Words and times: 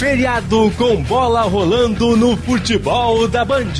Feriado 0.00 0.72
com 0.78 1.02
bola 1.02 1.42
rolando 1.42 2.16
no 2.16 2.34
futebol 2.34 3.28
da 3.28 3.44
Band. 3.44 3.74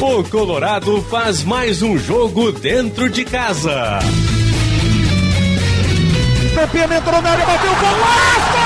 O 0.00 0.24
Colorado 0.24 1.02
faz 1.10 1.44
mais 1.44 1.82
um 1.82 1.98
jogo 1.98 2.50
dentro 2.50 3.10
de 3.10 3.26
casa. 3.26 3.98
Pepino 6.54 6.94
entrou 6.94 7.20
na 7.20 7.30
área, 7.32 7.44
bateu 7.44 7.70
o 7.70 7.74
golaço! 7.74 8.62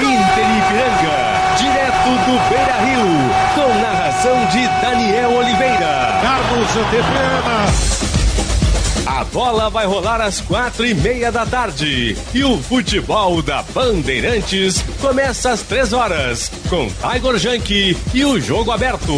Inter 0.00 0.46
Ipiranga, 0.56 1.16
direto 1.58 2.10
do 2.24 2.38
Beira 2.50 2.76
Rio, 2.84 3.10
com 3.56 3.68
narração 3.82 4.46
de 4.46 4.64
Daniel 4.80 5.32
Oliveira. 5.38 6.20
Carlos 6.22 6.76
Antepena. 6.76 8.13
A 9.06 9.22
bola 9.24 9.68
vai 9.68 9.86
rolar 9.86 10.20
às 10.20 10.40
quatro 10.40 10.86
e 10.86 10.94
meia 10.94 11.30
da 11.30 11.44
tarde. 11.44 12.16
E 12.32 12.42
o 12.42 12.56
futebol 12.58 13.42
da 13.42 13.62
Bandeirantes 13.62 14.82
começa 15.00 15.50
às 15.50 15.62
três 15.62 15.92
horas, 15.92 16.50
com 16.68 16.88
Tiger 16.88 17.38
Junk 17.38 17.96
e 18.14 18.24
o 18.24 18.40
jogo 18.40 18.70
aberto. 18.70 19.12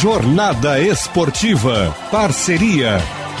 Jornada 0.00 0.80
Esportiva. 0.80 1.94
Parceria. 2.10 2.98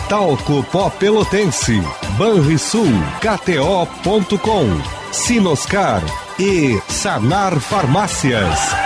Talco 0.08 0.64
Pó 0.64 0.90
Pelotense. 0.90 1.82
Banrisul. 2.16 2.88
KTO.com. 3.20 4.80
Sinoscar. 5.12 6.02
E 6.38 6.80
Sanar 6.88 7.58
Farmácias. 7.60 8.85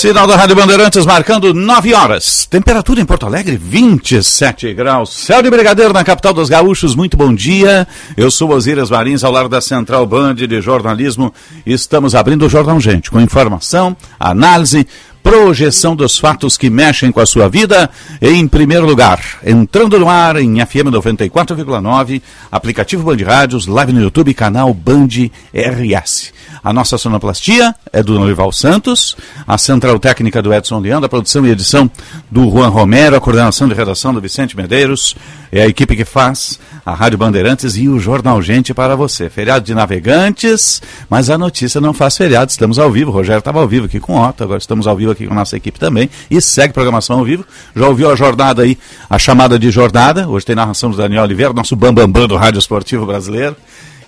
Sinal 0.00 0.26
da 0.26 0.34
Rádio 0.34 0.56
Bandeirantes 0.56 1.04
marcando 1.04 1.52
9 1.52 1.92
horas. 1.92 2.46
Temperatura 2.46 3.02
em 3.02 3.04
Porto 3.04 3.26
Alegre 3.26 3.60
27 3.62 4.72
graus. 4.72 5.10
Céu 5.10 5.42
de 5.42 5.50
Brigadeiro 5.50 5.92
na 5.92 6.02
capital 6.02 6.32
dos 6.32 6.48
gaúchos. 6.48 6.94
Muito 6.94 7.18
bom 7.18 7.34
dia. 7.34 7.86
Eu 8.16 8.30
sou 8.30 8.50
Osíris 8.50 8.88
Marins, 8.88 9.22
ao 9.22 9.30
lado 9.30 9.50
da 9.50 9.60
Central 9.60 10.06
Band 10.06 10.36
de 10.36 10.60
Jornalismo. 10.62 11.34
Estamos 11.66 12.14
abrindo 12.14 12.46
o 12.46 12.48
Jornal 12.48 12.80
Gente 12.80 13.10
com 13.10 13.20
informação, 13.20 13.94
análise, 14.18 14.86
projeção 15.22 15.94
dos 15.94 16.18
fatos 16.18 16.56
que 16.56 16.70
mexem 16.70 17.12
com 17.12 17.20
a 17.20 17.26
sua 17.26 17.46
vida. 17.50 17.90
Em 18.22 18.48
primeiro 18.48 18.86
lugar, 18.86 19.20
entrando 19.44 19.98
no 19.98 20.08
ar 20.08 20.36
em 20.36 20.64
FM 20.64 20.88
94,9, 20.90 22.22
aplicativo 22.50 23.04
Band 23.04 23.22
Rádios, 23.22 23.66
live 23.66 23.92
no 23.92 24.00
YouTube, 24.00 24.32
canal 24.32 24.72
Band 24.72 25.08
RS. 25.52 26.32
A 26.62 26.72
nossa 26.72 26.98
sonoplastia 26.98 27.74
é 27.90 28.02
do 28.02 28.18
Norival 28.18 28.52
Santos, 28.52 29.16
a 29.46 29.56
central 29.56 29.98
técnica 29.98 30.42
do 30.42 30.52
Edson 30.52 30.78
Leandro, 30.78 31.06
a 31.06 31.08
produção 31.08 31.46
e 31.46 31.50
edição 31.50 31.90
do 32.30 32.50
Juan 32.50 32.68
Romero, 32.68 33.16
a 33.16 33.20
coordenação 33.20 33.66
de 33.66 33.72
redação 33.72 34.12
do 34.12 34.20
Vicente 34.20 34.54
Medeiros, 34.54 35.16
é 35.50 35.62
a 35.62 35.66
equipe 35.66 35.96
que 35.96 36.04
faz 36.04 36.60
a 36.84 36.94
Rádio 36.94 37.16
Bandeirantes 37.16 37.76
e 37.76 37.88
o 37.88 37.98
Jornal 37.98 38.42
Gente 38.42 38.74
para 38.74 38.94
você. 38.94 39.30
Feriado 39.30 39.64
de 39.64 39.74
navegantes, 39.74 40.82
mas 41.08 41.30
a 41.30 41.38
notícia 41.38 41.80
não 41.80 41.94
faz 41.94 42.16
feriado, 42.16 42.50
estamos 42.50 42.78
ao 42.78 42.90
vivo. 42.90 43.10
O 43.10 43.14
Rogério 43.14 43.38
estava 43.38 43.60
ao 43.60 43.66
vivo 43.66 43.86
aqui 43.86 43.98
com 43.98 44.14
o 44.14 44.28
Otto, 44.28 44.44
agora 44.44 44.58
estamos 44.58 44.86
ao 44.86 44.96
vivo 44.96 45.12
aqui 45.12 45.26
com 45.26 45.32
a 45.32 45.36
nossa 45.36 45.56
equipe 45.56 45.78
também 45.78 46.10
e 46.30 46.40
segue 46.42 46.74
programação 46.74 47.18
ao 47.18 47.24
vivo. 47.24 47.44
Já 47.74 47.88
ouviu 47.88 48.10
a 48.10 48.16
jornada 48.16 48.62
aí, 48.62 48.76
a 49.08 49.18
chamada 49.18 49.58
de 49.58 49.70
jornada? 49.70 50.28
Hoje 50.28 50.44
tem 50.44 50.54
narração 50.54 50.90
do 50.90 50.96
Daniel 50.96 51.22
Oliveira, 51.22 51.54
nosso 51.54 51.74
bambambam 51.74 52.12
bam, 52.12 52.20
bam 52.20 52.28
do 52.28 52.36
Rádio 52.36 52.58
Esportivo 52.58 53.06
Brasileiro. 53.06 53.56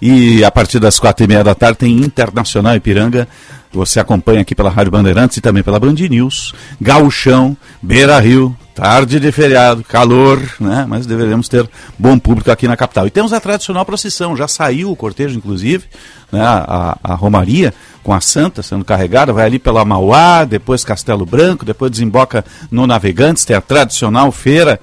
E 0.05 0.45
a 0.45 0.51
partir 0.51 0.81
das 0.81 0.99
quatro 0.99 1.25
e 1.25 1.29
meia 1.29 1.45
da 1.45 1.55
tarde 1.55 1.79
tem 1.79 1.93
Internacional 1.99 2.75
Ipiranga. 2.75 3.29
Você 3.73 4.01
acompanha 4.01 4.41
aqui 4.41 4.53
pela 4.53 4.69
Rádio 4.69 4.91
Bandeirantes 4.91 5.37
e 5.37 5.41
também 5.41 5.63
pela 5.63 5.79
Band 5.79 5.93
News. 5.93 6.53
Gauchão, 6.81 7.57
Beira 7.81 8.19
Rio, 8.19 8.55
tarde 8.75 9.21
de 9.21 9.31
feriado, 9.31 9.85
calor, 9.85 10.43
né? 10.59 10.85
Mas 10.89 11.07
deveremos 11.07 11.49
ter 11.49 11.71
bom 11.97 12.19
público 12.19 12.51
aqui 12.51 12.67
na 12.67 12.77
capital. 12.77 13.07
E 13.07 13.11
temos 13.11 13.33
a 13.33 13.39
tradicional 13.39 13.85
procissão, 13.85 14.37
já 14.37 14.49
saiu 14.49 14.91
o 14.91 14.97
cortejo, 14.97 15.39
inclusive, 15.39 15.85
né? 16.33 16.43
a, 16.43 16.99
a 17.01 17.15
Romaria 17.15 17.73
com 18.03 18.13
a 18.13 18.21
Santa 18.21 18.61
sendo 18.61 18.85
carregada, 18.85 19.33
vai 19.33 19.47
ali 19.47 19.61
pela 19.61 19.85
Mauá, 19.85 20.45
depois 20.45 20.83
Castelo 20.83 21.25
Branco, 21.25 21.65
depois 21.65 21.93
desemboca 21.93 22.45
no 22.73 22.89
Navegantes, 22.89 23.45
tem 23.45 23.55
a 23.55 23.61
tradicional 23.61 24.33
feira 24.33 24.81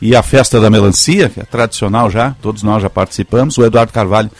e 0.00 0.14
a 0.16 0.22
festa 0.22 0.60
da 0.60 0.70
melancia, 0.70 1.28
que 1.28 1.40
é 1.40 1.42
tradicional 1.42 2.08
já, 2.08 2.34
todos 2.40 2.62
nós 2.62 2.82
já 2.82 2.88
participamos. 2.88 3.58
O 3.58 3.64
Eduardo 3.64 3.92
Carvalho 3.92 4.30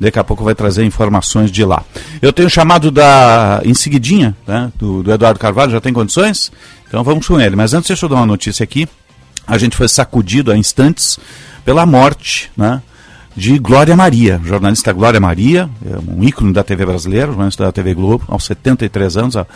daqui 0.00 0.18
a 0.18 0.24
pouco 0.24 0.44
vai 0.44 0.54
trazer 0.54 0.84
informações 0.84 1.50
de 1.50 1.64
lá. 1.64 1.82
Eu 2.20 2.32
tenho 2.32 2.48
chamado 2.48 2.90
da 2.90 3.60
em 3.64 3.74
seguidinha, 3.74 4.36
né, 4.46 4.72
do, 4.76 5.02
do 5.02 5.12
Eduardo 5.12 5.38
Carvalho, 5.38 5.72
já 5.72 5.80
tem 5.80 5.92
condições? 5.92 6.52
Então 6.86 7.02
vamos 7.04 7.26
com 7.26 7.40
ele. 7.40 7.56
Mas 7.56 7.74
antes 7.74 7.88
deixa 7.88 8.06
eu 8.06 8.08
dar 8.08 8.16
uma 8.16 8.26
notícia 8.26 8.64
aqui. 8.64 8.88
A 9.46 9.58
gente 9.58 9.76
foi 9.76 9.88
sacudido 9.88 10.52
há 10.52 10.56
instantes 10.56 11.18
pela 11.64 11.84
morte, 11.86 12.50
né? 12.56 12.82
de 13.38 13.56
Glória 13.56 13.94
Maria, 13.94 14.40
jornalista 14.44 14.92
Glória 14.92 15.20
Maria, 15.20 15.70
é 15.86 16.10
um 16.10 16.24
ícone 16.24 16.52
da 16.52 16.64
TV 16.64 16.84
brasileira, 16.84 17.28
jornalista 17.28 17.64
da 17.64 17.70
TV 17.70 17.94
Globo, 17.94 18.24
aos 18.26 18.44
73 18.44 19.16
anos, 19.16 19.36
a, 19.36 19.46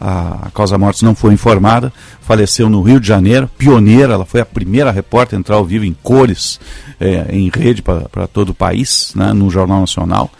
a 0.00 0.50
causa 0.54 0.78
morte 0.78 1.04
não 1.04 1.14
foi 1.14 1.34
informada, 1.34 1.92
faleceu 2.22 2.70
no 2.70 2.80
Rio 2.80 2.98
de 2.98 3.06
Janeiro, 3.06 3.50
pioneira, 3.58 4.14
ela 4.14 4.24
foi 4.24 4.40
a 4.40 4.46
primeira 4.46 4.90
repórter 4.90 5.36
a 5.36 5.40
entrar 5.40 5.56
ao 5.56 5.64
vivo 5.64 5.84
em 5.84 5.94
cores, 6.02 6.58
é, 6.98 7.26
em 7.30 7.50
rede 7.54 7.82
para 7.82 8.26
todo 8.26 8.48
o 8.48 8.54
país, 8.54 9.12
né, 9.14 9.34
no 9.34 9.50
Jornal 9.50 9.80
Nacional, 9.80 10.30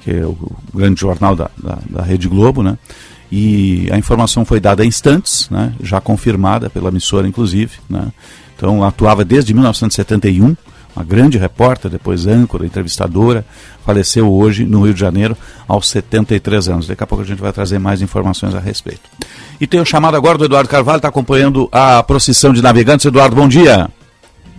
que 0.00 0.10
é 0.10 0.24
o, 0.24 0.30
o 0.30 0.56
grande 0.74 0.98
jornal 0.98 1.36
da, 1.36 1.50
da, 1.62 1.78
da, 1.90 2.02
Rede 2.02 2.26
Globo, 2.26 2.62
né, 2.62 2.78
e 3.30 3.86
a 3.92 3.98
informação 3.98 4.46
foi 4.46 4.58
dada 4.58 4.82
a 4.82 4.86
instantes, 4.86 5.48
né, 5.50 5.74
já 5.82 6.00
confirmada 6.00 6.70
pela 6.70 6.88
emissora, 6.88 7.28
inclusive, 7.28 7.72
né, 7.90 8.10
então 8.56 8.82
atuava 8.82 9.26
desde 9.26 9.52
1971, 9.52 10.56
uma 10.94 11.04
grande 11.04 11.38
repórter, 11.38 11.90
depois 11.90 12.26
âncora, 12.26 12.66
entrevistadora, 12.66 13.44
faleceu 13.84 14.30
hoje 14.32 14.64
no 14.64 14.84
Rio 14.84 14.94
de 14.94 15.00
Janeiro 15.00 15.36
aos 15.66 15.88
73 15.88 16.68
anos. 16.68 16.86
Daqui 16.86 17.02
a 17.02 17.06
pouco 17.06 17.24
a 17.24 17.26
gente 17.26 17.40
vai 17.40 17.52
trazer 17.52 17.78
mais 17.78 18.02
informações 18.02 18.54
a 18.54 18.60
respeito. 18.60 19.08
E 19.60 19.66
tenho 19.66 19.84
chamado 19.84 20.16
agora 20.16 20.36
do 20.36 20.44
Eduardo 20.44 20.68
Carvalho, 20.68 20.98
está 20.98 21.08
acompanhando 21.08 21.68
a 21.72 22.02
procissão 22.02 22.52
de 22.52 22.62
navegantes. 22.62 23.06
Eduardo, 23.06 23.34
bom 23.34 23.48
dia. 23.48 23.88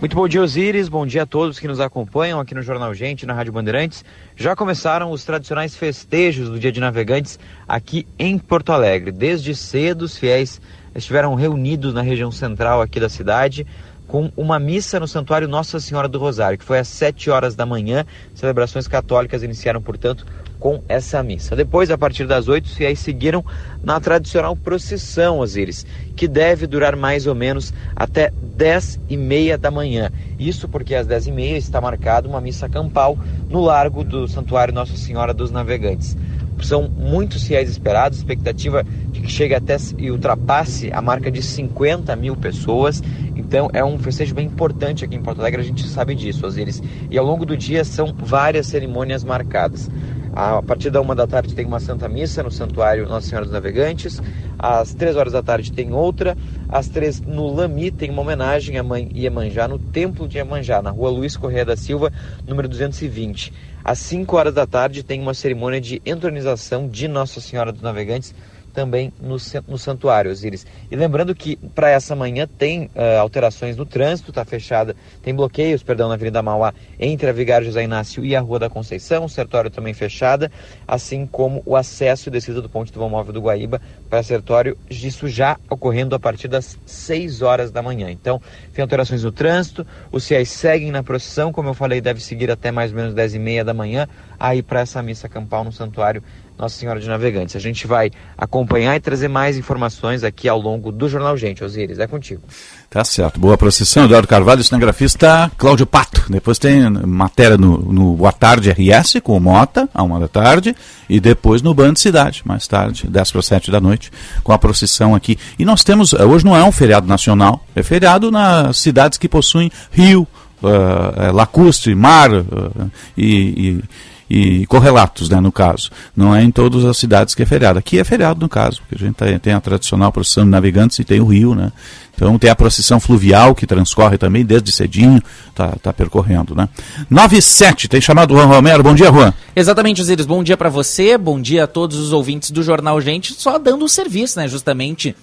Muito 0.00 0.16
bom 0.16 0.28
dia, 0.28 0.42
Osíris. 0.42 0.88
Bom 0.88 1.06
dia 1.06 1.22
a 1.22 1.26
todos 1.26 1.58
que 1.58 1.68
nos 1.68 1.80
acompanham 1.80 2.38
aqui 2.38 2.54
no 2.54 2.60
Jornal 2.60 2.92
Gente, 2.92 3.24
na 3.24 3.32
Rádio 3.32 3.52
Bandeirantes. 3.52 4.04
Já 4.36 4.54
começaram 4.54 5.10
os 5.10 5.24
tradicionais 5.24 5.76
festejos 5.76 6.50
do 6.50 6.58
Dia 6.58 6.72
de 6.72 6.80
Navegantes 6.80 7.38
aqui 7.66 8.06
em 8.18 8.36
Porto 8.36 8.70
Alegre. 8.70 9.12
Desde 9.12 9.54
cedo, 9.54 10.02
os 10.02 10.18
fiéis 10.18 10.60
estiveram 10.94 11.34
reunidos 11.34 11.94
na 11.94 12.02
região 12.02 12.30
central 12.30 12.82
aqui 12.82 13.00
da 13.00 13.08
cidade 13.08 13.66
com 14.06 14.30
uma 14.36 14.58
missa 14.58 15.00
no 15.00 15.08
Santuário 15.08 15.48
Nossa 15.48 15.80
Senhora 15.80 16.08
do 16.08 16.18
Rosário, 16.18 16.58
que 16.58 16.64
foi 16.64 16.78
às 16.78 16.88
7 16.88 17.30
horas 17.30 17.54
da 17.54 17.64
manhã. 17.64 18.04
Celebrações 18.34 18.86
católicas 18.86 19.42
iniciaram, 19.42 19.80
portanto, 19.80 20.26
com 20.60 20.82
essa 20.88 21.22
missa. 21.22 21.54
Depois, 21.54 21.90
a 21.90 21.98
partir 21.98 22.26
das 22.26 22.48
8, 22.48 22.64
os 22.64 22.74
fiéis 22.74 22.98
seguiram 22.98 23.44
na 23.82 24.00
tradicional 24.00 24.56
procissão, 24.56 25.38
Osíris, 25.38 25.84
que 26.16 26.26
deve 26.26 26.66
durar 26.66 26.96
mais 26.96 27.26
ou 27.26 27.34
menos 27.34 27.72
até 27.94 28.32
10 28.42 29.00
e 29.08 29.16
meia 29.16 29.58
da 29.58 29.70
manhã. 29.70 30.10
Isso 30.38 30.68
porque 30.68 30.94
às 30.94 31.06
10 31.06 31.26
e 31.26 31.32
meia 31.32 31.56
está 31.56 31.80
marcada 31.80 32.28
uma 32.28 32.40
missa 32.40 32.68
campal 32.68 33.18
no 33.48 33.60
largo 33.60 34.04
do 34.04 34.26
Santuário 34.28 34.72
Nossa 34.72 34.96
Senhora 34.96 35.34
dos 35.34 35.50
Navegantes. 35.50 36.16
São 36.60 36.90
muitos 36.96 37.44
fiéis 37.44 37.68
esperados, 37.68 38.18
expectativa 38.18 38.84
de 39.10 39.20
que 39.20 39.28
chegue 39.30 39.54
até 39.54 39.76
e 39.98 40.10
ultrapasse 40.10 40.90
a 40.92 41.02
marca 41.02 41.30
de 41.30 41.42
50 41.42 42.14
mil 42.16 42.36
pessoas. 42.36 43.02
Então 43.36 43.68
é 43.72 43.84
um 43.84 43.98
festejo 43.98 44.34
bem 44.34 44.46
importante 44.46 45.04
aqui 45.04 45.16
em 45.16 45.22
Porto 45.22 45.40
Alegre, 45.40 45.60
a 45.60 45.64
gente 45.64 45.86
sabe 45.86 46.14
disso, 46.14 46.46
Osíris. 46.46 46.82
E 47.10 47.18
ao 47.18 47.24
longo 47.24 47.44
do 47.44 47.56
dia 47.56 47.84
são 47.84 48.14
várias 48.16 48.66
cerimônias 48.66 49.24
marcadas. 49.24 49.90
A 50.36 50.60
partir 50.60 50.90
da 50.90 51.00
uma 51.00 51.14
da 51.14 51.28
tarde 51.28 51.54
tem 51.54 51.64
uma 51.64 51.78
Santa 51.78 52.08
Missa 52.08 52.42
no 52.42 52.50
Santuário 52.50 53.08
Nossa 53.08 53.28
Senhora 53.28 53.44
dos 53.44 53.54
Navegantes. 53.54 54.20
Às 54.58 54.92
três 54.92 55.14
horas 55.14 55.32
da 55.32 55.44
tarde 55.44 55.70
tem 55.70 55.92
outra. 55.92 56.36
Às 56.68 56.88
três, 56.88 57.20
no 57.20 57.46
Lami, 57.54 57.92
tem 57.92 58.10
uma 58.10 58.22
homenagem 58.22 58.76
à 58.76 58.82
mãe 58.82 59.08
Iemanjá 59.14 59.68
no 59.68 59.78
Templo 59.78 60.26
de 60.26 60.38
Iemanjá, 60.38 60.82
na 60.82 60.90
rua 60.90 61.08
Luiz 61.08 61.36
Correia 61.36 61.64
da 61.64 61.76
Silva, 61.76 62.12
número 62.48 62.68
220. 62.68 63.52
Às 63.84 63.98
5 63.98 64.34
horas 64.34 64.54
da 64.54 64.66
tarde 64.66 65.02
tem 65.02 65.20
uma 65.20 65.34
cerimônia 65.34 65.78
de 65.78 66.00
entronização 66.06 66.88
de 66.88 67.06
Nossa 67.06 67.38
Senhora 67.38 67.70
dos 67.70 67.82
Navegantes 67.82 68.34
também 68.74 69.12
no, 69.20 69.36
no 69.68 69.78
santuário, 69.78 70.30
Osiris. 70.30 70.66
E 70.90 70.96
lembrando 70.96 71.34
que 71.34 71.56
para 71.56 71.88
essa 71.88 72.14
manhã 72.16 72.46
tem 72.46 72.86
uh, 72.86 73.20
alterações 73.20 73.76
no 73.76 73.86
trânsito, 73.86 74.30
está 74.30 74.44
fechada, 74.44 74.96
tem 75.22 75.34
bloqueios, 75.34 75.82
perdão, 75.82 76.08
na 76.08 76.14
Avenida 76.14 76.42
Mauá 76.42 76.74
entre 76.98 77.30
a 77.30 77.32
Vigário 77.32 77.66
José 77.66 77.84
Inácio 77.84 78.24
e 78.24 78.34
a 78.34 78.40
Rua 78.40 78.58
da 78.58 78.68
Conceição, 78.68 79.24
o 79.24 79.28
sertório 79.28 79.70
também 79.70 79.94
fechada, 79.94 80.50
assim 80.86 81.26
como 81.26 81.62
o 81.64 81.76
acesso 81.76 82.28
e 82.28 82.32
descida 82.32 82.60
do 82.60 82.68
ponte 82.68 82.92
do 82.92 82.98
vão 82.98 83.08
móvel 83.08 83.32
do 83.32 83.40
Guaíba 83.40 83.80
para 84.10 84.22
sertório, 84.22 84.76
isso 84.90 85.28
já 85.28 85.56
ocorrendo 85.70 86.14
a 86.14 86.18
partir 86.18 86.48
das 86.48 86.78
6 86.84 87.42
horas 87.42 87.70
da 87.70 87.82
manhã. 87.82 88.10
Então, 88.10 88.40
tem 88.72 88.82
alterações 88.82 89.22
no 89.22 89.30
trânsito, 89.30 89.86
os 90.10 90.26
fiéis 90.26 90.50
seguem 90.50 90.90
na 90.90 91.02
procissão, 91.02 91.52
como 91.52 91.68
eu 91.68 91.74
falei, 91.74 92.00
deve 92.00 92.20
seguir 92.20 92.50
até 92.50 92.72
mais 92.72 92.90
ou 92.90 92.96
menos 92.96 93.14
10 93.14 93.34
e 93.34 93.38
meia 93.38 93.64
da 93.64 93.72
manhã, 93.72 94.08
aí 94.38 94.62
para 94.62 94.80
essa 94.80 95.02
missa 95.02 95.28
campal 95.28 95.62
no 95.62 95.72
santuário 95.72 96.22
nossa 96.58 96.78
Senhora 96.78 97.00
de 97.00 97.08
Navegantes. 97.08 97.56
A 97.56 97.58
gente 97.58 97.86
vai 97.86 98.10
acompanhar 98.38 98.96
e 98.96 99.00
trazer 99.00 99.28
mais 99.28 99.56
informações 99.56 100.22
aqui 100.22 100.48
ao 100.48 100.60
longo 100.60 100.92
do 100.92 101.08
Jornal 101.08 101.36
Gente. 101.36 101.64
Osíris, 101.64 101.98
é 101.98 102.06
contigo. 102.06 102.42
Tá 102.88 103.04
certo. 103.04 103.40
Boa 103.40 103.58
procissão, 103.58 104.04
Eduardo 104.04 104.28
Carvalho, 104.28 104.62
cinegrafista 104.62 105.50
Cláudio 105.58 105.86
Pato. 105.86 106.24
Depois 106.30 106.58
tem 106.58 106.88
matéria 106.90 107.56
no, 107.56 107.78
no 107.78 108.14
Boa 108.14 108.32
Tarde 108.32 108.70
RS 108.70 109.16
com 109.22 109.36
o 109.36 109.40
Mota, 109.40 109.88
a 109.92 110.02
uma 110.02 110.20
da 110.20 110.28
tarde, 110.28 110.76
e 111.08 111.18
depois 111.18 111.60
no 111.60 111.74
Band 111.74 111.96
Cidade, 111.96 112.42
mais 112.44 112.68
tarde, 112.68 113.06
10 113.08 113.32
para 113.32 113.42
7 113.42 113.70
da 113.70 113.80
noite, 113.80 114.12
com 114.42 114.52
a 114.52 114.58
procissão 114.58 115.14
aqui. 115.14 115.36
E 115.58 115.64
nós 115.64 115.82
temos, 115.82 116.12
eh, 116.12 116.24
hoje 116.24 116.44
não 116.44 116.56
é 116.56 116.62
um 116.62 116.72
feriado 116.72 117.06
nacional, 117.06 117.64
é 117.74 117.82
feriado 117.82 118.30
nas 118.30 118.78
cidades 118.78 119.18
que 119.18 119.28
possuem 119.28 119.70
rio, 119.90 120.26
uh, 120.62 121.32
lacustre, 121.32 121.94
mar 121.94 122.32
uh, 122.32 122.90
e, 123.16 123.80
e 123.80 123.84
e 124.28 124.66
correlatos, 124.66 125.28
né, 125.28 125.40
no 125.40 125.52
caso. 125.52 125.90
Não 126.16 126.34
é 126.34 126.42
em 126.42 126.50
todas 126.50 126.84
as 126.84 126.96
cidades 126.96 127.34
que 127.34 127.42
é 127.42 127.46
feriado. 127.46 127.78
Aqui 127.78 127.98
é 127.98 128.04
feriado, 128.04 128.40
no 128.40 128.48
caso, 128.48 128.80
porque 128.80 129.02
a 129.02 129.06
gente 129.06 129.14
tem, 129.14 129.38
tem 129.38 129.52
a 129.52 129.60
tradicional 129.60 130.10
procissão 130.10 130.44
de 130.44 130.50
navegantes 130.50 130.98
e 130.98 131.04
tem 131.04 131.20
o 131.20 131.26
rio, 131.26 131.54
né? 131.54 131.72
Então 132.14 132.38
tem 132.38 132.48
a 132.48 132.54
procissão 132.54 133.00
fluvial 133.00 133.54
que 133.54 133.66
transcorre 133.66 134.16
também 134.16 134.44
desde 134.44 134.70
cedinho, 134.70 135.20
tá, 135.54 135.74
tá 135.82 135.92
percorrendo, 135.92 136.54
né? 136.54 136.68
9 137.10 137.38
e 137.38 137.42
7, 137.42 137.88
tem 137.88 138.00
chamado 138.00 138.34
Juan 138.34 138.46
Romero. 138.46 138.82
Bom 138.82 138.94
dia, 138.94 139.10
Juan. 139.10 139.32
Exatamente, 139.54 140.00
Osiris. 140.00 140.26
Bom 140.26 140.42
dia 140.42 140.56
para 140.56 140.68
você, 140.68 141.18
bom 141.18 141.40
dia 141.40 141.64
a 141.64 141.66
todos 141.66 141.98
os 141.98 142.12
ouvintes 142.12 142.50
do 142.50 142.62
Jornal 142.62 143.00
Gente, 143.00 143.34
só 143.34 143.58
dando 143.58 143.84
o 143.84 143.88
serviço, 143.88 144.38
né, 144.38 144.46
justamente 144.46 145.14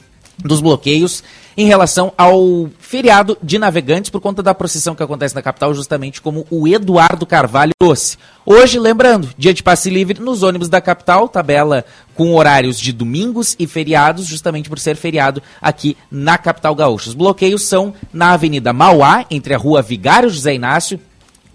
dos 0.43 0.61
bloqueios 0.61 1.23
em 1.55 1.67
relação 1.67 2.13
ao 2.17 2.69
feriado 2.79 3.37
de 3.43 3.59
navegantes 3.59 4.09
por 4.09 4.21
conta 4.21 4.41
da 4.41 4.53
procissão 4.53 4.95
que 4.95 5.03
acontece 5.03 5.35
na 5.35 5.41
capital, 5.41 5.73
justamente 5.73 6.21
como 6.21 6.45
o 6.49 6.67
Eduardo 6.67 7.25
Carvalho 7.25 7.73
trouxe. 7.77 8.17
Hoje, 8.45 8.79
lembrando, 8.79 9.29
dia 9.37 9.53
de 9.53 9.61
passe 9.61 9.89
livre 9.89 10.19
nos 10.19 10.43
ônibus 10.43 10.69
da 10.69 10.81
capital, 10.81 11.27
tabela 11.27 11.85
com 12.15 12.33
horários 12.35 12.79
de 12.79 12.91
domingos 12.91 13.55
e 13.59 13.67
feriados, 13.67 14.25
justamente 14.25 14.69
por 14.69 14.79
ser 14.79 14.95
feriado 14.95 15.41
aqui 15.61 15.97
na 16.09 16.37
capital 16.37 16.73
gaúcha. 16.73 17.09
Os 17.09 17.15
bloqueios 17.15 17.63
são 17.63 17.93
na 18.13 18.33
Avenida 18.33 18.73
Mauá, 18.73 19.25
entre 19.29 19.53
a 19.53 19.57
rua 19.57 19.81
Vigário 19.81 20.29
José 20.29 20.53
Inácio 20.55 20.99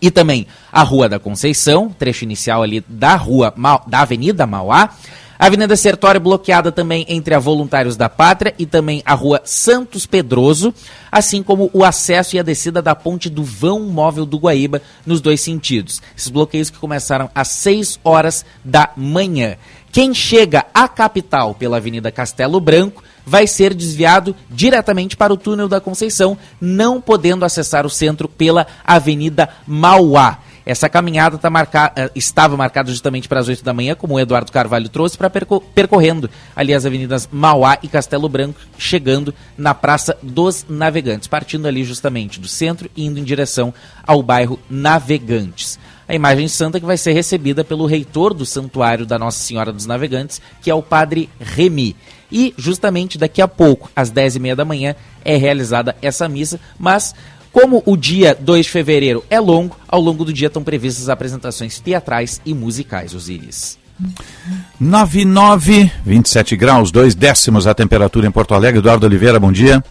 e 0.00 0.10
também 0.10 0.46
a 0.70 0.82
Rua 0.82 1.08
da 1.08 1.18
Conceição, 1.18 1.88
trecho 1.88 2.24
inicial 2.24 2.62
ali 2.62 2.84
da 2.86 3.16
rua 3.16 3.52
da 3.86 4.00
Avenida 4.00 4.46
Mauá. 4.46 4.90
A 5.38 5.46
Avenida 5.46 5.76
Sertório 5.76 6.20
bloqueada 6.20 6.72
também 6.72 7.04
entre 7.08 7.34
a 7.34 7.38
Voluntários 7.38 7.96
da 7.96 8.08
Pátria 8.08 8.54
e 8.58 8.64
também 8.64 9.02
a 9.04 9.14
Rua 9.14 9.42
Santos 9.44 10.06
Pedroso, 10.06 10.72
assim 11.12 11.42
como 11.42 11.70
o 11.72 11.84
acesso 11.84 12.36
e 12.36 12.38
a 12.38 12.42
descida 12.42 12.80
da 12.80 12.94
ponte 12.94 13.28
do 13.28 13.44
vão 13.44 13.80
móvel 13.80 14.24
do 14.24 14.38
Guaíba 14.38 14.80
nos 15.04 15.20
dois 15.20 15.40
sentidos. 15.40 16.00
Esses 16.16 16.30
bloqueios 16.30 16.70
que 16.70 16.78
começaram 16.78 17.30
às 17.34 17.48
6 17.48 18.00
horas 18.02 18.44
da 18.64 18.90
manhã. 18.96 19.56
Quem 19.92 20.12
chega 20.12 20.66
à 20.74 20.88
capital 20.88 21.54
pela 21.54 21.78
Avenida 21.78 22.10
Castelo 22.10 22.60
Branco 22.60 23.02
vai 23.24 23.46
ser 23.46 23.74
desviado 23.74 24.36
diretamente 24.50 25.16
para 25.16 25.32
o 25.32 25.36
túnel 25.36 25.68
da 25.68 25.80
Conceição, 25.80 26.36
não 26.60 27.00
podendo 27.00 27.44
acessar 27.44 27.84
o 27.84 27.90
centro 27.90 28.28
pela 28.28 28.66
Avenida 28.84 29.48
Mauá. 29.66 30.38
Essa 30.66 30.88
caminhada 30.88 31.38
tá 31.38 31.48
marca... 31.48 31.92
Eh, 31.94 32.10
estava 32.16 32.56
marcada 32.56 32.90
justamente 32.90 33.28
para 33.28 33.38
as 33.38 33.46
8 33.46 33.62
da 33.62 33.72
manhã, 33.72 33.94
como 33.94 34.14
o 34.14 34.20
Eduardo 34.20 34.50
Carvalho 34.50 34.88
trouxe, 34.88 35.16
para 35.16 35.30
perco... 35.30 35.60
percorrendo 35.60 36.28
ali 36.56 36.74
as 36.74 36.84
avenidas 36.84 37.28
Mauá 37.30 37.78
e 37.84 37.88
Castelo 37.88 38.28
Branco, 38.28 38.58
chegando 38.76 39.32
na 39.56 39.72
Praça 39.72 40.18
dos 40.20 40.66
Navegantes, 40.68 41.28
partindo 41.28 41.66
ali 41.68 41.84
justamente 41.84 42.40
do 42.40 42.48
centro 42.48 42.90
e 42.96 43.06
indo 43.06 43.20
em 43.20 43.24
direção 43.24 43.72
ao 44.04 44.24
bairro 44.24 44.58
Navegantes. 44.68 45.78
A 46.08 46.14
imagem 46.14 46.48
santa 46.48 46.80
que 46.80 46.86
vai 46.86 46.96
ser 46.96 47.12
recebida 47.12 47.64
pelo 47.64 47.86
reitor 47.86 48.34
do 48.34 48.46
Santuário 48.46 49.06
da 49.06 49.18
Nossa 49.18 49.38
Senhora 49.38 49.72
dos 49.72 49.86
Navegantes, 49.86 50.40
que 50.60 50.70
é 50.70 50.74
o 50.74 50.82
Padre 50.82 51.28
Remy. 51.40 51.96
E 52.30 52.54
justamente 52.56 53.18
daqui 53.18 53.40
a 53.40 53.48
pouco, 53.48 53.90
às 53.94 54.10
10h30 54.10 54.54
da 54.54 54.64
manhã, 54.64 54.94
é 55.24 55.36
realizada 55.36 55.96
essa 56.00 56.28
missa, 56.28 56.60
mas 56.78 57.14
como 57.56 57.82
o 57.86 57.96
dia 57.96 58.36
2 58.38 58.66
de 58.66 58.70
fevereiro 58.70 59.24
é 59.30 59.40
longo, 59.40 59.78
ao 59.88 59.98
longo 59.98 60.26
do 60.26 60.32
dia 60.32 60.48
estão 60.48 60.62
previstas 60.62 61.08
apresentações 61.08 61.80
teatrais 61.80 62.38
e 62.44 62.52
musicais, 62.52 63.14
Osiris. 63.14 63.78
99, 64.78 65.90
27 66.04 66.54
graus, 66.54 66.90
2 66.90 67.14
décimos 67.14 67.66
a 67.66 67.72
temperatura 67.72 68.26
em 68.26 68.30
Porto 68.30 68.52
Alegre. 68.52 68.80
Eduardo 68.80 69.06
Oliveira, 69.06 69.40
bom 69.40 69.50
dia. 69.50 69.82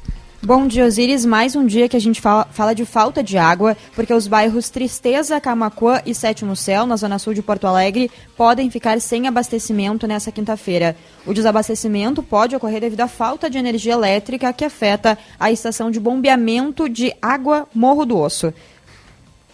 Bom 0.46 0.68
dia, 0.68 0.86
Osiris. 0.86 1.26
Mais 1.26 1.56
um 1.56 1.66
dia 1.66 1.90
que 1.90 1.98
a 1.98 2.00
gente 2.00 2.22
fala, 2.22 2.46
fala, 2.52 2.76
de 2.76 2.86
falta 2.86 3.24
de 3.24 3.36
água, 3.36 3.76
porque 3.96 4.14
os 4.14 4.28
bairros 4.28 4.70
Tristeza, 4.70 5.42
Camacuã 5.42 6.04
e 6.06 6.14
Sétimo 6.14 6.56
Céu, 6.56 6.86
na 6.86 6.96
zona 6.96 7.18
sul 7.18 7.34
de 7.34 7.42
Porto 7.42 7.66
Alegre, 7.66 8.12
podem 8.38 8.70
ficar 8.70 9.02
sem 9.02 9.28
abastecimento 9.28 10.06
nessa 10.06 10.32
quinta-feira. 10.32 10.96
O 11.26 11.34
desabastecimento 11.34 12.22
pode 12.22 12.56
ocorrer 12.56 12.80
devido 12.80 13.02
à 13.02 13.08
falta 13.08 13.50
de 13.50 13.58
energia 13.58 13.94
elétrica 13.94 14.54
que 14.54 14.64
afeta 14.64 15.18
a 15.40 15.52
estação 15.52 15.90
de 15.90 16.00
bombeamento 16.00 16.88
de 16.88 17.12
água 17.20 17.68
Morro 17.74 18.06
do 18.06 18.16
Osso. 18.16 18.54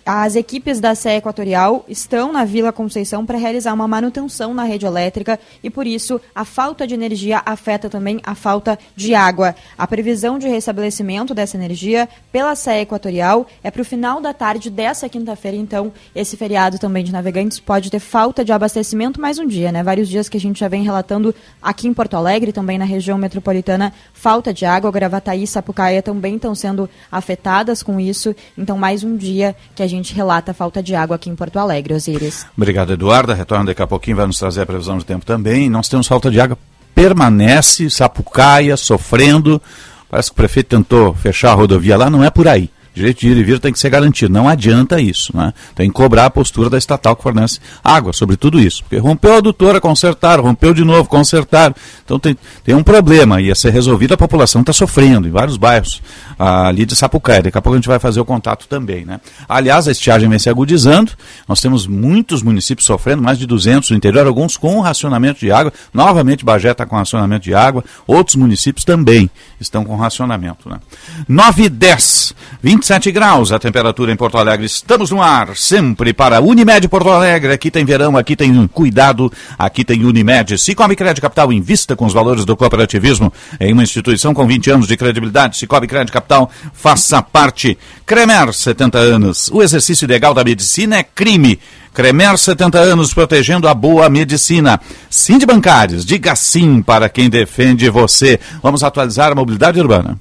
As 0.06 0.36
equipes 0.36 0.80
da 0.80 0.96
CE 0.96 1.10
Equatorial 1.10 1.86
estão 1.88 2.32
na 2.34 2.44
Vila 2.44 2.72
Conceição 2.72 3.26
para 3.26 3.38
realizar 3.38 3.74
uma 3.74 3.88
manutenção 3.88 4.54
na 4.54 4.64
rede 4.64 4.86
elétrica 4.86 5.40
e, 5.64 5.70
por 5.70 5.86
isso, 5.86 6.20
a 6.34 6.44
falta 6.44 6.88
de 6.88 6.96
energia 6.96 7.42
afeta 7.46 7.88
também 7.88 8.20
a 8.24 8.34
falta 8.34 8.80
de 8.96 9.14
água. 9.14 9.56
A 9.78 9.86
previsão 9.86 10.40
de 10.40 10.48
restabelecimento 10.48 11.36
dessa 11.36 11.56
energia 11.56 12.10
pela 12.32 12.56
CE 12.56 12.82
Equatorial 12.82 13.46
é 13.64 13.70
para 13.70 13.82
o 13.82 13.86
final 13.86 14.20
da 14.20 14.34
tarde 14.34 14.72
dessa 14.72 15.08
quinta-feira. 15.08 15.56
Então, 15.56 15.94
esse 16.16 16.36
feriado 16.36 16.80
também 16.80 17.04
de 17.04 17.12
navegantes 17.12 17.60
pode 17.60 17.92
ter 17.92 18.00
falta 18.00 18.44
de 18.44 18.52
abastecimento 18.52 19.22
mais 19.22 19.38
um 19.38 19.46
dia, 19.46 19.72
né? 19.72 19.84
Vários 19.84 20.10
dias 20.10 20.28
que 20.28 20.38
a 20.38 20.40
gente 20.40 20.60
já 20.60 20.68
vem 20.68 20.84
relatando 20.84 21.34
aqui 21.62 21.88
em 21.88 21.94
Porto 21.94 22.16
Alegre, 22.16 22.52
também 22.52 22.78
na 22.78 22.86
região 22.86 23.20
metropolitana, 23.20 23.94
falta 24.14 24.52
de 24.52 24.66
água. 24.66 24.92
Gravataí 24.92 25.44
e 25.44 25.48
Sapucaia 25.48 26.02
também 26.02 26.38
estão 26.38 26.56
sendo 26.56 26.90
afetadas 27.12 27.84
com 27.84 28.00
isso. 28.00 28.36
Então, 28.58 28.78
mais 28.78 29.04
um 29.04 29.16
dia 29.16 29.56
que 29.76 29.84
a 29.84 29.88
gente 29.92 30.14
relata 30.14 30.52
a 30.52 30.54
falta 30.54 30.82
de 30.82 30.96
água 30.96 31.16
aqui 31.16 31.30
em 31.30 31.36
Porto 31.36 31.60
Alegre, 31.60 31.94
Osiris. 31.94 32.46
Obrigado, 32.58 32.94
Eduarda. 32.94 33.34
Retorna 33.34 33.66
daqui 33.66 33.82
a 33.82 33.88
pouquinho, 33.88 34.18
vai 34.18 34.26
nos 34.26 34.40
trazer 34.40 34.62
a 34.62 34.66
previsão 34.66 34.98
do 34.98 35.04
tempo 35.04 35.26
também. 35.26 35.70
Nós 35.70 35.88
temos 35.88 36.08
falta 36.08 36.32
de 36.32 36.40
água, 36.40 36.58
permanece, 36.96 37.90
Sapucaia, 37.90 38.76
sofrendo. 38.76 39.62
Parece 40.10 40.30
que 40.30 40.34
o 40.34 40.36
prefeito 40.36 40.68
tentou 40.68 41.14
fechar 41.14 41.52
a 41.52 41.56
rodovia 41.56 41.98
lá, 41.98 42.10
não 42.10 42.24
é 42.24 42.30
por 42.30 42.48
aí. 42.48 42.70
Direito 42.94 43.22
de 43.22 43.30
ir 43.30 43.38
e 43.38 43.44
vir 43.44 43.60
tem 43.60 43.72
que 43.72 43.80
ser 43.80 43.90
garantido. 43.90 44.34
Não 44.34 44.48
adianta 44.48 45.00
isso, 45.00 45.36
né? 45.36 45.54
Tem 45.76 45.88
que 45.88 45.94
cobrar 45.94 46.26
a 46.26 46.30
postura 46.30 46.70
da 46.70 46.78
estatal 46.78 47.16
que 47.16 47.24
fornece 47.24 47.60
água 47.84 48.14
sobre 48.14 48.36
tudo 48.36 48.60
isso. 48.60 48.84
Porque 48.84 48.98
rompeu 48.98 49.34
a 49.34 49.38
adutora, 49.38 49.80
consertaram, 49.80 50.44
rompeu 50.44 50.74
de 50.74 50.84
novo, 50.84 51.08
consertaram. 51.08 51.74
Então 52.04 52.20
tem, 52.20 52.38
tem 52.64 52.76
um 52.76 52.84
problema, 52.84 53.42
ia 53.42 53.56
ser 53.56 53.72
resolvido, 53.72 54.14
a 54.14 54.18
população 54.18 54.62
está 54.62 54.74
sofrendo 54.74 55.28
em 55.28 55.32
vários 55.32 55.58
bairros 55.58 56.02
ah, 56.38 56.68
ali 56.68 56.86
de 56.86 56.96
Sapucaia. 56.96 57.44
Daqui 57.44 57.58
a 57.58 57.62
pouco 57.62 57.76
a 57.76 57.78
gente 57.78 57.88
vai 57.88 58.00
fazer 58.00 58.20
o 58.20 58.26
contato 58.26 58.68
também, 58.68 59.06
né? 59.06 59.20
Aliás, 59.48 59.88
a 59.88 59.92
estiagem 59.92 60.28
vem 60.28 60.40
se 60.40 60.50
agudizando, 60.50 61.14
nós 61.48 61.62
temos 61.62 61.88
muitos 61.88 62.44
municípios 62.44 62.86
sofrendo, 62.86 63.22
mais 63.22 63.38
de 63.38 63.46
200 63.46 63.90
no 63.92 63.98
interior, 63.98 64.28
alguns 64.28 64.58
com 64.58 64.80
racionamento 64.82 65.40
de 65.40 65.52
água, 65.52 65.72
novamente 65.94 66.44
Bagé 66.44 66.72
está 66.72 66.86
com 66.86 66.96
racionamento 66.96 67.44
de 67.44 67.54
água, 67.54 67.84
outros 68.06 68.36
municípios 68.36 68.84
também 68.84 69.30
estão 69.60 69.86
com 69.86 69.96
racionamento, 69.96 70.68
né? 70.70 70.80
9 71.28 71.64
e 71.64 71.70
10, 71.70 72.36
27 72.82 73.12
graus 73.12 73.52
a 73.52 73.60
temperatura 73.60 74.12
em 74.12 74.16
Porto 74.16 74.40
Alegre. 74.40 74.66
Estamos 74.66 75.12
no 75.12 75.22
ar, 75.22 75.56
sempre 75.56 76.14
para 76.14 76.42
Unimed 76.42 76.88
Porto 76.88 77.10
Alegre. 77.10 77.54
Aqui 77.54 77.70
tem 77.70 77.86
verão, 77.86 78.18
aqui 78.18 78.36
tem 78.36 78.66
cuidado, 78.68 79.32
aqui 79.58 79.86
tem 79.86 80.04
Unimed. 80.04 80.58
Cicobi 80.58 80.96
Crédito 80.96 81.22
Capital 81.22 81.54
invista 81.54 81.96
com 81.96 82.08
os 82.08 82.14
valores 82.14 82.44
do 82.44 82.58
cooperativismo 82.58 83.32
em 83.60 83.72
uma 83.72 83.84
instituição 83.84 84.34
com 84.34 84.48
20 84.48 84.72
anos 84.72 84.88
de 84.88 84.98
credibilidade. 84.98 85.58
Cicobi 85.58 85.86
Crédito 85.86 86.12
Capital, 86.12 86.50
faça 86.74 87.22
parte. 87.22 87.78
Cremer, 88.04 88.52
70 88.52 88.98
anos. 88.98 89.52
O 89.54 89.62
exercício 89.62 90.08
legal 90.08 90.34
da 90.34 90.44
medicina 90.44 90.98
é 90.98 91.04
crime. 91.04 91.60
Cremer, 91.94 92.36
70 92.36 92.80
anos, 92.80 93.14
protegendo 93.14 93.68
a 93.68 93.76
boa 93.76 94.10
medicina. 94.10 94.82
Sim 95.08 95.38
de 95.38 95.46
bancários, 95.46 96.04
diga 96.04 96.36
sim 96.36 96.82
para 96.82 97.08
quem 97.10 97.30
defende 97.30 97.88
você. 97.92 98.40
Vamos 98.64 98.84
atualizar 98.84 99.32
a 99.32 99.36
mobilidade 99.36 99.80
urbana. 99.80 100.18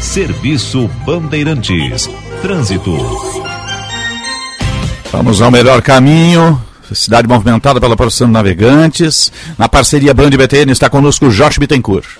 Serviço 0.00 0.88
Bandeirantes. 1.04 2.08
Trânsito. 2.42 2.96
Vamos 5.10 5.40
ao 5.40 5.50
melhor 5.50 5.82
caminho. 5.82 6.62
Cidade 6.92 7.26
movimentada 7.26 7.80
pela 7.80 7.96
profissão 7.96 8.26
de 8.26 8.32
navegantes. 8.32 9.32
Na 9.58 9.68
parceria 9.68 10.14
Band 10.14 10.28
e 10.28 10.36
BTN 10.36 10.70
está 10.70 10.88
conosco 10.88 11.30
Jorge 11.30 11.58
Bittencourt. 11.58 12.18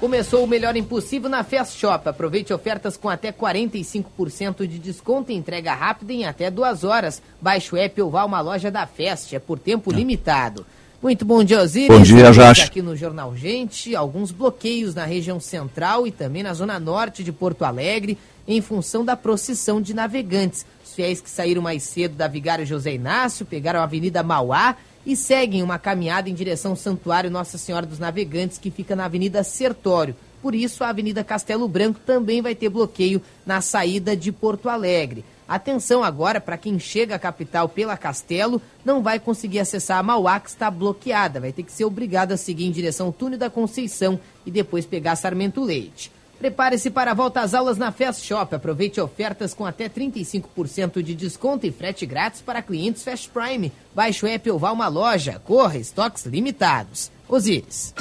Começou 0.00 0.44
o 0.44 0.46
melhor 0.46 0.76
impossível 0.76 1.28
na 1.28 1.42
Fast 1.42 1.78
Shop. 1.78 2.08
Aproveite 2.08 2.52
ofertas 2.52 2.96
com 2.96 3.08
até 3.08 3.32
45% 3.32 4.66
de 4.66 4.78
desconto 4.78 5.32
e 5.32 5.34
entrega 5.34 5.74
rápida 5.74 6.12
em 6.12 6.24
até 6.24 6.50
duas 6.50 6.84
horas. 6.84 7.22
Baixe 7.40 7.74
o 7.74 7.78
app 7.78 8.00
ou 8.02 8.10
vá 8.10 8.22
a 8.22 8.26
uma 8.26 8.40
loja 8.40 8.70
da 8.70 8.86
Fast. 8.86 9.34
É 9.34 9.38
por 9.38 9.58
tempo 9.58 9.90
limitado. 9.90 10.64
Muito 11.02 11.26
bom 11.26 11.44
dia, 11.44 11.60
Osiris. 11.60 11.88
Bom 11.88 12.02
dia, 12.02 12.32
Jax. 12.32 12.60
Aqui 12.60 12.80
no 12.80 12.96
Jornal 12.96 13.36
Gente, 13.36 13.94
alguns 13.94 14.32
bloqueios 14.32 14.94
na 14.94 15.04
região 15.04 15.38
central 15.38 16.06
e 16.06 16.10
também 16.10 16.42
na 16.42 16.54
zona 16.54 16.80
norte 16.80 17.22
de 17.22 17.30
Porto 17.30 17.64
Alegre, 17.64 18.16
em 18.48 18.62
função 18.62 19.04
da 19.04 19.14
procissão 19.14 19.80
de 19.80 19.92
navegantes. 19.92 20.64
Os 20.84 20.94
fiéis 20.94 21.20
que 21.20 21.28
saíram 21.28 21.60
mais 21.60 21.82
cedo 21.82 22.14
da 22.16 22.26
Vigário 22.26 22.64
José 22.64 22.94
Inácio 22.94 23.44
pegaram 23.44 23.80
a 23.80 23.82
Avenida 23.82 24.22
Mauá 24.22 24.76
e 25.04 25.14
seguem 25.14 25.62
uma 25.62 25.78
caminhada 25.78 26.30
em 26.30 26.34
direção 26.34 26.72
ao 26.72 26.76
Santuário 26.76 27.30
Nossa 27.30 27.58
Senhora 27.58 27.84
dos 27.84 27.98
Navegantes, 27.98 28.56
que 28.56 28.70
fica 28.70 28.96
na 28.96 29.04
Avenida 29.04 29.44
Sertório. 29.44 30.16
Por 30.40 30.54
isso, 30.54 30.82
a 30.82 30.88
Avenida 30.88 31.22
Castelo 31.22 31.68
Branco 31.68 32.00
também 32.06 32.40
vai 32.40 32.54
ter 32.54 32.70
bloqueio 32.70 33.20
na 33.44 33.60
saída 33.60 34.16
de 34.16 34.32
Porto 34.32 34.68
Alegre. 34.68 35.24
Atenção 35.48 36.02
agora 36.02 36.40
para 36.40 36.56
quem 36.56 36.78
chega 36.78 37.14
à 37.14 37.18
capital 37.18 37.68
pela 37.68 37.96
Castelo, 37.96 38.60
não 38.84 39.02
vai 39.02 39.20
conseguir 39.20 39.60
acessar 39.60 39.98
a 39.98 40.02
Mauá, 40.02 40.40
que 40.40 40.48
está 40.48 40.70
bloqueada. 40.70 41.40
Vai 41.40 41.52
ter 41.52 41.62
que 41.62 41.72
ser 41.72 41.84
obrigado 41.84 42.32
a 42.32 42.36
seguir 42.36 42.66
em 42.66 42.72
direção 42.72 43.06
ao 43.06 43.12
Túnel 43.12 43.38
da 43.38 43.48
Conceição 43.50 44.18
e 44.44 44.50
depois 44.50 44.84
pegar 44.84 45.16
Sarmento 45.16 45.62
Leite. 45.62 46.10
Prepare-se 46.38 46.90
para 46.90 47.12
a 47.12 47.14
volta 47.14 47.40
às 47.40 47.54
aulas 47.54 47.78
na 47.78 47.90
Fast 47.90 48.26
Shop. 48.26 48.54
Aproveite 48.54 49.00
ofertas 49.00 49.54
com 49.54 49.64
até 49.64 49.88
35% 49.88 51.02
de 51.02 51.14
desconto 51.14 51.66
e 51.66 51.72
frete 51.72 52.04
grátis 52.04 52.42
para 52.42 52.60
clientes 52.60 53.02
Fast 53.02 53.30
Prime. 53.30 53.72
Baixe 53.94 54.24
o 54.24 54.28
app 54.28 54.50
ou 54.50 54.58
vá 54.58 54.70
uma 54.70 54.88
loja. 54.88 55.40
Corra, 55.44 55.78
estoques 55.78 56.26
limitados. 56.26 57.10
Osíris. 57.28 57.94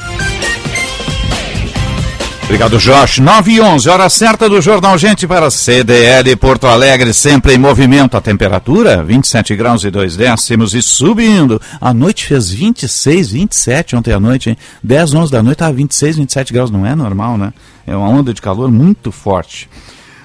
Obrigado, 2.45 2.77
Josh. 2.77 3.17
9 3.17 3.53
e 3.53 3.59
11, 3.59 3.89
hora 3.89 4.07
certa 4.07 4.47
do 4.47 4.61
Jornal 4.61 4.99
Gente 4.99 5.27
para 5.27 5.49
CDL 5.49 6.35
Porto 6.35 6.67
Alegre, 6.67 7.11
sempre 7.11 7.55
em 7.55 7.57
movimento. 7.57 8.15
A 8.15 8.21
temperatura, 8.21 9.03
27 9.03 9.55
graus 9.55 9.83
e 9.83 9.89
2 9.89 10.15
décimos 10.15 10.75
e 10.75 10.81
subindo. 10.81 11.59
A 11.81 11.91
noite 11.91 12.27
fez 12.27 12.51
26, 12.51 13.31
27 13.31 13.95
ontem 13.95 14.13
à 14.13 14.19
noite, 14.19 14.51
hein? 14.51 14.57
10, 14.83 15.15
11 15.15 15.31
da 15.31 15.41
noite 15.41 15.55
estava 15.55 15.73
26, 15.73 16.17
27 16.17 16.53
graus, 16.53 16.69
não 16.69 16.85
é 16.85 16.93
normal, 16.93 17.35
né? 17.35 17.51
É 17.85 17.95
uma 17.95 18.07
onda 18.07 18.31
de 18.31 18.41
calor 18.41 18.71
muito 18.71 19.11
forte. 19.11 19.67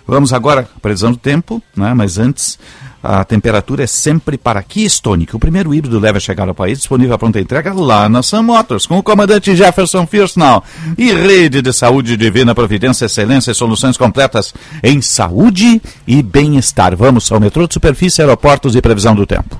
Vamos 0.07 0.33
agora, 0.33 0.69
previsão 0.83 1.13
do 1.13 1.17
tempo, 1.17 1.63
né? 1.75 1.95
mas 1.95 2.19
antes, 2.19 2.59
a 3.03 3.25
temperatura 3.25 3.85
é 3.85 3.87
sempre 3.87 4.37
para 4.37 4.63
Keystone, 4.63 5.27
que 5.27 5.37
o 5.37 5.39
primeiro 5.39 5.75
híbrido 5.75 5.99
leva 5.99 6.19
a 6.19 6.21
chegar 6.21 6.49
ao 6.49 6.55
país, 6.55 6.79
disponível 6.79 7.15
à 7.15 7.19
pronta 7.19 7.41
entrega 7.41 7.73
lá 7.73 8.09
na 8.09 8.23
Sun 8.23 8.43
Motors, 8.43 8.87
com 8.87 8.99
o 8.99 9.03
comandante 9.03 9.57
Jefferson 9.57 10.07
Firsnall. 10.07 10.63
E 10.99 11.13
rede 11.13 11.63
de 11.63 11.73
saúde 11.73 12.17
divina, 12.17 12.55
providência, 12.55 13.07
excelência 13.07 13.53
e 13.53 13.55
soluções 13.55 13.97
completas 13.97 14.55
em 14.83 15.01
saúde 15.01 15.81
e 16.07 16.23
bem-estar. 16.23 16.95
Vamos 16.97 17.31
ao 17.33 17.41
metrô 17.41 17.67
de 17.67 17.75
superfície, 17.75 18.21
aeroportos 18.21 18.77
e 18.77 18.83
previsão 18.83 19.15
do 19.15 19.27
tempo. 19.27 19.59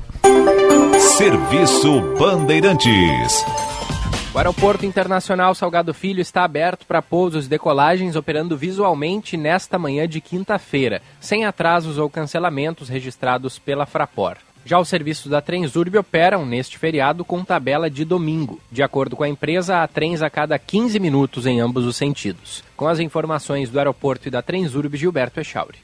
Serviço 0.99 2.03
Bandeirantes. 2.19 3.70
O 4.33 4.39
Aeroporto 4.39 4.87
Internacional 4.87 5.57
Salgado 5.57 5.93
Filho 5.93 6.21
está 6.21 6.45
aberto 6.45 6.87
para 6.87 7.03
pousos 7.03 7.47
e 7.47 7.49
decolagens 7.49 8.15
operando 8.15 8.57
visualmente 8.57 9.37
nesta 9.37 9.77
manhã 9.77 10.07
de 10.07 10.21
quinta-feira, 10.21 11.03
sem 11.21 11.45
atrasos 11.45 11.99
ou 11.99 12.09
cancelamentos 12.09 12.89
registrados 12.89 13.59
pela 13.59 13.87
Fraport. 13.87 14.39
Já 14.65 14.79
os 14.79 14.89
serviços 14.89 15.27
da 15.27 15.41
Transurb 15.41 15.99
operam 15.99 16.47
neste 16.47 16.79
feriado 16.79 17.25
com 17.25 17.43
tabela 17.43 17.91
de 17.91 18.05
domingo. 18.05 18.61
De 18.71 18.85
acordo 18.85 19.17
com 19.17 19.25
a 19.25 19.29
empresa, 19.29 19.83
há 19.83 19.89
trens 19.89 20.23
a 20.23 20.31
cada 20.31 20.57
15 20.61 21.01
minutos 21.01 21.45
em 21.45 21.61
ambos 21.61 21.85
os 21.85 21.97
sentidos. 21.97 22.63
Com 22.77 22.87
as 22.87 23.01
informações 23.01 23.69
do 23.69 23.79
aeroporto 23.79 24.29
e 24.29 24.31
da 24.31 24.43
Transurb, 24.43 24.97
Gilberto 24.97 25.41
Echauri. 25.41 25.79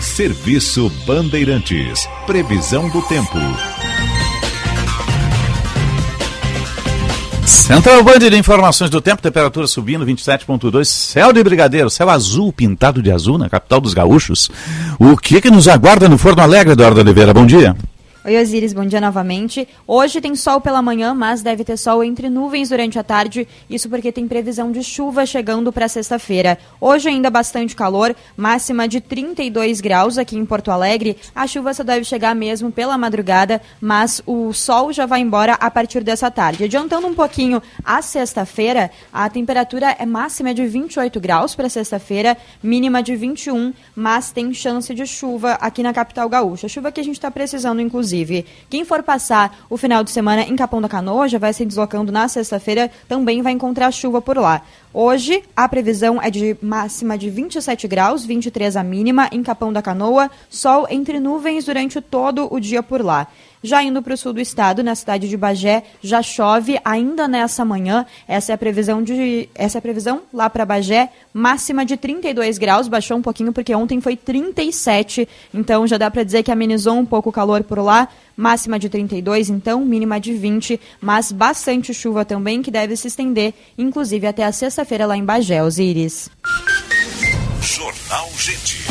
Serviço 0.00 0.88
Bandeirantes. 1.06 2.08
Previsão 2.26 2.88
do 2.88 3.02
tempo. 3.02 3.38
Central 7.46 8.02
Band 8.02 8.18
de 8.18 8.38
informações 8.38 8.88
do 8.88 9.00
tempo, 9.00 9.20
temperatura 9.20 9.66
subindo, 9.66 10.06
27.2, 10.06 10.84
céu 10.84 11.32
de 11.32 11.42
brigadeiro, 11.44 11.90
céu 11.90 12.08
azul 12.08 12.52
pintado 12.52 13.02
de 13.02 13.12
azul 13.12 13.36
na 13.36 13.50
capital 13.50 13.80
dos 13.80 13.92
gaúchos. 13.92 14.50
O 14.98 15.16
que 15.16 15.40
que 15.40 15.50
nos 15.50 15.68
aguarda 15.68 16.08
no 16.08 16.16
Forno 16.16 16.42
Alegre, 16.42 16.72
Eduardo 16.72 17.00
Oliveira? 17.00 17.34
Bom 17.34 17.44
dia. 17.44 17.76
Oi, 18.26 18.40
Osiris, 18.40 18.72
bom 18.72 18.86
dia 18.86 19.02
novamente. 19.02 19.68
Hoje 19.86 20.18
tem 20.18 20.34
sol 20.34 20.58
pela 20.58 20.80
manhã, 20.80 21.12
mas 21.12 21.42
deve 21.42 21.62
ter 21.62 21.76
sol 21.76 22.02
entre 22.02 22.30
nuvens 22.30 22.70
durante 22.70 22.98
a 22.98 23.02
tarde, 23.02 23.46
isso 23.68 23.86
porque 23.86 24.10
tem 24.10 24.26
previsão 24.26 24.72
de 24.72 24.82
chuva 24.82 25.26
chegando 25.26 25.70
para 25.70 25.88
sexta-feira. 25.88 26.56
Hoje 26.80 27.10
ainda 27.10 27.28
bastante 27.28 27.76
calor, 27.76 28.16
máxima 28.34 28.88
de 28.88 28.98
32 28.98 29.82
graus 29.82 30.16
aqui 30.16 30.38
em 30.38 30.46
Porto 30.46 30.70
Alegre. 30.70 31.18
A 31.34 31.46
chuva 31.46 31.74
só 31.74 31.84
deve 31.84 32.02
chegar 32.06 32.34
mesmo 32.34 32.72
pela 32.72 32.96
madrugada, 32.96 33.60
mas 33.78 34.22
o 34.24 34.54
sol 34.54 34.90
já 34.90 35.04
vai 35.04 35.20
embora 35.20 35.52
a 35.60 35.70
partir 35.70 36.02
dessa 36.02 36.30
tarde. 36.30 36.64
Adiantando 36.64 37.06
um 37.06 37.14
pouquinho 37.14 37.62
a 37.84 38.00
sexta-feira, 38.00 38.90
a 39.12 39.28
temperatura 39.28 39.96
é 39.98 40.06
máxima 40.06 40.54
de 40.54 40.64
28 40.66 41.20
graus 41.20 41.54
para 41.54 41.68
sexta-feira, 41.68 42.38
mínima 42.62 43.02
de 43.02 43.14
21, 43.14 43.74
mas 43.94 44.32
tem 44.32 44.54
chance 44.54 44.94
de 44.94 45.06
chuva 45.06 45.58
aqui 45.60 45.82
na 45.82 45.92
capital 45.92 46.26
gaúcha. 46.26 46.68
Chuva 46.68 46.90
que 46.90 47.02
a 47.02 47.04
gente 47.04 47.16
está 47.16 47.30
precisando, 47.30 47.82
inclusive 47.82 48.13
inclusive. 48.14 48.46
Quem 48.70 48.84
for 48.84 49.02
passar 49.02 49.64
o 49.68 49.76
final 49.76 50.04
de 50.04 50.10
semana 50.10 50.42
em 50.42 50.56
Capão 50.56 50.80
da 50.80 50.88
Canoa, 50.88 51.28
já 51.28 51.38
vai 51.38 51.52
se 51.52 51.64
deslocando 51.64 52.12
na 52.12 52.28
sexta-feira, 52.28 52.90
também 53.08 53.42
vai 53.42 53.52
encontrar 53.52 53.90
chuva 53.90 54.22
por 54.22 54.38
lá. 54.38 54.62
Hoje, 54.92 55.42
a 55.56 55.68
previsão 55.68 56.22
é 56.22 56.30
de 56.30 56.56
máxima 56.62 57.18
de 57.18 57.28
27 57.28 57.88
graus, 57.88 58.24
23 58.24 58.76
a 58.76 58.84
mínima 58.84 59.28
em 59.32 59.42
Capão 59.42 59.72
da 59.72 59.82
Canoa, 59.82 60.30
sol 60.48 60.86
entre 60.88 61.18
nuvens 61.18 61.64
durante 61.64 62.00
todo 62.00 62.46
o 62.52 62.60
dia 62.60 62.82
por 62.82 63.04
lá. 63.04 63.26
Já 63.64 63.82
indo 63.82 64.02
para 64.02 64.12
o 64.12 64.16
sul 64.16 64.34
do 64.34 64.42
estado, 64.42 64.82
na 64.84 64.94
cidade 64.94 65.26
de 65.26 65.38
Bagé, 65.38 65.84
já 66.02 66.20
chove 66.22 66.78
ainda 66.84 67.26
nessa 67.26 67.64
manhã. 67.64 68.04
Essa 68.28 68.52
é 68.52 68.54
a 68.54 68.58
previsão 68.58 69.02
de 69.02 69.48
essa 69.54 69.78
é 69.78 69.80
a 69.80 69.82
previsão 69.82 70.20
lá 70.34 70.50
para 70.50 70.66
Bagé, 70.66 71.08
máxima 71.32 71.82
de 71.82 71.96
32 71.96 72.58
graus, 72.58 72.88
baixou 72.88 73.16
um 73.16 73.22
pouquinho 73.22 73.54
porque 73.54 73.74
ontem 73.74 74.02
foi 74.02 74.18
37, 74.18 75.26
então 75.54 75.86
já 75.86 75.96
dá 75.96 76.10
para 76.10 76.22
dizer 76.22 76.42
que 76.42 76.52
amenizou 76.52 76.98
um 76.98 77.06
pouco 77.06 77.30
o 77.30 77.32
calor 77.32 77.64
por 77.64 77.78
lá. 77.78 78.06
Máxima 78.36 78.78
de 78.78 78.90
32, 78.90 79.48
então, 79.48 79.82
mínima 79.82 80.20
de 80.20 80.34
20, 80.34 80.78
mas 81.00 81.32
bastante 81.32 81.94
chuva 81.94 82.22
também 82.22 82.60
que 82.60 82.70
deve 82.70 82.94
se 82.96 83.06
estender, 83.06 83.54
inclusive 83.78 84.26
até 84.26 84.44
a 84.44 84.52
sexta-feira 84.52 85.06
lá 85.06 85.16
em 85.16 85.24
Bagé, 85.24 85.62
Osiris. 85.62 86.28
Jornal 87.62 88.28
Gente. 88.36 88.84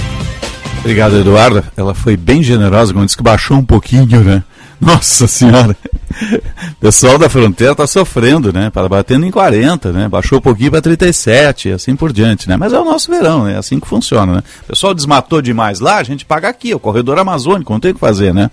Obrigado, 0.80 1.18
Eduardo. 1.18 1.64
Ela 1.78 1.94
foi 1.94 2.18
bem 2.18 2.42
generosa 2.42 2.92
quando 2.92 3.06
disse 3.06 3.18
que 3.18 3.24
baixou 3.24 3.58
um 3.58 3.66
pouquinho, 3.66 4.24
né? 4.24 4.44
Nossa 4.86 5.28
senhora. 5.28 5.76
O 6.72 6.76
pessoal 6.76 7.18
da 7.18 7.30
fronteira 7.30 7.72
está 7.72 7.88
sofrendo, 7.88 8.54
né? 8.54 8.70
Para 8.70 8.88
batendo 8.88 9.26
em 9.26 9.32
40, 9.32 9.92
né? 9.92 10.08
Baixou 10.08 10.38
um 10.38 10.42
pouquinho 10.42 10.70
para 10.72 10.82
37, 10.82 11.72
assim 11.72 11.96
por 11.96 12.14
diante, 12.14 12.48
né? 12.48 12.56
Mas 12.56 12.74
é 12.74 12.80
o 12.80 12.86
nosso 12.86 13.10
verão, 13.10 13.48
é 13.48 13.58
assim 13.58 13.80
que 13.80 13.88
funciona, 13.88 14.34
né? 14.36 14.44
O 14.64 14.68
pessoal 14.68 14.94
desmatou 14.94 15.42
demais 15.42 15.80
lá, 15.80 15.98
a 15.98 16.04
gente 16.04 16.26
paga 16.26 16.50
aqui, 16.50 16.74
o 16.74 16.80
corredor 16.80 17.18
amazônico, 17.18 17.74
não 17.74 17.80
tem 17.80 17.92
o 17.92 17.94
que 17.94 18.00
fazer, 18.00 18.34
né? 18.34 18.52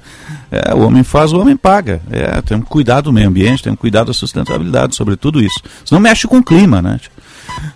É, 0.51 0.75
o 0.75 0.81
homem 0.81 1.03
faz, 1.03 1.33
o 1.33 1.39
homem 1.39 1.57
paga. 1.57 2.01
É, 2.11 2.41
temos 2.43 2.67
cuidar 2.69 3.03
do 3.03 3.13
meio 3.13 3.29
ambiente, 3.29 3.63
temos 3.63 3.79
cuidar 3.79 4.05
da 4.05 4.13
sustentabilidade, 4.13 4.95
sobre 4.95 5.17
tudo 5.17 5.43
isso. 5.43 5.61
Senão 5.85 6.01
mexe 6.01 6.27
com 6.27 6.39
o 6.39 6.43
clima, 6.43 6.81
né? 6.81 6.99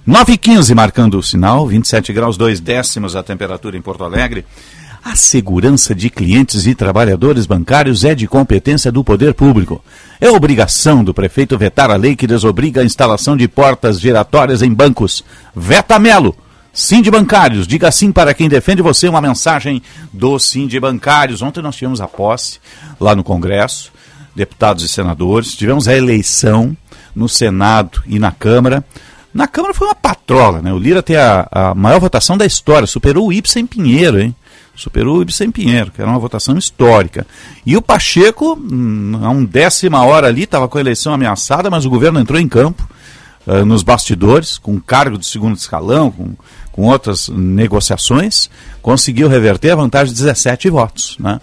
9 0.06 0.32
e 0.32 0.38
15 0.38 0.75
marcando 0.75 1.18
o 1.18 1.23
sinal, 1.23 1.66
27 1.66 2.12
graus 2.12 2.37
2 2.37 2.61
décimos 2.61 3.16
a 3.16 3.23
temperatura 3.23 3.76
em 3.76 3.82
Porto 3.82 4.04
Alegre. 4.04 4.44
A 5.04 5.14
segurança 5.14 5.94
de 5.94 6.08
clientes 6.08 6.66
e 6.66 6.75
trabalhadores 6.75 7.44
bancários 7.44 8.04
é 8.04 8.14
de 8.14 8.26
competência 8.26 8.90
do 8.90 9.04
poder 9.04 9.34
público. 9.34 9.84
É 10.18 10.30
obrigação 10.30 11.04
do 11.04 11.12
prefeito 11.12 11.58
vetar 11.58 11.90
a 11.90 11.96
lei 11.96 12.16
que 12.16 12.26
desobriga 12.26 12.80
a 12.80 12.84
instalação 12.84 13.37
de 13.37 13.46
portas 13.46 14.00
giratórias 14.00 14.62
em 14.62 14.73
bancos. 14.73 15.23
Veta 15.54 15.99
Melo. 15.99 16.34
Sim 16.73 17.02
de 17.02 17.11
Bancários, 17.11 17.66
diga 17.66 17.92
sim 17.92 18.11
para 18.11 18.32
quem 18.32 18.49
defende 18.49 18.80
você, 18.80 19.06
uma 19.06 19.20
mensagem 19.20 19.80
do 20.12 20.38
Sim 20.38 20.66
de 20.66 20.80
Bancários. 20.80 21.42
Ontem 21.42 21.62
nós 21.62 21.76
tivemos 21.76 22.00
a 22.00 22.08
posse 22.08 22.58
lá 22.99 23.14
no 23.14 23.23
Congresso, 23.23 23.92
deputados 24.34 24.82
e 24.82 24.88
senadores, 24.88 25.54
tivemos 25.54 25.87
a 25.87 25.94
eleição 25.94 26.76
no 27.14 27.28
Senado 27.28 28.02
e 28.06 28.18
na 28.18 28.32
Câmara. 28.32 28.82
Na 29.32 29.46
Câmara 29.46 29.75
foi 29.75 29.87
uma 29.87 29.94
patrola, 29.94 30.62
né? 30.62 30.73
O 30.73 30.78
Lira 30.78 31.02
tem 31.02 31.14
a, 31.14 31.46
a 31.49 31.75
maior 31.75 32.00
votação 32.00 32.37
da 32.37 32.46
história, 32.46 32.88
superou 32.88 33.28
o 33.28 33.32
Ibsen 33.32 33.66
Pinheiro, 33.66 34.20
hein? 34.20 34.34
Superou 34.76 35.18
o 35.18 35.22
Ibsen 35.22 35.50
Pinheiro, 35.50 35.90
que 35.90 36.00
era 36.00 36.10
uma 36.10 36.18
votação 36.18 36.56
histórica. 36.58 37.26
E 37.64 37.76
o 37.76 37.82
Pacheco, 37.82 38.58
hum, 38.60 39.20
a 39.22 39.30
um 39.30 39.44
décima 39.44 40.04
hora 40.04 40.26
ali, 40.26 40.42
estava 40.42 40.68
com 40.68 40.78
a 40.78 40.80
eleição 40.80 41.14
ameaçada, 41.14 41.70
mas 41.70 41.84
o 41.84 41.90
governo 41.90 42.18
entrou 42.18 42.40
em 42.40 42.48
campo, 42.48 42.86
uh, 43.46 43.64
nos 43.64 43.82
bastidores, 43.82 44.58
com 44.58 44.80
cargo 44.80 45.16
de 45.16 45.26
segundo 45.26 45.56
escalão, 45.56 46.10
com, 46.10 46.34
com 46.72 46.82
outras 46.88 47.28
negociações, 47.28 48.50
conseguiu 48.82 49.28
reverter 49.28 49.70
a 49.70 49.76
vantagem 49.76 50.12
de 50.12 50.20
17 50.20 50.68
votos, 50.70 51.16
né? 51.18 51.40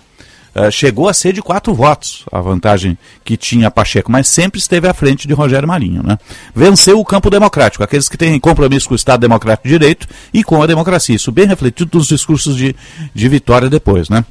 Uh, 0.54 0.70
chegou 0.70 1.08
a 1.08 1.14
ser 1.14 1.32
de 1.32 1.42
quatro 1.42 1.74
votos 1.74 2.26
a 2.30 2.42
vantagem 2.42 2.98
que 3.24 3.38
tinha 3.38 3.72
Pacheco, 3.72 4.12
mas 4.12 4.28
sempre 4.28 4.60
esteve 4.60 4.86
à 4.86 4.94
frente 4.94 5.26
de 5.26 5.34
Rogério 5.34 5.68
Marinho. 5.68 6.04
Né? 6.04 6.18
Venceu 6.54 7.00
o 7.00 7.06
campo 7.06 7.30
democrático, 7.30 7.84
aqueles 7.84 8.10
que 8.10 8.18
têm 8.18 8.38
compromisso 8.38 8.90
com 8.90 8.94
o 8.94 8.98
Estado 8.98 9.22
Democrático 9.22 9.68
de 9.68 9.78
Direito 9.78 10.08
e 10.34 10.44
com 10.44 10.62
a 10.62 10.68
democracia. 10.68 11.16
Isso 11.16 11.32
bem 11.32 11.48
refletido 11.48 11.98
nos 11.98 12.08
discursos 12.08 12.58
de, 12.58 12.76
de 13.14 13.30
vitória 13.30 13.70
depois. 13.70 14.10
Né? 14.10 14.26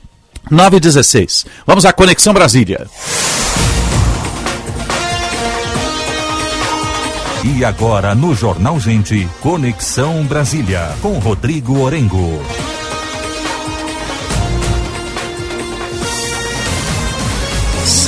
9 0.50 0.76
e 0.76 0.80
16. 0.80 1.46
Vamos 1.66 1.86
à 1.86 1.92
Conexão 1.92 2.34
Brasília. 2.34 2.86
E 7.42 7.64
agora 7.64 8.14
no 8.14 8.34
Jornal 8.34 8.78
Gente, 8.78 9.26
Conexão 9.40 10.24
Brasília, 10.24 10.94
com 11.00 11.18
Rodrigo 11.18 11.80
Orengo. 11.80 12.42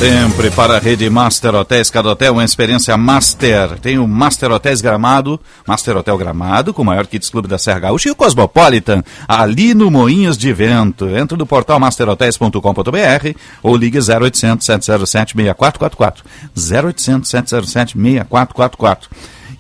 Sempre 0.03 0.51
para 0.51 0.79
a 0.79 0.79
rede 0.81 1.09
Master 1.09 1.55
Hotéis, 1.55 1.89
cada 1.89 2.11
hotel 2.11 2.33
uma 2.33 2.45
experiência 2.45 2.97
master. 2.97 3.79
Tem 3.79 4.01
o 4.01 4.09
Master 4.09 4.51
Hotéis 4.51 4.81
Gramado, 4.81 5.39
Master 5.65 5.97
Hotel 5.97 6.19
Gramado, 6.19 6.75
com 6.75 6.83
o 6.83 6.85
maior 6.85 7.07
Kids 7.07 7.31
Clube 7.31 7.47
da 7.47 7.57
Serra 7.57 7.79
Gaúcha, 7.79 8.09
e 8.09 8.11
o 8.11 8.17
Cosmopolitan, 8.17 9.05
ali 9.29 9.75
no 9.75 9.93
Moinhos 9.93 10.37
de 10.37 10.53
Vento. 10.53 11.09
Entra 11.09 11.39
no 11.39 11.47
portal 11.47 11.79
masterhotels.com.br 11.79 13.39
ou 13.63 13.77
ligue 13.77 13.99
0800 13.99 14.67
707 14.67 15.35
6444. 15.37 16.25
0800 16.57 17.31
707 17.31 17.93
6444 17.93 19.09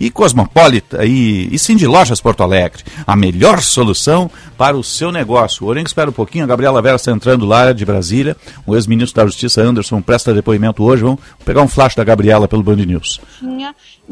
e 0.02 0.10
Cosmopolita 0.10 1.06
e, 1.06 1.48
e 1.54 1.74
de 1.76 1.86
Lojas 1.86 2.20
Porto 2.20 2.42
Alegre. 2.42 2.82
A 3.06 3.14
melhor 3.14 3.62
solução 3.62 4.28
para 4.58 4.76
o 4.76 4.82
seu 4.82 5.12
negócio. 5.12 5.64
O 5.64 5.68
Orengo 5.68 5.86
espera 5.86 6.10
um 6.10 6.12
pouquinho, 6.12 6.42
a 6.42 6.46
Gabriela 6.46 6.82
Vera 6.82 6.96
está 6.96 7.12
entrando 7.12 7.46
lá 7.46 7.72
de 7.72 7.84
Brasília. 7.84 8.36
O 8.66 8.74
ex-ministro 8.74 9.22
da 9.22 9.26
Justiça, 9.26 9.62
Anderson, 9.62 10.02
presta 10.02 10.34
depoimento 10.34 10.82
hoje. 10.82 11.04
Vamos 11.04 11.20
pegar 11.44 11.62
um 11.62 11.68
flash 11.68 11.94
da 11.94 12.02
Gabriela 12.02 12.48
pelo 12.48 12.64
Band 12.64 12.76
News. 12.76 13.20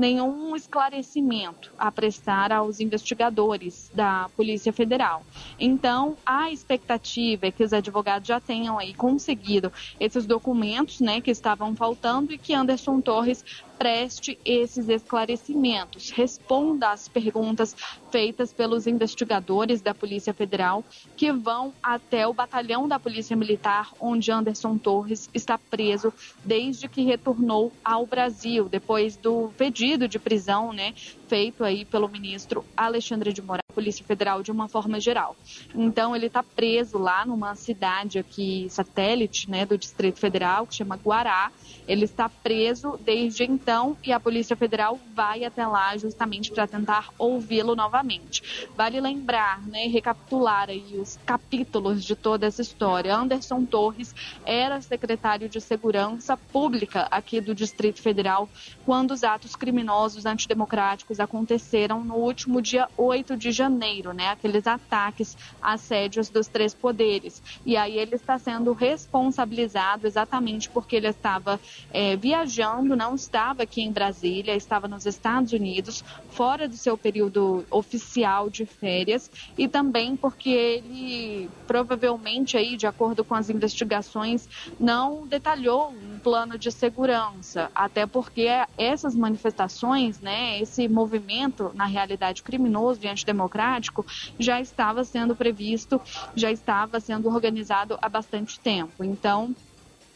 Nenhum 0.01 0.57
esclarecimento 0.57 1.71
a 1.79 1.93
prestar 1.93 2.51
aos 2.51 2.81
investigadores 2.81 3.91
da 3.95 4.31
Polícia 4.35 4.73
Federal. 4.73 5.23
Então, 5.59 6.17
a 6.25 6.51
expectativa 6.51 7.47
é 7.47 7.51
que 7.51 7.63
os 7.63 7.73
advogados 7.73 8.27
já 8.27 8.41
tenham 8.41 8.79
aí 8.79 8.95
conseguido 8.95 9.71
esses 10.01 10.25
documentos, 10.25 11.01
né, 11.01 11.21
que 11.21 11.31
estavam 11.31 11.77
faltando 11.77 12.33
e 12.33 12.39
que 12.39 12.55
Anderson 12.55 13.01
Torres 13.01 13.45
preste 13.79 14.39
esses 14.45 14.89
esclarecimentos, 14.89 16.11
responda 16.11 16.91
às 16.91 17.09
perguntas 17.09 17.75
feitas 18.11 18.53
pelos 18.53 18.87
investigadores 18.87 19.81
da 19.81 19.95
Polícia 19.95 20.33
Federal 20.33 20.85
que 21.17 21.33
vão 21.33 21.73
até 21.83 22.27
o 22.27 22.35
batalhão 22.35 22.89
da 22.89 22.99
Polícia 22.99 23.37
Militar, 23.37 23.93
onde 24.01 24.31
Anderson 24.31 24.77
Torres 24.77 25.29
está 25.33 25.59
preso 25.59 26.13
desde 26.45 26.89
que 26.89 27.03
retornou 27.03 27.73
ao 27.85 28.07
Brasil, 28.07 28.69
depois 28.69 29.17
do 29.17 29.51
pedido 29.57 30.09
de 30.09 30.19
prisão, 30.19 30.73
né, 30.73 30.95
feito 31.29 31.65
aí 31.65 31.85
pelo 31.85 32.09
ministro 32.09 32.65
Alexandre 32.77 33.33
de 33.33 33.41
Moraes, 33.41 33.61
Polícia 33.71 34.05
Federal 34.05 34.43
de 34.43 34.51
uma 34.51 34.69
forma 34.69 34.99
geral. 35.01 35.37
Então 35.75 36.15
ele 36.15 36.27
está 36.27 36.43
preso 36.43 36.99
lá 36.99 37.25
numa 37.25 37.55
cidade 37.55 38.19
aqui 38.19 38.67
satélite, 38.69 39.49
né, 39.49 39.65
do 39.65 39.79
Distrito 39.79 40.19
Federal, 40.19 40.67
que 40.67 40.75
chama 40.75 40.97
Guará. 40.97 41.51
Ele 41.91 42.05
está 42.05 42.29
preso 42.29 42.97
desde 43.05 43.43
então 43.43 43.97
e 44.05 44.13
a 44.13 44.21
Polícia 44.21 44.55
Federal 44.55 44.97
vai 45.13 45.45
até 45.45 45.67
lá 45.67 45.97
justamente 45.97 46.53
para 46.53 46.65
tentar 46.65 47.09
ouvi-lo 47.19 47.75
novamente. 47.75 48.69
Vale 48.77 49.01
lembrar, 49.01 49.61
né, 49.67 49.89
recapitular 49.89 50.71
aí 50.71 50.97
os 50.97 51.19
capítulos 51.27 52.05
de 52.05 52.15
toda 52.15 52.47
essa 52.47 52.63
história. 52.63 53.13
Anderson 53.13 53.65
Torres 53.65 54.15
era 54.47 54.81
secretário 54.81 55.49
de 55.49 55.61
Segurança 55.61 56.37
Pública 56.37 57.09
aqui 57.11 57.41
do 57.41 57.57
Distrito 57.57 58.01
Federal 58.01 58.49
quando 58.87 59.11
os 59.11 59.25
atos 59.25 59.57
criminosos 59.57 60.27
antidemocráticos 60.27 61.19
aconteceram 61.19 62.05
no 62.05 62.15
último 62.15 62.63
dia 62.63 62.89
8 62.97 63.37
de 63.37 63.51
janeiro, 63.51 64.13
né? 64.13 64.29
Aqueles 64.29 64.65
ataques, 64.65 65.37
assédios 65.61 66.29
dos 66.29 66.47
três 66.47 66.73
poderes. 66.73 67.43
E 67.67 67.77
aí 67.77 67.99
ele 67.99 68.15
está 68.15 68.39
sendo 68.39 68.73
responsabilizado 68.73 70.07
exatamente 70.07 70.71
porque 70.71 70.95
ele 70.95 71.09
estava 71.09 71.59
é, 71.91 72.17
viajando, 72.17 72.97
não 72.97 73.15
estava 73.15 73.63
aqui 73.63 73.83
em 73.83 73.93
Brasília, 73.93 74.55
estava 74.55 74.89
nos 74.89 75.07
Estados 75.07 75.53
Unidos, 75.53 76.03
fora 76.29 76.69
do 76.69 76.77
seu 76.77 76.97
período 76.97 77.65
oficial 77.71 78.51
de 78.51 78.67
férias, 78.67 79.31
e 79.57 79.69
também 79.69 80.17
porque 80.17 80.51
ele 80.51 81.51
provavelmente 81.67 82.57
aí, 82.57 82.77
de 82.77 82.87
acordo 82.87 83.25
com 83.25 83.35
as 83.35 83.49
investigações, 83.49 84.49
não 84.79 85.27
detalhou 85.27 85.91
um 85.91 86.19
plano 86.19 86.59
de 86.59 86.71
segurança, 86.73 87.71
até 87.75 88.07
porque 88.07 88.49
essas 88.77 89.15
manifestações, 89.15 90.21
né, 90.21 90.59
esse 90.61 90.89
movimento 90.89 91.71
na 91.75 91.87
realidade, 91.87 92.43
criminoso 92.43 93.01
e 93.05 93.09
antidemocrático, 93.09 94.05
já 94.39 94.61
estava 94.61 95.05
sendo 95.05 95.37
previsto, 95.37 96.01
já 96.35 96.51
estava 96.51 96.99
sendo 97.01 97.29
organizado 97.29 97.97
há 98.03 98.09
bastante 98.09 98.61
tempo. 98.61 99.05
Então, 99.05 99.55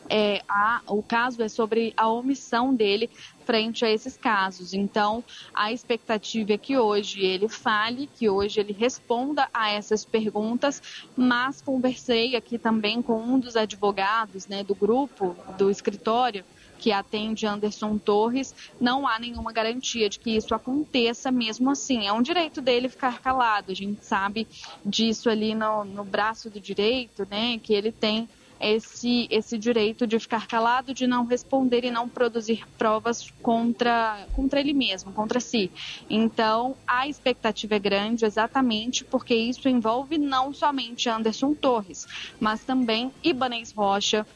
é, 0.08 0.42
a, 0.48 0.82
o 0.86 1.02
caso 1.02 1.42
é 1.42 1.48
sobre 1.48 1.92
a 1.96 2.08
omissão 2.08 2.74
dele 2.74 3.10
frente 3.44 3.84
a 3.84 3.90
esses 3.90 4.16
casos. 4.16 4.74
Então, 4.74 5.22
a 5.52 5.72
expectativa 5.72 6.52
é 6.52 6.58
que 6.58 6.78
hoje 6.78 7.20
ele 7.20 7.48
fale, 7.48 8.08
que 8.14 8.28
hoje 8.28 8.60
ele 8.60 8.72
responda 8.72 9.48
a 9.52 9.70
essas 9.70 10.04
perguntas, 10.04 10.82
mas 11.16 11.60
conversei 11.60 12.36
aqui 12.36 12.58
também 12.58 13.02
com 13.02 13.20
um 13.20 13.38
dos 13.38 13.56
advogados 13.56 14.46
né, 14.46 14.64
do 14.64 14.74
grupo, 14.74 15.36
do 15.58 15.70
escritório, 15.70 16.44
que 16.78 16.92
atende 16.92 17.46
Anderson 17.46 17.96
Torres, 17.96 18.54
não 18.78 19.08
há 19.08 19.18
nenhuma 19.18 19.52
garantia 19.52 20.08
de 20.08 20.18
que 20.18 20.36
isso 20.36 20.54
aconteça 20.54 21.30
mesmo 21.30 21.70
assim. 21.70 22.06
É 22.06 22.12
um 22.12 22.20
direito 22.20 22.60
dele 22.60 22.90
ficar 22.90 23.20
calado. 23.20 23.72
A 23.72 23.74
gente 23.74 24.04
sabe 24.04 24.46
disso 24.84 25.30
ali 25.30 25.54
no, 25.54 25.84
no 25.84 26.04
braço 26.04 26.50
do 26.50 26.60
direito, 26.60 27.26
né? 27.30 27.58
Que 27.58 27.72
ele 27.72 27.90
tem 27.90 28.28
esse, 28.64 29.28
esse 29.30 29.58
direito 29.58 30.06
de 30.06 30.18
ficar 30.18 30.46
calado, 30.46 30.94
de 30.94 31.06
não 31.06 31.26
responder 31.26 31.84
e 31.84 31.90
não 31.90 32.08
produzir 32.08 32.66
provas 32.78 33.30
contra, 33.42 34.26
contra 34.34 34.58
ele 34.58 34.72
mesmo, 34.72 35.12
contra 35.12 35.38
si. 35.38 35.70
Então, 36.08 36.74
a 36.86 37.06
expectativa 37.06 37.74
é 37.74 37.78
grande 37.78 38.24
exatamente 38.24 39.04
porque 39.04 39.34
isso 39.34 39.68
envolve 39.68 40.16
não 40.16 40.52
somente 40.52 41.08
Anderson 41.10 41.54
Torres, 41.54 42.06
mas 42.40 42.64
também 42.64 43.12
Ibanez 43.22 43.72
Rocha, 43.72 44.26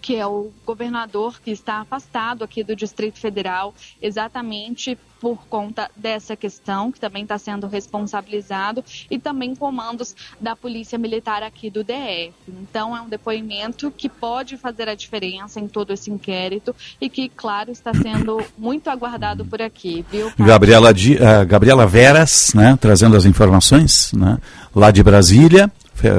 que 0.00 0.16
é 0.16 0.26
o 0.26 0.50
governador 0.64 1.40
que 1.40 1.50
está 1.50 1.80
afastado 1.80 2.44
aqui 2.44 2.62
do 2.62 2.74
Distrito 2.74 3.18
Federal, 3.18 3.74
exatamente 4.00 4.98
por 5.20 5.46
conta 5.48 5.90
dessa 5.96 6.36
questão, 6.36 6.92
que 6.92 7.00
também 7.00 7.22
está 7.22 7.38
sendo 7.38 7.66
responsabilizado, 7.66 8.84
e 9.10 9.18
também 9.18 9.54
comandos 9.54 10.14
da 10.40 10.54
Polícia 10.54 10.98
Militar 10.98 11.42
aqui 11.42 11.68
do 11.70 11.82
DF. 11.82 12.32
Então, 12.48 12.96
é 12.96 13.00
um 13.00 13.08
depoimento 13.08 13.90
que 13.90 14.08
pode 14.08 14.56
fazer 14.56 14.88
a 14.88 14.94
diferença 14.94 15.58
em 15.60 15.66
todo 15.66 15.92
esse 15.92 16.10
inquérito 16.10 16.74
e 17.00 17.08
que, 17.08 17.28
claro, 17.28 17.70
está 17.70 17.92
sendo 17.92 18.42
muito 18.56 18.88
aguardado 18.88 19.44
por 19.44 19.60
aqui, 19.60 20.04
viu? 20.10 20.32
Gabriela, 20.38 20.90
uh, 20.90 21.46
Gabriela 21.46 21.86
Veras, 21.86 22.52
né, 22.54 22.78
trazendo 22.80 23.16
as 23.16 23.24
informações, 23.24 24.12
né, 24.12 24.38
lá 24.74 24.90
de 24.90 25.02
Brasília. 25.02 25.70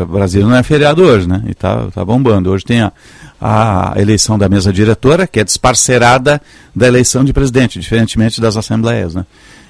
Brasília 0.10 0.48
não 0.48 0.56
é 0.56 0.64
feriado 0.64 1.04
hoje, 1.04 1.28
né? 1.28 1.44
E 1.48 1.54
tá, 1.54 1.88
tá 1.94 2.04
bombando. 2.04 2.52
Hoje 2.52 2.66
tem 2.66 2.82
a, 2.82 2.92
a 3.40 3.94
eleição 3.98 4.38
da 4.38 4.50
mesa 4.50 4.72
diretora, 4.74 5.28
que 5.28 5.40
é 5.40 5.44
desparcerada 5.44 6.42
da 6.76 6.88
eleição 6.88 7.24
de 7.24 7.34
presidente, 7.34 7.80
diferentemente 7.80 8.42
das 8.42 8.58
assembleias, 8.58 9.16
né? 9.16 9.26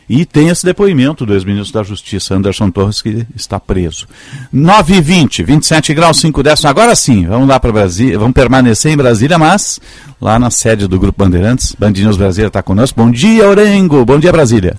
E 0.10 0.26
tem 0.26 0.50
esse 0.50 0.66
depoimento 0.66 1.24
do 1.24 1.36
ex-ministro 1.36 1.74
da 1.76 1.84
Justiça, 1.84 2.34
Anderson 2.34 2.72
Torres, 2.72 3.00
que 3.00 3.28
está 3.36 3.60
preso. 3.60 4.08
9 4.52 4.96
e 4.96 5.02
20, 5.02 5.44
27 5.44 5.94
graus 5.94 6.20
5 6.20 6.42
décimos. 6.42 6.66
Agora 6.66 6.96
sim, 6.96 7.28
vamos 7.28 7.48
lá 7.48 7.60
para 7.60 7.72
Brasília, 7.72 8.18
vamos 8.18 8.34
permanecer 8.34 8.92
em 8.92 8.98
Brasília, 8.98 9.38
mas 9.38 9.80
lá 10.20 10.40
na 10.40 10.50
sede 10.50 10.88
do 10.88 11.00
Grupo 11.00 11.24
Bandeirantes, 11.24 11.76
Band 11.78 11.92
News 11.92 12.18
Brasília 12.18 12.48
está 12.48 12.64
conosco. 12.64 13.00
Bom 13.00 13.12
dia, 13.12 13.48
Orengo. 13.48 14.04
Bom 14.04 14.18
dia, 14.18 14.32
Brasília. 14.32 14.78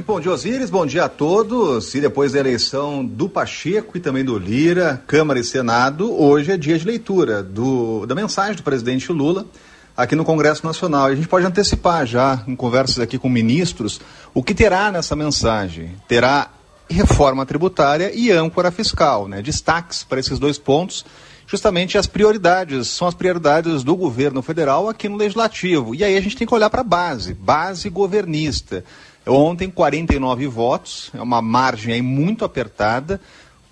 Muito 0.00 0.06
bom 0.06 0.18
dia, 0.18 0.32
Osíris. 0.32 0.70
Bom 0.70 0.86
dia 0.86 1.04
a 1.04 1.08
todos. 1.10 1.94
E 1.94 2.00
depois 2.00 2.32
da 2.32 2.38
eleição 2.38 3.04
do 3.04 3.28
Pacheco 3.28 3.98
e 3.98 4.00
também 4.00 4.24
do 4.24 4.38
Lira, 4.38 5.02
Câmara 5.06 5.38
e 5.38 5.44
Senado, 5.44 6.10
hoje 6.18 6.50
é 6.50 6.56
dia 6.56 6.78
de 6.78 6.86
leitura 6.86 7.42
do, 7.42 8.06
da 8.06 8.14
mensagem 8.14 8.56
do 8.56 8.62
presidente 8.62 9.12
Lula 9.12 9.44
aqui 9.94 10.16
no 10.16 10.24
Congresso 10.24 10.64
Nacional. 10.64 11.04
A 11.04 11.14
gente 11.14 11.28
pode 11.28 11.44
antecipar 11.44 12.06
já, 12.06 12.42
em 12.48 12.56
conversas 12.56 12.98
aqui 12.98 13.18
com 13.18 13.28
ministros, 13.28 14.00
o 14.32 14.42
que 14.42 14.54
terá 14.54 14.90
nessa 14.90 15.14
mensagem. 15.14 15.94
Terá 16.08 16.48
reforma 16.88 17.44
tributária 17.44 18.10
e 18.14 18.30
âncora 18.30 18.70
fiscal, 18.70 19.28
né? 19.28 19.42
Destaques 19.42 20.02
para 20.02 20.18
esses 20.18 20.38
dois 20.38 20.56
pontos 20.56 21.04
justamente 21.50 21.98
as 21.98 22.06
prioridades, 22.06 22.86
são 22.86 23.08
as 23.08 23.14
prioridades 23.14 23.82
do 23.82 23.96
governo 23.96 24.40
federal 24.40 24.88
aqui 24.88 25.08
no 25.08 25.16
legislativo. 25.16 25.96
E 25.96 26.04
aí 26.04 26.16
a 26.16 26.20
gente 26.20 26.36
tem 26.36 26.46
que 26.46 26.54
olhar 26.54 26.70
para 26.70 26.82
a 26.82 26.84
base, 26.84 27.34
base 27.34 27.90
governista. 27.90 28.84
Ontem, 29.26 29.70
49 29.70 30.46
votos, 30.46 31.10
é 31.14 31.20
uma 31.20 31.42
margem 31.42 31.94
aí 31.94 32.02
muito 32.02 32.44
apertada. 32.44 33.20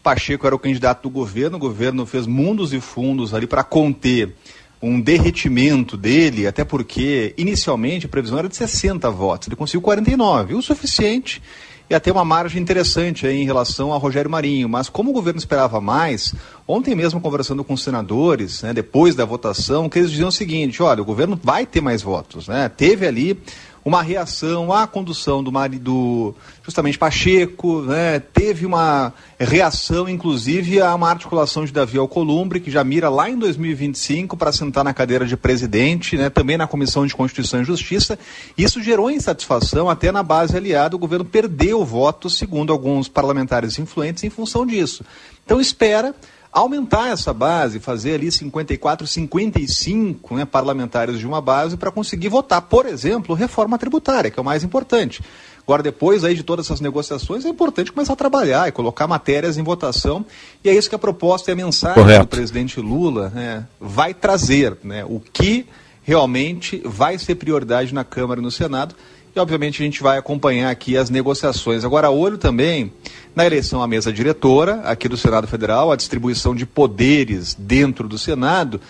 Pacheco 0.03 0.47
era 0.47 0.55
o 0.55 0.59
candidato 0.59 1.03
do 1.03 1.11
governo, 1.11 1.57
o 1.57 1.61
governo 1.61 2.07
fez 2.07 2.27
mundos 2.27 2.73
e 2.73 2.81
fundos 2.81 3.35
ali 3.35 3.47
para 3.47 3.65
conter 3.65 4.35
um 4.81 5.01
derretimento 5.01 5.97
dele, 5.97 6.47
até 6.47 6.65
porque 6.65 7.35
inicialmente 7.37 8.07
a 8.07 8.09
previsão 8.09 8.39
era 8.39 8.49
de 8.49 8.57
60 8.57 9.11
votos, 9.11 9.49
ele 9.49 9.57
conseguiu 9.57 9.81
49, 9.81 10.55
o 10.55 10.63
suficiente 10.63 11.43
e 11.91 11.95
até 11.95 12.13
uma 12.13 12.25
margem 12.25 12.61
interessante 12.61 13.27
em 13.27 13.45
relação 13.45 13.93
a 13.93 13.97
Rogério 13.97 14.31
Marinho. 14.31 14.69
Mas 14.69 14.89
como 14.89 15.11
o 15.11 15.13
governo 15.13 15.39
esperava 15.39 15.81
mais, 15.81 16.35
ontem 16.67 16.95
mesmo 16.95 17.21
conversando 17.21 17.65
com 17.65 17.73
os 17.73 17.83
senadores, 17.83 18.63
né, 18.63 18.73
depois 18.75 19.15
da 19.15 19.25
votação, 19.25 19.89
que 19.89 19.99
eles 19.99 20.11
diziam 20.11 20.29
o 20.29 20.33
seguinte: 20.33 20.83
olha, 20.83 21.01
o 21.01 21.05
governo 21.05 21.39
vai 21.43 21.65
ter 21.65 21.81
mais 21.81 22.03
votos, 22.03 22.47
né? 22.47 22.69
Teve 22.69 23.07
ali 23.07 23.41
uma 23.89 24.03
reação 24.03 24.71
à 24.71 24.87
condução 24.87 25.43
do 25.43 25.51
marido, 25.51 26.35
justamente 26.63 26.99
Pacheco, 26.99 27.81
né? 27.81 28.21
teve 28.21 28.67
uma 28.67 29.15
reação, 29.41 30.07
inclusive, 30.07 30.79
a 30.81 30.95
uma 30.95 31.09
articulação 31.09 31.65
de 31.65 31.73
Davi 31.73 31.97
Alcolumbre, 31.97 32.61
que 32.61 32.71
já 32.71 32.85
mira 32.85 33.09
lá 33.09 33.31
em 33.31 33.39
2025 33.39 34.37
para 34.37 34.53
sentar 34.53 34.85
na 34.85 34.93
cadeira 34.93 35.25
de 35.25 35.39
presidente, 35.39 36.19
né? 36.19 36.29
também 36.29 36.59
na 36.59 36.67
Comissão 36.67 37.07
de 37.07 37.15
Constituição 37.15 37.63
e 37.63 37.65
Justiça. 37.65 38.19
Isso 38.59 38.83
gerou 38.83 39.11
insatisfação 39.11 39.89
até 39.89 40.13
na 40.13 40.23
base 40.23 40.55
aliada, 40.55 40.95
o 40.95 40.99
governo 40.99 41.25
perdeu 41.25 41.83
votos, 41.83 42.37
segundo 42.37 42.73
alguns 42.73 43.09
parlamentares 43.09 43.79
influentes, 43.79 44.23
em 44.23 44.29
função 44.29 44.67
disso. 44.67 45.03
Então 45.47 45.59
espera 45.59 46.15
aumentar 46.53 47.09
essa 47.09 47.33
base, 47.33 47.79
fazer 47.79 48.15
ali 48.15 48.31
54, 48.31 49.07
55 49.07 50.35
né, 50.35 50.45
parlamentares 50.45 51.19
de 51.19 51.27
uma 51.27 51.41
base 51.41 51.77
para 51.77 51.91
conseguir 51.91 52.29
votar, 52.29 52.63
por 52.63 52.87
exemplo, 52.87 53.35
reforma 53.35 53.79
tributária, 53.79 54.31
que 54.31 54.39
é 54.39 54.43
o 54.43 54.45
mais 54.45 54.65
importante. 54.65 55.23
Agora, 55.63 55.83
depois 55.83 56.25
aí 56.25 56.35
de 56.35 56.43
todas 56.43 56.65
essas 56.65 56.81
negociações, 56.81 57.45
é 57.45 57.49
importante 57.51 57.93
começar 57.93 58.15
a 58.15 58.17
trabalhar 58.17 58.67
e 58.69 58.73
colocar 58.73 59.07
matérias 59.07 59.59
em 59.59 59.63
votação. 59.63 60.25
E 60.65 60.71
é 60.71 60.75
isso 60.75 60.89
que 60.89 60.95
a 60.95 60.99
proposta 60.99 61.51
e 61.51 61.53
a 61.53 61.57
mensagem 61.57 62.03
Correto. 62.03 62.25
do 62.25 62.29
presidente 62.29 62.81
Lula 62.81 63.29
né, 63.35 63.67
vai 63.79 64.15
trazer. 64.15 64.79
Né, 64.83 65.05
o 65.05 65.21
que 65.21 65.67
realmente 66.03 66.81
vai 66.87 67.19
ser 67.19 67.35
prioridade 67.35 67.93
na 67.93 68.03
Câmara 68.03 68.41
e 68.41 68.43
no 68.43 68.51
Senado 68.51 68.95
obviamente, 69.41 69.83
a 69.83 69.85
gente 69.85 70.03
vai 70.03 70.19
acompanhar 70.19 70.71
aqui 70.71 70.97
as 70.97 71.11
negociações. 71.11 71.85
Agora, 71.85 72.11
olho 72.11 72.39
também 72.39 72.93
na 73.35 73.47
eleição 73.47 73.83
à 73.83 73.87
mesa 73.87 74.13
diretora, 74.13 74.81
aqui 74.85 75.09
do 75.09 75.17
Senado 75.17 75.47
Federal, 75.47 75.93
a 75.93 75.97
distribuição 75.97 76.55
de 76.55 76.67
poderes 76.67 77.55
dentro 77.55 78.09
do 78.09 78.19
Senado. 78.19 78.81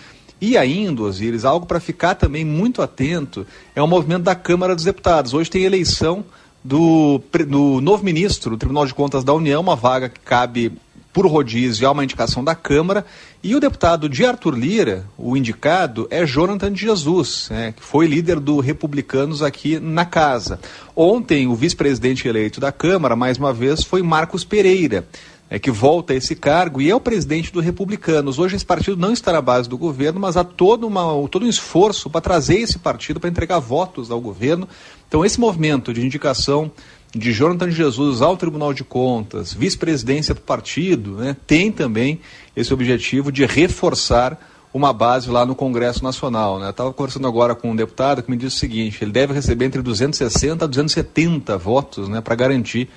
E 0.41 0.57
ainda, 0.57 1.03
Osíris, 1.03 1.45
algo 1.45 1.65
para 1.65 1.79
ficar 1.79 2.15
também 2.15 2.45
muito 2.45 2.81
atento 2.81 3.45
é 3.75 3.81
o 3.81 3.87
movimento 3.87 4.23
da 4.23 4.35
Câmara 4.35 4.75
dos 4.75 4.85
Deputados. 4.85 5.33
Hoje 5.33 5.49
tem 5.49 5.63
eleição 5.63 6.23
do, 6.63 7.21
do 7.47 7.81
novo 7.81 8.03
ministro 8.03 8.51
do 8.51 8.57
Tribunal 8.57 8.85
de 8.85 8.93
Contas 8.93 9.23
da 9.23 9.33
União, 9.33 9.61
uma 9.61 9.75
vaga 9.75 10.09
que 10.09 10.19
cabe 10.19 10.71
por 11.11 11.25
rodízio 11.25 11.87
há 11.87 11.91
uma 11.91 12.03
indicação 12.03 12.43
da 12.43 12.55
Câmara. 12.55 13.05
E 13.41 13.55
o 13.55 13.59
deputado 13.61 14.09
de 14.09 14.25
Arthur 14.25 14.53
Lira, 14.53 15.05
o 15.17 15.37
indicado, 15.37 16.05
é 16.11 16.25
Jonathan 16.25 16.73
de 16.73 16.81
Jesus, 16.81 17.47
né, 17.49 17.71
que 17.71 17.81
foi 17.81 18.05
líder 18.05 18.37
do 18.37 18.59
Republicanos 18.59 19.41
aqui 19.41 19.79
na 19.79 20.03
casa. 20.03 20.59
Ontem, 20.93 21.47
o 21.47 21.55
vice-presidente 21.55 22.27
eleito 22.27 22.59
da 22.59 22.69
Câmara, 22.69 23.15
mais 23.15 23.37
uma 23.37 23.53
vez, 23.53 23.81
foi 23.81 24.01
Marcos 24.03 24.43
Pereira. 24.43 25.07
É, 25.51 25.57
que 25.57 25.71
volta 25.71 26.13
a 26.13 26.15
esse 26.15 26.35
cargo 26.35 26.79
e 26.79 26.91
é 26.91 26.95
o 26.95 26.99
presidente 26.99 27.51
do 27.51 27.59
Republicanos. 27.59 28.37
Hoje 28.37 28.55
esse 28.55 28.65
partido 28.65 28.97
não 28.97 29.11
está 29.11 29.33
na 29.33 29.41
base 29.41 29.67
do 29.67 29.79
governo, 29.79 30.19
mas 30.19 30.37
há 30.37 30.43
todo, 30.43 30.85
uma, 30.85 31.27
todo 31.27 31.43
um 31.43 31.49
esforço 31.49 32.07
para 32.07 32.21
trazer 32.21 32.59
esse 32.59 32.77
partido 32.77 33.19
para 33.19 33.31
entregar 33.31 33.57
votos 33.57 34.11
ao 34.11 34.21
governo. 34.21 34.69
Então 35.07 35.25
esse 35.25 35.39
movimento 35.39 35.91
de 35.91 36.05
indicação 36.05 36.71
de 37.15 37.31
Jonathan 37.31 37.71
Jesus 37.71 38.21
ao 38.21 38.37
Tribunal 38.37 38.73
de 38.73 38.83
Contas, 38.83 39.53
vice-presidência 39.53 40.33
do 40.33 40.41
partido, 40.41 41.15
né, 41.15 41.35
tem 41.47 41.71
também 41.71 42.19
esse 42.55 42.73
objetivo 42.73 43.31
de 43.31 43.45
reforçar 43.45 44.39
uma 44.73 44.93
base 44.93 45.29
lá 45.29 45.45
no 45.45 45.55
Congresso 45.55 46.03
Nacional. 46.03 46.59
Né? 46.59 46.69
Estava 46.69 46.93
conversando 46.93 47.27
agora 47.27 47.55
com 47.55 47.71
um 47.71 47.75
deputado 47.75 48.21
que 48.21 48.29
me 48.29 48.37
disse 48.37 48.57
o 48.57 48.59
seguinte: 48.59 49.03
ele 49.03 49.11
deve 49.11 49.33
receber 49.33 49.65
entre 49.65 49.81
260 49.81 50.63
a 50.63 50.67
270 50.67 51.57
votos 51.57 52.07
né, 52.07 52.21
para 52.21 52.35
garantir 52.35 52.87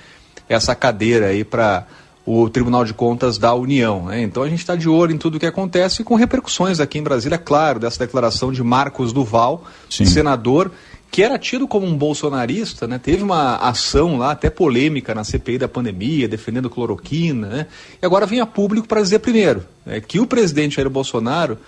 essa 0.47 0.75
cadeira 0.75 1.27
aí 1.27 1.43
para 1.43 1.87
o 2.25 2.49
Tribunal 2.49 2.85
de 2.85 2.93
Contas 2.93 3.37
da 3.37 3.53
União. 3.53 4.05
Né? 4.05 4.21
Então 4.21 4.43
a 4.43 4.49
gente 4.49 4.59
está 4.59 4.75
de 4.75 4.87
olho 4.87 5.13
em 5.13 5.17
tudo 5.17 5.35
o 5.35 5.39
que 5.39 5.45
acontece 5.45 6.01
e 6.01 6.05
com 6.05 6.15
repercussões 6.15 6.79
aqui 6.79 6.97
em 6.99 7.03
Brasília, 7.03 7.37
claro, 7.37 7.79
dessa 7.79 7.99
declaração 7.99 8.51
de 8.51 8.63
Marcos 8.63 9.11
Duval, 9.11 9.63
Sim. 9.89 10.05
senador 10.05 10.71
que 11.13 11.21
era 11.21 11.37
tido 11.37 11.67
como 11.67 11.85
um 11.85 11.95
bolsonarista, 11.95 12.87
né? 12.87 12.97
teve 12.97 13.21
uma 13.21 13.57
ação 13.57 14.17
lá 14.17 14.31
até 14.31 14.49
polêmica 14.49 15.13
na 15.13 15.23
CPI 15.23 15.59
da 15.59 15.67
pandemia, 15.67 16.27
defendendo 16.27 16.71
cloroquina, 16.71 17.47
né? 17.47 17.67
e 18.01 18.03
agora 18.03 18.25
vem 18.25 18.39
a 18.39 18.47
público 18.47 18.87
para 18.87 18.99
dizer 18.99 19.19
primeiro 19.19 19.63
é, 19.85 20.01
que 20.01 20.19
o 20.19 20.25
presidente 20.25 20.77
Jair 20.77 20.89
Bolsonaro 20.89 21.59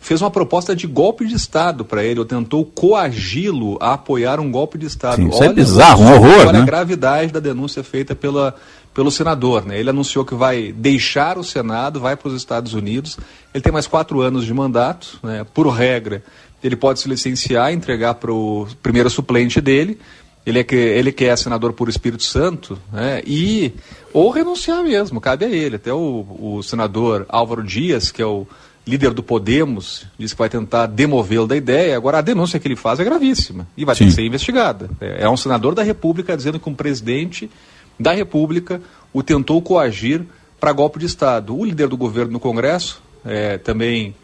fez 0.00 0.22
uma 0.22 0.30
proposta 0.30 0.74
de 0.74 0.86
golpe 0.86 1.26
de 1.26 1.34
Estado 1.34 1.84
para 1.84 2.02
ele, 2.02 2.18
ou 2.18 2.24
tentou 2.24 2.64
coagi-lo 2.64 3.76
a 3.78 3.92
apoiar 3.92 4.40
um 4.40 4.50
golpe 4.50 4.78
de 4.78 4.86
Estado. 4.86 5.16
Sim, 5.16 5.28
isso 5.28 5.42
é 5.42 5.48
olha, 5.48 5.52
é 5.52 5.54
bizarro, 5.54 6.02
um 6.02 6.14
horror, 6.14 6.40
olha 6.40 6.52
né? 6.52 6.60
a 6.60 6.64
gravidade 6.64 7.30
da 7.30 7.40
denúncia 7.40 7.84
feita 7.84 8.14
pela, 8.14 8.54
pelo 8.94 9.10
senador. 9.10 9.66
Né? 9.66 9.78
Ele 9.78 9.90
anunciou 9.90 10.24
que 10.24 10.34
vai 10.34 10.72
deixar 10.72 11.36
o 11.36 11.44
Senado, 11.44 12.00
vai 12.00 12.16
para 12.16 12.28
os 12.28 12.34
Estados 12.34 12.72
Unidos. 12.72 13.18
Ele 13.52 13.62
tem 13.62 13.72
mais 13.72 13.86
quatro 13.86 14.22
anos 14.22 14.46
de 14.46 14.54
mandato, 14.54 15.18
né? 15.22 15.44
por 15.52 15.68
regra 15.68 16.22
ele 16.64 16.76
pode 16.76 16.98
se 16.98 17.08
licenciar, 17.08 17.72
entregar 17.72 18.14
para 18.14 18.32
o 18.32 18.66
primeiro 18.82 19.10
suplente 19.10 19.60
dele, 19.60 20.00
ele 20.46 20.58
é 20.58 20.64
que 20.64 20.74
ele 20.74 21.12
que 21.12 21.26
é 21.26 21.36
senador 21.36 21.74
por 21.74 21.88
Espírito 21.90 22.22
Santo, 22.22 22.78
né? 22.90 23.22
E 23.26 23.72
ou 24.12 24.30
renunciar 24.30 24.82
mesmo, 24.82 25.20
cabe 25.20 25.44
a 25.44 25.48
ele. 25.48 25.76
Até 25.76 25.92
o, 25.92 26.26
o 26.38 26.62
senador 26.62 27.26
Álvaro 27.28 27.62
Dias, 27.62 28.10
que 28.10 28.20
é 28.20 28.26
o 28.26 28.46
líder 28.86 29.12
do 29.12 29.22
Podemos, 29.22 30.06
disse 30.18 30.34
que 30.34 30.38
vai 30.38 30.48
tentar 30.48 30.86
demovê-lo 30.86 31.46
da 31.46 31.56
ideia. 31.56 31.96
Agora 31.96 32.18
a 32.18 32.22
denúncia 32.22 32.58
que 32.58 32.66
ele 32.66 32.76
faz 32.76 32.98
é 32.98 33.04
gravíssima 33.04 33.66
e 33.76 33.84
vai 33.84 33.94
Sim. 33.94 34.04
ter 34.04 34.10
que 34.10 34.16
ser 34.16 34.26
investigada. 34.26 34.90
É, 35.00 35.24
é 35.24 35.28
um 35.28 35.36
senador 35.36 35.74
da 35.74 35.82
República 35.82 36.36
dizendo 36.36 36.58
que 36.58 36.68
um 36.68 36.74
presidente 36.74 37.50
da 37.98 38.12
República 38.12 38.80
o 39.12 39.22
tentou 39.22 39.60
coagir 39.62 40.22
para 40.58 40.72
golpe 40.72 40.98
de 40.98 41.06
Estado. 41.06 41.56
O 41.56 41.64
líder 41.64 41.88
do 41.88 41.96
governo 41.96 42.32
no 42.32 42.40
Congresso, 42.40 43.02
é, 43.24 43.56
também 43.58 44.14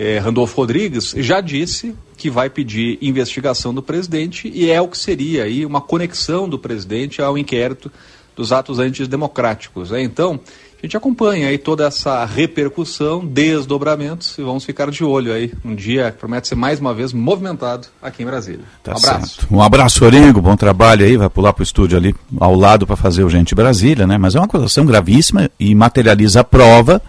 é, 0.00 0.18
Randolfo 0.18 0.56
Rodrigues 0.56 1.14
já 1.18 1.42
disse 1.42 1.94
que 2.16 2.30
vai 2.30 2.48
pedir 2.48 2.96
investigação 3.02 3.74
do 3.74 3.82
presidente 3.82 4.50
e 4.52 4.70
é 4.70 4.80
o 4.80 4.88
que 4.88 4.96
seria 4.96 5.44
aí 5.44 5.66
uma 5.66 5.82
conexão 5.82 6.48
do 6.48 6.58
presidente 6.58 7.20
ao 7.20 7.36
inquérito 7.36 7.92
dos 8.34 8.50
atos 8.50 8.78
antidemocráticos. 8.78 9.90
Né? 9.90 10.02
Então, 10.02 10.40
a 10.82 10.86
gente 10.86 10.96
acompanha 10.96 11.48
aí 11.48 11.58
toda 11.58 11.86
essa 11.86 12.24
repercussão, 12.24 13.26
desdobramentos 13.26 14.38
e 14.38 14.42
vamos 14.42 14.64
ficar 14.64 14.90
de 14.90 15.04
olho 15.04 15.34
aí. 15.34 15.52
Um 15.62 15.74
dia 15.74 16.10
que 16.10 16.16
promete 16.16 16.48
ser 16.48 16.54
mais 16.54 16.80
uma 16.80 16.94
vez 16.94 17.12
movimentado 17.12 17.88
aqui 18.00 18.22
em 18.22 18.26
Brasília. 18.26 18.64
Tá 18.82 18.92
um 18.92 18.96
abraço. 18.96 19.34
Certo. 19.34 19.54
Um 19.54 19.60
abraço, 19.60 20.02
Orengo. 20.02 20.40
Bom 20.40 20.56
trabalho 20.56 21.04
aí. 21.04 21.18
Vai 21.18 21.28
pular 21.28 21.52
para 21.52 21.60
o 21.60 21.62
estúdio 21.62 21.98
ali 21.98 22.14
ao 22.38 22.56
lado 22.56 22.86
para 22.86 22.96
fazer 22.96 23.22
o 23.22 23.28
Gente 23.28 23.54
Brasília, 23.54 24.06
né? 24.06 24.16
Mas 24.16 24.34
é 24.34 24.38
uma 24.38 24.46
acusação 24.46 24.86
gravíssima 24.86 25.50
e 25.60 25.74
materializa 25.74 26.40
a 26.40 26.44
prova 26.44 27.02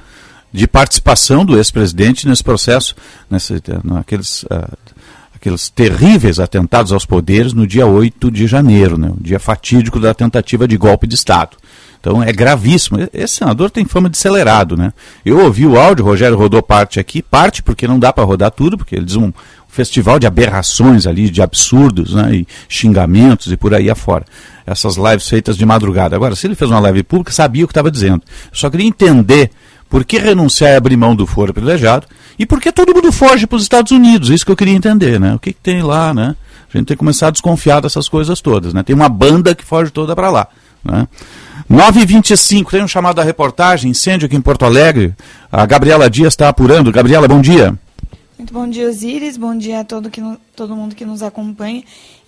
de 0.52 0.68
participação 0.68 1.46
do 1.46 1.58
ex-presidente 1.58 2.28
nesse 2.28 2.44
processo, 2.44 2.96
nesse, 3.30 3.62
naqueles, 3.84 4.44
uh, 4.44 4.78
aqueles 5.34 5.70
terríveis 5.70 6.40
atentados 6.40 6.92
aos 6.92 7.06
poderes 7.06 7.54
no 7.54 7.66
dia 7.66 7.88
8 7.88 8.30
de 8.30 8.48
janeiro, 8.48 8.98
né? 8.98 9.10
o 9.10 9.24
dia 9.24 9.40
fatídico 9.40 10.00
da 10.00 10.14
tentativa 10.14 10.68
de 10.68 10.78
golpe 10.78 11.08
de 11.08 11.16
Estado. 11.16 11.58
Então 12.02 12.22
é 12.22 12.34
gravíssimo. 12.34 12.98
Esse 13.14 13.36
senador 13.36 13.70
tem 13.70 13.86
fama 13.86 14.10
de 14.10 14.18
acelerado, 14.18 14.76
né? 14.76 14.92
Eu 15.24 15.40
ouvi 15.40 15.68
o 15.68 15.80
áudio, 15.80 16.04
o 16.04 16.08
Rogério 16.08 16.36
rodou 16.36 16.62
parte 16.62 17.00
aqui, 17.00 17.22
parte 17.22 17.62
porque 17.62 17.88
não 17.88 18.00
dá 18.00 18.12
para 18.12 18.24
rodar 18.24 18.50
tudo, 18.50 18.76
porque 18.76 18.96
ele 18.96 19.06
diz 19.06 19.16
um 19.16 19.32
festival 19.68 20.18
de 20.18 20.26
aberrações 20.26 21.06
ali, 21.06 21.30
de 21.30 21.44
absurdos, 21.44 22.16
né? 22.16 22.38
E 22.38 22.48
xingamentos 22.68 23.52
e 23.52 23.56
por 23.56 23.76
aí 23.76 23.88
afora. 23.88 24.26
Essas 24.66 24.96
lives 24.98 25.30
feitas 25.30 25.56
de 25.56 25.66
madrugada. 25.66 26.16
Agora, 26.16 26.36
se 26.36 26.48
ele 26.48 26.56
fez 26.56 26.72
uma 26.72 26.80
live 26.80 27.04
pública, 27.04 27.32
sabia 27.32 27.64
o 27.64 27.68
que 27.68 27.72
estava 27.72 27.92
dizendo. 27.92 28.24
Só 28.52 28.68
queria 28.68 28.88
entender 28.88 29.52
por 29.92 30.06
que 30.06 30.18
renunciar 30.18 30.72
e 30.72 30.76
abrir 30.78 30.96
mão 30.96 31.14
do 31.14 31.28
foro 31.28 31.54
privilegiado 31.54 32.08
e 32.40 32.46
por 32.46 32.62
que 32.62 32.72
todo 32.72 32.96
mundo 32.96 33.12
foge 33.12 33.46
para 33.46 33.58
os 33.58 33.64
Estados 33.64 33.92
Unidos. 33.92 34.30
Isso 34.30 34.46
que 34.46 34.52
eu 34.52 34.56
queria 34.56 34.74
entender, 34.74 35.20
né? 35.20 35.36
O 35.36 35.40
que, 35.40 35.52
que 35.52 35.60
tem 35.60 35.84
lá, 35.84 36.14
né? 36.14 36.34
A 36.74 36.78
gente 36.78 36.88
tem 36.88 36.96
que 36.96 37.00
começar 37.00 37.28
a 37.28 37.32
desconfiar 37.32 37.82
dessas 37.82 38.08
coisas 38.08 38.40
todas, 38.40 38.74
né? 38.74 38.84
Tem 38.84 38.96
uma 38.96 39.10
banda 39.10 39.54
que 39.54 39.66
foge 39.66 39.92
toda 39.92 40.16
para 40.16 40.32
lá, 40.32 40.48
né? 40.82 41.06
9h25, 41.70 42.70
tem 42.70 42.84
um 42.84 42.88
chamado 42.88 43.18
da 43.18 43.24
reportagem, 43.24 43.92
incêndio 43.92 44.28
aqui 44.28 44.36
em 44.36 44.42
Porto 44.42 44.64
Alegre. 44.64 45.14
A 45.52 45.66
Gabriela 45.66 46.10
Dias 46.10 46.34
está 46.34 46.48
apurando. 46.48 46.92
Gabriela, 46.92 47.28
bom 47.28 47.42
dia. 47.42 47.78
Muito 48.38 48.54
bom 48.54 48.68
dia, 48.68 48.90
Osíris. 48.90 49.38
Bom 49.38 49.56
dia 49.56 49.82
a 49.82 49.84
todo, 49.84 50.10
que 50.10 50.22
todo 50.56 50.76
mundo 50.76 50.96
que 50.96 51.06
nos 51.06 51.22
acompanha. 51.22 51.84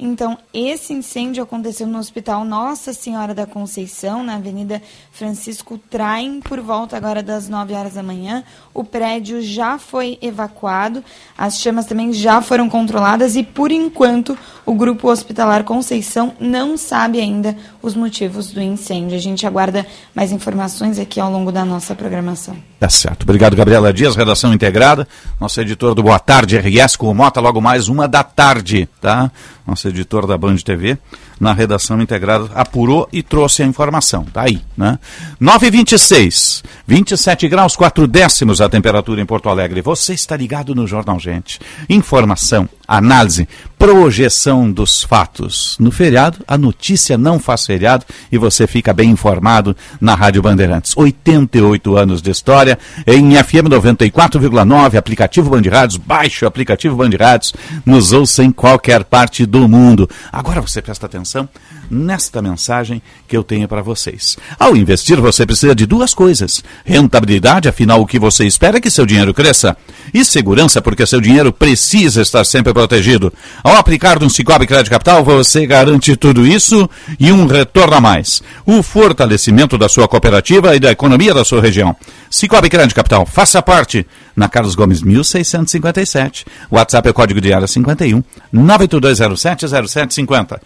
Então, 0.06 0.38
esse 0.54 0.92
incêndio 0.92 1.42
aconteceu 1.42 1.88
no 1.88 1.98
Hospital 1.98 2.44
Nossa 2.44 2.92
Senhora 2.92 3.34
da 3.34 3.46
Conceição, 3.46 4.22
na 4.22 4.36
Avenida 4.36 4.82
Francisco 5.14 5.80
Traem, 5.90 6.42
por 6.42 6.60
volta 6.60 6.98
agora 6.98 7.24
das 7.24 7.48
9 7.48 7.74
horas 7.74 7.94
da 7.94 8.04
manhã. 8.04 8.44
O 8.74 8.84
prédio 8.84 9.42
já 9.42 9.80
foi 9.80 10.18
evacuado, 10.22 11.02
as 11.38 11.58
chamas 11.58 11.86
também 11.86 12.12
já 12.12 12.42
foram 12.42 12.68
controladas 12.68 13.38
e, 13.38 13.44
por 13.44 13.72
enquanto, 13.72 14.38
o 14.66 14.74
Grupo 14.74 15.10
Hospitalar 15.10 15.64
Conceição 15.64 16.34
não 16.38 16.76
sabe 16.76 17.22
ainda 17.22 17.56
os 17.82 17.96
motivos 17.96 18.52
do 18.52 18.60
incêndio. 18.60 19.16
A 19.16 19.22
gente 19.22 19.48
aguarda 19.48 19.88
mais 20.14 20.34
informações 20.34 21.00
aqui 21.00 21.18
ao 21.18 21.32
longo 21.32 21.50
da 21.50 21.64
nossa 21.64 21.96
programação. 21.96 22.58
Tá 22.78 22.90
certo. 22.90 23.24
Obrigado, 23.24 23.56
Gabriela 23.56 23.94
Dias, 23.94 24.18
redação 24.18 24.54
integrada. 24.54 25.08
Nosso 25.40 25.62
editor 25.62 25.96
do 25.96 26.04
Boa 26.04 26.20
Tarde, 26.20 26.58
RS 26.58 26.98
com 26.98 27.10
o 27.10 27.16
Mota, 27.16 27.40
logo 27.40 27.62
mais 27.62 27.88
uma 27.88 28.06
da 28.06 28.22
tarde, 28.22 28.90
tá? 29.00 29.32
Nosso 29.66 29.88
editor 29.88 30.28
da 30.28 30.38
Band 30.38 30.60
TV, 30.62 30.98
na 31.44 31.54
redação 31.54 32.02
integrada, 32.02 32.50
apurou 32.56 33.08
e 33.12 33.22
trouxe 33.22 33.62
a 33.62 33.66
informação. 33.66 34.24
Tá 34.24 34.44
aí, 34.44 34.62
né? 34.76 34.98
9h26, 35.40 36.64
27 36.88 37.48
graus, 37.48 37.76
4 37.76 38.08
décimos 38.08 38.62
a 38.62 38.70
temperatura 38.70 39.22
em 39.22 39.26
Porto 39.26 39.50
Alegre. 39.50 39.82
Você 39.82 40.14
está 40.14 40.36
ligado 40.36 40.74
no 40.74 40.88
Jornal 40.88 41.20
Gente. 41.20 41.60
Informação, 41.90 42.68
análise, 42.88 43.48
projeção 43.78 44.72
dos 44.72 45.04
fatos. 45.04 45.76
No 45.80 45.92
feriado, 45.92 46.38
a 46.48 46.58
notícia 46.58 47.18
não 47.18 47.38
faz 47.38 47.66
feriado 47.66 48.06
e 48.32 48.38
você 48.38 48.66
fica 48.66 48.94
bem 48.94 49.10
informado 49.10 49.76
na 50.00 50.16
Rádio 50.16 50.42
Bandeirantes. 50.42 50.96
88 50.96 51.98
anos 51.98 52.22
de 52.22 52.32
história 52.32 52.80
em 53.06 53.36
FM 53.36 53.68
94,9, 53.70 54.96
aplicativo 54.96 55.50
Bandeirantes, 55.50 55.98
baixe 55.98 56.46
o 56.46 56.48
aplicativo 56.48 56.96
Bandeirantes, 56.96 57.54
nos 57.86 58.14
ouça 58.14 58.44
em 58.44 58.52
qualquer 58.52 59.04
parte 59.04 59.46
do 59.46 59.68
mundo. 59.68 60.10
Agora 60.32 60.62
você 60.62 60.82
presta 60.82 61.06
atenção 61.06 61.33
ação 61.34 61.50
nesta 61.90 62.42
mensagem 62.42 63.02
que 63.28 63.36
eu 63.36 63.44
tenho 63.44 63.68
para 63.68 63.82
vocês. 63.82 64.38
Ao 64.60 64.76
investir, 64.76 65.20
você 65.20 65.46
precisa 65.46 65.76
de 65.76 65.86
duas 65.86 66.14
coisas: 66.14 66.64
rentabilidade, 66.86 67.68
afinal, 67.68 68.02
o 68.02 68.06
que 68.06 68.20
você 68.20 68.46
espera 68.46 68.78
é 68.78 68.82
que 68.82 68.92
seu 68.92 69.06
dinheiro 69.06 69.34
cresça, 69.34 69.76
e 70.14 70.24
segurança, 70.24 70.82
porque 70.82 71.06
seu 71.06 71.22
dinheiro 71.22 71.52
precisa 71.52 72.22
estar 72.22 72.46
sempre 72.46 72.74
protegido. 72.74 73.34
Ao 73.64 73.76
aplicar 73.76 74.20
no 74.20 74.30
Cicobi 74.30 74.68
Crédito 74.68 74.92
Capital, 74.92 75.24
você 75.24 75.66
garante 75.66 76.16
tudo 76.16 76.46
isso 76.46 76.90
e 77.20 77.32
um 77.32 77.46
retorno 77.46 77.96
a 77.96 78.02
mais. 78.02 78.42
O 78.66 78.82
fortalecimento 78.82 79.78
da 79.78 79.90
sua 79.90 80.08
cooperativa 80.08 80.76
e 80.76 80.80
da 80.80 80.92
economia 80.92 81.34
da 81.34 81.46
sua 81.46 81.62
região. 81.62 81.96
Cicobi 82.30 82.70
Crédito 82.70 82.96
Capital, 82.96 83.26
faça 83.26 83.62
parte. 83.62 84.06
Na 84.36 84.50
Carlos 84.50 84.74
Gomes 84.74 85.04
1657. 85.04 86.44
WhatsApp 86.72 87.08
é 87.08 87.12
o 87.12 87.14
código 87.14 87.40
de 87.40 87.54
área 87.54 87.68
51 87.68 88.24
982070750. 88.52 90.60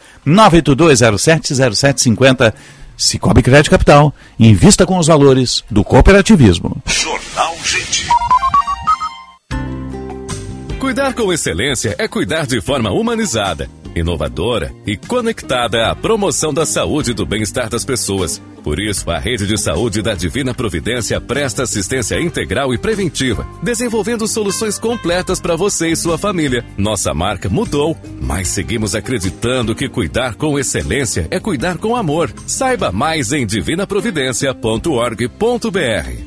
982070750. 1.17 2.53
Cicobi 2.95 3.43
Crédito 3.43 3.71
Capital. 3.71 4.13
Invista 4.39 4.86
com 4.86 4.97
os 4.97 5.08
valores 5.08 5.63
do 5.69 5.84
cooperativismo. 5.84 6.82
Jornal 6.86 7.56
Gente. 7.63 8.08
Cuidar 10.80 11.13
com 11.13 11.34
excelência 11.34 11.95
é 11.97 12.08
cuidar 12.08 12.45
de 12.45 12.62
forma 12.62 12.91
humanizada, 12.91 13.69
inovadora 13.97 14.73
e 14.86 14.95
conectada 14.95 15.89
à 15.89 15.95
promoção 15.95 16.53
da 16.53 16.65
saúde 16.65 17.12
e 17.12 17.13
do 17.13 17.25
bem-estar 17.25 17.69
das 17.69 17.86
pessoas. 17.86 18.41
Por 18.63 18.79
isso, 18.79 19.10
a 19.10 19.17
Rede 19.17 19.47
de 19.47 19.57
Saúde 19.57 20.01
da 20.01 20.13
Divina 20.13 20.53
Providência 20.53 21.21
presta 21.21 21.63
assistência 21.63 22.19
integral 22.19 22.73
e 22.73 22.77
preventiva, 22.77 23.47
desenvolvendo 23.63 24.27
soluções 24.27 24.77
completas 24.77 25.39
para 25.39 25.55
você 25.55 25.88
e 25.88 25.95
sua 25.95 26.17
família. 26.17 26.65
Nossa 26.77 27.13
marca 27.13 27.47
mudou, 27.47 27.95
mas 28.21 28.49
seguimos 28.49 28.93
acreditando 28.93 29.73
que 29.73 29.88
cuidar 29.88 30.36
com 30.36 30.60
excelência 30.60 31.27
é 31.31 31.39
cuidar 31.39 31.77
com 31.77 31.95
amor. 31.95 32.29
Saiba 32.45 32.91
mais 32.91 33.31
em 33.31 33.45
divinaprovidencia.org.br. 33.45 36.26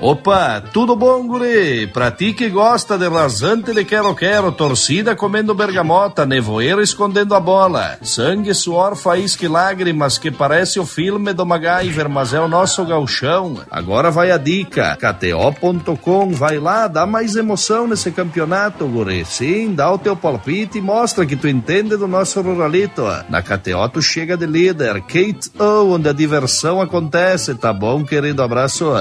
Opa, 0.00 0.62
tudo 0.72 0.94
bom, 0.94 1.26
guri? 1.26 1.88
Pra 1.88 2.12
ti 2.12 2.32
que 2.32 2.48
gosta 2.48 2.96
de 2.96 3.08
rasante 3.08 3.74
de 3.74 3.84
quero-quero, 3.84 4.52
torcida 4.52 5.16
comendo 5.16 5.52
bergamota, 5.56 6.24
nevoeiro 6.24 6.80
escondendo 6.80 7.34
a 7.34 7.40
bola, 7.40 7.98
sangue, 8.02 8.54
suor, 8.54 8.94
faísca 8.94 9.44
e 9.44 9.48
lágrimas 9.48 10.16
que 10.16 10.30
parece 10.30 10.78
o 10.78 10.86
filme 10.86 11.32
do 11.32 11.44
MacGyver, 11.44 12.08
mas 12.08 12.32
é 12.32 12.40
o 12.40 12.46
nosso 12.46 12.84
gauchão. 12.84 13.60
Agora 13.68 14.08
vai 14.08 14.30
a 14.30 14.36
dica, 14.36 14.96
kto.com, 14.96 16.30
vai 16.30 16.60
lá, 16.60 16.86
dá 16.86 17.04
mais 17.04 17.34
emoção 17.34 17.88
nesse 17.88 18.12
campeonato, 18.12 18.86
guri. 18.86 19.24
Sim, 19.24 19.74
dá 19.74 19.92
o 19.92 19.98
teu 19.98 20.14
palpite 20.14 20.78
e 20.78 20.82
mostra 20.82 21.26
que 21.26 21.34
tu 21.34 21.48
entende 21.48 21.96
do 21.96 22.06
nosso 22.06 22.40
ruralito. 22.40 23.02
Na 23.28 23.42
KTO 23.42 23.88
tu 23.92 24.00
chega 24.00 24.36
de 24.36 24.46
líder, 24.46 25.00
Kate 25.02 25.50
O, 25.58 25.94
onde 25.94 26.08
a 26.08 26.12
diversão 26.12 26.80
acontece, 26.80 27.56
tá 27.56 27.72
bom, 27.72 28.04
querido? 28.04 28.44
Abraço. 28.44 28.94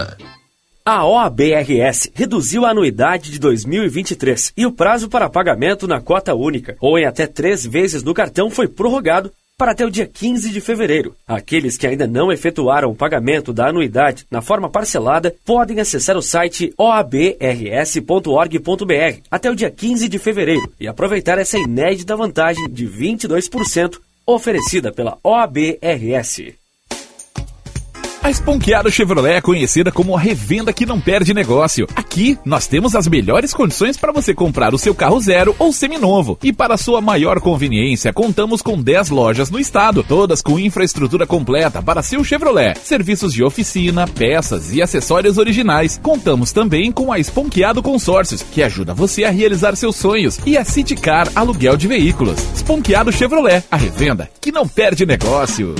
A 0.90 1.06
OABRS 1.06 2.10
reduziu 2.14 2.66
a 2.66 2.70
anuidade 2.70 3.30
de 3.30 3.40
2023 3.40 4.54
e 4.56 4.66
o 4.66 4.72
prazo 4.72 5.10
para 5.10 5.30
pagamento 5.30 5.86
na 5.86 6.00
cota 6.00 6.34
única 6.34 6.78
ou 6.80 6.98
em 6.98 7.04
até 7.04 7.28
três 7.28 7.66
vezes 7.66 8.04
no 8.04 8.14
cartão 8.14 8.50
foi 8.50 8.70
prorrogado 8.70 9.30
para 9.58 9.74
até 9.74 9.86
o 9.86 9.92
dia 9.92 10.08
15 10.08 10.50
de 10.50 10.62
fevereiro. 10.62 11.14
Aqueles 11.28 11.76
que 11.76 11.86
ainda 11.86 12.08
não 12.08 12.32
efetuaram 12.32 12.90
o 12.90 12.96
pagamento 12.96 13.52
da 13.52 13.68
anuidade 13.68 14.26
na 14.32 14.42
forma 14.42 14.70
parcelada 14.70 15.36
podem 15.46 15.82
acessar 15.82 16.16
o 16.16 16.22
site 16.22 16.74
oabrs.org.br 16.78 17.20
até 19.30 19.52
o 19.52 19.56
dia 19.56 19.70
15 19.70 20.08
de 20.08 20.18
fevereiro 20.18 20.72
e 20.80 20.88
aproveitar 20.88 21.38
essa 21.38 21.60
inédita 21.60 22.16
vantagem 22.16 22.66
de 22.70 22.88
22% 22.88 24.00
oferecida 24.26 24.90
pela 24.94 25.18
OABRS. 25.22 26.56
A 28.28 28.30
Esponqueado 28.30 28.92
Chevrolet 28.92 29.36
é 29.36 29.42
conhecida 29.42 29.90
como 29.90 30.14
a 30.14 30.20
revenda 30.20 30.74
que 30.74 30.86
não 30.86 31.00
perde 31.00 31.34
negócio. 31.34 31.88
Aqui, 31.96 32.38
nós 32.44 32.68
temos 32.68 32.94
as 32.94 33.08
melhores 33.08 33.54
condições 33.54 33.96
para 33.96 34.12
você 34.12 34.34
comprar 34.34 34.74
o 34.74 34.78
seu 34.78 34.94
carro 34.94 35.18
zero 35.22 35.56
ou 35.58 35.72
seminovo. 35.72 36.38
E 36.44 36.52
para 36.52 36.76
sua 36.76 37.00
maior 37.00 37.40
conveniência, 37.40 38.12
contamos 38.12 38.62
com 38.62 38.82
10 38.82 39.12
lojas 39.12 39.50
no 39.50 39.58
estado, 39.58 40.04
todas 40.04 40.42
com 40.42 40.60
infraestrutura 40.60 41.26
completa 41.26 41.82
para 41.82 42.04
seu 42.04 42.22
Chevrolet. 42.22 42.78
Serviços 42.84 43.32
de 43.32 43.46
oficina, 43.46 44.06
peças 44.06 44.74
e 44.74 44.82
acessórios 44.82 45.38
originais. 45.38 45.98
Contamos 46.04 46.52
também 46.52 46.92
com 46.92 47.14
a 47.14 47.20
Esponqueado 47.20 47.82
Consórcios, 47.82 48.42
que 48.44 48.62
ajuda 48.62 48.94
você 48.94 49.24
a 49.24 49.32
realizar 49.32 49.74
seus 49.78 49.96
sonhos. 49.96 50.38
E 50.46 50.58
a 50.58 50.66
Citicar 50.66 51.30
Aluguel 51.34 51.78
de 51.78 51.88
Veículos. 51.88 52.40
Esponqueado 52.54 53.10
Chevrolet, 53.10 53.64
a 53.72 53.78
revenda 53.78 54.30
que 54.42 54.52
não 54.52 54.68
perde 54.68 55.06
negócio. 55.06 55.74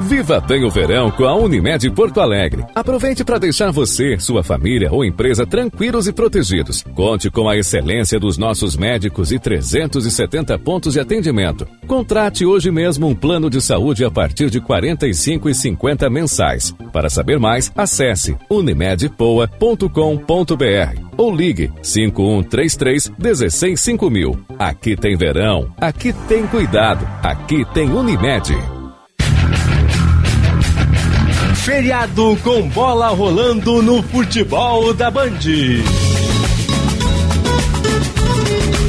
Viva 0.00 0.40
bem 0.40 0.64
o 0.64 0.70
verão 0.70 1.10
com 1.10 1.24
a 1.24 1.34
Unimed 1.34 1.90
Porto 1.90 2.20
Alegre. 2.20 2.64
Aproveite 2.74 3.24
para 3.24 3.38
deixar 3.38 3.72
você, 3.72 4.18
sua 4.18 4.44
família 4.44 4.92
ou 4.92 5.04
empresa 5.04 5.44
tranquilos 5.44 6.06
e 6.06 6.12
protegidos. 6.12 6.84
Conte 6.94 7.30
com 7.30 7.48
a 7.48 7.56
excelência 7.56 8.18
dos 8.18 8.38
nossos 8.38 8.76
médicos 8.76 9.32
e 9.32 9.38
370 9.38 10.58
pontos 10.58 10.92
de 10.92 11.00
atendimento. 11.00 11.66
Contrate 11.86 12.46
hoje 12.46 12.70
mesmo 12.70 13.08
um 13.08 13.14
plano 13.14 13.50
de 13.50 13.60
saúde 13.60 14.04
a 14.04 14.10
partir 14.10 14.50
de 14.50 14.58
R$ 14.58 14.66
45,50 14.66 16.08
mensais. 16.08 16.74
Para 16.92 17.10
saber 17.10 17.38
mais, 17.38 17.72
acesse 17.76 18.36
unimedpoa.com.br 18.48 21.02
ou 21.16 21.34
ligue 21.34 21.72
5133 21.82 23.12
165000. 23.18 24.38
Aqui 24.58 24.96
tem 24.96 25.16
verão, 25.16 25.72
aqui 25.80 26.12
tem 26.28 26.46
cuidado, 26.46 27.06
aqui 27.22 27.64
tem 27.74 27.90
Unimed. 27.90 28.77
Feriado 31.68 32.34
com 32.42 32.66
bola 32.70 33.08
rolando 33.08 33.82
no 33.82 34.02
futebol 34.02 34.94
da 34.94 35.10
Band. 35.10 35.38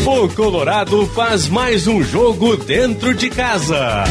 O 0.05 0.29
Colorado 0.29 1.05
faz 1.07 1.49
mais 1.49 1.87
um 1.87 2.01
jogo 2.01 2.55
dentro 2.55 3.13
de 3.13 3.29
casa. 3.29 4.05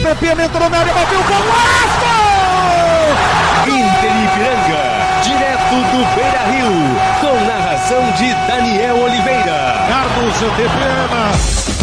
Pepino 0.00 0.42
entrou 0.42 0.70
na 0.70 0.78
área, 0.78 0.94
bateu 0.94 1.18
golaço! 1.24 2.06
Inter 3.66 4.12
Ipiranga, 4.24 4.84
direto 5.24 5.74
do 5.90 6.14
Beira 6.14 6.44
Rio, 6.52 6.72
com 7.20 7.34
narração 7.46 8.12
de 8.12 8.32
Daniel 8.46 8.96
Oliveira. 9.02 9.86
Carlos 9.88 10.40
Antepena. 10.40 11.81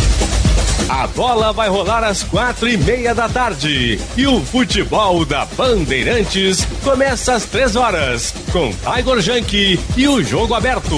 A 0.90 1.06
bola 1.06 1.54
vai 1.54 1.70
rolar 1.70 2.04
às 2.04 2.24
quatro 2.24 2.68
e 2.68 2.76
meia 2.76 3.14
da 3.14 3.30
tarde. 3.30 4.00
E 4.18 4.26
o 4.26 4.44
futebol 4.44 5.24
da 5.24 5.46
Bandeirantes 5.46 6.66
começa 6.84 7.36
às 7.36 7.46
três 7.46 7.76
horas. 7.76 8.34
Com 8.52 8.72
Tiger 8.72 9.22
Junk 9.22 9.80
e 9.96 10.08
o 10.08 10.24
jogo 10.24 10.56
aberto. 10.56 10.96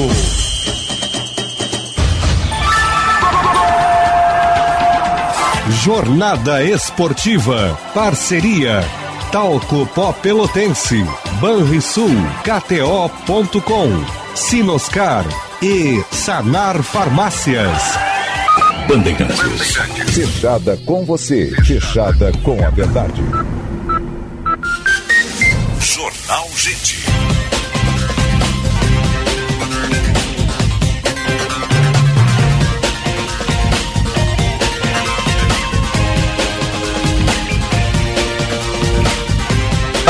Jornada 5.84 6.63
Esportiva. 6.63 7.77
Parceria. 7.93 8.84
Talco 9.32 9.86
Pó 9.88 10.13
Pelotense. 10.13 11.06
Banrisul. 11.41 12.12
KTO.com. 12.43 13.89
Sinoscar. 14.36 15.25
E 15.62 16.04
Sanar 16.12 16.82
Farmácias. 16.82 18.11
Bandeirantes. 18.91 19.77
Fechada 20.13 20.75
com 20.86 21.06
você, 21.06 21.49
fechada 21.63 22.30
com 22.43 22.62
a 22.62 22.69
verdade. 22.71 23.21
Jornal 25.80 26.49
Gente. 26.58 27.06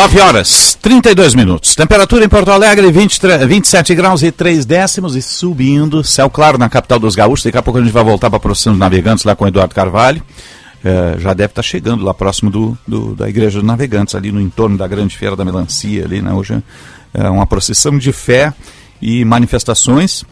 Nove 0.01 0.19
horas, 0.19 0.75
32 0.81 1.35
minutos. 1.35 1.75
Temperatura 1.75 2.25
em 2.25 2.27
Porto 2.27 2.49
Alegre, 2.49 2.91
23, 2.91 3.47
27 3.47 3.93
graus 3.93 4.23
e 4.23 4.31
3 4.31 4.65
décimos 4.65 5.15
e 5.15 5.21
subindo. 5.21 6.03
Céu 6.03 6.27
claro 6.27 6.57
na 6.57 6.67
capital 6.67 6.97
dos 6.97 7.13
gaúchos. 7.13 7.43
Daqui 7.43 7.59
a 7.59 7.61
pouco 7.61 7.77
a 7.77 7.83
gente 7.83 7.93
vai 7.93 8.03
voltar 8.03 8.27
para 8.27 8.37
a 8.37 8.39
procissão 8.39 8.73
dos 8.73 8.79
navegantes 8.79 9.23
lá 9.23 9.35
com 9.35 9.45
o 9.45 9.47
Eduardo 9.47 9.75
Carvalho. 9.75 10.23
É, 10.83 11.19
já 11.19 11.35
deve 11.35 11.51
estar 11.51 11.61
chegando 11.61 12.03
lá 12.03 12.15
próximo 12.15 12.49
do, 12.49 12.75
do, 12.87 13.13
da 13.13 13.29
Igreja 13.29 13.59
dos 13.59 13.67
Navegantes, 13.67 14.15
ali 14.15 14.31
no 14.31 14.41
entorno 14.41 14.75
da 14.75 14.87
Grande 14.87 15.15
Feira 15.15 15.35
da 15.35 15.45
Melancia. 15.45 16.03
Ali, 16.03 16.19
né? 16.19 16.33
Hoje 16.33 16.63
é 17.13 17.29
uma 17.29 17.45
procissão 17.45 17.95
de 17.95 18.11
fé 18.11 18.51
e 18.99 19.23
manifestações. 19.23 20.23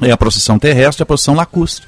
É 0.00 0.12
a 0.12 0.16
procissão 0.16 0.56
terrestre 0.56 1.02
e 1.02 1.04
a 1.04 1.06
procissão 1.06 1.34
lacustre 1.34 1.84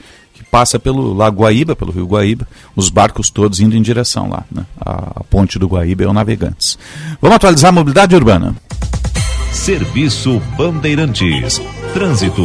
passa 0.52 0.78
pelo 0.78 1.14
Lago 1.14 1.40
Guaíba, 1.40 1.74
pelo 1.74 1.90
Rio 1.90 2.04
Guaíba, 2.04 2.46
os 2.76 2.90
barcos 2.90 3.30
todos 3.30 3.58
indo 3.58 3.74
em 3.74 3.80
direção 3.80 4.28
lá. 4.28 4.44
Né? 4.52 4.66
A, 4.78 5.20
a 5.20 5.24
ponte 5.24 5.58
do 5.58 5.66
Guaíba 5.66 6.04
é 6.04 6.06
o 6.06 6.12
Navegantes. 6.12 6.78
Vamos 7.22 7.36
atualizar 7.36 7.70
a 7.70 7.72
mobilidade 7.72 8.14
urbana. 8.14 8.54
Serviço 9.50 10.42
Bandeirantes. 10.58 11.58
Trânsito. 11.94 12.42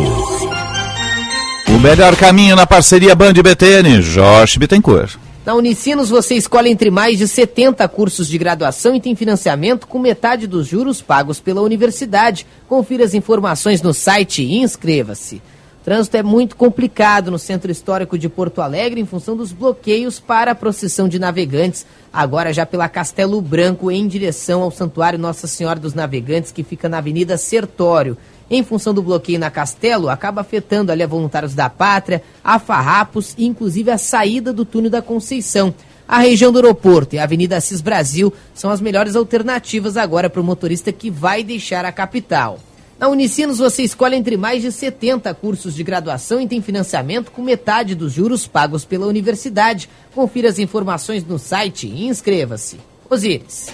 O 1.68 1.80
melhor 1.82 2.16
caminho 2.16 2.56
na 2.56 2.66
parceria 2.66 3.14
Band 3.14 3.34
e 3.36 3.44
BTN, 3.44 4.02
Jorge 4.02 4.58
Bittencourt. 4.58 5.18
Na 5.46 5.54
Unicinos 5.54 6.10
você 6.10 6.36
escolhe 6.36 6.70
entre 6.70 6.90
mais 6.90 7.18
de 7.18 7.28
70 7.28 7.86
cursos 7.90 8.30
de 8.30 8.38
graduação 8.38 8.96
e 8.96 9.02
tem 9.02 9.18
financiamento 9.18 9.86
com 9.86 10.00
metade 10.00 10.48
dos 10.48 10.66
juros 10.66 11.02
pagos 11.02 11.42
pela 11.42 11.62
universidade. 11.62 12.48
Confira 12.70 13.04
as 13.04 13.14
informações 13.14 13.82
no 13.82 13.94
site 13.94 14.44
e 14.44 14.60
inscreva-se. 14.60 15.42
Trânsito 15.88 16.18
é 16.18 16.22
muito 16.22 16.58
complicado 16.58 17.32
no 17.32 17.40
centro 17.40 17.72
histórico 17.72 18.18
de 18.18 18.28
Porto 18.28 18.60
Alegre 18.60 19.00
em 19.00 19.06
função 19.06 19.38
dos 19.38 19.54
bloqueios 19.54 20.20
para 20.20 20.52
a 20.52 20.56
procissão 20.56 21.08
de 21.08 21.18
navegantes, 21.18 21.86
agora 22.12 22.52
já 22.52 22.66
pela 22.66 22.90
Castelo 22.90 23.40
Branco 23.40 23.90
em 23.90 24.06
direção 24.06 24.64
ao 24.64 24.70
Santuário 24.70 25.18
Nossa 25.18 25.48
Senhora 25.48 25.80
dos 25.80 25.94
Navegantes, 25.94 26.52
que 26.52 26.62
fica 26.62 26.90
na 26.90 26.98
Avenida 26.98 27.38
Sertório. 27.38 28.18
Em 28.52 28.66
função 28.66 28.94
do 28.94 29.02
bloqueio 29.02 29.40
na 29.40 29.50
Castelo, 29.50 30.10
acaba 30.10 30.42
afetando 30.42 30.92
ali 30.92 31.04
a 31.04 31.08
Voluntários 31.08 31.56
da 31.56 31.70
Pátria, 31.70 32.22
a 32.44 32.60
Farrapos 32.60 33.34
e 33.38 33.46
inclusive 33.46 33.90
a 33.90 33.98
saída 33.98 34.52
do 34.52 34.66
túnel 34.66 34.92
da 34.92 35.02
Conceição. 35.02 35.74
A 36.06 36.20
região 36.20 36.52
do 36.52 36.58
aeroporto 36.58 37.16
e 37.16 37.20
a 37.20 37.24
Avenida 37.24 37.56
Assis 37.56 37.80
Brasil 37.80 38.34
são 38.54 38.70
as 38.70 38.82
melhores 38.82 39.16
alternativas 39.16 39.96
agora 39.96 40.30
para 40.30 40.42
o 40.42 40.44
motorista 40.44 40.92
que 40.92 41.10
vai 41.10 41.46
deixar 41.46 41.86
a 41.86 41.94
capital. 41.94 42.60
Na 43.00 43.08
Unicinos 43.10 43.60
você 43.60 43.84
escolhe 43.84 44.16
entre 44.16 44.36
mais 44.38 44.64
de 44.64 44.72
70 44.72 45.32
cursos 45.36 45.76
de 45.76 45.84
graduação 45.84 46.42
e 46.42 46.48
tem 46.48 46.62
financiamento 46.64 47.32
com 47.32 47.44
metade 47.44 47.94
dos 47.94 48.12
juros 48.12 48.48
pagos 48.48 48.84
pela 48.84 49.06
universidade. 49.06 49.88
Confira 50.16 50.50
as 50.50 50.58
informações 50.58 51.24
no 51.24 51.38
site 51.38 51.86
e 51.86 52.08
inscreva-se. 52.08 52.80
Osíris. 53.08 53.68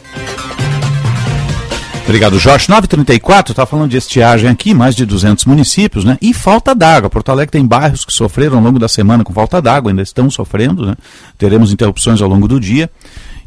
Obrigado, 2.03 2.37
Jorge. 2.37 2.69
934, 2.69 3.53
está 3.53 3.65
falando 3.65 3.91
de 3.91 3.97
estiagem 3.97 4.49
aqui, 4.49 4.73
mais 4.73 4.93
de 4.93 5.05
200 5.05 5.45
municípios, 5.45 6.03
né? 6.03 6.17
E 6.21 6.33
falta 6.33 6.75
d'água. 6.75 7.09
Porto 7.09 7.29
Alegre 7.29 7.51
tem 7.51 7.65
bairros 7.65 8.03
que 8.03 8.11
sofreram 8.11 8.57
ao 8.57 8.63
longo 8.63 8.77
da 8.77 8.89
semana 8.89 9.23
com 9.23 9.31
falta 9.31 9.61
d'água, 9.61 9.89
ainda 9.89 10.01
estão 10.01 10.29
sofrendo, 10.29 10.85
né? 10.85 10.97
Teremos 11.37 11.71
interrupções 11.71 12.21
ao 12.21 12.27
longo 12.27 12.45
do 12.45 12.59
dia. 12.59 12.91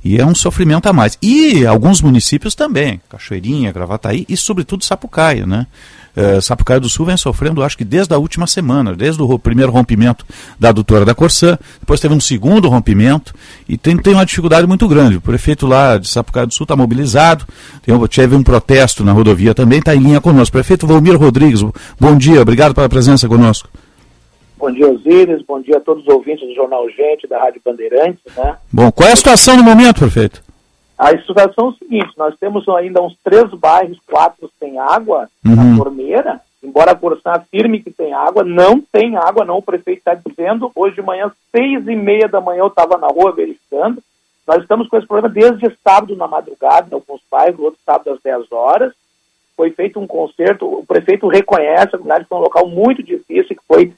E 0.06 0.18
é 0.18 0.24
um 0.24 0.36
sofrimento 0.36 0.88
a 0.88 0.92
mais. 0.92 1.18
E 1.20 1.66
alguns 1.66 2.00
municípios 2.00 2.54
também, 2.54 3.00
Cachoeirinha, 3.08 3.72
Gravataí 3.72 4.24
e 4.28 4.36
sobretudo 4.36 4.84
Sapucaia, 4.84 5.44
né? 5.44 5.66
Uh, 6.16 6.40
Sapucaia 6.40 6.78
do 6.78 6.88
Sul 6.88 7.06
vem 7.06 7.16
sofrendo, 7.16 7.60
acho 7.60 7.76
que 7.76 7.84
desde 7.84 8.14
a 8.14 8.16
última 8.16 8.46
semana, 8.46 8.94
desde 8.94 9.20
o 9.20 9.36
primeiro 9.36 9.72
rompimento 9.72 10.24
da 10.60 10.68
adutora 10.68 11.04
da 11.04 11.12
Corsã, 11.12 11.58
depois 11.80 11.98
teve 11.98 12.14
um 12.14 12.20
segundo 12.20 12.68
rompimento 12.68 13.34
e 13.68 13.76
tem, 13.76 13.96
tem 13.96 14.14
uma 14.14 14.24
dificuldade 14.24 14.64
muito 14.64 14.86
grande. 14.86 15.16
O 15.16 15.20
prefeito 15.20 15.66
lá 15.66 15.98
de 15.98 16.08
Sapucaia 16.08 16.46
do 16.46 16.54
Sul 16.54 16.64
está 16.64 16.76
mobilizado, 16.76 17.44
tem, 17.82 18.06
teve 18.06 18.36
um 18.36 18.44
protesto 18.44 19.02
na 19.02 19.10
rodovia 19.10 19.56
também, 19.56 19.80
está 19.80 19.92
em 19.92 19.98
linha 19.98 20.20
conosco. 20.20 20.52
Prefeito 20.52 20.86
Valmir 20.86 21.18
Rodrigues, 21.18 21.64
bom 21.98 22.16
dia, 22.16 22.40
obrigado 22.40 22.76
pela 22.76 22.88
presença 22.88 23.26
conosco. 23.26 23.68
Bom 24.56 24.70
dia, 24.70 24.88
Osíris. 24.88 25.42
Bom 25.42 25.60
dia 25.60 25.76
a 25.76 25.80
todos 25.80 26.02
os 26.06 26.12
ouvintes 26.12 26.46
do 26.48 26.54
Jornal 26.54 26.88
Gente, 26.90 27.26
da 27.26 27.38
Rádio 27.38 27.60
Bandeirantes. 27.64 28.20
Né? 28.34 28.56
Bom, 28.72 28.90
qual 28.90 29.08
é 29.08 29.12
a 29.12 29.16
situação 29.16 29.56
no 29.56 29.62
momento, 29.62 30.00
prefeito? 30.00 30.42
A 30.98 31.10
situação 31.10 31.66
é 31.66 31.68
o 31.68 31.72
seguinte: 31.74 32.12
nós 32.16 32.34
temos 32.38 32.66
ainda 32.68 33.02
uns 33.02 33.16
três 33.22 33.48
bairros, 33.50 33.98
quatro 34.06 34.50
sem 34.58 34.78
água 34.78 35.28
uhum. 35.44 35.54
na 35.54 35.76
torneira. 35.76 36.40
Embora 36.62 36.92
a 36.92 36.96
Corsã 36.96 37.32
afirme 37.32 37.80
que 37.80 37.90
tem 37.90 38.12
água, 38.12 38.42
não 38.42 38.80
tem 38.80 39.16
água, 39.16 39.44
não. 39.44 39.58
O 39.58 39.62
prefeito 39.62 39.98
está 39.98 40.14
dizendo. 40.14 40.72
Hoje 40.74 40.96
de 40.96 41.02
manhã, 41.02 41.30
seis 41.52 41.86
e 41.86 41.94
meia 41.94 42.26
da 42.26 42.40
manhã, 42.40 42.60
eu 42.60 42.68
estava 42.68 42.96
na 42.96 43.06
rua 43.06 43.32
verificando. 43.32 44.02
Nós 44.46 44.62
estamos 44.62 44.88
com 44.88 44.96
esse 44.96 45.06
problema 45.06 45.32
desde 45.32 45.76
sábado 45.84 46.16
na 46.16 46.26
madrugada, 46.26 46.88
em 46.90 46.94
alguns 46.94 47.20
bairros, 47.30 47.60
outro 47.60 47.80
sábado 47.84 48.10
às 48.10 48.20
10 48.22 48.50
horas. 48.52 48.92
Foi 49.56 49.70
feito 49.70 49.98
um 49.98 50.06
concerto, 50.06 50.66
o 50.66 50.86
prefeito 50.86 51.26
reconhece 51.28 51.94
a 51.94 51.98
comunidade 51.98 52.26
foi 52.28 52.38
um 52.38 52.42
local 52.42 52.68
muito 52.68 53.02
difícil, 53.02 53.56
que 53.56 53.62
foi 53.66 53.92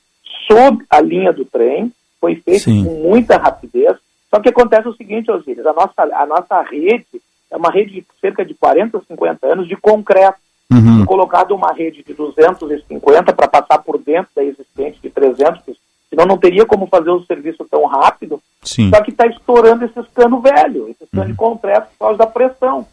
sob 0.51 0.85
a 0.89 1.01
linha 1.01 1.33
do 1.33 1.45
trem, 1.45 1.93
foi 2.21 2.37
feito 2.37 2.65
Sim. 2.65 2.85
com 2.85 2.91
muita 3.09 3.37
rapidez. 3.37 3.97
Só 4.31 4.41
que 4.41 4.49
acontece 4.49 4.89
o 4.89 4.95
seguinte, 4.95 5.31
Osíris, 5.31 5.65
a 5.65 5.73
nossa, 5.73 6.03
a 6.03 6.27
nossa 6.27 6.63
rede 6.63 7.07
é 7.51 7.57
uma 7.57 7.71
rede 7.71 7.93
de 7.93 8.07
cerca 8.21 8.45
de 8.45 8.55
40, 8.55 9.01
50 9.07 9.47
anos 9.47 9.69
de 9.69 9.77
concreto. 9.77 10.39
Uhum. 10.71 11.05
Colocado 11.07 11.55
uma 11.55 11.73
rede 11.73 12.03
de 12.03 12.13
250 12.13 13.33
para 13.33 13.49
passar 13.49 13.79
por 13.79 13.99
dentro 13.99 14.29
da 14.37 14.45
existente 14.45 15.01
de 15.01 15.09
300, 15.09 15.75
senão 16.11 16.27
não 16.27 16.37
teria 16.37 16.67
como 16.67 16.87
fazer 16.87 17.11
o 17.11 17.25
serviço 17.25 17.65
tão 17.71 17.87
rápido. 17.87 18.39
Sim. 18.63 18.91
Só 18.91 19.03
que 19.03 19.11
está 19.11 19.27
estourando 19.27 19.87
esses 19.87 20.07
cano 20.15 20.41
velho, 20.41 20.89
esses 20.91 21.09
cano 21.11 21.31
de 21.31 21.35
concreto 21.35 21.89
por 21.93 22.07
causa 22.07 22.19
da 22.19 22.27
pressão. 22.27 22.87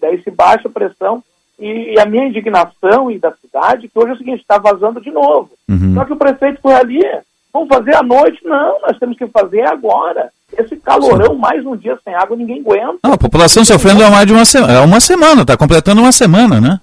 Daí 0.00 0.20
se 0.22 0.32
baixa 0.32 0.66
a 0.66 0.72
pressão. 0.72 1.22
E, 1.58 1.94
e 1.94 2.00
a 2.00 2.06
minha 2.06 2.26
indignação 2.26 3.10
e 3.10 3.18
da 3.18 3.32
cidade, 3.32 3.88
que 3.88 3.98
hoje 3.98 4.10
é 4.10 4.14
o 4.14 4.18
seguinte, 4.18 4.40
está 4.40 4.58
vazando 4.58 5.00
de 5.00 5.10
novo. 5.10 5.50
Uhum. 5.68 5.94
Só 5.94 6.04
que 6.04 6.12
o 6.12 6.16
prefeito 6.16 6.60
foi 6.60 6.74
ali, 6.74 7.02
vamos 7.52 7.68
fazer 7.68 7.94
à 7.94 8.02
noite? 8.02 8.44
Não, 8.44 8.80
nós 8.80 8.98
temos 8.98 9.16
que 9.16 9.26
fazer 9.26 9.62
agora. 9.62 10.30
Esse 10.56 10.76
calorão, 10.76 11.34
mais 11.34 11.64
um 11.64 11.76
dia 11.76 11.98
sem 12.04 12.14
água, 12.14 12.36
ninguém 12.36 12.60
aguenta. 12.60 12.98
Não, 13.04 13.12
a 13.12 13.18
população 13.18 13.64
sofrendo 13.64 14.04
há 14.04 14.10
mais 14.10 14.26
de 14.26 14.32
uma 14.32 14.44
semana. 14.44 14.72
É 14.72 14.80
uma 14.80 15.00
semana, 15.00 15.42
está 15.42 15.56
completando 15.56 16.02
uma 16.02 16.12
semana, 16.12 16.60
né? 16.60 16.80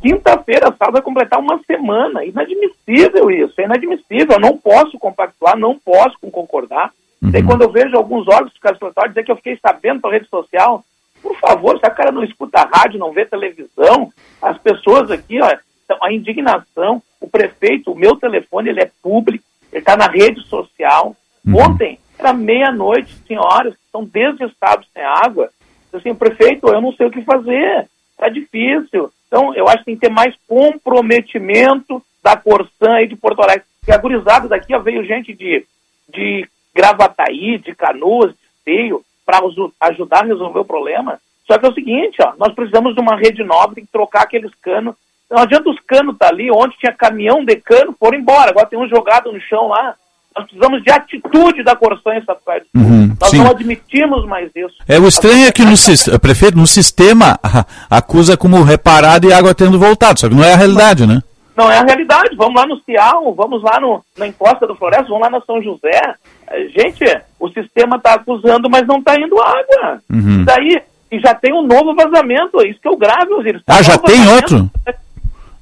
Quinta-feira, 0.00 0.66
sábado, 0.66 0.94
vai 0.94 1.02
completar 1.02 1.38
uma 1.38 1.60
semana. 1.64 2.24
Inadmissível 2.24 3.30
isso, 3.30 3.60
é 3.60 3.64
inadmissível. 3.64 4.32
Eu 4.32 4.40
não 4.40 4.56
posso 4.56 4.98
compactuar, 4.98 5.56
não 5.56 5.78
posso 5.78 6.16
concordar. 6.32 6.90
Uhum. 7.22 7.30
Daí 7.30 7.42
quando 7.42 7.62
eu 7.62 7.70
vejo 7.70 7.96
alguns 7.96 8.26
órgãos 8.26 8.50
do 8.52 9.08
dizer 9.08 9.24
que 9.24 9.30
eu 9.30 9.36
fiquei 9.36 9.56
sabendo 9.62 10.00
pela 10.00 10.14
rede 10.14 10.28
social, 10.28 10.84
por 11.22 11.38
favor, 11.38 11.78
se 11.78 11.86
a 11.86 11.90
cara 11.90 12.10
não 12.10 12.24
escuta 12.24 12.60
a 12.60 12.78
rádio, 12.78 12.98
não 12.98 13.12
vê 13.12 13.24
televisão, 13.24 14.12
as 14.40 14.58
pessoas 14.58 15.10
aqui, 15.10 15.40
ó, 15.40 15.56
a 16.00 16.12
indignação, 16.12 17.02
o 17.20 17.28
prefeito, 17.28 17.92
o 17.92 17.96
meu 17.96 18.16
telefone, 18.16 18.70
ele 18.70 18.82
é 18.82 18.90
público, 19.02 19.44
ele 19.72 19.80
está 19.80 19.96
na 19.96 20.06
rede 20.06 20.42
social. 20.42 21.16
Uhum. 21.46 21.62
Ontem, 21.62 21.98
era 22.18 22.32
meia-noite, 22.32 23.16
senhoras 23.26 23.74
que 23.74 23.80
estão 23.84 24.04
desestados 24.04 24.86
sem 24.92 25.02
água. 25.02 25.50
Assim, 25.92 26.14
prefeito, 26.14 26.68
eu 26.68 26.80
não 26.80 26.92
sei 26.92 27.06
o 27.06 27.10
que 27.10 27.22
fazer, 27.22 27.88
está 28.12 28.28
difícil. 28.28 29.10
Então, 29.26 29.54
eu 29.54 29.68
acho 29.68 29.78
que 29.78 29.84
tem 29.84 29.94
que 29.94 30.00
ter 30.00 30.10
mais 30.10 30.34
comprometimento 30.48 32.02
da 32.22 32.36
Corsã 32.36 33.00
e 33.02 33.08
de 33.08 33.16
Porto 33.16 33.42
Alegre. 33.42 33.64
Porque 33.80 33.92
a 33.92 33.98
gurizada 33.98 34.48
daqui, 34.48 34.74
ó, 34.74 34.78
veio 34.78 35.04
gente 35.04 35.34
de, 35.34 35.64
de 36.08 36.48
Gravataí, 36.74 37.58
de 37.58 37.74
Canoas, 37.74 38.32
de 38.32 38.38
Esteio, 38.56 39.02
para 39.40 39.88
ajudar 39.90 40.20
a 40.20 40.26
resolver 40.26 40.60
o 40.60 40.64
problema. 40.64 41.18
Só 41.46 41.58
que 41.58 41.66
é 41.66 41.68
o 41.68 41.74
seguinte, 41.74 42.16
ó, 42.22 42.32
nós 42.38 42.54
precisamos 42.54 42.94
de 42.94 43.00
uma 43.00 43.16
rede 43.16 43.42
nova, 43.42 43.74
tem 43.74 43.84
que 43.84 43.92
trocar 43.92 44.22
aqueles 44.22 44.50
canos. 44.62 44.94
Não 45.30 45.42
adianta 45.42 45.70
os 45.70 45.80
canos 45.86 46.14
estar 46.14 46.26
tá 46.26 46.32
ali, 46.32 46.50
onde 46.50 46.76
tinha 46.78 46.92
caminhão 46.92 47.44
de 47.44 47.56
cano, 47.56 47.94
foram 47.98 48.18
embora. 48.18 48.50
Agora 48.50 48.66
tem 48.66 48.78
um 48.78 48.88
jogado 48.88 49.32
no 49.32 49.40
chão 49.40 49.68
lá. 49.68 49.94
Nós 50.36 50.46
precisamos 50.46 50.82
de 50.82 50.90
atitude 50.90 51.62
da 51.62 51.76
Corsã 51.76 52.14
em 52.14 52.24
Sapucaí. 52.24 52.62
Uhum, 52.74 53.14
Nós 53.20 53.30
sim. 53.30 53.38
não 53.38 53.50
admitimos 53.50 54.26
mais 54.26 54.50
isso. 54.54 54.74
É, 54.88 54.98
o 54.98 55.06
estranho 55.06 55.46
é 55.46 55.52
que 55.52 55.62
no 55.62 55.74
prefeito, 56.20 56.56
no 56.56 56.66
sistema, 56.66 57.38
acusa 57.90 58.36
como 58.36 58.62
reparado 58.62 59.28
e 59.28 59.32
água 59.32 59.54
tendo 59.54 59.78
voltado, 59.78 60.20
só 60.20 60.28
que 60.28 60.34
não 60.34 60.44
é 60.44 60.54
a 60.54 60.56
realidade, 60.56 61.06
né? 61.06 61.22
Não 61.56 61.70
é 61.70 61.78
a 61.78 61.82
realidade. 61.84 62.34
Vamos 62.36 62.54
lá 62.60 62.66
no 62.66 62.80
Cial, 62.82 63.34
vamos 63.34 63.62
lá 63.62 63.78
no, 63.80 64.02
na 64.16 64.26
encosta 64.26 64.66
do 64.66 64.74
Floresta, 64.74 65.04
vamos 65.08 65.20
lá 65.22 65.30
na 65.30 65.40
São 65.42 65.62
José. 65.62 66.14
Eh, 66.48 66.68
Gente, 66.68 67.04
o 67.38 67.48
sistema 67.50 67.96
está 67.96 68.14
acusando, 68.14 68.68
mas 68.70 68.86
não 68.86 68.98
está 68.98 69.14
indo 69.20 69.40
água. 69.40 70.00
Uhum. 70.10 70.40
E 70.40 70.44
daí, 70.44 70.82
e 71.10 71.20
já 71.20 71.34
tem 71.34 71.52
um 71.52 71.62
novo 71.66 71.94
vazamento. 71.94 72.60
É 72.62 72.68
Isso 72.68 72.80
que 72.80 72.88
é 72.88 72.90
o 72.90 72.96
grave, 72.96 73.32
Osiris. 73.34 73.62
Ah, 73.66 73.82
já 73.82 73.94
Novo 73.94 74.06
tem 74.06 74.18
vazamento. 74.24 74.54
outro? 74.54 74.70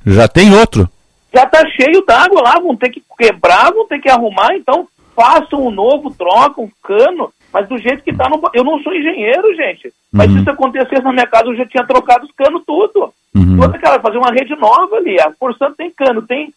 Já 0.07 0.29
tem 0.29 0.55
outro? 0.55 0.89
Já 1.35 1.45
está 1.45 1.65
cheio 1.71 2.05
d'água 2.07 2.43
lá, 2.43 2.59
vão 2.61 2.77
ter 2.77 2.91
que 2.91 3.03
quebrar, 3.19 3.73
vão 3.73 3.87
ter 3.87 4.01
que 4.01 4.09
arrumar, 4.09 4.55
então 4.55 4.89
façam 5.15 5.67
um 5.67 5.71
novo, 5.71 6.11
trocam 6.13 6.65
um 6.65 6.71
cano, 6.83 7.33
mas 7.53 7.69
do 7.69 7.79
jeito 7.79 8.03
que 8.03 8.11
está 8.11 8.29
Eu 8.55 8.65
não 8.65 8.79
sou 8.81 8.95
engenheiro, 8.95 9.55
gente. 9.55 9.93
Mas 10.13 10.29
Uhum. 10.29 10.37
se 10.37 10.41
isso 10.41 10.51
acontecesse 10.51 11.03
na 11.03 11.13
minha 11.13 11.27
casa, 11.27 11.47
eu 11.47 11.57
já 11.57 11.67
tinha 11.67 11.85
trocado 11.85 12.25
os 12.25 12.33
canos 12.33 12.63
tudo. 12.67 13.13
Uhum. 13.35 13.59
Toda 13.59 13.77
aquela, 13.77 14.01
fazer 14.01 14.19
uma 14.19 14.33
rede 14.33 14.55
nova 14.57 14.97
ali. 14.97 15.21
A 15.21 15.33
Forçando 15.39 15.75
tem 15.75 15.91
cano, 15.91 16.23
tem. 16.23 16.53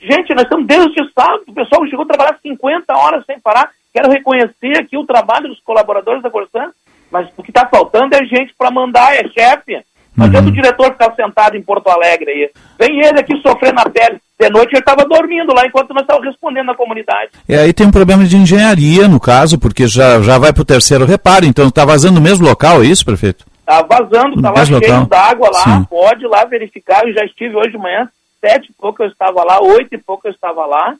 Gente, 0.00 0.34
nós 0.34 0.44
estamos 0.44 0.66
desde 0.66 1.12
sábado, 1.12 1.44
o 1.46 1.54
pessoal 1.54 1.86
chegou 1.86 2.04
a 2.04 2.08
trabalhar 2.08 2.38
50 2.42 2.96
horas 2.96 3.24
sem 3.26 3.38
parar. 3.38 3.70
Quero 3.92 4.10
reconhecer 4.10 4.78
aqui 4.78 4.96
o 4.96 5.06
trabalho 5.06 5.48
dos 5.48 5.60
colaboradores 5.60 6.22
da 6.22 6.30
Corsan, 6.30 6.70
mas 7.10 7.28
o 7.36 7.42
que 7.42 7.50
está 7.50 7.66
faltando 7.66 8.14
é 8.14 8.24
gente 8.24 8.54
para 8.56 8.70
mandar, 8.70 9.14
é 9.14 9.28
chefe. 9.28 9.82
Não 10.16 10.26
adianta 10.26 10.48
o 10.48 10.52
diretor 10.52 10.92
ficar 10.92 11.14
sentado 11.14 11.56
em 11.56 11.62
Porto 11.62 11.88
Alegre 11.88 12.30
aí. 12.30 12.50
Vem 12.78 12.98
ele 13.00 13.20
aqui 13.20 13.36
sofrer 13.38 13.72
na 13.72 13.84
pele. 13.84 14.20
De 14.40 14.48
noite 14.48 14.72
ele 14.72 14.78
estava 14.80 15.04
dormindo 15.04 15.52
lá 15.54 15.66
enquanto 15.66 15.90
nós 15.92 16.00
estávamos 16.02 16.28
respondendo 16.28 16.66
na 16.66 16.74
comunidade. 16.74 17.30
E 17.46 17.54
aí 17.54 17.72
tem 17.74 17.86
um 17.86 17.90
problema 17.90 18.24
de 18.24 18.36
engenharia, 18.36 19.06
no 19.06 19.20
caso, 19.20 19.58
porque 19.58 19.86
já, 19.86 20.20
já 20.22 20.38
vai 20.38 20.50
para 20.52 20.62
o 20.62 20.64
terceiro 20.64 21.04
reparo, 21.04 21.44
então 21.44 21.68
está 21.68 21.84
vazando 21.84 22.14
no 22.14 22.20
mesmo 22.22 22.46
local, 22.46 22.82
é 22.82 22.86
isso, 22.86 23.04
prefeito? 23.04 23.44
Tá 23.66 23.82
vazando, 23.82 24.40
tá 24.40 24.50
lá 24.50 24.64
cheio 24.64 25.06
d'água 25.06 25.50
lá, 25.50 25.62
Sim. 25.64 25.84
pode 25.84 26.26
lá 26.26 26.44
verificar. 26.44 27.06
Eu 27.06 27.12
já 27.12 27.24
estive 27.24 27.54
hoje 27.54 27.70
de 27.72 27.78
manhã, 27.78 28.08
sete 28.40 28.70
e 28.70 28.72
pouco 28.72 29.02
eu 29.02 29.08
estava 29.08 29.44
lá, 29.44 29.60
oito 29.62 29.94
e 29.94 29.98
pouco 29.98 30.26
eu 30.26 30.32
estava 30.32 30.64
lá. 30.64 30.94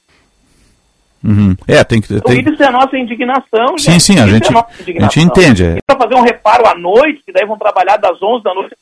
Uhum. 1.24 1.56
É, 1.66 1.82
tem 1.82 2.00
que. 2.00 2.20
Tem... 2.20 2.40
Isso 2.40 2.62
é 2.62 2.66
a 2.66 2.70
nossa 2.72 2.96
indignação, 2.96 3.76
Sim, 3.78 3.92
gente. 3.92 4.02
sim, 4.02 4.18
a 4.20 4.24
Isso 4.26 4.34
gente- 4.34 4.48
é 4.48 4.52
nossa 4.52 4.68
a 4.78 4.82
gente 4.82 5.20
entende, 5.20 5.64
é. 5.64 5.78
Para 5.86 5.98
fazer 5.98 6.14
um 6.14 6.22
reparo 6.22 6.66
à 6.66 6.74
noite, 6.74 7.22
que 7.26 7.32
daí 7.32 7.46
vão 7.46 7.58
trabalhar 7.58 7.96
das 7.96 8.22
11 8.22 8.44
da 8.44 8.54
noite 8.54 8.74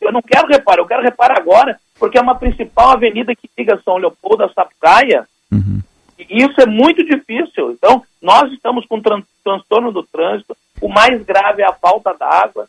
eu 0.00 0.12
não 0.12 0.22
quero 0.22 0.46
reparo, 0.46 0.82
eu 0.82 0.86
quero 0.86 1.02
reparo 1.02 1.34
agora, 1.36 1.76
porque 1.98 2.18
é 2.18 2.20
uma 2.22 2.34
principal 2.34 2.90
avenida 2.90 3.34
que 3.34 3.48
liga 3.56 3.80
São 3.84 3.96
Leopoldo 3.96 4.44
a 4.44 4.48
Sapucaia, 4.52 5.26
Uhum. 5.50 5.80
e 6.18 6.42
isso 6.42 6.60
é 6.60 6.66
muito 6.66 7.04
difícil. 7.04 7.70
Então, 7.70 8.02
nós 8.20 8.50
estamos 8.52 8.84
com 8.86 9.00
tran 9.00 9.22
transtorno 9.44 9.92
do 9.92 10.02
trânsito, 10.02 10.56
o 10.80 10.88
mais 10.88 11.22
grave 11.24 11.62
é 11.62 11.66
a 11.66 11.72
falta 11.72 12.12
d'água, 12.18 12.66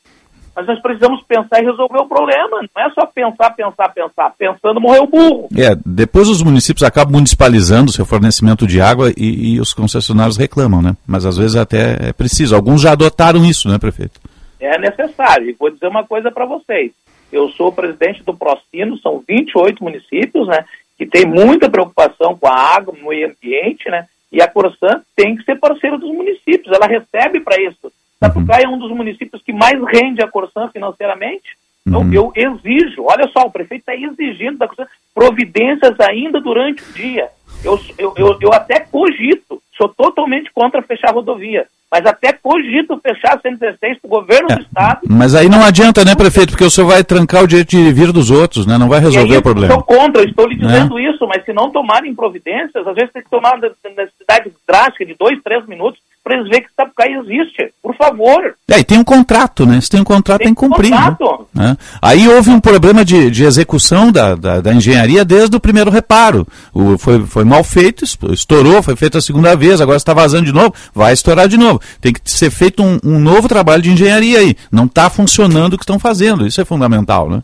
mas 0.55 0.65
nós 0.67 0.79
precisamos 0.81 1.23
pensar 1.27 1.61
e 1.61 1.65
resolver 1.65 1.99
o 1.99 2.07
problema. 2.07 2.61
Não 2.75 2.83
é 2.83 2.89
só 2.91 3.05
pensar, 3.05 3.51
pensar, 3.51 3.89
pensar. 3.89 4.33
Pensando, 4.37 4.81
morreu 4.81 5.03
o 5.03 5.07
burro. 5.07 5.47
É, 5.55 5.75
depois 5.85 6.27
os 6.29 6.41
municípios 6.41 6.83
acabam 6.83 7.13
municipalizando 7.13 7.91
o 7.91 7.93
seu 7.93 8.05
fornecimento 8.05 8.65
de 8.65 8.81
água 8.81 9.11
e, 9.15 9.53
e 9.55 9.59
os 9.59 9.73
concessionários 9.73 10.37
reclamam, 10.37 10.81
né? 10.81 10.95
Mas 11.05 11.25
às 11.25 11.37
vezes 11.37 11.55
até 11.55 12.09
é 12.09 12.13
preciso. 12.13 12.55
Alguns 12.55 12.81
já 12.81 12.91
adotaram 12.93 13.45
isso, 13.45 13.69
né, 13.69 13.77
prefeito? 13.77 14.19
É 14.59 14.79
necessário. 14.79 15.49
E 15.49 15.53
vou 15.53 15.69
dizer 15.69 15.87
uma 15.87 16.03
coisa 16.03 16.31
para 16.31 16.45
vocês. 16.45 16.91
Eu 17.31 17.49
sou 17.49 17.71
presidente 17.71 18.23
do 18.23 18.33
Procino, 18.33 18.97
são 18.97 19.23
28 19.27 19.83
municípios, 19.83 20.47
né? 20.47 20.65
Que 20.97 21.05
tem 21.05 21.25
muita 21.25 21.69
preocupação 21.69 22.37
com 22.37 22.47
a 22.47 22.53
água, 22.53 22.93
no 22.97 23.09
meio 23.09 23.29
ambiente, 23.29 23.89
né? 23.89 24.07
E 24.31 24.41
a 24.41 24.47
Corsan 24.47 25.03
tem 25.15 25.35
que 25.35 25.43
ser 25.43 25.59
parceira 25.59 25.97
dos 25.97 26.11
municípios. 26.11 26.73
Ela 26.73 26.87
recebe 26.87 27.39
para 27.39 27.61
isso. 27.61 27.91
Sapucaia 28.19 28.65
é 28.65 28.69
um 28.69 28.79
dos 28.79 28.91
municípios 28.91 29.41
que 29.41 29.53
mais 29.53 29.79
rende 29.83 30.23
a 30.23 30.27
Corsan 30.27 30.69
financeiramente. 30.69 31.57
Então, 31.85 32.11
eu 32.11 32.33
exijo, 32.35 33.03
olha 33.03 33.29
só, 33.29 33.45
o 33.45 33.51
prefeito 33.51 33.89
está 33.89 33.95
exigindo 33.95 34.57
da 34.57 34.67
Corsan 34.67 34.87
providências 35.15 35.97
ainda 36.01 36.41
durante 36.41 36.83
o 36.83 36.93
dia. 36.93 37.29
Eu, 37.63 37.79
eu, 37.97 38.13
eu, 38.17 38.37
eu 38.41 38.53
até 38.53 38.81
cogito, 38.81 39.61
sou 39.75 39.87
totalmente 39.87 40.51
contra 40.51 40.81
fechar 40.81 41.09
a 41.09 41.13
rodovia, 41.13 41.65
mas 41.91 42.05
até 42.05 42.33
cogito 42.33 42.99
fechar 43.01 43.37
a 43.37 43.39
116 43.39 43.99
para 43.99 44.07
o 44.07 44.09
governo 44.09 44.47
do 44.49 44.61
Estado. 44.61 45.01
Mas 45.09 45.33
aí 45.33 45.47
não 45.47 45.63
adianta, 45.63 46.03
né, 46.03 46.15
prefeito? 46.15 46.49
Porque 46.49 46.65
o 46.65 46.69
senhor 46.69 46.87
vai 46.87 47.03
trancar 47.03 47.43
o 47.43 47.47
direito 47.47 47.69
de 47.69 47.93
vir 47.93 48.11
dos 48.11 48.29
outros, 48.29 48.65
né? 48.65 48.77
Não 48.77 48.89
vai 48.89 48.99
resolver 48.99 49.33
aí, 49.33 49.39
o 49.39 49.41
problema. 49.41 49.73
Eu 49.73 49.75
sou 49.77 49.83
contra, 49.83 50.21
eu 50.21 50.27
estou 50.27 50.47
lhe 50.47 50.57
Né? 50.57 50.67
dizendo 50.67 50.99
isso, 50.99 51.25
mas 51.27 51.45
se 51.45 51.53
não 51.53 51.71
tomarem 51.71 52.13
providências, 52.13 52.85
às 52.85 52.95
vezes 52.95 53.11
tem 53.13 53.23
que 53.23 53.29
tomar 53.29 53.55
uma 53.55 53.69
necessidade 53.83 54.51
drástica 54.67 55.05
de 55.05 55.15
dois, 55.17 55.41
três 55.41 55.65
minutos 55.65 55.99
para 56.27 56.35
eles 56.35 56.49
verem 56.49 56.63
que 56.63 56.69
Sapucaí 56.75 57.13
existe. 57.13 57.73
Por 57.81 57.95
favor. 57.95 58.55
É, 58.69 58.79
e 58.79 58.83
tem 58.83 58.99
um 58.99 59.03
contrato, 59.03 59.65
né? 59.65 59.79
Se 59.79 59.89
tem 59.89 60.01
um 60.01 60.03
contrato, 60.03 60.39
tem, 60.39 60.47
tem 60.47 60.55
que 60.55 60.59
cumprir. 60.59 60.91
Né? 60.91 61.17
né? 61.53 61.77
Aí 62.01 62.27
houve 62.27 62.49
um 62.49 62.59
problema 62.59 63.05
de, 63.05 63.31
de 63.31 63.45
execução 63.45 64.11
da, 64.11 64.35
da, 64.35 64.59
da, 64.59 64.73
engenharia 64.73 65.23
desde 65.23 65.55
o 65.55 65.59
primeiro 65.59 65.89
reparo. 65.89 66.45
O, 66.73 66.97
foi, 66.97 67.25
foi 67.25 67.45
mal 67.45 67.63
feito, 67.63 68.03
estourou, 68.33 68.83
foi 68.83 68.97
feito 68.97 69.17
a 69.17 69.21
segunda 69.21 69.55
vez, 69.55 69.79
agora 69.79 69.97
está 69.97 70.13
vazando 70.13 70.45
de 70.45 70.53
novo, 70.53 70.73
vai 70.93 71.13
estourar 71.13 71.47
de 71.47 71.57
novo. 71.57 71.79
Tem 72.01 72.11
que 72.11 72.19
ser 72.25 72.51
feito 72.51 72.83
um, 72.83 72.99
um 73.03 73.19
novo 73.19 73.47
trabalho 73.47 73.81
de 73.81 73.91
engenharia 73.91 74.39
aí. 74.39 74.55
Não 74.69 74.85
está 74.85 75.09
funcionando 75.09 75.73
o 75.73 75.77
que 75.77 75.83
estão 75.83 75.97
fazendo. 75.97 76.45
Isso 76.45 76.59
é 76.59 76.65
fundamental, 76.65 77.29
né? 77.29 77.41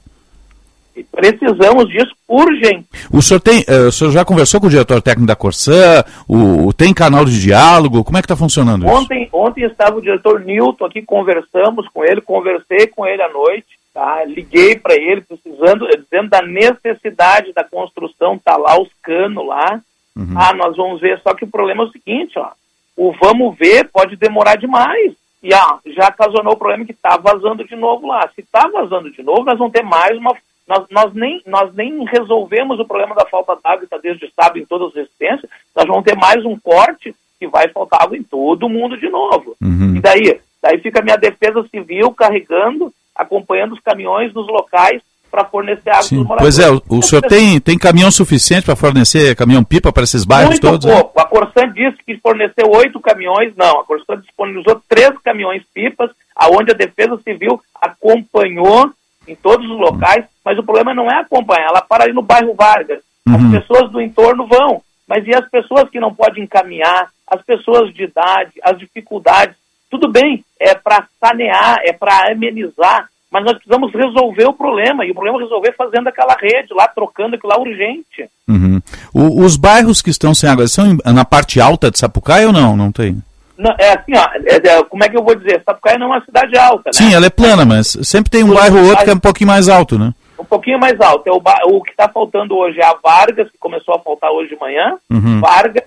Precisamos 1.12 1.88
disso 1.88 2.14
urgente. 2.28 2.86
O 3.12 3.22
senhor, 3.22 3.40
tem, 3.40 3.62
uh, 3.62 3.88
o 3.88 3.92
senhor 3.92 4.12
já 4.12 4.24
conversou 4.24 4.60
com 4.60 4.68
o 4.68 4.70
diretor 4.70 5.02
técnico 5.02 5.28
da 5.28 5.36
Corsã? 5.36 6.04
O, 6.28 6.72
tem 6.74 6.94
canal 6.94 7.26
de 7.26 7.40
diálogo? 7.42 8.04
Como 8.04 8.18
é 8.18 8.22
que 8.22 8.26
está 8.26 8.36
funcionando 8.36 8.86
ontem, 8.86 9.24
isso? 9.24 9.36
Ontem 9.36 9.64
estava 9.64 9.98
o 9.98 10.02
diretor 10.02 10.42
Nilton 10.42 10.86
aqui, 10.86 11.02
conversamos 11.02 11.88
com 11.90 12.04
ele, 12.04 12.22
conversei 12.22 12.88
com 12.88 13.06
ele 13.06 13.22
à 13.22 13.30
noite, 13.30 13.68
tá? 13.94 14.24
liguei 14.26 14.78
para 14.78 14.96
ele, 14.96 15.22
precisando, 15.22 15.88
dizendo 15.88 16.30
da 16.30 16.42
necessidade 16.42 17.54
da 17.54 17.64
construção, 17.64 18.38
tá 18.38 18.58
lá 18.58 18.80
os 18.80 18.90
canos 19.02 19.48
lá. 19.48 19.82
Uhum. 20.16 20.36
Ah, 20.36 20.54
nós 20.54 20.76
vamos 20.76 21.02
ver, 21.02 21.20
só 21.24 21.34
que 21.34 21.44
o 21.44 21.50
problema 21.50 21.84
é 21.84 21.88
o 21.88 21.92
seguinte, 21.92 22.38
ó, 22.38 22.52
o 22.96 23.12
vamos 23.14 23.58
ver 23.58 23.90
pode 23.92 24.16
demorar 24.16 24.56
demais. 24.56 25.14
E 25.42 25.54
ah, 25.54 25.78
já 25.88 26.08
ocasionou 26.08 26.54
o 26.54 26.58
problema 26.58 26.86
que 26.86 26.94
está 26.94 27.18
vazando 27.18 27.66
de 27.68 27.76
novo 27.76 28.08
lá. 28.08 28.30
Se 28.34 28.42
está 28.42 28.66
vazando 28.68 29.12
de 29.12 29.22
novo, 29.22 29.44
nós 29.44 29.58
vamos 29.58 29.74
ter 29.74 29.84
mais 29.84 30.18
uma 30.18 30.34
nós, 30.68 30.86
nós, 30.90 31.14
nem, 31.14 31.42
nós 31.46 31.74
nem 31.74 32.06
resolvemos 32.06 32.80
o 32.80 32.86
problema 32.86 33.16
da 33.16 33.26
falta 33.26 33.56
d'água, 33.64 33.84
está 33.84 33.98
desde 33.98 34.32
sábado 34.34 34.60
em 34.60 34.66
todas 34.66 34.90
as 34.90 34.96
resistências, 34.96 35.50
nós 35.76 35.86
vamos 35.86 36.04
ter 36.04 36.16
mais 36.16 36.44
um 36.46 36.58
corte 36.58 37.14
que 37.40 37.48
vai 37.48 37.68
faltar 37.70 38.04
água 38.04 38.18
em 38.18 38.24
todo 38.24 38.70
mundo 38.70 38.98
de 38.98 39.10
novo. 39.10 39.56
Uhum. 39.62 39.96
E 39.98 40.00
daí? 40.00 40.40
Daí 40.62 40.80
fica 40.80 41.02
a 41.02 41.04
minha 41.04 41.18
defesa 41.18 41.62
civil 41.70 42.12
carregando, 42.12 42.94
acompanhando 43.14 43.74
os 43.74 43.82
caminhões 43.82 44.34
nos 44.34 44.48
locais 44.48 45.02
para 45.30 45.44
fornecer 45.46 45.90
água 45.90 46.08
moradores. 46.12 46.56
Pois 46.56 46.60
é, 46.60 46.70
o, 46.72 46.82
o 47.00 47.02
senhor 47.02 47.22
tem, 47.24 47.60
tem 47.60 47.78
caminhão 47.78 48.12
suficiente 48.12 48.66
para 48.66 48.76
fornecer 48.76 49.36
caminhão-pipa 49.36 49.92
para 49.92 50.04
esses 50.04 50.24
bairros 50.24 50.52
Muito 50.52 50.62
todos? 50.62 50.86
Muito 50.86 50.96
pouco. 50.96 51.18
Né? 51.18 51.24
A 51.24 51.28
Corsan 51.28 51.74
disse 51.74 51.98
que 52.06 52.18
forneceu 52.18 52.70
oito 52.70 53.00
caminhões, 53.02 53.52
não, 53.58 53.82
a 53.82 53.84
Corsan 53.84 54.22
disponibilizou 54.22 54.82
três 54.88 55.12
caminhões-pipas, 55.24 56.12
aonde 56.36 56.72
a 56.72 56.76
Defesa 56.76 57.20
Civil 57.24 57.60
acompanhou 57.82 58.92
em 59.28 59.36
todos 59.36 59.70
os 59.70 59.80
locais, 59.80 60.26
mas 60.44 60.58
o 60.58 60.64
problema 60.64 60.94
não 60.94 61.10
é 61.10 61.22
acompanhar, 61.22 61.70
ela 61.70 61.82
para 61.82 62.04
ali 62.04 62.14
no 62.14 62.22
bairro 62.22 62.54
Vargas. 62.54 63.00
As 63.28 63.42
uhum. 63.42 63.52
pessoas 63.52 63.92
do 63.92 64.02
entorno 64.02 64.46
vão, 64.48 64.82
mas 65.08 65.26
e 65.26 65.34
as 65.34 65.50
pessoas 65.50 65.90
que 65.90 66.00
não 66.00 66.14
podem 66.14 66.44
encaminhar, 66.44 67.10
as 67.28 67.42
pessoas 67.42 67.94
de 67.94 68.04
idade, 68.04 68.52
as 68.64 68.78
dificuldades, 68.78 69.56
tudo 69.90 70.12
bem, 70.12 70.44
é 70.60 70.76
para 70.76 71.08
sanear, 71.20 71.78
é 71.84 71.94
para 71.94 72.32
amenizar, 72.32 73.08
mas 73.32 73.44
nós 73.46 73.54
precisamos 73.54 73.92
resolver 73.94 74.46
o 74.46 74.54
problema, 74.54 75.06
e 75.06 75.12
o 75.12 75.14
problema 75.14 75.40
é 75.40 75.44
resolver 75.44 75.74
fazendo 75.76 76.08
aquela 76.08 76.36
rede 76.40 76.74
lá, 76.74 76.88
trocando 76.88 77.36
aquilo 77.36 77.52
lá 77.52 77.60
urgente. 77.60 78.30
Uhum. 78.48 78.80
O, 79.14 79.44
os 79.44 79.56
bairros 79.56 80.02
que 80.02 80.10
estão 80.10 80.36
sem 80.36 80.50
água 80.50 80.68
são 80.68 80.98
na 81.06 81.26
parte 81.26 81.60
alta 81.60 81.90
de 81.90 81.98
Sapucaí 81.98 82.46
ou 82.46 82.54
não? 82.54 82.78
Não 82.78 82.92
tem? 82.92 83.22
Não, 83.58 83.76
é 83.80 83.90
assim, 83.90 84.14
ó, 84.16 84.30
é, 84.46 84.56
é, 84.56 84.84
como 84.84 85.04
é 85.04 85.10
que 85.10 85.18
eu 85.18 85.24
vou 85.24 85.36
dizer? 85.36 85.62
Sapucaí 85.64 85.98
não 85.98 86.08
é 86.08 86.18
uma 86.18 86.26
cidade 86.26 86.58
alta, 86.58 86.90
né? 86.90 86.94
Sim, 86.94 87.14
ela 87.14 87.26
é 87.26 87.30
plana, 87.30 87.66
mas 87.66 87.98
sempre 88.04 88.32
tem 88.32 88.44
um 88.44 88.54
bairro 88.54 88.80
ou 88.80 88.90
outro 88.90 89.04
que 89.04 89.12
é 89.12 89.14
um 89.14 89.20
pouquinho 89.20 89.50
mais 89.50 89.70
alto, 89.70 89.98
né? 89.98 90.14
Um 90.40 90.46
pouquinho 90.46 90.80
mais 90.80 91.00
alto. 91.00 91.28
É 91.28 91.32
o, 91.32 91.42
o 91.76 91.82
que 91.82 91.92
está 91.92 92.10
faltando 92.10 92.56
hoje 92.58 92.80
é 92.80 92.86
a 92.86 92.98
Vargas, 93.02 93.50
que 93.52 93.58
começou 93.58 93.94
a 93.94 94.00
faltar 94.00 94.32
hoje 94.32 94.50
de 94.50 94.60
manhã. 94.60 94.98
Uhum. 95.10 95.40
Vargas, 95.40 95.84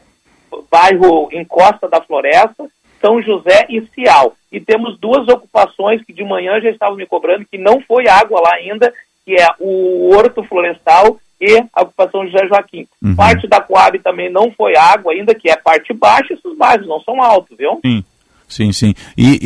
bairro 0.71 1.29
em 1.33 1.45
Costa 1.45 1.89
da 1.89 2.01
Floresta, 2.01 2.67
São 3.01 3.21
José 3.21 3.67
e 3.69 3.83
Cial. 3.95 4.35
E 4.53 4.61
temos 4.61 4.99
duas 4.99 5.27
ocupações 5.29 6.05
que 6.05 6.12
de 6.12 6.25
manhã 6.25 6.61
já 6.61 6.71
estavam 6.71 6.97
me 6.97 7.07
cobrando, 7.07 7.45
que 7.51 7.59
não 7.59 7.81
foi 7.81 8.09
água 8.09 8.41
lá 8.41 8.55
ainda, 8.55 8.93
que 9.25 9.35
é 9.35 9.49
o 9.59 10.14
Horto 10.14 10.45
Florestal 10.45 11.19
e 11.41 11.62
a 11.72 11.82
ocupação 11.82 12.24
de 12.24 12.32
José 12.32 12.47
Joaquim. 12.47 12.87
Uhum. 13.03 13.14
Parte 13.14 13.47
da 13.47 13.61
Coab 13.61 13.99
também 13.99 14.30
não 14.30 14.51
foi 14.51 14.76
água 14.76 15.12
ainda, 15.12 15.34
que 15.34 15.51
é 15.51 15.57
parte 15.57 15.93
baixa, 15.93 16.34
esses 16.34 16.57
bairros 16.57 16.87
não 16.87 17.01
são 17.01 17.22
altos, 17.22 17.57
viu? 17.57 17.80
Sim, 17.84 18.05
sim, 18.49 18.72
sim. 18.72 18.95
E, 19.16 19.39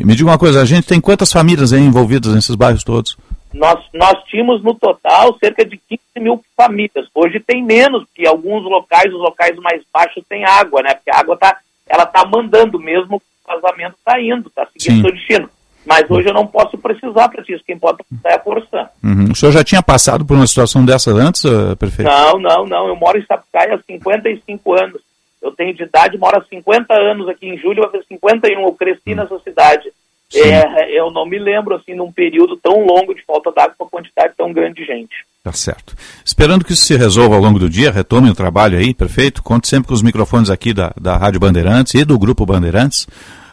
e 0.00 0.04
me 0.04 0.14
diga 0.14 0.30
uma 0.30 0.38
coisa, 0.38 0.62
a 0.62 0.64
gente 0.64 0.86
tem 0.86 1.00
quantas 1.00 1.32
famílias 1.32 1.72
aí 1.72 1.80
envolvidas 1.80 2.34
nesses 2.34 2.54
bairros 2.54 2.84
todos? 2.84 3.16
Nós, 3.52 3.82
nós 3.94 4.22
tínhamos 4.24 4.62
no 4.62 4.74
total 4.74 5.36
cerca 5.38 5.64
de 5.64 5.78
15 5.88 6.00
mil 6.18 6.42
famílias. 6.56 7.06
Hoje 7.14 7.40
tem 7.40 7.64
menos, 7.64 8.04
porque 8.04 8.26
alguns 8.26 8.64
locais, 8.64 9.12
os 9.12 9.20
locais 9.20 9.56
mais 9.56 9.82
baixos, 9.92 10.22
têm 10.28 10.44
água, 10.44 10.82
né? 10.82 10.94
Porque 10.94 11.10
a 11.10 11.20
água 11.20 11.36
tá, 11.36 11.56
ela 11.86 12.04
está 12.04 12.24
mandando 12.26 12.78
mesmo, 12.78 13.16
o 13.16 13.60
vazamento 13.60 13.96
está 13.98 14.20
indo, 14.20 14.48
está 14.48 14.66
seguindo 14.76 15.02
seu 15.02 15.12
destino. 15.12 15.50
Mas 15.86 16.10
hoje 16.10 16.28
eu 16.28 16.34
não 16.34 16.46
posso 16.46 16.76
precisar 16.76 17.28
para 17.28 17.42
isso. 17.48 17.62
Quem 17.64 17.78
pode 17.78 17.98
precisar 17.98 18.30
é 18.30 18.34
a 18.34 18.38
Corsã. 18.38 18.88
Uhum. 19.04 19.30
O 19.30 19.36
senhor 19.36 19.52
já 19.52 19.62
tinha 19.62 19.80
passado 19.80 20.26
por 20.26 20.34
uma 20.34 20.46
situação 20.46 20.84
dessa 20.84 21.12
antes, 21.12 21.44
uh, 21.44 21.76
prefeito? 21.76 22.10
Não, 22.10 22.40
não, 22.40 22.66
não. 22.66 22.88
Eu 22.88 22.96
moro 22.96 23.16
em 23.16 23.24
Sapucaí 23.24 23.70
há 23.70 23.78
55 23.78 24.72
anos. 24.74 25.00
Eu 25.40 25.52
tenho 25.52 25.72
de 25.72 25.84
idade, 25.84 26.18
moro 26.18 26.38
há 26.38 26.44
50 26.44 26.92
anos 26.92 27.28
aqui 27.28 27.46
em 27.46 27.56
julho, 27.56 27.82
vai 27.82 27.92
fazer 27.92 28.04
51. 28.08 28.60
Eu 28.60 28.72
cresci 28.72 29.10
uhum. 29.10 29.14
nessa 29.16 29.38
cidade. 29.38 29.92
É, 30.34 30.98
eu 30.98 31.08
não 31.12 31.24
me 31.24 31.38
lembro, 31.38 31.76
assim, 31.76 31.94
num 31.94 32.10
período 32.10 32.56
tão 32.56 32.84
longo 32.84 33.14
de 33.14 33.22
falta 33.24 33.52
d'água 33.52 33.76
para 33.78 33.86
quantidade 33.86 34.34
tão 34.36 34.52
grande 34.52 34.82
de 34.82 34.84
gente. 34.84 35.14
Tá 35.44 35.52
certo. 35.52 35.94
Esperando 36.24 36.64
que 36.64 36.72
isso 36.72 36.84
se 36.84 36.96
resolva 36.96 37.36
ao 37.36 37.40
longo 37.40 37.60
do 37.60 37.70
dia, 37.70 37.92
retome 37.92 38.28
o 38.28 38.34
trabalho 38.34 38.76
aí, 38.76 38.92
perfeito. 38.92 39.40
Conte 39.40 39.68
sempre 39.68 39.86
com 39.86 39.94
os 39.94 40.02
microfones 40.02 40.50
aqui 40.50 40.74
da, 40.74 40.92
da 41.00 41.16
Rádio 41.16 41.38
Bandeirantes 41.38 41.94
e 41.94 42.04
do 42.04 42.18
Grupo 42.18 42.44
Bandeirantes 42.44 43.06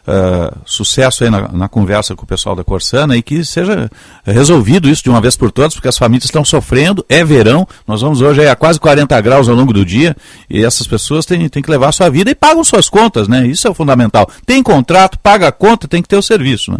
uh, 0.06 0.56
sucesso 0.64 1.24
aí 1.24 1.30
na, 1.30 1.48
na, 1.48 1.68
conversa 1.68 2.14
com 2.14 2.24
o 2.24 2.26
pessoal 2.26 2.54
da 2.54 2.64
Corsana 2.64 3.16
e 3.16 3.22
que 3.22 3.44
seja 3.44 3.90
resolvido 4.24 4.88
isso 4.88 5.02
de 5.02 5.10
uma 5.10 5.20
vez 5.20 5.36
por 5.36 5.50
todas, 5.50 5.74
porque 5.74 5.88
as 5.88 5.98
famílias 5.98 6.24
estão 6.24 6.44
sofrendo, 6.44 7.04
é 7.08 7.24
verão, 7.24 7.66
nós 7.86 8.02
vamos 8.02 8.20
hoje 8.20 8.46
a 8.46 8.56
quase 8.56 8.78
40 8.78 9.20
graus 9.20 9.48
ao 9.48 9.54
longo 9.54 9.72
do 9.72 9.84
dia 9.84 10.16
e 10.48 10.64
essas 10.64 10.86
pessoas 10.86 11.26
têm, 11.26 11.48
têm 11.48 11.62
que 11.62 11.70
levar 11.70 11.88
a 11.88 11.92
sua 11.92 12.08
vida 12.08 12.30
e 12.30 12.34
pagam 12.34 12.62
suas 12.64 12.88
contas, 12.88 13.28
né? 13.28 13.46
Isso 13.46 13.66
é 13.66 13.70
o 13.70 13.74
fundamental. 13.74 14.28
Tem 14.46 14.62
contrato, 14.62 15.18
paga 15.18 15.48
a 15.48 15.52
conta, 15.52 15.88
tem 15.88 16.02
que 16.02 16.08
ter 16.08 16.16
o 16.16 16.22
serviço, 16.22 16.72
né? 16.72 16.78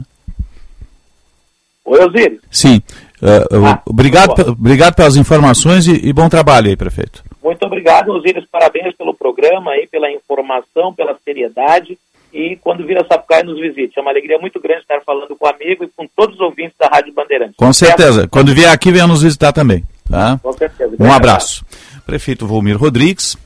Oi, 1.85 2.03
Osiris. 2.03 2.41
Sim. 2.51 2.81
Uh, 3.23 3.67
ah, 3.67 3.83
obrigado, 3.87 4.33
obrigado 4.51 4.95
pelas 4.95 5.17
informações 5.17 5.87
e, 5.87 6.09
e, 6.09 6.13
bom 6.13 6.29
trabalho 6.29 6.69
aí, 6.69 6.77
prefeito. 6.77 7.23
Muito 7.43 7.65
obrigado, 7.65 8.11
Osiris. 8.11 8.45
Parabéns 8.51 8.95
pelo 8.97 9.15
programa 9.15 9.71
aí, 9.71 9.87
pela 9.87 10.11
informação, 10.11 10.95
pela 10.95 11.17
seriedade 11.25 11.99
e 12.35 12.57
quando 12.57 12.85
vir 12.85 12.99
a 12.99 13.07
Sapucaí 13.07 13.45
nos 13.45 13.61
visite. 13.61 13.97
É 13.97 14.03
uma 14.03 14.11
alegria 14.11 14.37
muito 14.39 14.61
grande 14.61 14.81
estar 14.81 15.01
falando 15.07 15.37
com 15.37 15.47
o 15.47 15.49
amigo 15.49 15.85
e 15.85 15.89
com 15.89 16.05
todos 16.17 16.35
os 16.35 16.41
ouvintes 16.41 16.75
da 16.79 16.89
Rádio 16.89 17.15
Bandeirantes. 17.15 17.55
Com 17.57 17.73
certeza. 17.73 18.27
Quando 18.27 18.53
vier 18.53 18.71
aqui, 18.71 18.91
venha 18.91 19.07
nos 19.07 19.23
visitar 19.23 19.53
também. 19.53 19.85
Tá? 20.11 20.39
Com 20.43 20.53
certeza. 20.53 20.97
Um 20.99 21.13
abraço. 21.13 21.65
Prefeito 22.05 22.45
Volmir 22.45 22.77
Rodrigues, 22.77 23.37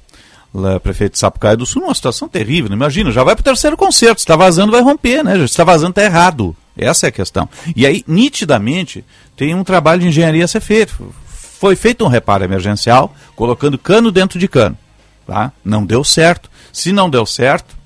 lá, 0.55 0.81
prefeito 0.81 1.13
de 1.13 1.19
Sapucaí 1.19 1.55
do 1.55 1.67
Sul, 1.67 1.83
numa 1.83 1.95
situação 1.95 2.29
terrível. 2.29 2.71
Né? 2.71 2.77
Imagina, 2.77 3.13
já 3.13 3.23
vai 3.23 3.37
para 3.37 3.43
o 3.43 3.45
terceiro 3.45 3.77
concerto. 3.77 4.21
Se 4.21 4.25
está 4.25 4.37
vazando, 4.37 4.73
vai 4.73 4.81
romper, 4.81 5.23
né? 5.23 5.37
Se 5.37 5.45
está 5.45 5.65
vazando, 5.65 5.91
está 5.91 6.03
errado. 6.03 6.57
Essa 6.77 7.07
é 7.07 7.09
a 7.09 7.13
questão. 7.13 7.47
E 7.77 7.85
aí, 7.87 8.03
nitidamente, 8.07 9.05
tem 9.37 9.55
um 9.55 9.65
trabalho 9.65 10.01
de 10.01 10.09
engenharia 10.09 10.47
a 10.47 10.49
ser 10.49 10.61
feito. 10.61 11.15
Foi 11.29 11.77
feito 11.77 12.05
um 12.05 12.09
reparo 12.09 12.43
emergencial, 12.43 13.15
colocando 13.37 13.77
cano 13.77 14.11
dentro 14.11 14.39
de 14.39 14.49
cano. 14.49 14.79
Tá? 15.27 15.53
Não 15.63 15.85
deu 15.85 16.03
certo. 16.03 16.49
Se 16.73 16.91
não 16.91 17.11
deu 17.11 17.27
certo, 17.27 17.78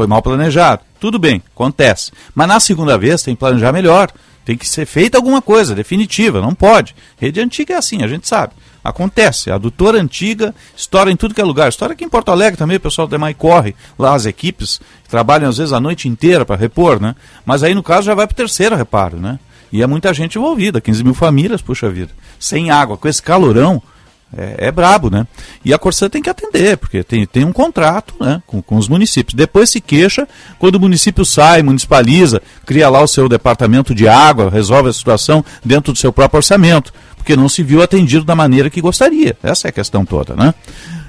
foi 0.00 0.06
mal 0.06 0.22
planejado. 0.22 0.80
Tudo 0.98 1.18
bem, 1.18 1.42
acontece. 1.54 2.10
Mas 2.34 2.48
na 2.48 2.58
segunda 2.58 2.96
vez 2.96 3.22
tem 3.22 3.34
que 3.34 3.38
planejar 3.38 3.70
melhor. 3.70 4.10
Tem 4.46 4.56
que 4.56 4.66
ser 4.66 4.86
feita 4.86 5.18
alguma 5.18 5.42
coisa 5.42 5.74
definitiva, 5.74 6.40
não 6.40 6.54
pode. 6.54 6.96
Rede 7.18 7.38
antiga 7.38 7.74
é 7.74 7.76
assim, 7.76 8.02
a 8.02 8.08
gente 8.08 8.26
sabe. 8.26 8.54
Acontece, 8.82 9.50
a 9.50 9.56
adutora 9.56 10.00
antiga 10.00 10.54
estoura 10.74 11.12
em 11.12 11.16
tudo 11.16 11.34
que 11.34 11.40
é 11.40 11.44
lugar. 11.44 11.68
Estoura 11.68 11.92
aqui 11.92 12.02
em 12.02 12.08
Porto 12.08 12.30
Alegre 12.30 12.56
também, 12.56 12.78
o 12.78 12.80
pessoal 12.80 13.06
do 13.06 13.10
DEMAI 13.10 13.34
corre 13.34 13.76
lá 13.98 14.14
as 14.14 14.24
equipes, 14.24 14.80
trabalham 15.06 15.50
às 15.50 15.58
vezes 15.58 15.74
a 15.74 15.78
noite 15.78 16.08
inteira 16.08 16.46
para 16.46 16.56
repor, 16.56 16.98
né? 16.98 17.14
Mas 17.44 17.62
aí 17.62 17.74
no 17.74 17.82
caso 17.82 18.06
já 18.06 18.14
vai 18.14 18.26
para 18.26 18.32
o 18.32 18.36
terceiro 18.36 18.74
reparo, 18.74 19.18
né? 19.18 19.38
E 19.70 19.82
é 19.82 19.86
muita 19.86 20.14
gente 20.14 20.38
envolvida, 20.38 20.80
15 20.80 21.04
mil 21.04 21.14
famílias, 21.14 21.60
puxa 21.60 21.90
vida. 21.90 22.12
Sem 22.38 22.70
água, 22.70 22.96
com 22.96 23.06
esse 23.06 23.22
calorão, 23.22 23.82
é, 24.36 24.68
é 24.68 24.72
brabo, 24.72 25.10
né? 25.10 25.26
E 25.64 25.74
a 25.74 25.78
Corsã 25.78 26.08
tem 26.08 26.22
que 26.22 26.30
atender, 26.30 26.76
porque 26.76 27.02
tem, 27.02 27.26
tem 27.26 27.44
um 27.44 27.52
contrato 27.52 28.14
né, 28.20 28.42
com, 28.46 28.62
com 28.62 28.76
os 28.76 28.88
municípios. 28.88 29.34
Depois 29.34 29.70
se 29.70 29.80
queixa 29.80 30.26
quando 30.58 30.76
o 30.76 30.80
município 30.80 31.24
sai, 31.24 31.62
municipaliza, 31.62 32.40
cria 32.64 32.88
lá 32.88 33.00
o 33.00 33.08
seu 33.08 33.28
departamento 33.28 33.94
de 33.94 34.06
água, 34.06 34.50
resolve 34.50 34.88
a 34.88 34.92
situação 34.92 35.44
dentro 35.64 35.92
do 35.92 35.98
seu 35.98 36.12
próprio 36.12 36.38
orçamento, 36.38 36.92
porque 37.16 37.36
não 37.36 37.48
se 37.48 37.62
viu 37.62 37.82
atendido 37.82 38.24
da 38.24 38.34
maneira 38.34 38.70
que 38.70 38.80
gostaria. 38.80 39.36
Essa 39.42 39.68
é 39.68 39.70
a 39.70 39.72
questão 39.72 40.04
toda, 40.04 40.34
né? 40.34 40.54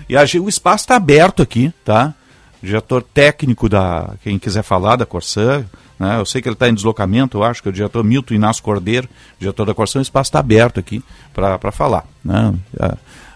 E 0.10 0.18
a, 0.18 0.24
o 0.42 0.50
espaço 0.50 0.84
está 0.84 0.96
aberto 0.96 1.42
aqui, 1.42 1.72
tá? 1.86 2.14
Diretor 2.62 3.01
técnico 3.01 3.68
da. 3.68 4.14
Quem 4.24 4.38
quiser 4.38 4.64
falar 4.64 4.95
da 4.95 5.05
Corsã, 5.05 5.66
né? 5.99 6.18
Eu 6.20 6.26
sei 6.26 6.41
que 6.41 6.47
ele 6.47 6.55
está 6.55 6.68
em 6.68 6.74
deslocamento, 6.74 7.38
eu 7.38 7.43
acho 7.43 7.62
que 7.62 7.70
o 7.70 7.72
diretor 7.72 8.03
Milton 8.03 8.34
Inácio 8.34 8.64
Cordeiro, 8.64 9.07
diretor 9.39 9.66
da 9.66 9.74
Corsã, 9.74 9.99
o 9.99 10.01
espaço 10.01 10.30
está 10.30 10.39
aberto 10.39 10.80
aqui 10.80 11.03
para 11.34 11.72
falar. 11.72 12.05
Né? 12.26 12.55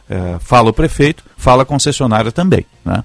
eh, 0.09 0.37
fala 0.39 0.69
o 0.69 0.73
prefeito, 0.73 1.23
fala 1.37 1.63
a 1.63 1.65
concessionária 1.65 2.31
também. 2.31 2.65
Né? 2.83 3.03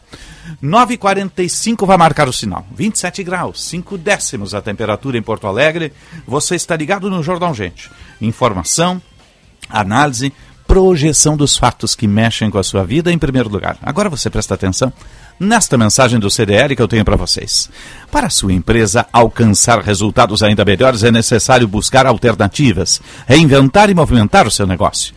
9h45 0.62 1.86
vai 1.86 1.96
marcar 1.96 2.28
o 2.28 2.32
sinal. 2.32 2.66
27 2.74 3.22
graus, 3.22 3.62
5 3.64 3.98
décimos 3.98 4.54
a 4.54 4.60
temperatura 4.60 5.16
em 5.16 5.22
Porto 5.22 5.46
Alegre. 5.46 5.92
Você 6.26 6.54
está 6.54 6.76
ligado 6.76 7.10
no 7.10 7.22
Jornal 7.22 7.54
Gente. 7.54 7.90
Informação, 8.20 9.00
análise, 9.68 10.32
projeção 10.66 11.36
dos 11.36 11.56
fatos 11.56 11.94
que 11.94 12.06
mexem 12.06 12.50
com 12.50 12.58
a 12.58 12.62
sua 12.62 12.84
vida 12.84 13.10
em 13.12 13.18
primeiro 13.18 13.48
lugar. 13.48 13.76
Agora 13.82 14.08
você 14.08 14.28
presta 14.28 14.54
atenção 14.54 14.92
nesta 15.40 15.78
mensagem 15.78 16.20
do 16.20 16.30
CDL 16.30 16.76
que 16.76 16.82
eu 16.82 16.86
tenho 16.86 17.04
para 17.04 17.16
vocês. 17.16 17.70
Para 18.12 18.26
a 18.26 18.30
sua 18.30 18.52
empresa 18.52 19.06
alcançar 19.10 19.80
resultados 19.80 20.42
ainda 20.42 20.64
melhores, 20.66 21.02
é 21.02 21.10
necessário 21.10 21.66
buscar 21.66 22.06
alternativas, 22.06 23.00
reinventar 23.26 23.88
e 23.88 23.94
movimentar 23.94 24.46
o 24.46 24.50
seu 24.50 24.66
negócio. 24.66 25.14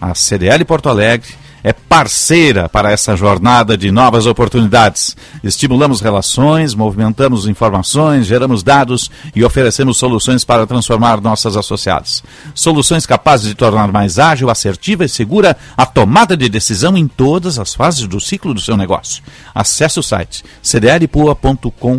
A 0.00 0.14
CDL 0.14 0.64
Porto 0.64 0.88
Alegre 0.88 1.45
é 1.66 1.72
parceira 1.72 2.68
para 2.68 2.92
essa 2.92 3.16
jornada 3.16 3.76
de 3.76 3.90
novas 3.90 4.24
oportunidades. 4.24 5.16
Estimulamos 5.42 6.00
relações, 6.00 6.76
movimentamos 6.76 7.48
informações, 7.48 8.24
geramos 8.24 8.62
dados 8.62 9.10
e 9.34 9.42
oferecemos 9.42 9.96
soluções 9.96 10.44
para 10.44 10.64
transformar 10.64 11.20
nossas 11.20 11.56
associadas. 11.56 12.22
Soluções 12.54 13.04
capazes 13.04 13.48
de 13.48 13.56
tornar 13.56 13.90
mais 13.90 14.16
ágil, 14.16 14.48
assertiva 14.48 15.04
e 15.04 15.08
segura 15.08 15.56
a 15.76 15.84
tomada 15.84 16.36
de 16.36 16.48
decisão 16.48 16.96
em 16.96 17.08
todas 17.08 17.58
as 17.58 17.74
fases 17.74 18.06
do 18.06 18.20
ciclo 18.20 18.54
do 18.54 18.60
seu 18.60 18.76
negócio. 18.76 19.20
Acesse 19.52 19.98
o 19.98 20.04
site 20.04 20.44
cdlpua.com.br 20.62 21.96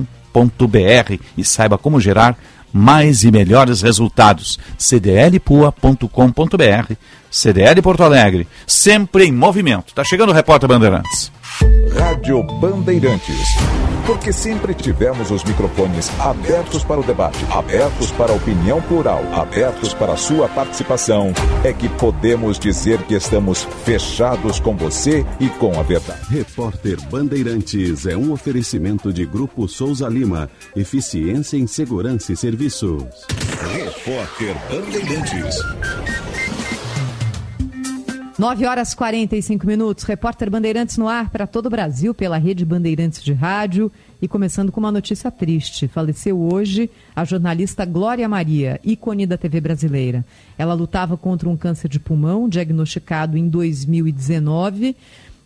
e 1.38 1.44
saiba 1.44 1.78
como 1.78 2.00
gerar 2.00 2.38
mais 2.74 3.24
e 3.24 3.32
melhores 3.32 3.82
resultados. 3.82 4.60
cdlpua.com.br 4.78 6.94
CDL 7.30 7.82
Porto 7.82 8.04
Alegre, 8.04 8.48
sempre 8.66 9.26
em 9.26 9.32
movimento. 9.32 9.94
Tá 9.94 10.04
chegando 10.04 10.30
o 10.30 10.34
repórter 10.34 10.68
Bandeirantes. 10.68 11.32
Rádio 11.94 12.44
Bandeirantes. 12.60 13.87
Porque 14.08 14.32
sempre 14.32 14.74
tivemos 14.74 15.32
os 15.32 15.44
microfones 15.44 16.10
abertos 16.22 16.82
para 16.82 16.98
o 16.98 17.04
debate, 17.04 17.46
abertos 17.52 18.10
para 18.12 18.32
a 18.32 18.36
opinião 18.36 18.82
plural, 18.82 19.22
abertos 19.34 19.94
para 19.94 20.14
a 20.14 20.18
sua 20.18 20.48
participação, 20.48 21.34
é 21.62 21.74
que 21.74 21.90
podemos 21.90 22.58
dizer 22.58 23.04
que 23.04 23.16
estamos 23.16 23.68
fechados 23.84 24.62
com 24.62 24.78
você 24.78 25.26
e 25.42 25.50
com 25.50 25.78
a 25.78 25.84
verdade. 25.84 26.22
Repórter 26.30 27.02
Bandeirantes 27.10 28.06
é 28.06 28.16
um 28.16 28.32
oferecimento 28.32 29.12
de 29.12 29.26
Grupo 29.26 29.68
Souza 29.68 30.08
Lima. 30.08 30.50
Eficiência 30.74 31.58
em 31.58 31.68
Segurança 31.68 32.32
e 32.32 32.38
Serviços. 32.38 33.04
Repórter 33.74 34.56
Bandeirantes. 34.70 36.57
9 38.38 38.68
horas 38.68 38.94
45 38.94 39.66
minutos. 39.66 40.04
Repórter 40.04 40.48
Bandeirantes 40.52 40.96
no 40.96 41.08
ar 41.08 41.32
para 41.32 41.48
todo 41.48 41.66
o 41.66 41.70
Brasil 41.72 42.14
pela 42.14 42.38
rede 42.38 42.64
Bandeirantes 42.64 43.24
de 43.24 43.34
Rádio. 43.34 43.92
E 44.22 44.28
começando 44.28 44.72
com 44.72 44.80
uma 44.80 44.92
notícia 44.92 45.32
triste. 45.32 45.88
Faleceu 45.88 46.40
hoje 46.40 46.88
a 47.16 47.26
jornalista 47.26 47.84
Glória 47.84 48.30
Maria, 48.30 48.80
ícone 48.84 49.26
da 49.26 49.40
TV 49.40 49.60
brasileira. 49.60 50.24
Ela 50.56 50.76
lutava 50.76 51.18
contra 51.18 51.50
um 51.50 51.58
câncer 51.58 51.88
de 51.88 52.00
pulmão, 52.00 52.48
diagnosticado 52.48 53.40
em 53.40 53.50
2019, 53.50 54.96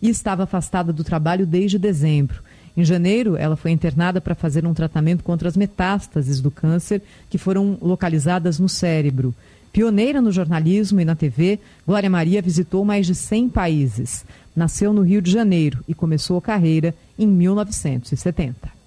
e 0.02 0.10
estava 0.10 0.44
afastada 0.44 0.92
do 0.92 1.04
trabalho 1.04 1.48
desde 1.48 1.80
dezembro. 1.80 2.44
Em 2.76 2.84
janeiro, 2.84 3.38
ela 3.38 3.56
foi 3.56 3.72
internada 3.72 4.20
para 4.20 4.36
fazer 4.36 4.66
um 4.66 4.74
tratamento 4.74 5.24
contra 5.24 5.48
as 5.48 5.56
metástases 5.56 6.42
do 6.42 6.52
câncer 6.52 7.02
que 7.30 7.38
foram 7.38 7.78
localizadas 7.82 8.60
no 8.60 8.68
cérebro. 8.68 9.34
Pioneira 9.72 10.22
no 10.22 10.32
jornalismo 10.32 11.00
e 11.00 11.06
na 11.06 11.16
TV, 11.16 11.60
Glória 11.88 12.10
Maria 12.10 12.42
visitou 12.42 12.84
mais 12.84 13.06
de 13.06 13.16
100 13.16 13.50
países. 13.50 14.26
Nasceu 14.56 14.92
no 14.92 15.02
Rio 15.02 15.22
de 15.22 15.32
Janeiro 15.32 15.80
e 15.88 15.94
começou 15.94 16.38
a 16.38 16.42
carreira 16.42 16.94
em 17.18 17.26
1970. 17.26 18.82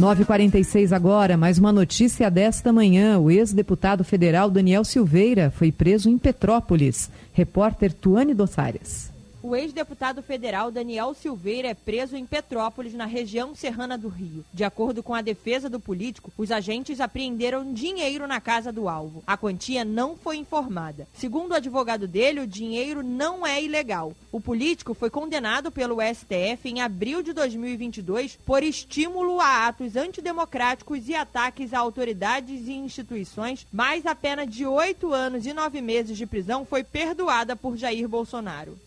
9h46 0.00 0.92
agora, 0.92 1.36
mais 1.36 1.58
uma 1.58 1.70
notícia 1.70 2.30
desta 2.30 2.72
manhã. 2.72 3.18
O 3.18 3.30
ex-deputado 3.30 4.02
federal 4.02 4.50
Daniel 4.50 4.82
Silveira 4.82 5.50
foi 5.50 5.70
preso 5.70 6.08
em 6.08 6.16
Petrópolis. 6.16 7.10
Repórter 7.34 7.92
Tuane 7.92 8.32
Dossárias. 8.32 9.09
O 9.42 9.56
ex-deputado 9.56 10.22
federal 10.22 10.70
Daniel 10.70 11.14
Silveira 11.14 11.68
é 11.68 11.74
preso 11.74 12.14
em 12.14 12.26
Petrópolis, 12.26 12.92
na 12.92 13.06
região 13.06 13.54
serrana 13.54 13.96
do 13.96 14.08
Rio. 14.08 14.44
De 14.52 14.64
acordo 14.64 15.02
com 15.02 15.14
a 15.14 15.22
defesa 15.22 15.66
do 15.70 15.80
político, 15.80 16.30
os 16.36 16.50
agentes 16.50 17.00
apreenderam 17.00 17.72
dinheiro 17.72 18.26
na 18.26 18.38
casa 18.38 18.70
do 18.70 18.86
alvo. 18.86 19.24
A 19.26 19.38
quantia 19.38 19.82
não 19.82 20.14
foi 20.14 20.36
informada. 20.36 21.08
Segundo 21.14 21.52
o 21.52 21.54
advogado 21.54 22.06
dele, 22.06 22.40
o 22.40 22.46
dinheiro 22.46 23.02
não 23.02 23.46
é 23.46 23.62
ilegal. 23.62 24.14
O 24.30 24.42
político 24.42 24.92
foi 24.92 25.08
condenado 25.08 25.72
pelo 25.72 26.02
STF 26.02 26.68
em 26.68 26.82
abril 26.82 27.22
de 27.22 27.32
2022 27.32 28.38
por 28.44 28.62
estímulo 28.62 29.40
a 29.40 29.68
atos 29.68 29.96
antidemocráticos 29.96 31.08
e 31.08 31.14
ataques 31.14 31.72
a 31.72 31.78
autoridades 31.78 32.68
e 32.68 32.72
instituições, 32.72 33.66
mas 33.72 34.04
a 34.04 34.14
pena 34.14 34.46
de 34.46 34.66
oito 34.66 35.14
anos 35.14 35.46
e 35.46 35.54
nove 35.54 35.80
meses 35.80 36.18
de 36.18 36.26
prisão 36.26 36.66
foi 36.66 36.84
perdoada 36.84 37.56
por 37.56 37.74
Jair 37.78 38.06
Bolsonaro. 38.06 38.78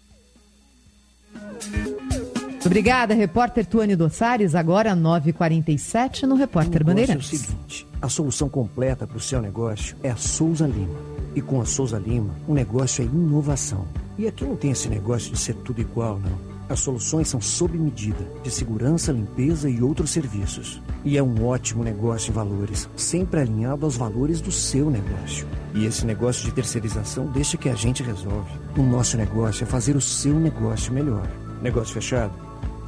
Obrigada, 2.66 3.14
repórter 3.14 3.66
Tuane 3.66 3.96
Dossares. 3.96 4.56
Agora 4.56 4.96
9h47 4.96 6.24
no 6.24 6.36
Repórter 6.36 6.82
o 6.82 6.86
Bandeirantes. 6.86 7.34
É 7.34 7.36
o 7.36 7.40
seguinte, 7.40 7.88
a 8.02 8.08
solução 8.08 8.48
completa 8.48 9.06
para 9.06 9.18
o 9.18 9.20
seu 9.20 9.42
negócio 9.42 9.98
é 10.02 10.10
a 10.10 10.16
Souza 10.16 10.66
Lima. 10.66 10.98
E 11.36 11.42
com 11.42 11.60
a 11.60 11.66
Souza 11.66 11.98
Lima, 11.98 12.34
o 12.48 12.54
negócio 12.54 13.02
é 13.02 13.06
inovação. 13.06 13.86
E 14.18 14.28
aqui 14.28 14.46
não 14.46 14.56
tem 14.56 14.72
esse 14.72 14.88
negócio 14.88 15.32
de 15.32 15.40
ser 15.40 15.56
tudo 15.56 15.82
igual, 15.82 16.20
não. 16.20 16.53
As 16.70 16.80
soluções 16.80 17.28
são 17.28 17.42
sob 17.42 17.78
medida, 17.78 18.26
de 18.42 18.50
segurança, 18.50 19.12
limpeza 19.12 19.70
e 19.70 19.82
outros 19.84 20.12
serviços. 20.12 20.82
E 21.04 21.18
é 21.18 21.24
um 21.24 21.46
ótimo 21.46 21.84
negócio 21.84 22.32
em 22.32 22.34
valores, 22.34 22.90
sempre 22.96 23.42
alinhado 23.42 23.86
aos 23.86 23.98
valores 23.98 24.40
do 24.40 24.52
seu 24.52 24.90
negócio. 24.90 25.48
E 25.74 25.86
esse 25.86 26.06
negócio 26.06 26.46
de 26.46 26.52
terceirização 26.54 27.26
deixa 27.28 27.58
que 27.58 27.70
a 27.70 27.76
gente 27.76 28.02
resolve. 28.02 28.52
O 28.78 28.84
nosso 28.84 29.18
negócio 29.18 29.64
é 29.64 29.68
fazer 29.68 29.96
o 29.96 30.02
seu 30.02 30.40
negócio 30.40 30.94
melhor. 30.94 31.28
Negócio 31.62 31.94
fechado? 31.94 32.34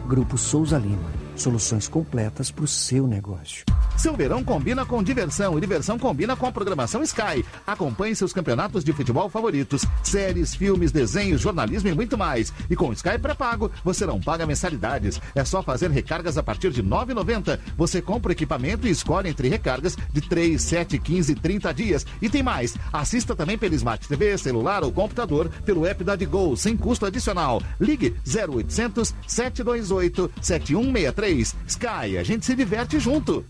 Grupo 0.07 0.37
Souza 0.37 0.77
Lima. 0.77 1.24
Soluções 1.35 1.87
completas 1.87 2.49
para 2.49 2.63
o 2.63 2.67
seu 2.67 3.05
negócio. 3.05 3.65
Seu 3.97 4.15
verão 4.15 4.43
combina 4.43 4.85
com 4.85 5.03
diversão 5.03 5.57
e 5.57 5.61
diversão 5.61 5.99
combina 5.99 6.35
com 6.35 6.45
a 6.45 6.51
programação 6.51 7.03
Sky. 7.03 7.45
Acompanhe 7.67 8.15
seus 8.15 8.31
campeonatos 8.31 8.83
de 8.83 8.93
futebol 8.93 9.29
favoritos, 9.29 9.85
séries, 10.03 10.55
filmes, 10.55 10.91
desenhos, 10.91 11.41
jornalismo 11.41 11.89
e 11.89 11.93
muito 11.93 12.17
mais. 12.17 12.53
E 12.69 12.75
com 12.75 12.93
Sky 12.93 13.17
pré-pago, 13.21 13.71
você 13.83 14.05
não 14.05 14.19
paga 14.19 14.45
mensalidades. 14.45 15.19
É 15.33 15.43
só 15.43 15.61
fazer 15.61 15.91
recargas 15.91 16.37
a 16.37 16.43
partir 16.43 16.71
de 16.71 16.81
R$ 16.81 16.87
9,90. 16.87 17.59
Você 17.77 18.01
compra 18.01 18.29
o 18.29 18.31
equipamento 18.31 18.87
e 18.87 18.91
escolhe 18.91 19.29
entre 19.29 19.49
recargas 19.49 19.97
de 20.11 20.21
3, 20.21 20.61
7, 20.61 20.97
15 20.99 21.31
e 21.31 21.35
30 21.35 21.73
dias. 21.73 22.05
E 22.21 22.29
tem 22.29 22.43
mais. 22.43 22.75
Assista 22.93 23.35
também 23.35 23.57
pelo 23.57 23.75
Smart 23.75 24.07
TV, 24.07 24.37
celular 24.37 24.83
ou 24.83 24.91
computador 24.91 25.49
pelo 25.65 25.85
app 25.85 26.03
da 26.03 26.15
Digol, 26.15 26.55
sem 26.55 26.77
custo 26.77 27.05
adicional. 27.05 27.61
Ligue 27.79 28.15
0800 28.25 29.13
728 29.27 30.31
7163. 30.41 31.24
Sky, 31.67 32.17
a 32.17 32.23
gente 32.23 32.45
se 32.45 32.55
diverte 32.55 32.99
junto. 32.99 33.45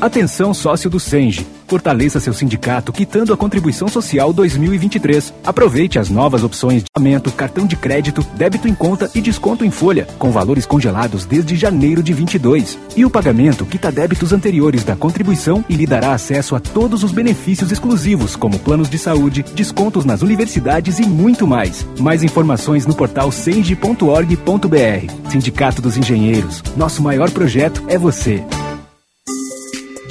Atenção 0.00 0.54
sócio 0.54 0.88
do 0.88 1.00
Senge. 1.00 1.57
Fortaleça 1.68 2.18
seu 2.18 2.32
sindicato 2.32 2.94
quitando 2.94 3.30
a 3.30 3.36
contribuição 3.36 3.88
social 3.88 4.32
2023. 4.32 5.34
Aproveite 5.44 5.98
as 5.98 6.08
novas 6.08 6.42
opções 6.42 6.82
de 6.82 6.90
pagamento, 6.90 7.30
cartão 7.30 7.66
de 7.66 7.76
crédito, 7.76 8.26
débito 8.34 8.66
em 8.66 8.74
conta 8.74 9.10
e 9.14 9.20
desconto 9.20 9.66
em 9.66 9.70
folha, 9.70 10.08
com 10.18 10.30
valores 10.30 10.64
congelados 10.64 11.26
desde 11.26 11.56
janeiro 11.56 12.02
de 12.02 12.14
22. 12.14 12.78
E 12.96 13.04
o 13.04 13.10
pagamento 13.10 13.66
quita 13.66 13.92
débitos 13.92 14.32
anteriores 14.32 14.82
da 14.82 14.96
contribuição 14.96 15.62
e 15.68 15.74
lhe 15.74 15.86
dará 15.86 16.14
acesso 16.14 16.56
a 16.56 16.60
todos 16.60 17.04
os 17.04 17.12
benefícios 17.12 17.70
exclusivos, 17.70 18.34
como 18.34 18.58
planos 18.58 18.88
de 18.88 18.96
saúde, 18.96 19.44
descontos 19.54 20.06
nas 20.06 20.22
universidades 20.22 20.98
e 20.98 21.06
muito 21.06 21.46
mais. 21.46 21.86
Mais 22.00 22.22
informações 22.22 22.86
no 22.86 22.94
portal 22.94 23.30
senge.org.br. 23.30 25.30
Sindicato 25.30 25.82
dos 25.82 25.98
Engenheiros. 25.98 26.62
Nosso 26.74 27.02
maior 27.02 27.30
projeto 27.30 27.84
é 27.88 27.98
você. 27.98 28.42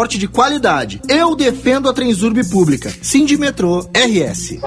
transporte 0.00 0.18
de 0.18 0.28
qualidade. 0.28 1.00
Eu 1.08 1.36
defendo 1.36 1.88
a 1.88 1.92
Transurb 1.92 2.42
Pública. 2.48 2.90
Sindimetrô 3.02 3.80
RS. 3.94 4.58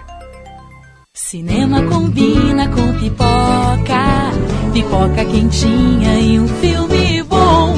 Cinema 1.13 1.83
combina 1.83 2.69
com 2.69 2.93
pipoca, 3.01 4.31
pipoca 4.73 5.25
quentinha 5.25 6.15
e 6.21 6.39
um 6.39 6.47
filme 6.47 7.25
bom. 7.25 7.75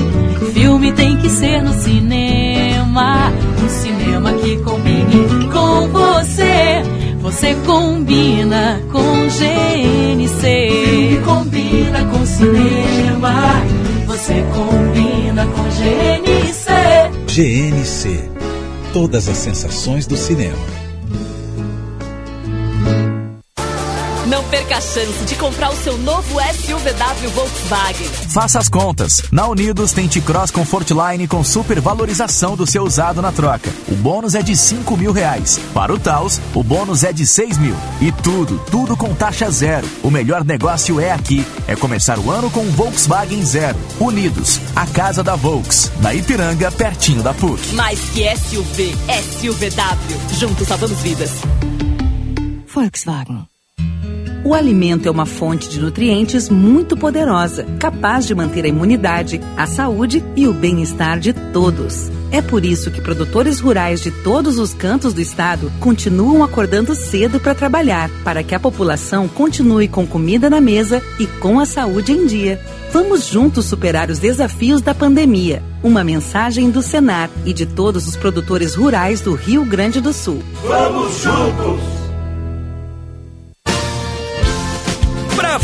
Filme 0.53 0.93
tem 0.93 1.17
que 1.17 1.31
ser 1.31 1.63
no 1.63 1.73
cinema, 1.73 3.33
um 3.65 3.69
cinema 3.71 4.35
que 4.35 4.59
combine 4.59 5.49
com 5.51 5.89
você. 5.89 6.83
Você 7.23 7.55
combina 7.65 8.83
com 8.93 9.29
GNC. 9.29 10.41
Filme 10.43 11.25
combina 11.25 12.05
com 12.05 12.27
cinema, 12.27 13.63
você 14.07 14.45
combina 14.53 15.47
com 15.47 15.63
GNC. 15.71 16.69
GNC. 17.27 18.38
Todas 18.93 19.29
as 19.29 19.37
sensações 19.37 20.07
do 20.07 20.17
cinema. 20.17 20.88
Não 24.29 24.45
perca 24.45 24.77
a 24.77 24.81
chance 24.81 25.25
de 25.25 25.35
comprar 25.37 25.71
o 25.71 25.77
seu 25.77 25.97
novo 25.97 26.39
SUVW 26.39 27.31
Volkswagen. 27.31 28.09
Faça 28.29 28.59
as 28.59 28.69
contas. 28.69 29.23
Na 29.33 29.47
Unidos 29.47 29.93
tem 29.93 30.07
T-Cross 30.07 30.51
Comfortline 30.51 31.27
com 31.27 31.43
super 31.43 31.81
valorização 31.81 32.55
do 32.55 32.67
seu 32.67 32.85
usado 32.85 33.23
na 33.23 33.33
troca. 33.33 33.73
O 33.91 33.95
bônus 33.95 34.35
é 34.35 34.43
de 34.43 34.55
5 34.55 34.99
mil 34.99 35.13
reais. 35.13 35.59
Para 35.73 35.95
o 35.95 35.99
Taos, 35.99 36.39
o 36.55 36.63
bônus 36.63 37.05
é 37.05 37.13
de 37.13 37.27
6 37.27 37.57
mil. 37.57 37.75
E 38.03 38.13
tudo, 38.13 38.59
tudo 38.71 38.99
com 38.99 39.15
taxa 39.15 39.51
zero. 39.51 39.89
O 40.03 40.11
melhor 40.11 40.45
negócio 40.45 41.01
é 41.01 41.11
aqui. 41.11 41.47
É 41.67 41.75
começar 41.75 42.19
o 42.19 42.31
ano 42.31 42.51
com 42.51 42.65
Volkswagen 42.73 43.43
Zero. 43.43 43.79
Unidos, 43.99 44.61
a 44.77 44.87
casa 44.87 45.23
da 45.23 45.37
Volks. 45.37 45.91
Na 46.03 46.13
Ipiranga, 46.13 46.71
pertinho 46.71 47.23
da 47.23 47.33
PUC. 47.33 47.75
Mais 47.75 47.99
que 48.11 48.29
SUV, 48.37 48.95
SUVW. 49.41 50.39
Juntos 50.39 50.69
salvamos 50.69 51.01
vidas. 51.01 51.31
Volkswagen. 52.67 53.58
O 54.49 54.55
alimento 54.55 55.07
é 55.07 55.11
uma 55.11 55.27
fonte 55.27 55.69
de 55.69 55.79
nutrientes 55.79 56.49
muito 56.49 56.97
poderosa, 56.97 57.67
capaz 57.79 58.27
de 58.27 58.35
manter 58.35 58.65
a 58.65 58.69
imunidade, 58.69 59.43
a 59.55 59.67
saúde 59.67 60.25
e 60.35 60.49
o 60.49 60.55
bem-estar 60.55 61.21
de 61.21 61.35
todos. 61.35 62.11
É 62.31 62.41
por 62.41 62.65
isso 62.65 62.91
que 62.91 63.03
produtores 63.03 63.61
rurais 63.61 64.01
de 64.01 64.11
todos 64.11 64.59
os 64.59 64.73
cantos 64.73 65.13
do 65.13 65.21
estado 65.21 65.71
continuam 65.79 66.43
acordando 66.43 66.95
cedo 66.95 67.39
para 67.39 67.55
trabalhar, 67.55 68.09
para 68.25 68.43
que 68.43 68.55
a 68.55 68.59
população 68.59 69.29
continue 69.29 69.87
com 69.87 70.07
comida 70.07 70.49
na 70.49 70.63
mesa 70.63 71.03
e 71.21 71.27
com 71.27 71.61
a 71.61 71.67
saúde 71.67 72.13
em 72.13 72.25
dia. 72.25 72.59
Vamos 72.91 73.27
juntos 73.27 73.67
superar 73.67 74.09
os 74.09 74.19
desafios 74.19 74.81
da 74.81 74.95
pandemia. 74.95 75.63
Uma 75.83 76.03
mensagem 76.03 76.71
do 76.71 76.81
Senar 76.81 77.29
e 77.45 77.53
de 77.53 77.67
todos 77.67 78.09
os 78.09 78.17
produtores 78.17 78.75
rurais 78.75 79.21
do 79.21 79.35
Rio 79.35 79.63
Grande 79.67 80.01
do 80.01 80.15
Sul. 80.15 80.43
Vamos 80.67 81.21
juntos! 81.21 81.98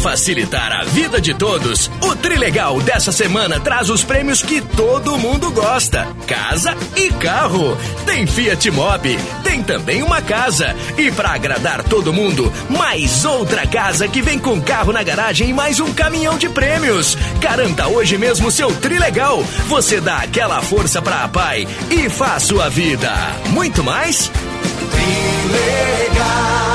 Facilitar 0.04 0.70
a 0.70 0.84
vida 0.84 1.18
de 1.18 1.32
todos, 1.32 1.90
o 2.02 2.14
Trilegal 2.14 2.78
dessa 2.82 3.10
semana 3.10 3.58
traz 3.58 3.88
os 3.88 4.04
prêmios 4.04 4.42
que 4.42 4.60
todo 4.60 5.16
mundo 5.16 5.50
gosta: 5.50 6.06
casa 6.26 6.76
e 6.94 7.08
carro. 7.08 7.74
Tem 8.04 8.26
Fiat 8.26 8.70
Mobi, 8.70 9.18
tem 9.42 9.62
também 9.62 10.02
uma 10.02 10.20
casa. 10.20 10.76
E 10.98 11.10
para 11.10 11.30
agradar 11.30 11.82
todo 11.84 12.12
mundo, 12.12 12.52
mais 12.68 13.24
outra 13.24 13.66
casa 13.66 14.06
que 14.06 14.20
vem 14.20 14.38
com 14.38 14.60
carro 14.60 14.92
na 14.92 15.02
garagem 15.02 15.48
e 15.48 15.54
mais 15.54 15.80
um 15.80 15.90
caminhão 15.94 16.36
de 16.36 16.50
prêmios. 16.50 17.16
Garanta 17.40 17.88
hoje 17.88 18.18
mesmo 18.18 18.50
seu 18.50 18.76
Trilegal. 18.76 19.42
Você 19.68 20.02
dá 20.02 20.18
aquela 20.18 20.60
força 20.60 21.00
para 21.00 21.24
a 21.24 21.28
pai 21.28 21.66
e 21.90 22.10
faz 22.10 22.42
sua 22.42 22.68
vida. 22.68 23.10
Muito 23.48 23.82
mais? 23.82 24.30
Trilegal. 24.90 26.73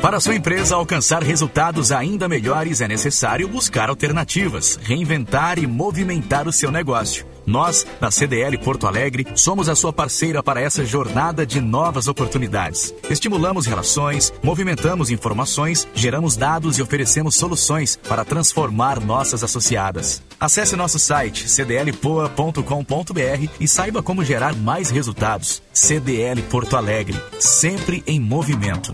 Para 0.00 0.20
sua 0.20 0.34
empresa 0.34 0.76
alcançar 0.76 1.22
resultados 1.22 1.90
ainda 1.90 2.28
melhores, 2.28 2.80
é 2.80 2.88
necessário 2.88 3.48
buscar 3.48 3.88
alternativas, 3.88 4.78
reinventar 4.82 5.58
e 5.58 5.66
movimentar 5.66 6.46
o 6.46 6.52
seu 6.52 6.70
negócio. 6.70 7.26
Nós, 7.46 7.86
da 8.00 8.10
CDL 8.10 8.58
Porto 8.58 8.86
Alegre, 8.86 9.26
somos 9.34 9.68
a 9.68 9.76
sua 9.76 9.92
parceira 9.92 10.42
para 10.42 10.60
essa 10.60 10.84
jornada 10.84 11.46
de 11.46 11.60
novas 11.60 12.08
oportunidades. 12.08 12.92
Estimulamos 13.08 13.66
relações, 13.66 14.32
movimentamos 14.42 15.10
informações, 15.10 15.86
geramos 15.94 16.36
dados 16.36 16.78
e 16.78 16.82
oferecemos 16.82 17.36
soluções 17.36 17.96
para 18.08 18.24
transformar 18.24 19.00
nossas 19.00 19.44
associadas. 19.44 20.22
Acesse 20.38 20.76
nosso 20.76 20.98
site 20.98 21.48
cdlpoa.com.br 21.48 23.50
e 23.60 23.68
saiba 23.68 24.02
como 24.02 24.24
gerar 24.24 24.54
mais 24.54 24.90
resultados. 24.90 25.62
CDL 25.72 26.42
Porto 26.42 26.76
Alegre, 26.76 27.18
sempre 27.38 28.02
em 28.06 28.20
movimento. 28.20 28.92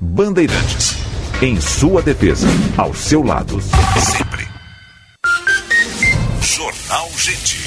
Bandeirantes. 0.00 0.96
Em 1.42 1.60
sua 1.60 2.02
defesa. 2.02 2.46
Ao 2.76 2.94
seu 2.94 3.22
lado. 3.22 3.60
Sempre. 3.60 4.46
Jornal 6.40 7.08
Gente. 7.16 7.66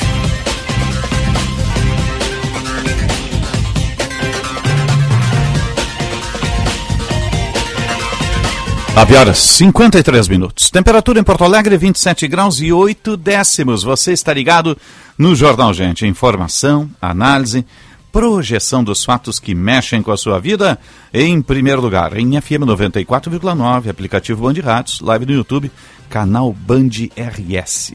Nove 8.95 9.15
horas 9.15 9.39
53 9.39 10.27
minutos. 10.27 10.69
Temperatura 10.69 11.19
em 11.19 11.23
Porto 11.23 11.43
Alegre, 11.43 11.77
27 11.77 12.27
graus 12.27 12.61
e 12.61 12.71
8 12.71 13.17
décimos. 13.17 13.83
Você 13.83 14.13
está 14.13 14.33
ligado 14.33 14.77
no 15.17 15.35
Jornal 15.35 15.73
Gente. 15.73 16.05
Informação, 16.05 16.89
análise, 17.01 17.65
projeção 18.11 18.83
dos 18.83 19.05
fatos 19.05 19.39
que 19.39 19.55
mexem 19.55 20.01
com 20.01 20.11
a 20.11 20.17
sua 20.17 20.39
vida. 20.39 20.77
Em 21.13 21.41
primeiro 21.41 21.81
lugar, 21.81 22.17
em 22.17 22.39
FM 22.39 22.65
94,9, 22.65 23.89
aplicativo 23.89 24.43
Band 24.43 24.61
Rádios, 24.61 24.99
live 24.99 25.25
no 25.25 25.33
YouTube, 25.33 25.71
canal 26.09 26.51
Band 26.51 26.89
RS. 27.15 27.93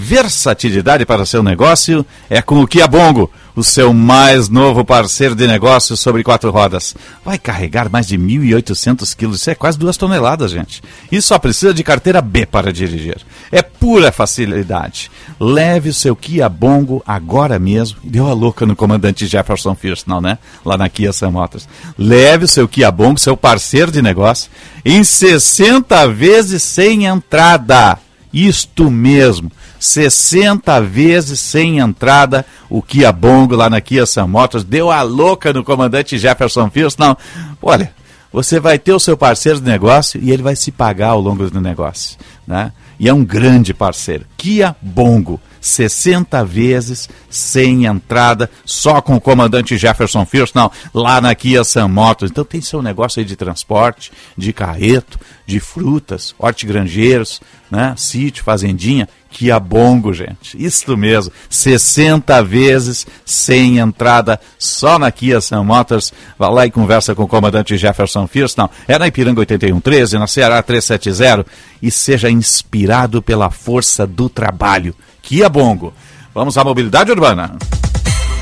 Versatilidade 0.00 1.04
para 1.04 1.26
seu 1.26 1.42
negócio 1.42 2.06
é 2.30 2.40
com 2.40 2.62
o 2.62 2.68
Kia 2.68 2.86
Bongo, 2.86 3.28
o 3.56 3.64
seu 3.64 3.92
mais 3.92 4.48
novo 4.48 4.84
parceiro 4.84 5.34
de 5.34 5.44
negócio 5.44 5.96
sobre 5.96 6.22
quatro 6.22 6.52
rodas. 6.52 6.94
Vai 7.24 7.36
carregar 7.36 7.90
mais 7.90 8.06
de 8.06 8.16
1.800 8.16 9.16
quilos, 9.16 9.40
isso 9.40 9.50
é 9.50 9.56
quase 9.56 9.76
duas 9.76 9.96
toneladas, 9.96 10.52
gente. 10.52 10.80
E 11.10 11.20
só 11.20 11.36
precisa 11.36 11.74
de 11.74 11.82
carteira 11.82 12.22
B 12.22 12.46
para 12.46 12.72
dirigir. 12.72 13.16
É 13.50 13.60
pura 13.60 14.12
facilidade. 14.12 15.10
Leve 15.40 15.88
o 15.88 15.94
seu 15.94 16.14
Kia 16.14 16.48
Bongo 16.48 17.02
agora 17.04 17.58
mesmo. 17.58 17.98
Deu 18.04 18.28
a 18.28 18.32
louca 18.32 18.64
no 18.64 18.76
comandante 18.76 19.26
Jefferson 19.26 19.74
Firstnall, 19.74 20.20
né? 20.20 20.38
Lá 20.64 20.78
na 20.78 20.88
Kia 20.88 21.12
Sam 21.12 21.32
Motors. 21.32 21.68
Leve 21.98 22.44
o 22.44 22.48
seu 22.48 22.68
Kia 22.68 22.92
Bongo, 22.92 23.18
seu 23.18 23.36
parceiro 23.36 23.90
de 23.90 24.00
negócio, 24.00 24.48
em 24.84 25.02
60 25.02 26.06
vezes 26.06 26.62
sem 26.62 27.06
entrada. 27.06 27.98
Isto 28.32 28.90
mesmo. 28.90 29.50
60 29.78 30.80
vezes 30.82 31.40
sem 31.40 31.78
entrada 31.78 32.44
o 32.68 32.82
Kia 32.82 33.12
Bongo 33.12 33.54
lá 33.54 33.70
na 33.70 33.80
Kia 33.80 34.06
Sam 34.06 34.26
Motors. 34.26 34.64
Deu 34.64 34.90
a 34.90 35.02
louca 35.02 35.52
no 35.52 35.64
comandante 35.64 36.18
Jefferson 36.18 36.68
Fields. 36.70 36.96
Não, 36.96 37.16
olha, 37.62 37.92
você 38.32 38.60
vai 38.60 38.78
ter 38.78 38.92
o 38.92 39.00
seu 39.00 39.16
parceiro 39.16 39.60
de 39.60 39.66
negócio 39.66 40.20
e 40.22 40.30
ele 40.30 40.42
vai 40.42 40.56
se 40.56 40.70
pagar 40.70 41.10
ao 41.10 41.20
longo 41.20 41.48
do 41.50 41.60
negócio. 41.60 42.18
Né? 42.46 42.72
E 42.98 43.08
é 43.08 43.14
um 43.14 43.24
grande 43.24 43.72
parceiro. 43.72 44.26
Kia 44.36 44.76
Bongo. 44.82 45.40
60 45.60 46.44
vezes 46.44 47.08
sem 47.28 47.84
entrada, 47.84 48.48
só 48.64 49.00
com 49.00 49.16
o 49.16 49.20
comandante 49.20 49.76
Jefferson 49.76 50.24
Firstnall, 50.24 50.72
lá 50.94 51.20
na 51.20 51.34
Kia 51.34 51.64
Sam 51.64 51.88
Motors. 51.88 52.30
Então 52.30 52.44
tem 52.44 52.60
seu 52.60 52.80
negócio 52.80 53.18
aí 53.18 53.24
de 53.24 53.36
transporte, 53.36 54.12
de 54.36 54.52
carreto, 54.52 55.18
de 55.48 55.58
frutas, 55.60 56.34
hortigranjeiros, 56.38 57.40
né? 57.70 57.94
sítio, 57.96 58.44
fazendinha. 58.44 59.08
Kia 59.30 59.58
Bongo, 59.58 60.12
gente. 60.12 60.62
Isso 60.62 60.94
mesmo. 60.94 61.32
60 61.48 62.42
vezes 62.42 63.06
sem 63.24 63.78
entrada 63.78 64.38
só 64.58 64.98
na 64.98 65.10
Kia 65.10 65.40
Sun 65.40 65.64
Motors. 65.64 66.12
Vá 66.38 66.50
lá 66.50 66.66
e 66.66 66.70
conversa 66.70 67.14
com 67.14 67.22
o 67.22 67.28
comandante 67.28 67.78
Jefferson 67.78 68.26
Fierce. 68.26 68.58
Não, 68.58 68.68
é 68.86 68.98
na 68.98 69.06
Ipiranga 69.06 69.40
8113, 69.40 70.18
na 70.18 70.26
Ceará 70.26 70.62
370. 70.62 71.46
E 71.80 71.90
seja 71.90 72.30
inspirado 72.30 73.22
pela 73.22 73.48
força 73.48 74.06
do 74.06 74.28
trabalho. 74.28 74.94
Kia 75.22 75.48
Bongo. 75.48 75.94
Vamos 76.34 76.58
à 76.58 76.64
mobilidade 76.64 77.10
urbana. 77.10 77.56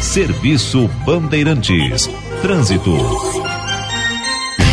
Serviço 0.00 0.90
Bandeirantes. 1.04 2.10
Trânsito. 2.42 2.96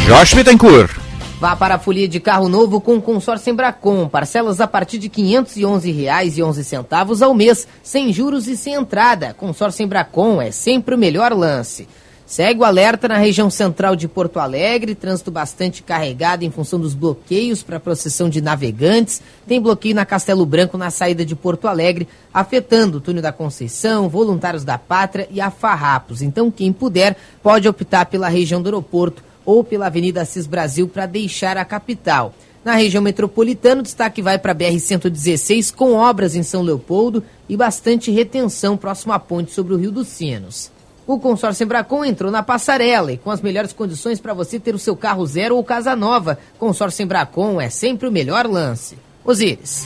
Josh 0.08 0.34
Bittencourt. 0.34 1.03
Vá 1.44 1.58
para 1.58 1.76
a 1.76 1.78
folia 1.78 2.08
de 2.08 2.22
carro 2.22 2.48
novo 2.48 2.80
com 2.80 2.96
o 2.96 3.02
consórcio 3.02 3.52
Embracon. 3.52 4.08
Parcelas 4.08 4.62
a 4.62 4.66
partir 4.66 4.98
de 4.98 5.08
R$ 5.08 5.44
511,11 5.44 7.22
ao 7.22 7.34
mês, 7.34 7.68
sem 7.84 8.14
juros 8.14 8.48
e 8.48 8.56
sem 8.56 8.76
entrada. 8.76 9.34
Consórcio 9.34 9.84
Embracon 9.84 10.42
é 10.42 10.52
sempre 10.52 10.96
o 10.96 10.98
melhor 10.98 11.34
lance. 11.34 11.86
Segue 12.26 12.62
o 12.62 12.64
alerta 12.64 13.10
na 13.10 13.18
região 13.18 13.50
central 13.50 13.94
de 13.94 14.08
Porto 14.08 14.40
Alegre, 14.40 14.96
trânsito 14.96 15.30
bastante 15.32 15.84
carregado 15.84 16.46
em 16.46 16.50
função 16.50 16.80
dos 16.80 16.94
bloqueios 16.94 17.62
para 17.62 17.76
a 17.76 17.82
procissão 17.82 18.30
de 18.30 18.40
navegantes. 18.40 19.22
Tem 19.46 19.62
bloqueio 19.62 19.96
na 19.96 20.06
Castelo 20.06 20.46
Branco 20.46 20.78
na 20.78 20.90
saída 20.90 21.26
de 21.26 21.36
Porto 21.36 21.68
Alegre, 21.68 22.08
afetando 22.34 23.00
o 23.00 23.02
túnel 23.02 23.22
da 23.22 23.34
Conceição, 23.34 24.08
voluntários 24.08 24.64
da 24.64 24.78
Pátria 24.78 25.28
e 25.30 25.42
a 25.42 25.52
Farrapos. 25.52 26.22
Então, 26.22 26.50
quem 26.50 26.72
puder, 26.72 27.18
pode 27.44 27.68
optar 27.68 28.06
pela 28.06 28.30
região 28.30 28.62
do 28.62 28.70
aeroporto 28.70 29.33
ou 29.46 29.64
pela 29.64 29.88
Avenida 29.88 30.22
Assis 30.22 30.48
Brasil 30.48 30.88
para 30.88 31.06
deixar 31.06 31.58
a 31.58 31.66
capital. 31.66 32.34
Na 32.64 32.76
região 32.76 33.04
metropolitana, 33.04 33.82
o 33.82 33.84
destaque 33.84 34.22
vai 34.22 34.40
para 34.40 34.54
a 34.54 34.56
BR-116, 34.56 35.74
com 35.74 35.94
obras 35.94 36.34
em 36.34 36.44
São 36.44 36.62
Leopoldo 36.62 37.24
e 37.50 37.58
bastante 37.58 38.10
retenção 38.10 38.78
próximo 38.78 39.12
à 39.12 39.20
ponte 39.20 39.52
sobre 39.52 39.74
o 39.74 39.78
Rio 39.78 39.92
dos 39.92 40.08
Sinos. 40.08 40.72
O 41.06 41.20
consórcio 41.20 41.66
Embracon 41.66 42.06
entrou 42.06 42.32
na 42.32 42.42
passarela 42.42 43.12
e 43.12 43.18
com 43.18 43.30
as 43.30 43.42
melhores 43.42 43.74
condições 43.74 44.22
para 44.22 44.34
você 44.34 44.58
ter 44.58 44.74
o 44.74 44.80
seu 44.80 44.96
carro 44.96 45.26
zero 45.26 45.58
ou 45.58 45.64
casa 45.64 45.96
nova. 45.96 46.40
Consórcio 46.58 47.04
Embracon 47.04 47.60
é 47.60 47.70
sempre 47.70 48.08
o 48.08 48.12
melhor 48.12 48.48
lance. 48.48 48.98
Osíris. 49.26 49.86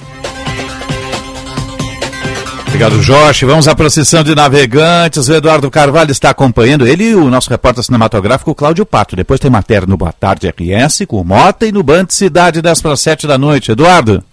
Obrigado, 2.78 3.02
Jorge. 3.02 3.44
Vamos 3.44 3.68
à 3.68 3.76
procissão 3.76 4.24
de 4.24 4.36
navegantes. 4.36 5.28
O 5.28 5.34
Eduardo 5.34 5.72
Carvalho 5.72 6.12
está 6.12 6.30
acompanhando 6.30 6.86
ele 6.86 7.06
e 7.06 7.16
o 7.16 7.28
nosso 7.28 7.50
repórter 7.50 7.84
cinematográfico, 7.84 8.54
Cláudio 8.54 8.86
Pato. 8.86 9.16
Depois 9.16 9.40
tem 9.40 9.50
matéria 9.50 9.88
no 9.88 9.98
Boa 9.98 10.14
Tarde 10.14 10.48
RS 10.48 11.04
com 11.08 11.24
Mota 11.24 11.66
e 11.66 11.72
no 11.72 11.82
Band 11.82 12.06
Cidade 12.10 12.62
10 12.62 12.80
para 12.84 12.96
7 12.96 13.26
da 13.26 13.36
noite. 13.36 13.72
Eduardo. 13.72 14.24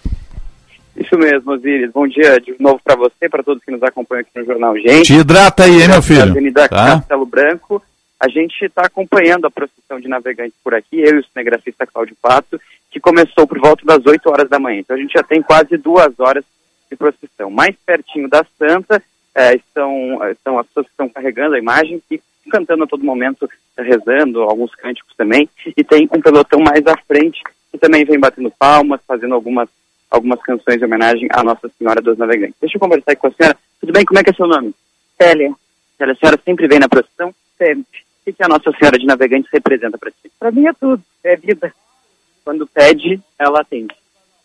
Isso 0.95 1.17
mesmo, 1.17 1.53
Osiris. 1.53 1.91
Bom 1.91 2.07
dia 2.07 2.39
de 2.39 2.55
novo 2.61 2.79
para 2.85 2.95
você, 2.95 3.31
para 3.31 3.43
todos 3.43 3.65
que 3.65 3.73
nos 3.73 3.83
acompanham 3.83 4.21
aqui 4.21 4.39
no 4.39 4.45
Jornal 4.45 4.77
Gente. 4.77 5.05
Te 5.05 5.15
hidrata 5.15 5.65
aí, 5.65 5.81
hein, 5.81 5.89
meu 5.89 6.03
filho? 6.03 6.33
Avenida 6.33 6.69
tá? 6.69 6.99
Castelo 6.99 7.25
Branco. 7.25 7.83
A 8.21 8.29
gente 8.29 8.63
está 8.63 8.83
acompanhando 8.83 9.47
a 9.47 9.51
procissão 9.51 9.99
de 9.99 10.07
navegantes 10.07 10.55
por 10.63 10.75
aqui, 10.75 11.01
eu 11.01 11.17
e 11.17 11.21
o 11.21 11.25
cinegrafista 11.25 11.87
Cláudio 11.87 12.15
Pato, 12.21 12.61
que 12.91 13.01
começou 13.01 13.47
por 13.47 13.59
volta 13.59 13.87
das 13.87 14.05
8 14.05 14.31
horas 14.31 14.51
da 14.51 14.59
manhã. 14.59 14.81
Então 14.81 14.95
a 14.95 15.01
gente 15.01 15.15
já 15.15 15.23
tem 15.23 15.41
quase 15.41 15.79
duas 15.79 16.13
horas 16.19 16.45
de 16.95 16.97
procissão. 16.97 17.51
Mais 17.51 17.75
pertinho 17.85 18.29
da 18.29 18.45
Santa 18.59 19.03
é, 19.35 19.57
estão, 19.57 20.19
estão 20.31 20.59
as 20.59 20.67
pessoas 20.67 20.87
que 20.87 20.93
estão 20.93 21.09
carregando 21.09 21.57
a 21.57 21.59
imagem 21.59 22.01
e 22.11 22.21
cantando 22.51 22.85
a 22.85 22.87
todo 22.87 23.05
momento, 23.05 23.49
rezando, 23.77 24.43
alguns 24.43 24.75
cânticos 24.75 25.15
também. 25.17 25.49
E 25.77 25.83
tem 25.83 26.09
um 26.13 26.21
pelotão 26.21 26.61
mais 26.61 26.87
à 26.87 26.97
frente 27.07 27.43
que 27.71 27.79
também 27.79 28.05
vem 28.05 28.19
batendo 28.19 28.53
palmas, 28.57 29.01
fazendo 29.07 29.35
algumas, 29.35 29.69
algumas 30.11 30.41
canções 30.43 30.79
de 30.79 30.85
homenagem 30.85 31.29
à 31.33 31.43
Nossa 31.43 31.69
Senhora 31.77 32.01
dos 32.01 32.17
Navegantes. 32.17 32.55
Deixa 32.61 32.77
eu 32.77 32.81
conversar 32.81 33.13
aqui 33.13 33.21
com 33.21 33.27
a 33.27 33.33
senhora. 33.33 33.59
Tudo 33.81 33.93
bem? 33.93 34.05
Como 34.05 34.21
é 34.21 34.23
que 34.23 34.31
é 34.31 34.35
seu 34.35 34.47
nome? 34.47 34.73
Célia. 35.21 35.53
Célia, 35.99 36.13
a 36.13 36.17
senhora 36.17 36.41
sempre 36.45 36.69
vem 36.69 36.79
na 36.79 36.89
procissão? 36.89 37.35
Sempre. 37.59 37.83
O 37.83 38.25
que, 38.25 38.33
que 38.33 38.43
a 38.43 38.49
Nossa 38.49 38.73
Senhora 38.79 38.99
de 38.99 39.07
Navegantes 39.07 39.51
representa 39.53 39.99
para 39.99 40.11
ti? 40.11 40.31
Para 40.39 40.51
mim 40.51 40.67
é 40.67 40.73
tudo, 40.73 41.03
é 41.23 41.37
vida. 41.37 41.75
Quando 42.45 42.67
pede, 42.67 43.21
ela 43.39 43.61
atende. 43.61 43.95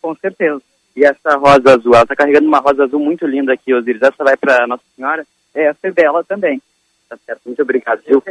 Com 0.02 0.14
certeza. 0.16 0.62
E 0.96 1.04
essa 1.04 1.36
rosa 1.36 1.74
azul, 1.74 1.94
ela 1.94 2.02
está 2.02 2.16
carregando 2.16 2.48
uma 2.48 2.58
rosa 2.58 2.84
azul 2.84 3.00
muito 3.00 3.26
linda 3.26 3.52
aqui, 3.52 3.72
Osiris. 3.72 4.02
Essa 4.02 4.24
vai 4.24 4.36
para 4.36 4.66
Nossa 4.66 4.82
Senhora? 4.96 5.26
Essa 5.54 5.78
é 5.84 5.90
dela 5.90 6.24
também. 6.24 6.60
Tá 7.08 7.16
certo, 7.26 7.42
muito 7.46 7.62
obrigado, 7.62 8.02
viu? 8.06 8.22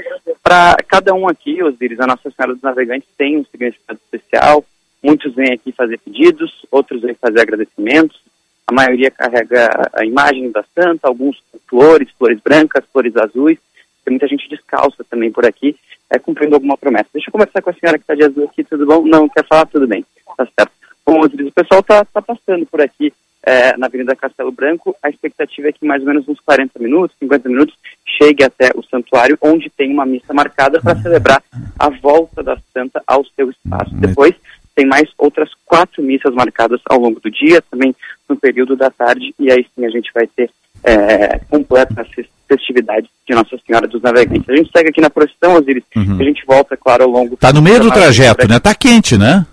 Para 0.42 0.78
cada 0.88 1.14
um 1.14 1.28
aqui, 1.28 1.62
Osiris, 1.62 2.00
a 2.00 2.08
Nossa 2.08 2.32
Senhora 2.32 2.54
dos 2.54 2.64
Navegantes 2.64 3.10
tem 3.18 3.38
um 3.38 3.46
significado 3.46 4.00
especial. 4.06 4.64
Muitos 5.04 5.34
vêm 5.36 5.54
aqui 5.54 5.72
fazer 5.72 5.98
pedidos, 6.00 6.66
outros 6.72 7.02
vêm 7.02 7.14
fazer 7.14 7.42
agradecimentos. 7.42 8.22
A 8.68 8.74
maioria 8.74 9.10
carrega 9.10 9.90
a 9.94 10.06
imagem 10.06 10.52
da 10.52 10.64
santa, 10.76 11.08
alguns 11.08 11.42
com 11.52 11.60
flores, 11.68 12.10
flores 12.18 12.40
brancas, 12.40 12.86
flores 12.92 13.16
azuis. 13.18 13.58
Tem 14.06 14.12
muita 14.12 14.28
gente 14.28 14.48
descalça 14.48 15.04
também 15.10 15.32
por 15.32 15.46
aqui, 15.46 15.76
é, 16.10 16.20
cumprindo 16.20 16.56
alguma 16.56 16.78
promessa. 16.78 17.10
Deixa 17.14 17.30
eu 17.30 17.32
conversar 17.32 17.62
com 17.62 17.70
a 17.70 17.74
senhora 17.74 17.98
que 17.98 18.04
está 18.04 18.16
de 18.16 18.24
azul 18.24 18.46
aqui, 18.46 18.64
tudo 18.64 18.86
bom? 18.86 19.06
Não, 19.06 19.28
quer 19.28 19.46
falar? 19.46 19.66
Tudo 19.66 19.88
bem, 19.88 20.06
tá 20.38 20.48
certo. 20.58 20.79
Bom, 21.10 21.22
Osiris, 21.22 21.48
o 21.48 21.52
pessoal 21.52 21.80
está 21.80 22.06
tá 22.06 22.22
passando 22.22 22.68
por 22.68 22.80
aqui 22.80 23.12
é, 23.42 23.76
na 23.78 23.88
Avenida 23.88 24.16
Castelo 24.16 24.52
Branco. 24.52 24.96
A 25.02 25.10
expectativa 25.10 25.70
é 25.70 25.72
que 25.72 25.84
mais 25.84 26.02
ou 26.04 26.08
menos 26.08 26.28
uns 26.28 26.40
40 26.42 26.78
minutos, 26.78 27.18
50 27.20 27.50
minutos, 27.50 27.76
chegue 28.06 28.44
até 28.44 28.72
o 28.76 28.84
santuário, 28.84 29.36
onde 29.42 29.72
tem 29.72 29.92
uma 29.92 30.06
missa 30.06 30.32
marcada 30.36 30.80
para 30.80 31.02
celebrar 31.02 31.42
a 31.80 31.90
volta 31.90 32.44
da 32.44 32.56
santa 32.72 33.02
ao 33.08 33.26
seu 33.36 33.50
espaço. 33.50 33.96
Depois, 33.96 34.36
tem 34.76 34.86
mais 34.86 35.10
outras 35.18 35.50
quatro 35.66 36.04
missas 36.04 36.32
marcadas 36.36 36.80
ao 36.86 37.00
longo 37.00 37.20
do 37.20 37.32
dia, 37.32 37.60
também 37.72 37.96
no 38.30 38.36
período 38.36 38.76
da 38.76 38.92
tarde, 38.92 39.34
e 39.40 39.52
aí 39.52 39.66
sim 39.76 39.84
a 39.86 39.90
gente 39.90 40.12
vai 40.14 40.28
ter 40.28 40.52
é, 40.84 41.40
completa 41.50 42.06
festividade 42.48 43.10
de 43.28 43.34
Nossa 43.36 43.58
Senhora 43.66 43.88
dos 43.88 44.02
Navegantes. 44.04 44.48
A 44.48 44.56
gente 44.56 44.72
segue 44.72 44.90
aqui 44.90 45.02
na 45.02 45.10
procissão, 45.10 45.56
Osiris, 45.56 45.84
Uhum. 45.96 46.18
a 46.20 46.24
gente 46.24 46.46
volta, 46.46 46.78
claro, 46.78 47.06
ao 47.06 47.10
longo... 47.10 47.36
Tá 47.36 47.52
no 47.52 47.64
meio 47.64 47.80
do 47.80 47.92
trajeto, 47.92 48.48
né? 48.48 48.60
Tá 48.60 48.76
quente, 48.76 49.18
né? 49.18 49.44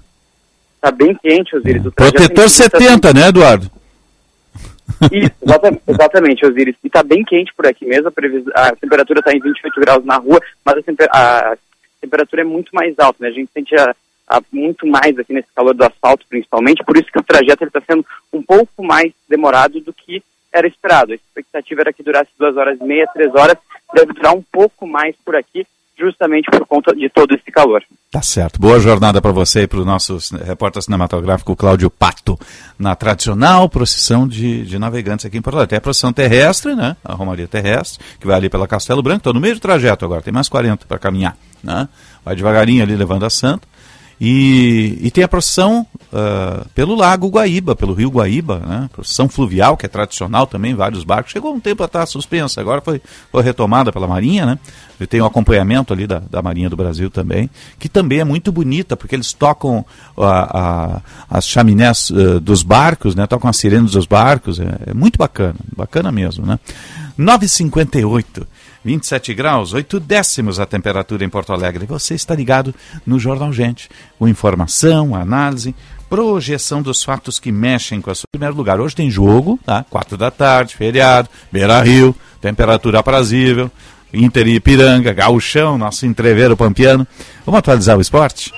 Tá 0.80 0.90
bem 0.90 1.14
quente, 1.14 1.56
Osiris. 1.56 1.84
o 1.84 1.90
trajeto 1.90 2.16
Protetor 2.16 2.44
tem 2.44 2.48
70, 2.48 3.12
né, 3.12 3.28
Eduardo? 3.28 3.70
Isso, 5.12 5.32
exata- 5.42 5.80
exatamente, 5.86 6.46
Osiris. 6.46 6.76
E 6.82 6.88
tá 6.88 7.02
bem 7.02 7.24
quente 7.24 7.52
por 7.54 7.66
aqui 7.66 7.84
mesmo, 7.84 8.08
a, 8.08 8.12
previs- 8.12 8.46
a 8.54 8.74
temperatura 8.76 9.18
está 9.20 9.32
em 9.32 9.40
28 9.40 9.80
graus 9.80 10.04
na 10.04 10.16
rua, 10.16 10.40
mas 10.64 10.78
a, 10.78 10.82
temper- 10.82 11.08
a 11.12 11.56
temperatura 12.00 12.42
é 12.42 12.44
muito 12.44 12.70
mais 12.72 12.98
alta, 12.98 13.18
né? 13.20 13.28
A 13.28 13.32
gente 13.32 13.50
sente 13.52 13.74
a, 13.74 13.94
a 14.28 14.40
muito 14.52 14.86
mais 14.86 15.18
aqui 15.18 15.32
nesse 15.32 15.48
calor 15.54 15.74
do 15.74 15.84
asfalto, 15.84 16.24
principalmente, 16.28 16.84
por 16.84 16.96
isso 16.96 17.10
que 17.12 17.18
o 17.18 17.22
trajeto 17.24 17.64
está 17.64 17.82
sendo 17.86 18.06
um 18.32 18.42
pouco 18.42 18.82
mais 18.84 19.12
demorado 19.28 19.80
do 19.80 19.92
que 19.92 20.22
era 20.52 20.66
esperado. 20.66 21.12
A 21.12 21.16
expectativa 21.16 21.80
era 21.82 21.92
que 21.92 22.02
durasse 22.02 22.30
duas 22.38 22.56
horas 22.56 22.78
e 22.80 22.84
meia, 22.84 23.08
três 23.12 23.34
horas, 23.34 23.56
deve 23.92 24.12
durar 24.12 24.34
um 24.34 24.42
pouco 24.52 24.86
mais 24.86 25.14
por 25.24 25.34
aqui, 25.36 25.66
justamente 25.99 26.51
por 26.51 26.66
conta 26.66 26.94
de 26.94 27.09
todo 27.09 27.34
esse 27.34 27.51
calor. 27.51 27.82
Tá 28.11 28.22
certo. 28.22 28.61
Boa 28.61 28.78
jornada 28.78 29.20
para 29.20 29.32
você 29.32 29.62
e 29.62 29.66
para 29.66 29.80
o 29.80 29.84
nosso 29.84 30.18
repórter 30.44 30.82
cinematográfico 30.82 31.57
Cláudio 31.57 31.90
Pato, 31.90 32.38
na 32.78 32.94
tradicional 32.94 33.68
procissão 33.68 34.28
de, 34.28 34.64
de 34.64 34.78
navegantes 34.78 35.26
aqui 35.26 35.38
em 35.38 35.42
Porto 35.42 35.57
Alegre. 35.57 35.70
Tem 35.70 35.78
a 35.78 35.80
procissão 35.80 36.12
terrestre, 36.12 36.74
né? 36.74 36.97
A 37.05 37.14
Romaria 37.14 37.49
Terrestre, 37.49 38.05
que 38.20 38.26
vai 38.26 38.36
ali 38.36 38.49
pela 38.49 38.68
Castelo 38.68 39.03
Branco. 39.03 39.18
Estou 39.18 39.34
no 39.34 39.40
meio 39.40 39.55
do 39.55 39.61
trajeto 39.61 40.05
agora, 40.05 40.22
tem 40.22 40.32
mais 40.32 40.49
40 40.49 40.86
para 40.86 40.99
caminhar. 40.99 41.36
Né? 41.62 41.88
Vai 42.24 42.36
devagarinho 42.36 42.82
ali 42.82 42.94
levando 42.94 43.24
a 43.24 43.30
Santa. 43.30 43.66
E, 44.18 44.98
e 45.02 45.10
tem 45.10 45.22
a 45.22 45.28
procissão 45.28 45.86
ah, 46.12 46.64
pelo 46.74 46.94
Lago 46.94 47.28
Guaíba, 47.28 47.76
pelo 47.76 47.92
Rio 47.92 48.08
Guaíba, 48.10 48.58
né? 48.60 48.88
Procissão 48.92 49.28
fluvial, 49.28 49.76
que 49.76 49.84
é 49.84 49.88
tradicional 49.88 50.46
também, 50.46 50.74
vários 50.74 51.04
barcos. 51.04 51.32
Chegou 51.32 51.52
um 51.54 51.60
tempo 51.60 51.82
a 51.82 51.86
estar 51.86 52.06
suspensa, 52.06 52.60
agora 52.60 52.80
foi, 52.80 53.00
foi 53.30 53.42
retomada 53.42 53.92
pela 53.92 54.06
Marinha, 54.08 54.46
né? 54.46 54.58
E 54.98 55.06
tem 55.06 55.20
o 55.20 55.26
acompanhamento 55.26 55.92
ali 55.92 56.06
da, 56.06 56.20
da 56.30 56.40
Marinha 56.40 56.70
do 56.70 56.76
Brasil 56.76 57.10
também, 57.10 57.50
que 57.78 57.90
também 57.90 58.20
é 58.20 58.24
muito 58.24 58.50
bonita, 58.50 58.96
porque 58.96 59.14
eles 59.14 59.34
tocam 59.34 59.84
a, 60.16 60.58
a- 60.58 61.02
as 61.28 61.46
chaminés 61.46 62.10
eh, 62.10 62.40
dos 62.40 62.62
barcos, 62.62 63.14
né? 63.14 63.26
Tocam 63.26 63.50
as 63.50 63.58
sirenes 63.58 63.90
dos 63.92 64.06
barcos, 64.06 64.58
é, 64.58 64.78
é 64.86 64.94
muito 64.94 65.18
bacana, 65.18 65.56
bacana 65.76 66.10
mesmo, 66.10 66.46
né? 66.46 66.58
9h58. 67.18 68.46
27 68.87 69.34
graus, 69.34 69.72
8 69.72 69.99
décimos 69.99 70.61
a 70.61 70.64
temperatura 70.64 71.24
em 71.24 71.28
Porto 71.28 71.53
Alegre. 71.53 71.87
Você 71.87 72.14
está 72.14 72.37
ligado 72.37 72.72
no 73.05 73.18
Jornal 73.18 73.53
Gente, 73.53 73.91
com 74.16 74.28
informação, 74.28 75.12
análise, 75.12 75.74
projeção 76.09 76.80
dos 76.80 77.03
fatos 77.03 77.41
que 77.41 77.51
mexem 77.51 78.01
com 78.01 78.12
a 78.12 78.14
sua. 78.14 78.28
Primeiro 78.30 78.55
lugar, 78.55 78.80
hoje 78.80 78.95
tem 78.95 79.11
jogo, 79.11 79.59
tá? 79.66 79.84
4 79.91 80.16
da 80.16 80.30
tarde, 80.30 80.76
feriado, 80.76 81.28
Beira 81.51 81.82
Rio, 81.82 82.14
temperatura 82.41 83.01
aprazível, 83.01 83.68
Inter 84.14 84.47
e 84.47 84.55
Ipiranga, 84.55 85.12
Gauchão, 85.12 85.76
nosso 85.76 86.07
entreveiro 86.07 86.57
pampiano. 86.57 87.05
Vamos 87.45 87.59
atualizar 87.59 87.99
o 87.99 88.01
esporte? 88.01 88.53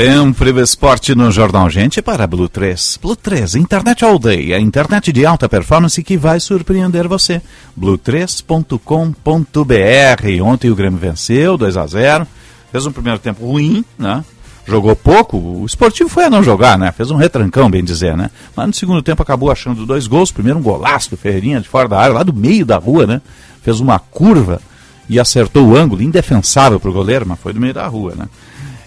Sempre 0.00 0.50
o 0.50 0.60
esporte 0.60 1.14
no 1.14 1.30
Jornal 1.30 1.68
Gente 1.68 2.00
para 2.00 2.26
Blue 2.26 2.48
3. 2.48 2.98
Blue 3.02 3.14
3, 3.14 3.56
internet 3.56 4.02
all 4.02 4.18
day, 4.18 4.54
a 4.54 4.58
internet 4.58 5.12
de 5.12 5.26
alta 5.26 5.46
performance 5.46 6.02
que 6.02 6.16
vai 6.16 6.40
surpreender 6.40 7.06
você. 7.06 7.42
blue3.com.br. 7.78 10.42
Ontem 10.42 10.70
o 10.70 10.74
Grêmio 10.74 10.98
venceu 10.98 11.58
2 11.58 11.76
a 11.76 11.86
0. 11.86 12.26
Fez 12.72 12.86
um 12.86 12.92
primeiro 12.92 13.18
tempo 13.18 13.44
ruim, 13.44 13.84
né? 13.98 14.24
Jogou 14.66 14.96
pouco, 14.96 15.36
o 15.36 15.66
esportivo 15.66 16.08
foi 16.08 16.24
a 16.24 16.30
não 16.30 16.42
jogar, 16.42 16.78
né? 16.78 16.90
Fez 16.92 17.10
um 17.10 17.16
retrancão, 17.16 17.70
bem 17.70 17.84
dizer, 17.84 18.16
né? 18.16 18.30
Mas 18.56 18.68
no 18.68 18.72
segundo 18.72 19.02
tempo 19.02 19.22
acabou 19.22 19.50
achando 19.50 19.84
dois 19.84 20.06
gols. 20.06 20.32
Primeiro 20.32 20.58
um 20.58 20.62
golaço 20.62 21.10
do 21.10 21.18
Ferreirinha 21.18 21.60
de 21.60 21.68
fora 21.68 21.86
da 21.86 22.00
área, 22.00 22.14
lá 22.14 22.22
do 22.22 22.32
meio 22.32 22.64
da 22.64 22.78
rua, 22.78 23.06
né? 23.06 23.20
Fez 23.62 23.80
uma 23.80 23.98
curva 23.98 24.62
e 25.10 25.20
acertou 25.20 25.68
o 25.68 25.76
ângulo, 25.76 26.02
indefensável 26.02 26.80
para 26.80 26.88
o 26.88 26.94
goleiro, 26.94 27.26
mas 27.28 27.38
foi 27.38 27.52
do 27.52 27.60
meio 27.60 27.74
da 27.74 27.86
rua, 27.86 28.14
né? 28.16 28.26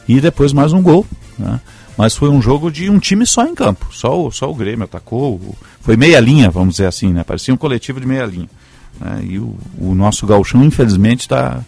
E 0.08 0.20
depois 0.20 0.54
mais 0.54 0.74
um 0.74 0.82
gol, 0.82 1.06
né? 1.38 1.60
Mas 1.98 2.16
foi 2.16 2.30
um 2.30 2.42
jogo 2.42 2.72
de 2.72 2.90
um 2.90 2.98
time 3.00 3.26
só 3.26 3.46
em 3.46 3.54
campo, 3.54 3.88
só 3.92 4.20
o, 4.20 4.32
só 4.32 4.50
o 4.50 4.56
Grêmio 4.56 4.86
atacou, 4.86 5.56
foi 5.80 5.96
meia 5.96 6.20
linha, 6.20 6.50
vamos 6.50 6.76
dizer 6.76 6.88
assim, 6.88 7.14
né? 7.14 7.24
Parecia 7.24 7.54
um 7.54 7.58
coletivo 7.58 8.00
de 8.00 8.08
meia 8.08 8.26
linha. 8.26 8.50
Né? 9.00 9.26
E 9.30 9.40
o, 9.40 9.56
o 9.78 9.94
nosso 9.94 10.26
gauchão, 10.26 10.64
infelizmente, 10.64 11.22
está 11.22 11.62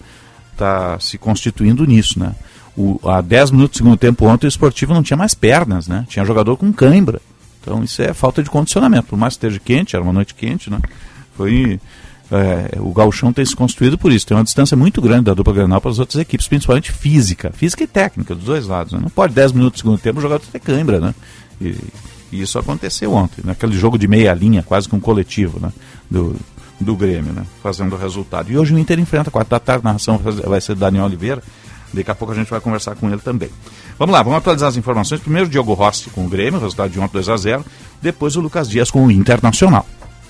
tá 0.58 1.00
se 1.00 1.18
constituindo 1.18 1.86
nisso, 1.86 2.20
né? 2.20 2.34
O, 2.76 3.00
há 3.08 3.22
10 3.22 3.52
minutos 3.52 3.76
do 3.76 3.84
segundo 3.84 3.98
tempo 3.98 4.26
ontem 4.26 4.48
o 4.48 4.50
esportivo 4.50 4.94
não 4.94 5.04
tinha 5.04 5.16
mais 5.16 5.34
pernas, 5.34 5.88
né? 5.88 6.06
Tinha 6.10 6.26
jogador 6.26 6.58
com 6.58 6.74
cãibra. 6.74 7.22
Então 7.62 7.84
isso 7.84 8.02
é 8.02 8.14
falta 8.14 8.44
de 8.44 8.50
condicionamento. 8.50 9.08
Por 9.08 9.18
mais 9.18 9.34
que 9.34 9.46
esteja 9.46 9.60
quente, 9.64 9.96
era 9.96 10.04
uma 10.04 10.14
noite 10.14 10.36
quente, 10.36 10.70
né? 10.70 10.80
Foi 11.36 11.80
é, 12.32 12.80
o 12.80 12.92
gauchão 12.92 13.32
tem 13.32 13.46
se 13.46 13.56
construído 13.56 13.98
por 13.98 14.12
isso. 14.12 14.26
Tem 14.26 14.36
uma 14.36 14.44
distância 14.44 14.76
muito 14.76 15.02
grande 15.02 15.26
da 15.26 15.34
dupla 15.34 15.54
Granal 15.54 15.80
para 15.80 15.92
as 15.92 16.00
outras 16.00 16.20
equipes, 16.20 16.48
principalmente 16.48 16.92
física. 16.92 17.52
Física 17.54 17.84
e 17.84 17.88
técnica, 17.88 18.34
dos 18.34 18.46
dois 18.46 18.66
lados. 18.68 18.94
Né? 18.94 19.00
Não 19.02 19.10
pode 19.10 19.34
10 19.34 19.52
minutos 19.52 19.82
do 19.82 19.84
segundo 19.84 20.00
tempo 20.00 20.20
o 20.20 20.22
jogador 20.22 20.46
ter 20.46 20.60
cãibra, 20.60 21.00
né? 21.00 21.14
E, 21.62 21.76
e, 22.32 22.42
isso 22.42 22.58
aconteceu 22.58 23.14
ontem, 23.14 23.42
naquele 23.44 23.78
jogo 23.78 23.98
de 23.98 24.08
meia 24.08 24.34
linha, 24.34 24.64
quase 24.64 24.90
que 24.90 24.96
um 24.96 25.00
coletivo, 25.00 25.60
né? 25.60 25.72
Do, 26.10 26.36
do 26.80 26.96
Grêmio, 26.96 27.32
né? 27.32 27.46
Fazendo 27.62 27.94
o 27.94 27.98
resultado. 27.98 28.52
E 28.52 28.58
hoje 28.58 28.74
o 28.74 28.80
Inter 28.80 29.00
enfrenta, 29.00 29.30
quatro 29.30 29.52
da 29.52 29.60
tarde, 29.60 29.82
a 29.84 29.90
narração 29.90 30.18
vai 30.18 30.60
ser 30.60 30.76
Daniel 30.76 31.06
Oliveira. 31.06 31.42
Daqui 31.94 32.12
a 32.12 32.16
pouco 32.16 32.34
a 32.34 32.36
gente 32.36 32.50
vai 32.50 32.60
conversar 32.60 32.96
com 32.96 33.08
ele 33.10 33.22
também. 33.22 33.50
Vamos 33.98 34.12
lá, 34.12 34.22
vamos 34.22 34.40
atualizar 34.40 34.68
as 34.68 34.76
informações. 34.76 35.22
Primeiro, 35.22 35.48
Diogo 35.48 35.74
Rossi 35.74 36.10
com 36.10 36.26
o 36.26 36.28
Grêmio, 36.28 36.60
resultado 36.60 36.90
de 36.92 37.00
ontem 37.00 37.14
2 37.14 37.30
a 37.30 37.38
0 37.38 37.66
Depois, 38.02 38.36
o 38.36 38.42
Lucas 38.42 38.68
Dias 38.68 38.92
com 38.92 39.06
o 39.06 39.12
Internacional. 39.12 39.86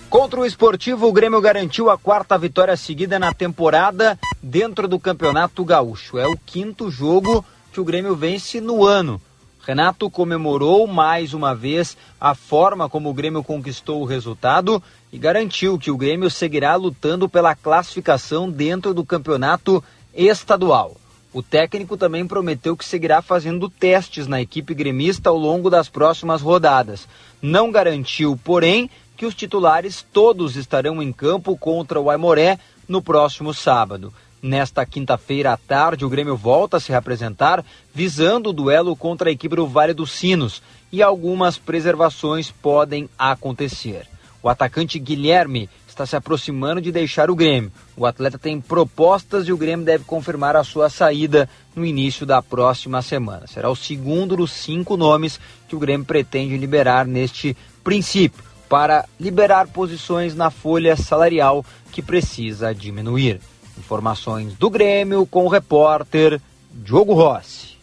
Contra 0.10 0.40
o 0.40 0.46
esportivo, 0.46 1.08
o 1.08 1.12
Grêmio 1.12 1.42
garantiu 1.42 1.90
a 1.90 1.98
quarta 1.98 2.38
vitória 2.38 2.78
seguida 2.78 3.20
na 3.20 3.34
temporada 3.34 4.18
dentro 4.42 4.88
do 4.88 5.00
Campeonato 5.00 5.64
Gaúcho. 5.66 6.18
É 6.18 6.28
o 6.28 6.38
quinto 6.38 6.90
jogo 6.90 7.44
que 7.74 7.82
o 7.82 7.84
Grêmio 7.84 8.16
vence 8.16 8.62
no 8.62 8.86
ano. 8.86 9.20
Renato 9.66 10.10
comemorou 10.12 10.86
mais 10.86 11.34
uma 11.34 11.56
vez 11.56 11.98
a 12.22 12.36
forma 12.36 12.88
como 12.88 13.10
o 13.10 13.14
Grêmio 13.14 13.44
conquistou 13.44 14.02
o 14.02 14.06
resultado 14.06 14.82
e 15.12 15.18
garantiu 15.18 15.78
que 15.78 15.90
o 15.90 15.98
Grêmio 15.98 16.30
seguirá 16.30 16.76
lutando 16.76 17.28
pela 17.28 17.56
classificação 17.56 18.50
dentro 18.50 18.94
do 18.94 19.04
campeonato 19.04 19.84
estadual. 20.14 20.96
O 21.34 21.44
técnico 21.44 21.98
também 21.98 22.26
prometeu 22.26 22.78
que 22.78 22.86
seguirá 22.86 23.22
fazendo 23.22 23.70
testes 23.70 24.28
na 24.28 24.40
equipe 24.40 24.74
gremista 24.74 25.30
ao 25.30 25.38
longo 25.38 25.70
das 25.70 25.90
próximas 25.90 26.42
rodadas. 26.42 27.08
Não 27.42 27.72
garantiu, 27.72 28.40
porém, 28.42 28.90
que 29.16 29.26
os 29.26 29.36
titulares 29.36 30.06
todos 30.14 30.56
estarão 30.56 31.02
em 31.02 31.12
campo 31.12 31.58
contra 31.58 32.00
o 32.00 32.10
Aimoré 32.10 32.60
no 32.88 33.02
próximo 33.02 33.54
sábado. 33.54 34.14
Nesta 34.42 34.86
quinta-feira 34.86 35.54
à 35.54 35.58
tarde, 35.58 36.06
o 36.06 36.10
Grêmio 36.10 36.38
volta 36.38 36.78
a 36.78 36.80
se 36.80 36.92
representar, 36.92 37.66
visando 37.94 38.50
o 38.50 38.54
duelo 38.54 38.96
contra 38.96 39.30
a 39.30 39.32
equipe 39.32 39.56
do 39.56 39.66
Vale 39.66 39.94
dos 39.94 40.12
Sinos, 40.12 40.62
e 40.92 41.02
algumas 41.02 41.58
preservações 41.58 42.52
podem 42.52 43.10
acontecer. 43.18 44.08
O 44.44 44.50
atacante 44.50 45.00
Guilherme 45.00 45.68
está 45.88 46.06
se 46.06 46.16
aproximando 46.16 46.80
de 46.80 46.92
deixar 46.92 47.32
o 47.32 47.36
Grêmio. 47.36 47.72
O 47.98 48.06
atleta 48.06 48.38
tem 48.38 48.62
propostas 48.62 49.48
e 49.48 49.52
o 49.52 49.58
Grêmio 49.58 49.84
deve 49.84 50.04
confirmar 50.04 50.56
a 50.56 50.64
sua 50.64 50.92
saída 50.92 51.50
no 51.76 51.84
início 51.84 52.26
da 52.26 52.44
próxima 52.44 53.02
semana. 53.02 53.48
Será 53.48 53.72
o 53.72 53.76
segundo 53.76 54.36
dos 54.36 54.52
cinco 54.52 54.96
nomes 54.96 55.40
que 55.68 55.76
o 55.76 55.80
Grêmio 55.80 56.06
pretende 56.06 56.56
liberar 56.56 57.08
neste 57.08 57.58
princípio, 57.84 58.44
para 58.70 59.06
liberar 59.20 59.68
posições 59.68 60.36
na 60.36 60.50
folha 60.50 60.96
salarial 60.96 61.66
que 61.92 62.02
precisa 62.02 62.74
diminuir. 62.74 63.40
Informações 63.78 64.54
do 64.54 64.70
Grêmio 64.70 65.26
com 65.26 65.46
o 65.46 65.50
repórter 65.50 66.42
Diogo 66.72 67.14
Rossi. 67.14 67.78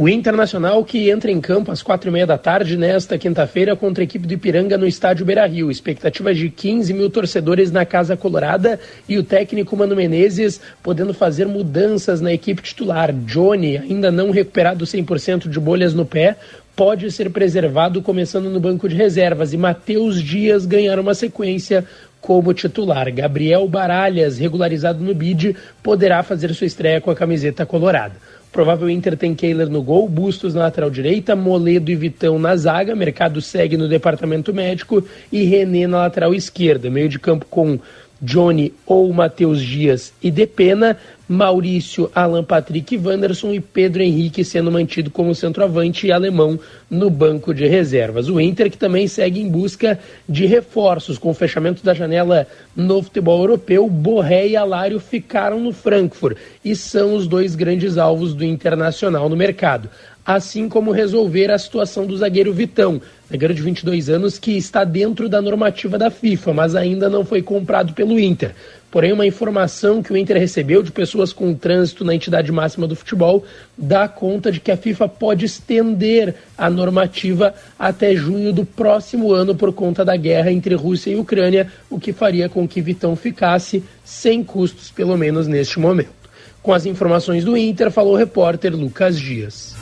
O 0.00 0.08
Internacional 0.08 0.82
que 0.82 1.10
entra 1.10 1.30
em 1.30 1.42
campo 1.42 1.70
às 1.70 1.82
quatro 1.82 2.08
e 2.08 2.10
meia 2.10 2.26
da 2.26 2.38
tarde 2.38 2.74
nesta 2.74 3.18
quinta-feira 3.18 3.76
contra 3.76 4.02
a 4.02 4.06
equipe 4.06 4.26
do 4.26 4.32
Ipiranga 4.32 4.78
no 4.78 4.86
estádio 4.86 5.26
Beira-Rio. 5.26 5.70
Expectativa 5.70 6.32
de 6.32 6.48
15 6.48 6.94
mil 6.94 7.10
torcedores 7.10 7.70
na 7.70 7.84
Casa 7.84 8.16
Colorada 8.16 8.80
e 9.06 9.18
o 9.18 9.22
técnico 9.22 9.76
Mano 9.76 9.94
Menezes 9.94 10.58
podendo 10.82 11.12
fazer 11.12 11.46
mudanças 11.46 12.18
na 12.22 12.32
equipe 12.32 12.62
titular. 12.62 13.12
Johnny, 13.12 13.76
ainda 13.76 14.10
não 14.10 14.30
recuperado 14.30 14.86
100% 14.86 15.50
de 15.50 15.60
bolhas 15.60 15.92
no 15.92 16.06
pé, 16.06 16.34
pode 16.74 17.10
ser 17.12 17.28
preservado 17.28 18.00
começando 18.00 18.48
no 18.48 18.58
banco 18.58 18.88
de 18.88 18.96
reservas 18.96 19.52
e 19.52 19.58
Matheus 19.58 20.22
Dias 20.22 20.64
ganhar 20.64 20.98
uma 20.98 21.12
sequência 21.12 21.84
como 22.22 22.54
titular. 22.54 23.12
Gabriel 23.12 23.68
Baralhas, 23.68 24.38
regularizado 24.38 25.04
no 25.04 25.14
BID, 25.14 25.54
poderá 25.82 26.22
fazer 26.22 26.54
sua 26.54 26.66
estreia 26.66 27.02
com 27.02 27.10
a 27.10 27.14
camiseta 27.14 27.66
colorada. 27.66 28.14
Provável 28.52 28.90
Inter 28.90 29.16
tem 29.16 29.34
Kehler 29.34 29.68
no 29.68 29.80
gol, 29.80 30.08
Bustos 30.08 30.54
na 30.54 30.62
lateral 30.62 30.90
direita, 30.90 31.36
Moledo 31.36 31.90
e 31.90 31.94
Vitão 31.94 32.38
na 32.38 32.56
zaga, 32.56 32.96
Mercado 32.96 33.40
segue 33.40 33.76
no 33.76 33.88
departamento 33.88 34.52
médico 34.52 35.04
e 35.30 35.44
René 35.44 35.86
na 35.86 35.98
lateral 35.98 36.34
esquerda. 36.34 36.90
Meio 36.90 37.08
de 37.08 37.18
campo 37.18 37.46
com 37.48 37.78
Johnny 38.20 38.74
ou 38.84 39.12
Matheus 39.12 39.62
Dias 39.62 40.12
e 40.22 40.30
Depena, 40.30 40.96
Maurício, 41.30 42.10
Alan 42.12 42.42
Patrick 42.42 42.98
Wanderson 42.98 43.52
e 43.52 43.60
Pedro 43.60 44.02
Henrique 44.02 44.44
sendo 44.44 44.68
mantido 44.68 45.12
como 45.12 45.32
centroavante 45.32 46.08
e 46.08 46.10
alemão 46.10 46.58
no 46.90 47.08
banco 47.08 47.54
de 47.54 47.68
reservas. 47.68 48.28
O 48.28 48.40
Inter 48.40 48.68
que 48.68 48.76
também 48.76 49.06
segue 49.06 49.40
em 49.40 49.48
busca 49.48 49.96
de 50.28 50.44
reforços 50.44 51.18
com 51.18 51.30
o 51.30 51.34
fechamento 51.34 51.84
da 51.84 51.94
janela 51.94 52.48
no 52.74 53.00
futebol 53.00 53.38
europeu, 53.38 53.88
Borré 53.88 54.48
e 54.48 54.56
Alário 54.56 54.98
ficaram 54.98 55.60
no 55.60 55.72
Frankfurt 55.72 56.36
e 56.64 56.74
são 56.74 57.14
os 57.14 57.28
dois 57.28 57.54
grandes 57.54 57.96
alvos 57.96 58.34
do 58.34 58.44
Internacional 58.44 59.28
no 59.28 59.36
mercado 59.36 59.88
assim 60.34 60.68
como 60.68 60.92
resolver 60.92 61.50
a 61.50 61.58
situação 61.58 62.06
do 62.06 62.16
zagueiro 62.16 62.52
Vitão, 62.52 63.00
zagueiro 63.30 63.54
de 63.54 63.62
22 63.62 64.08
anos 64.08 64.38
que 64.38 64.56
está 64.56 64.84
dentro 64.84 65.28
da 65.28 65.42
normativa 65.42 65.98
da 65.98 66.10
FIFA, 66.10 66.52
mas 66.52 66.76
ainda 66.76 67.08
não 67.08 67.24
foi 67.24 67.42
comprado 67.42 67.92
pelo 67.94 68.18
Inter. 68.18 68.54
Porém, 68.90 69.12
uma 69.12 69.26
informação 69.26 70.02
que 70.02 70.12
o 70.12 70.16
Inter 70.16 70.36
recebeu 70.36 70.82
de 70.82 70.90
pessoas 70.90 71.32
com 71.32 71.54
trânsito 71.54 72.04
na 72.04 72.14
entidade 72.14 72.50
máxima 72.50 72.88
do 72.88 72.96
futebol 72.96 73.44
dá 73.78 74.08
conta 74.08 74.50
de 74.50 74.58
que 74.58 74.70
a 74.70 74.76
FIFA 74.76 75.08
pode 75.08 75.46
estender 75.46 76.34
a 76.58 76.68
normativa 76.68 77.54
até 77.78 78.14
junho 78.16 78.52
do 78.52 78.64
próximo 78.64 79.32
ano 79.32 79.54
por 79.54 79.72
conta 79.72 80.04
da 80.04 80.16
guerra 80.16 80.50
entre 80.50 80.74
Rússia 80.74 81.10
e 81.10 81.16
Ucrânia, 81.16 81.68
o 81.88 82.00
que 82.00 82.12
faria 82.12 82.48
com 82.48 82.66
que 82.66 82.80
Vitão 82.80 83.14
ficasse 83.14 83.82
sem 84.04 84.42
custos, 84.42 84.90
pelo 84.90 85.16
menos 85.16 85.46
neste 85.46 85.78
momento. 85.78 86.20
Com 86.62 86.74
as 86.74 86.84
informações 86.84 87.44
do 87.44 87.56
Inter, 87.56 87.90
falou 87.90 88.14
o 88.14 88.16
repórter 88.16 88.74
Lucas 88.74 89.18
Dias. 89.18 89.74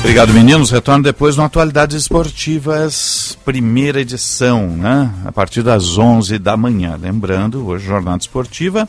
Obrigado, 0.00 0.32
meninos. 0.32 0.70
Retorno 0.70 1.02
depois 1.04 1.36
no 1.36 1.42
Atualidades 1.42 1.96
Esportivas, 1.96 3.36
primeira 3.44 4.00
edição, 4.00 4.68
né? 4.68 5.12
A 5.24 5.32
partir 5.32 5.62
das 5.62 5.98
11 5.98 6.38
da 6.38 6.56
manhã. 6.56 6.98
Lembrando, 7.00 7.66
hoje 7.66 7.86
jornada 7.86 8.18
esportiva. 8.18 8.88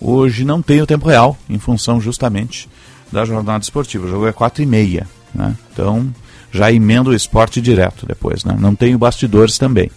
Hoje 0.00 0.44
não 0.44 0.62
tem 0.62 0.80
o 0.80 0.86
tempo 0.86 1.08
real, 1.08 1.36
em 1.48 1.58
função 1.58 2.00
justamente 2.00 2.68
da 3.10 3.24
jornada 3.24 3.62
esportiva. 3.62 4.06
O 4.06 4.10
jogo 4.10 4.26
é 4.26 4.32
4 4.32 4.62
e 4.62 4.66
meia, 4.66 5.06
né? 5.34 5.54
Então, 5.72 6.12
já 6.52 6.72
emendo 6.72 7.10
o 7.10 7.14
esporte 7.14 7.60
direto 7.60 8.06
depois, 8.06 8.44
né? 8.44 8.56
Não 8.58 8.74
tenho 8.74 8.98
bastidores 8.98 9.58
também. 9.58 9.90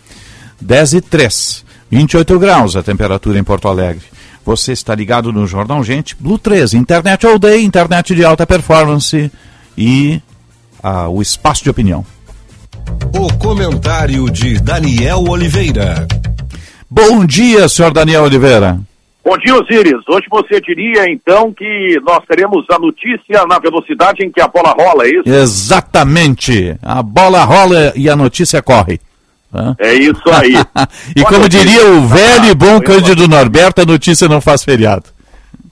10 0.60 0.94
e 0.94 1.02
3, 1.02 1.66
28 1.90 2.40
graus 2.40 2.76
a 2.76 2.84
temperatura 2.84 3.38
em 3.38 3.44
Porto 3.44 3.68
Alegre. 3.68 4.06
Você 4.46 4.74
está 4.74 4.94
ligado 4.94 5.32
no 5.32 5.48
Jornal 5.48 5.84
Gente, 5.84 6.16
Blue 6.20 6.38
13, 6.38 6.78
internet 6.78 7.26
all 7.26 7.40
day, 7.40 7.64
internet 7.64 8.14
de 8.14 8.26
alta 8.26 8.46
performance 8.46 9.32
e 9.78 10.22
ah, 10.82 11.08
o 11.10 11.22
espaço 11.22 11.64
de 11.64 11.70
opinião. 11.70 12.06
O 13.16 13.32
comentário 13.38 14.30
de 14.30 14.60
Daniel 14.60 15.24
Oliveira. 15.30 16.08
Bom 16.90 17.26
dia, 17.26 17.68
senhor 17.68 17.92
Daniel 17.92 18.24
Oliveira. 18.24 18.80
Bom 19.26 19.38
dia, 19.38 19.56
Osiris. 19.56 20.04
Hoje 20.10 20.28
você 20.30 20.60
diria, 20.60 21.10
então, 21.10 21.54
que 21.54 21.98
nós 22.06 22.20
teremos 22.28 22.66
a 22.70 22.78
notícia 22.78 23.46
na 23.48 23.58
velocidade 23.58 24.24
em 24.24 24.30
que 24.30 24.42
a 24.42 24.48
bola 24.50 24.72
rola, 24.78 25.06
é 25.06 25.12
isso? 25.12 25.24
Exatamente. 25.26 26.76
A 26.82 27.02
bola 27.02 27.44
rola 27.46 27.94
e 27.96 28.10
a 28.10 28.16
notícia 28.16 28.62
corre. 28.62 29.00
Hã? 29.54 29.76
É 29.80 29.94
isso 29.94 30.22
aí. 30.30 30.54
e 31.16 31.22
Olha, 31.22 31.26
como 31.30 31.48
diria 31.48 31.88
o 31.92 32.06
velho 32.06 32.46
e 32.48 32.54
bom 32.54 32.76
eu- 32.76 32.82
Cândido 32.82 33.28
Norberto, 33.28 33.82
a 33.82 33.86
notícia 33.86 34.28
não 34.28 34.42
faz 34.42 34.64
feriado. 34.64 35.06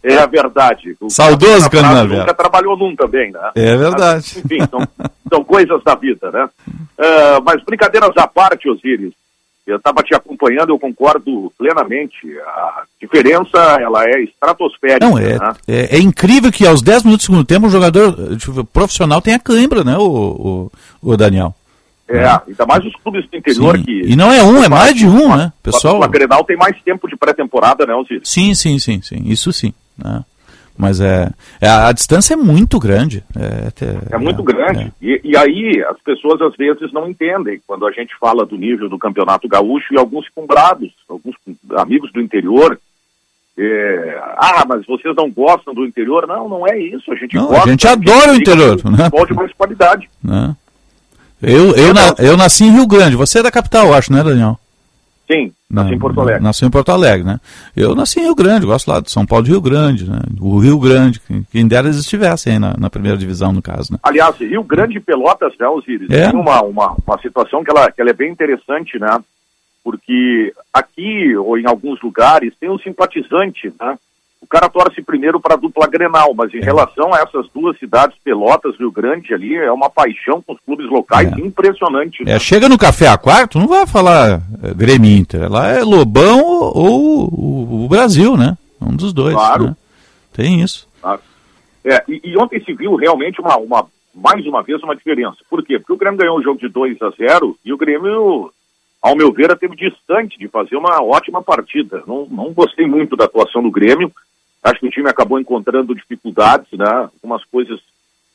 É 0.03 0.17
a 0.17 0.25
verdade. 0.25 0.95
O 0.99 1.09
Saudoso 1.09 1.69
Norberto. 1.71 2.15
Nunca 2.15 2.33
trabalhou 2.33 2.77
num 2.77 2.95
também, 2.95 3.31
né? 3.31 3.51
É 3.55 3.75
verdade. 3.75 4.31
Mas, 4.35 4.37
enfim, 4.37 4.57
são, 4.69 4.87
são 5.29 5.43
coisas 5.43 5.83
da 5.83 5.95
vida, 5.95 6.31
né? 6.31 6.49
Ah, 6.97 7.39
mas 7.43 7.63
brincadeiras 7.63 8.11
à 8.17 8.27
parte, 8.27 8.69
Osíris, 8.69 9.13
eu 9.65 9.77
estava 9.77 10.01
te 10.01 10.15
acompanhando, 10.15 10.69
eu 10.69 10.79
concordo 10.79 11.51
plenamente. 11.57 12.15
A 12.39 12.83
diferença, 12.99 13.57
ela 13.79 14.03
é 14.05 14.23
estratosférica, 14.23 15.07
Não, 15.07 15.17
é, 15.17 15.37
né? 15.37 15.53
é, 15.67 15.97
é 15.97 15.99
incrível 15.99 16.51
que 16.51 16.65
aos 16.65 16.81
10 16.81 17.03
minutos 17.03 17.27
do 17.27 17.31
segundo 17.31 17.45
tempo 17.45 17.67
um 17.67 17.71
jogador 17.71 18.37
tipo, 18.37 18.63
profissional 18.65 19.21
tenha 19.21 19.39
cãibra, 19.39 19.83
né, 19.83 19.97
o, 19.97 20.69
o, 21.01 21.11
o 21.11 21.17
Daniel? 21.17 21.55
É, 22.09 22.25
ainda 22.25 22.65
mais 22.65 22.83
os 22.83 22.93
clubes 22.97 23.25
do 23.29 23.37
interior 23.37 23.77
Sim. 23.77 23.83
que... 23.83 24.01
E 24.01 24.15
não 24.17 24.33
é 24.33 24.43
um, 24.43 24.61
é 24.61 24.67
mais 24.67 24.93
de 24.93 25.07
um, 25.07 25.33
né? 25.35 25.53
O 25.59 25.63
Pessoal. 25.63 26.03
a 26.03 26.07
Grenal 26.07 26.43
tem 26.43 26.57
mais 26.57 26.75
tempo 26.81 27.07
de 27.07 27.15
pré-temporada, 27.15 27.85
né, 27.85 27.95
Osíris? 27.95 28.27
Sim, 28.27 28.53
sim, 28.53 28.77
sim, 28.79 29.01
sim. 29.01 29.21
Isso 29.25 29.53
sim. 29.53 29.73
Né? 30.03 30.23
Mas 30.77 30.99
é, 30.99 31.29
é- 31.59 31.67
a, 31.67 31.87
a 31.89 31.91
distância 31.91 32.33
é 32.33 32.37
muito 32.37 32.79
grande. 32.79 33.23
É, 33.37 33.67
até- 33.67 33.97
É 34.15 34.17
muito 34.17 34.41
grande. 34.41 34.91
E, 35.01 35.21
e 35.23 35.37
aí 35.37 35.83
as 35.87 35.99
pessoas 36.01 36.41
às 36.41 36.55
vezes 36.55 36.91
não 36.91 37.07
entendem 37.09 37.61
quando 37.67 37.85
a 37.85 37.91
gente 37.91 38.15
fala 38.19 38.45
do 38.45 38.57
nível 38.57 38.89
do 38.89 38.97
campeonato 38.97 39.47
gaúcho 39.47 39.93
e 39.93 39.97
alguns 39.99 40.27
cumbrados, 40.29 40.89
alguns 41.07 41.35
amigos 41.77 42.11
do 42.11 42.21
interior. 42.21 42.79
é, 43.57 44.17
ah, 44.37 44.63
mas 44.67 44.83
vocês 44.87 45.13
não 45.15 45.29
gostam 45.29 45.73
do 45.73 45.85
interior? 45.85 46.25
Não, 46.25 46.47
não 46.49 46.65
é 46.67 46.79
isso. 46.79 47.11
A 47.11 47.15
gente 47.15 47.35
Não, 47.35 47.45
a 47.45 47.47
gosta. 47.49 47.69
gente 47.69 47.87
adora 47.87 48.31
o 48.31 48.35
fica 48.35 48.51
interior, 48.51 48.81
com 48.81 48.89
né? 48.89 49.09
De 49.27 49.33
mais 49.33 49.53
qualidade. 49.53 50.09
né? 50.23 50.55
Eu, 51.41 51.75
eu, 51.75 51.93
na- 51.93 52.15
eu 52.19 52.37
nasci 52.37 52.63
em 52.63 52.71
Rio 52.71 52.87
Grande. 52.87 53.15
Você 53.15 53.39
é 53.39 53.43
da 53.43 53.51
capital, 53.51 53.87
eu 53.87 53.93
acho, 53.93 54.11
né, 54.13 54.23
Daniel? 54.23 54.57
Sim, 55.31 55.51
nasci 55.69 55.93
em 55.93 55.99
Porto 55.99 56.19
Alegre. 56.21 56.43
Nasci 56.43 56.65
em 56.65 56.69
Porto 56.69 56.89
Alegre, 56.91 57.23
né? 57.25 57.39
Eu 57.75 57.95
nasci 57.95 58.19
em 58.19 58.23
Rio 58.23 58.35
Grande, 58.35 58.65
gosto 58.65 58.89
lá 58.89 58.99
de 58.99 59.09
São 59.09 59.25
Paulo 59.25 59.45
de 59.45 59.51
Rio 59.51 59.61
Grande, 59.61 60.09
né? 60.09 60.19
O 60.39 60.57
Rio 60.59 60.77
Grande, 60.79 61.19
que- 61.19 61.43
quem 61.51 61.67
dera 61.67 61.87
eles 61.87 61.97
estivessem 61.99 62.53
aí 62.53 62.59
na, 62.59 62.75
na 62.77 62.89
primeira 62.89 63.17
divisão, 63.17 63.53
no 63.53 63.61
caso, 63.61 63.93
né? 63.93 63.99
Aliás, 64.03 64.35
Rio 64.37 64.63
Grande 64.63 64.97
e 64.97 64.99
Pelotas, 64.99 65.53
né, 65.59 65.67
Osiris, 65.67 66.09
É. 66.09 66.29
tem 66.31 66.39
uma, 66.39 66.61
uma, 66.63 66.95
uma 67.07 67.17
situação 67.21 67.63
que 67.63 67.69
ela, 67.71 67.89
que 67.91 68.01
ela 68.01 68.09
é 68.09 68.13
bem 68.13 68.31
interessante, 68.31 68.99
né? 68.99 69.17
Porque 69.83 70.53
aqui, 70.73 71.35
ou 71.35 71.57
em 71.57 71.65
alguns 71.65 71.99
lugares, 72.01 72.53
tem 72.59 72.69
um 72.69 72.77
simpatizante, 72.77 73.73
né? 73.79 73.97
O 74.41 74.47
cara 74.47 74.67
torce 74.67 75.01
primeiro 75.03 75.39
para 75.39 75.53
a 75.53 75.57
dupla 75.57 75.87
Grenal, 75.87 76.33
mas 76.33 76.53
em 76.53 76.57
É. 76.57 76.63
relação 76.63 77.13
a 77.13 77.19
essas 77.19 77.47
duas 77.53 77.77
cidades, 77.77 78.17
Pelotas, 78.23 78.75
Rio 78.77 78.91
Grande, 78.91 79.33
ali, 79.33 79.55
é 79.55 79.71
uma 79.71 79.89
paixão 79.89 80.41
com 80.41 80.53
os 80.53 80.59
clubes 80.65 80.89
locais 80.89 81.31
impressionante. 81.37 82.23
né? 82.25 82.33
É, 82.33 82.39
chega 82.39 82.67
no 82.67 82.77
café 82.77 83.07
a 83.07 83.17
quarto, 83.17 83.59
não 83.59 83.67
vai 83.67 83.85
falar 83.85 84.41
é, 84.63 84.73
Grêmio 84.73 85.11
Inter. 85.15 85.49
Lá 85.49 85.67
é 85.67 85.83
Lobão 85.83 86.41
ou, 86.43 87.27
o, 87.83 87.87
Brasil, 87.87 88.35
né? 88.35 88.57
Um 88.81 88.95
dos 88.95 89.13
dois. 89.13 89.35
Claro. 89.35 89.65
né? 89.65 89.75
Tem 90.33 90.59
isso. 90.61 90.87
Tá? 91.01 91.19
É, 91.85 92.03
e, 92.07 92.21
e 92.31 92.37
ontem 92.37 92.59
se 92.63 92.73
viu 92.73 92.95
realmente 92.95 93.39
uma, 93.39 93.57
uma, 93.57 93.85
mais 94.13 94.45
uma 94.45 94.63
vez 94.63 94.81
uma 94.81 94.95
diferença. 94.95 95.37
Por 95.49 95.63
quê? 95.63 95.77
Porque 95.77 95.93
o 95.93 95.97
Grêmio 95.97 96.17
ganhou 96.19 96.37
o 96.39 96.43
jogo 96.43 96.59
de 96.59 96.67
2 96.67 96.97
a 97.01 97.09
0 97.11 97.57
e 97.63 97.71
o 97.71 97.77
Grêmio, 97.77 98.51
ao 99.01 99.15
meu 99.15 99.31
ver, 99.31 99.51
esteve 99.51 99.75
distante 99.75 100.37
de 100.39 100.47
fazer 100.47 100.75
uma 100.77 101.01
ótima 101.03 101.41
partida. 101.43 102.03
Não, 102.07 102.27
não 102.29 102.51
gostei 102.53 102.87
muito 102.87 103.15
da 103.15 103.25
atuação 103.25 103.61
do 103.61 103.69
Grêmio. 103.71 104.11
Acho 104.63 104.79
que 104.79 104.87
o 104.87 104.91
time 104.91 105.09
acabou 105.09 105.39
encontrando 105.39 105.95
dificuldades, 105.95 106.71
né? 106.73 106.87
Algumas 106.87 107.43
coisas 107.45 107.79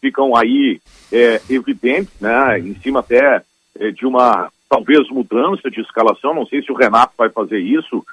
ficam 0.01 0.37
aí 0.37 0.81
é, 1.13 1.41
evidentes, 1.49 2.13
né? 2.21 2.59
Em 2.59 2.75
cima 2.81 3.01
até 3.01 3.43
é, 3.79 3.91
de 3.91 4.07
uma 4.07 4.51
talvez 4.69 5.09
mudança 5.09 5.71
de 5.71 5.81
escalação. 5.81 6.35
Não 6.35 6.47
sei 6.47 6.63
se 6.63 6.73
o 6.73 6.77
Renato 6.77 7.13
vai 7.17 7.29
fazer 7.29 7.59
isso. 7.59 8.05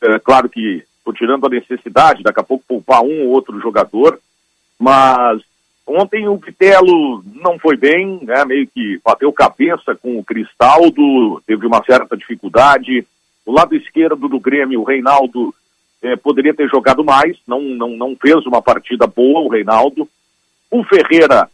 É, 0.00 0.18
claro 0.18 0.48
que 0.48 0.84
estou 0.98 1.12
tirando 1.12 1.46
a 1.46 1.50
necessidade, 1.50 2.22
daqui 2.22 2.40
a 2.40 2.44
pouco 2.44 2.64
poupar 2.66 3.02
um 3.02 3.26
ou 3.26 3.30
outro 3.30 3.60
jogador, 3.60 4.18
mas 4.78 5.40
ontem 5.86 6.28
o 6.28 6.36
Vitelo 6.36 7.22
não 7.34 7.58
foi 7.58 7.76
bem, 7.76 8.20
né, 8.22 8.44
meio 8.44 8.66
que 8.68 9.00
bateu 9.04 9.32
cabeça 9.32 9.94
com 9.96 10.18
o 10.18 10.24
Cristaldo, 10.24 11.42
teve 11.46 11.66
uma 11.66 11.82
certa 11.84 12.16
dificuldade. 12.16 13.06
O 13.44 13.52
lado 13.52 13.74
esquerdo 13.74 14.28
do 14.28 14.38
Grêmio, 14.38 14.80
o 14.80 14.84
Reinaldo, 14.84 15.52
eh, 16.02 16.16
poderia 16.16 16.54
ter 16.54 16.68
jogado 16.68 17.04
mais, 17.04 17.36
não, 17.46 17.60
não, 17.60 17.90
não 17.90 18.16
fez 18.20 18.44
uma 18.46 18.60
partida 18.60 19.06
boa, 19.06 19.40
o 19.40 19.48
Reinaldo. 19.48 20.08
O 20.70 20.82
Ferreira 20.84 21.48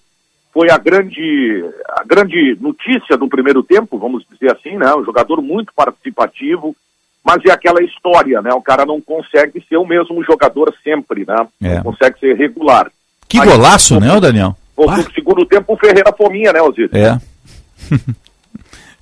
foi 0.53 0.71
a 0.71 0.79
grande, 0.79 1.65
a 1.91 2.05
grande 2.05 2.57
notícia 2.61 3.17
do 3.17 3.29
primeiro 3.29 3.63
tempo, 3.63 3.99
vamos 3.99 4.25
dizer 4.31 4.53
assim, 4.53 4.77
né? 4.77 4.95
Um 4.95 5.05
jogador 5.05 5.43
muito 5.43 5.73
participativo, 5.75 6.75
mas 7.25 7.45
é 7.45 7.51
aquela 7.51 7.83
história, 7.83 8.41
né? 8.41 8.53
O 8.53 8.63
cara 8.63 8.87
não 8.87 9.01
consegue 9.01 9.63
ser 9.69 9.77
o 9.77 9.87
mesmo 9.87 10.23
jogador 10.25 10.75
sempre, 10.83 11.25
né? 11.27 11.47
É. 11.63 11.77
Não 11.77 11.85
consegue 11.85 12.19
ser 12.19 12.35
regular. 12.35 12.91
Que 13.29 13.39
Aí, 13.39 13.47
golaço, 13.47 14.01
né, 14.01 14.13
ô 14.13 14.21
Daniel? 14.21 14.57
No 14.77 15.13
segundo 15.13 15.45
tempo, 15.45 15.75
o 15.75 15.77
Ferreira 15.77 16.13
fominha, 16.17 16.53
né, 16.53 16.63
Osiris? 16.63 16.93
É. 16.93 17.19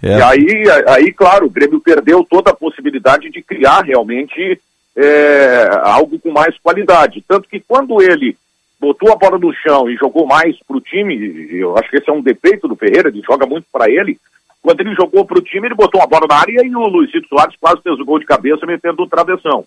É. 0.03 0.19
E 0.19 0.23
aí, 0.23 0.47
aí, 0.89 1.13
claro, 1.13 1.47
o 1.47 1.51
Grêmio 1.51 1.81
perdeu 1.81 2.23
toda 2.23 2.51
a 2.51 2.55
possibilidade 2.55 3.31
de 3.31 3.43
criar 3.43 3.83
realmente 3.83 4.61
é, 4.97 5.69
algo 5.83 6.19
com 6.19 6.33
mais 6.33 6.57
qualidade. 6.59 7.23
Tanto 7.29 7.49
que 7.49 7.61
quando 7.61 8.01
ele 8.01 8.37
botou 8.81 9.13
a 9.13 9.17
bola 9.17 9.39
no 9.39 9.53
chão 9.53 9.89
e 9.89 9.97
jogou 9.97 10.27
mais 10.27 10.57
para 10.67 10.77
o 10.77 10.81
time, 10.81 11.49
eu 11.51 11.77
acho 11.77 11.91
que 11.91 11.97
esse 11.97 12.09
é 12.09 12.13
um 12.13 12.23
defeito 12.23 12.67
do 12.67 12.77
Ferreira, 12.77 13.09
ele 13.09 13.23
joga 13.23 13.47
muito 13.47 13.67
para 13.71 13.91
ele. 13.91 14.19
Quando 14.63 14.81
ele 14.81 14.95
jogou 14.95 15.25
para 15.25 15.39
o 15.39 15.43
time, 15.43 15.69
ele 15.69 15.75
botou 15.75 16.01
uma 16.01 16.07
bola 16.07 16.27
na 16.29 16.37
área 16.37 16.65
e 16.65 16.75
o 16.75 16.89
Luizito 16.89 17.29
Soares 17.29 17.55
quase 17.61 17.81
fez 17.83 17.99
o 18.01 18.05
gol 18.05 18.19
de 18.19 18.27
cabeça 18.27 18.67
metendo 18.67 19.03
o 19.03 19.09
travessão. 19.09 19.65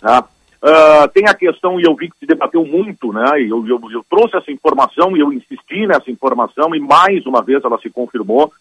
Tá? 0.00 0.24
Ah, 0.60 1.08
tem 1.14 1.28
a 1.28 1.34
questão, 1.34 1.78
e 1.78 1.84
eu 1.84 1.94
vi 1.94 2.10
que 2.10 2.18
se 2.18 2.26
debateu 2.26 2.64
muito, 2.64 3.12
né? 3.12 3.40
e 3.40 3.48
Eu, 3.48 3.66
eu, 3.66 3.80
eu 3.90 4.04
trouxe 4.10 4.36
essa 4.36 4.50
informação 4.50 5.16
e 5.16 5.20
eu 5.20 5.32
insisti 5.32 5.86
nessa 5.86 6.10
informação, 6.10 6.74
e 6.74 6.80
mais 6.80 7.24
uma 7.26 7.42
vez 7.42 7.64
ela 7.64 7.78
se 7.78 7.88
confirmou, 7.88 8.52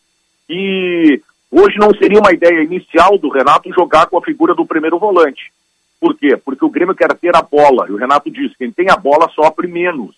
que 0.48 1.22
hoje 1.52 1.78
não 1.78 1.94
seria 1.96 2.20
uma 2.20 2.32
ideia 2.32 2.64
inicial 2.64 3.18
do 3.18 3.30
Renato 3.30 3.74
jogar 3.74 4.06
com 4.06 4.18
a 4.18 4.22
figura 4.22 4.54
do 4.54 4.66
primeiro 4.66 5.00
volante. 5.00 5.52
Por 6.00 6.16
quê? 6.16 6.38
Porque 6.38 6.64
o 6.64 6.70
Grêmio 6.70 6.96
quer 6.96 7.14
ter 7.16 7.36
a 7.36 7.42
bola, 7.42 7.88
e 7.88 7.92
o 7.92 7.98
Renato 7.98 8.30
diz: 8.30 8.56
quem 8.56 8.72
tem 8.72 8.90
a 8.90 8.96
bola 8.96 9.30
sofre 9.30 9.68
menos. 9.68 10.16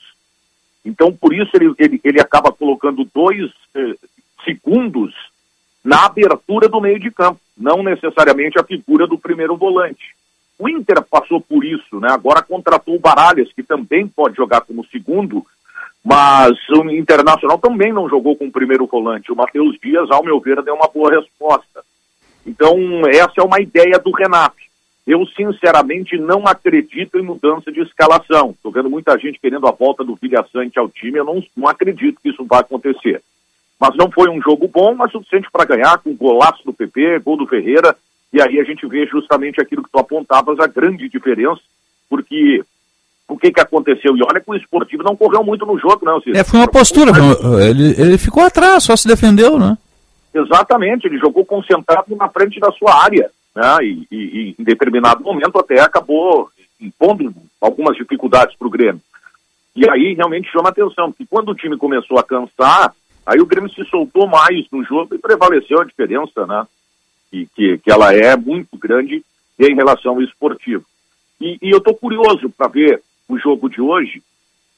Então, 0.83 1.11
por 1.11 1.33
isso, 1.33 1.51
ele, 1.53 1.73
ele, 1.77 2.01
ele 2.03 2.21
acaba 2.21 2.51
colocando 2.51 3.07
dois 3.13 3.51
eh, 3.75 3.95
segundos 4.43 5.13
na 5.83 6.05
abertura 6.05 6.67
do 6.67 6.81
meio 6.81 6.99
de 6.99 7.11
campo, 7.11 7.39
não 7.57 7.83
necessariamente 7.83 8.59
a 8.59 8.63
figura 8.63 9.07
do 9.07 9.17
primeiro 9.17 9.55
volante. 9.55 10.15
O 10.57 10.67
Inter 10.67 11.01
passou 11.03 11.39
por 11.39 11.63
isso, 11.63 11.99
né? 11.99 12.09
Agora 12.11 12.41
contratou 12.41 12.95
o 12.95 12.99
Baralhas, 12.99 13.51
que 13.53 13.63
também 13.63 14.07
pode 14.07 14.35
jogar 14.35 14.61
como 14.61 14.85
segundo, 14.87 15.45
mas 16.03 16.57
o 16.69 16.89
Internacional 16.89 17.57
também 17.57 17.93
não 17.93 18.09
jogou 18.09 18.35
com 18.35 18.47
o 18.47 18.51
primeiro 18.51 18.85
volante. 18.85 19.31
O 19.31 19.35
Matheus 19.35 19.77
Dias, 19.81 20.11
ao 20.11 20.23
meu 20.23 20.39
ver, 20.39 20.61
deu 20.61 20.75
uma 20.75 20.87
boa 20.87 21.11
resposta. 21.11 21.81
Então, 22.45 22.75
essa 23.07 23.33
é 23.37 23.43
uma 23.43 23.61
ideia 23.61 23.97
do 23.99 24.11
Renato. 24.11 24.68
Eu, 25.09 25.25
sinceramente, 25.25 26.19
não 26.19 26.45
acredito 26.45 27.17
em 27.17 27.23
mudança 27.23 27.71
de 27.71 27.81
escalação. 27.81 28.51
Estou 28.51 28.71
vendo 28.71 28.91
muita 28.91 29.17
gente 29.17 29.39
querendo 29.39 29.67
a 29.67 29.71
volta 29.71 30.03
do 30.03 30.13
Vilha 30.13 30.45
Sante 30.51 30.77
ao 30.77 30.87
time. 30.87 31.17
Eu 31.17 31.25
não, 31.25 31.43
não 31.57 31.67
acredito 31.67 32.19
que 32.21 32.29
isso 32.29 32.45
vai 32.45 32.59
acontecer. 32.59 33.19
Mas 33.79 33.97
não 33.97 34.11
foi 34.11 34.29
um 34.29 34.39
jogo 34.39 34.67
bom, 34.67 34.93
mas 34.93 35.11
suficiente 35.11 35.47
para 35.51 35.65
ganhar, 35.65 35.97
com 35.97 36.15
golaço 36.15 36.63
do 36.63 36.71
PP, 36.71 37.21
gol 37.25 37.37
do 37.37 37.47
Ferreira. 37.47 37.95
E 38.31 38.39
aí 38.39 38.59
a 38.59 38.63
gente 38.63 38.85
vê 38.85 39.07
justamente 39.07 39.59
aquilo 39.59 39.81
que 39.81 39.89
tu 39.91 39.97
apontavas, 39.97 40.59
a 40.59 40.67
grande 40.67 41.09
diferença, 41.09 41.61
porque 42.07 42.63
o 43.27 43.35
que, 43.35 43.51
que 43.51 43.61
aconteceu? 43.61 44.15
E 44.15 44.21
olha 44.21 44.39
que 44.39 44.51
o 44.51 44.55
esportivo 44.55 45.01
não 45.01 45.15
correu 45.15 45.43
muito 45.43 45.65
no 45.65 45.79
jogo, 45.79 46.05
não, 46.05 46.19
Cícero. 46.19 46.37
É, 46.37 46.43
foi 46.43 46.59
uma 46.59 46.67
postura. 46.67 47.11
Ele, 47.67 47.99
ele 47.99 48.17
ficou 48.19 48.43
atrás, 48.43 48.83
só 48.83 48.95
se 48.95 49.07
defendeu, 49.07 49.57
né? 49.57 49.75
Exatamente, 50.31 51.07
ele 51.07 51.17
jogou 51.17 51.43
concentrado 51.43 52.15
na 52.15 52.29
frente 52.29 52.59
da 52.59 52.71
sua 52.73 53.03
área, 53.03 53.31
né? 53.55 53.77
E, 53.83 54.07
e- 54.11 54.15
e 54.15 54.55
em 54.59 54.63
determinado 54.63 55.23
momento 55.23 55.57
até 55.59 55.79
acabou 55.79 56.49
impondo 56.79 57.33
algumas 57.59 57.95
dificuldades 57.97 58.55
para 58.55 58.67
o 58.67 58.71
Grêmio. 58.71 59.01
E 59.75 59.89
aí 59.89 60.13
realmente 60.13 60.51
chama 60.51 60.69
atenção, 60.69 61.11
porque 61.11 61.25
quando 61.29 61.49
o 61.49 61.55
time 61.55 61.77
começou 61.77 62.17
a 62.17 62.23
cansar, 62.23 62.93
aí 63.25 63.39
o 63.39 63.45
Grêmio 63.45 63.69
se 63.69 63.83
soltou 63.85 64.27
mais 64.27 64.65
no 64.71 64.83
jogo 64.83 65.15
e 65.15 65.19
prevaleceu 65.19 65.79
a 65.81 65.85
diferença, 65.85 66.45
né? 66.45 66.65
E 67.31 67.45
que, 67.47 67.77
que 67.77 67.91
ela 67.91 68.13
é 68.13 68.35
muito 68.35 68.77
grande 68.77 69.23
em 69.59 69.75
relação 69.75 70.13
ao 70.13 70.21
esportivo. 70.21 70.83
E, 71.39 71.57
e 71.61 71.69
eu 71.69 71.77
estou 71.77 71.95
curioso 71.95 72.49
para 72.49 72.67
ver 72.67 73.01
o 73.27 73.37
jogo 73.37 73.69
de 73.69 73.79
hoje, 73.79 74.23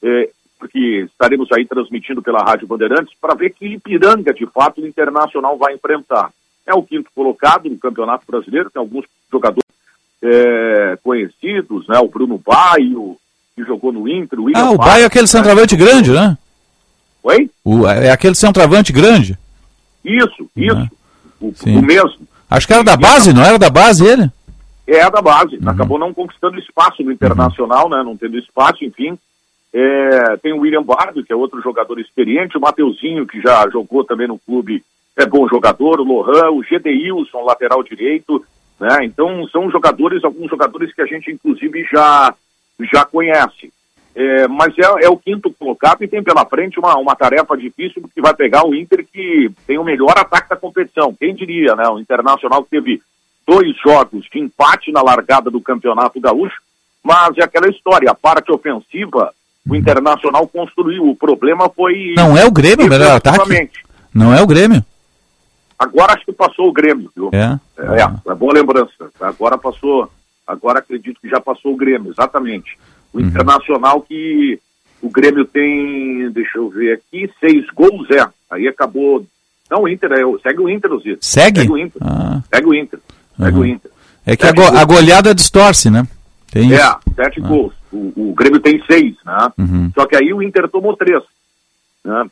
eh, 0.02 0.30
porque 0.58 1.06
estaremos 1.10 1.50
aí 1.50 1.64
transmitindo 1.66 2.20
pela 2.22 2.42
Rádio 2.44 2.66
Bandeirantes, 2.68 3.14
para 3.20 3.34
ver 3.34 3.50
que 3.50 3.66
Ipiranga, 3.66 4.32
de 4.34 4.46
fato, 4.46 4.80
o 4.80 4.86
Internacional 4.86 5.56
vai 5.56 5.74
enfrentar. 5.74 6.30
É 6.66 6.74
o 6.74 6.82
quinto 6.82 7.10
colocado 7.14 7.68
no 7.68 7.78
Campeonato 7.78 8.24
Brasileiro, 8.26 8.70
tem 8.70 8.80
alguns 8.80 9.04
jogadores 9.30 9.64
eh, 10.22 10.96
conhecidos, 11.02 11.86
né? 11.88 11.98
O 11.98 12.08
Bruno 12.08 12.38
Baio, 12.38 13.16
que 13.56 13.64
jogou 13.64 13.92
no 13.92 14.08
Inter, 14.08 14.38
o 14.38 14.44
William 14.44 14.60
Ah, 14.60 14.70
o 14.70 14.78
Baio, 14.78 15.02
é 15.02 15.06
aquele 15.06 15.26
centroavante 15.26 15.76
grande, 15.76 16.12
né? 16.12 16.38
Oi? 17.22 17.50
O, 17.64 17.86
é 17.86 18.10
aquele 18.10 18.34
centroavante 18.34 18.92
grande. 18.92 19.38
Isso, 20.04 20.48
isso. 20.56 20.88
o, 21.40 21.52
o 21.66 21.82
mesmo. 21.82 22.26
Acho 22.50 22.66
que 22.66 22.72
era 22.72 22.84
da 22.84 22.96
base, 22.96 23.32
não 23.32 23.42
era 23.42 23.58
da 23.58 23.70
base 23.70 24.04
ele? 24.04 24.30
É 24.86 25.08
da 25.10 25.22
base. 25.22 25.58
Acabou 25.64 25.98
não 25.98 26.12
conquistando 26.12 26.58
espaço 26.58 27.02
no 27.02 27.12
Internacional, 27.12 27.88
né? 27.88 28.02
Não 28.02 28.16
tendo 28.16 28.38
espaço, 28.38 28.84
enfim. 28.84 29.16
É, 29.72 30.36
tem 30.36 30.52
o 30.52 30.60
William 30.60 30.82
Bardo, 30.82 31.24
que 31.24 31.32
é 31.32 31.36
outro 31.36 31.62
jogador 31.62 31.98
experiente, 31.98 32.58
o 32.58 32.60
Mateuzinho, 32.60 33.26
que 33.26 33.40
já 33.40 33.66
jogou 33.70 34.04
também 34.04 34.28
no 34.28 34.38
clube, 34.38 34.84
é 35.16 35.26
bom 35.26 35.48
jogador, 35.48 36.00
o 36.00 36.04
Lohan, 36.04 36.50
o 36.50 36.62
Gedeilson, 36.62 37.44
lateral 37.44 37.82
direito, 37.82 38.44
né? 38.80 39.04
Então 39.04 39.46
são 39.48 39.70
jogadores, 39.70 40.24
alguns 40.24 40.50
jogadores 40.50 40.94
que 40.94 41.02
a 41.02 41.06
gente 41.06 41.30
inclusive 41.30 41.86
já, 41.92 42.34
já 42.92 43.04
conhece. 43.04 43.72
É, 44.14 44.46
mas 44.46 44.76
é, 44.78 45.06
é 45.06 45.08
o 45.08 45.16
quinto 45.16 45.50
colocado 45.58 46.02
e 46.02 46.08
tem 46.08 46.22
pela 46.22 46.44
frente 46.44 46.78
uma, 46.78 46.96
uma 46.96 47.16
tarefa 47.16 47.56
difícil 47.56 48.02
porque 48.02 48.20
vai 48.20 48.34
pegar 48.34 48.66
o 48.66 48.74
Inter 48.74 49.06
que 49.10 49.50
tem 49.66 49.78
o 49.78 49.84
melhor 49.84 50.16
ataque 50.18 50.50
da 50.50 50.56
competição. 50.56 51.14
Quem 51.14 51.34
diria, 51.34 51.74
né? 51.74 51.88
O 51.88 51.98
Internacional 51.98 52.66
teve 52.70 53.00
dois 53.46 53.74
jogos 53.82 54.26
de 54.30 54.38
empate 54.38 54.92
na 54.92 55.02
largada 55.02 55.50
do 55.50 55.60
Campeonato 55.60 56.20
Gaúcho, 56.20 56.60
mas 57.02 57.36
é 57.38 57.44
aquela 57.44 57.68
história, 57.68 58.10
a 58.10 58.14
parte 58.14 58.52
ofensiva, 58.52 59.32
o 59.68 59.74
Internacional 59.74 60.46
construiu. 60.46 61.08
O 61.08 61.16
problema 61.16 61.68
foi. 61.68 62.14
Não 62.16 62.36
é 62.36 62.44
o 62.44 62.52
Grêmio 62.52 62.86
o 62.86 62.90
melhor 62.90 63.16
ataque? 63.16 63.38
Não 64.14 64.34
é 64.34 64.42
o 64.42 64.46
Grêmio? 64.46 64.84
Agora 65.82 66.14
acho 66.14 66.24
que 66.24 66.32
passou 66.32 66.68
o 66.68 66.72
Grêmio, 66.72 67.10
viu? 67.14 67.30
É. 67.32 67.58
É, 67.78 68.30
é 68.30 68.34
boa 68.34 68.52
lembrança. 68.54 69.10
Agora 69.20 69.56
passou, 69.58 70.10
agora 70.46 70.78
acredito 70.78 71.20
que 71.20 71.28
já 71.28 71.40
passou 71.40 71.72
o 71.72 71.76
Grêmio, 71.76 72.10
exatamente. 72.12 72.78
O 73.12 73.18
Uhum. 73.18 73.26
Internacional 73.26 74.00
que 74.02 74.58
o 75.02 75.10
Grêmio 75.10 75.44
tem, 75.44 76.30
deixa 76.30 76.58
eu 76.58 76.68
ver 76.70 76.94
aqui, 76.94 77.30
seis 77.40 77.66
gols, 77.74 78.08
é. 78.10 78.26
Aí 78.50 78.68
acabou. 78.68 79.26
Não, 79.70 79.82
o 79.82 79.88
Inter, 79.88 80.12
é, 80.12 80.22
segue 80.42 80.60
o 80.60 80.68
Inter, 80.68 80.92
Osiris. 80.92 81.18
Segue? 81.22 81.60
Segue 81.60 81.72
o 81.72 81.78
Inter. 81.78 82.02
Ah. 82.02 82.40
Segue 82.54 82.66
o 82.68 82.74
Inter. 82.74 83.00
Segue 83.36 83.58
o 83.58 83.64
Inter. 83.66 83.90
É 84.26 84.36
que 84.36 84.46
a, 84.46 84.52
go- 84.52 84.62
a 84.78 84.84
goleada 84.84 85.34
distorce, 85.34 85.90
né? 85.90 86.06
Tem 86.50 86.70
isso. 86.70 86.80
É, 86.82 86.96
sete 87.16 87.40
gols. 87.40 87.72
O, 87.90 88.30
o 88.30 88.34
Grêmio 88.34 88.60
tem 88.60 88.82
seis, 88.86 89.14
né? 89.24 89.50
Uhum. 89.58 89.90
Só 89.94 90.06
que 90.06 90.14
aí 90.16 90.32
o 90.32 90.42
Inter 90.42 90.68
tomou 90.68 90.94
três. 90.96 91.22
Né? 92.04 92.24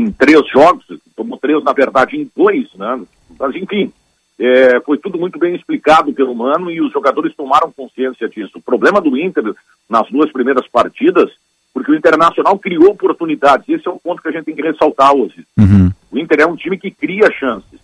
Em 0.00 0.10
três 0.10 0.48
jogos, 0.48 0.84
tomou 1.14 1.38
três, 1.38 1.62
na 1.62 1.72
verdade, 1.72 2.16
em 2.16 2.30
dois, 2.34 2.72
né? 2.74 3.00
Mas, 3.38 3.54
enfim, 3.54 3.92
é, 4.38 4.80
foi 4.80 4.96
tudo 4.96 5.18
muito 5.18 5.38
bem 5.38 5.54
explicado 5.54 6.12
pelo 6.14 6.34
Mano 6.34 6.70
e 6.70 6.80
os 6.80 6.90
jogadores 6.90 7.34
tomaram 7.36 7.70
consciência 7.70 8.26
disso. 8.28 8.52
O 8.56 8.62
problema 8.62 9.00
do 9.00 9.16
Inter 9.16 9.54
nas 9.88 10.08
duas 10.08 10.32
primeiras 10.32 10.66
partidas, 10.66 11.30
porque 11.74 11.92
o 11.92 11.94
Internacional 11.94 12.58
criou 12.58 12.92
oportunidades. 12.92 13.68
Esse 13.68 13.86
é 13.86 13.90
o 13.90 14.00
ponto 14.00 14.22
que 14.22 14.28
a 14.28 14.32
gente 14.32 14.44
tem 14.44 14.56
que 14.56 14.62
ressaltar 14.62 15.14
hoje. 15.14 15.44
Uhum. 15.58 15.90
O 16.10 16.18
Inter 16.18 16.40
é 16.40 16.46
um 16.46 16.56
time 16.56 16.78
que 16.78 16.90
cria 16.90 17.30
chances. 17.30 17.78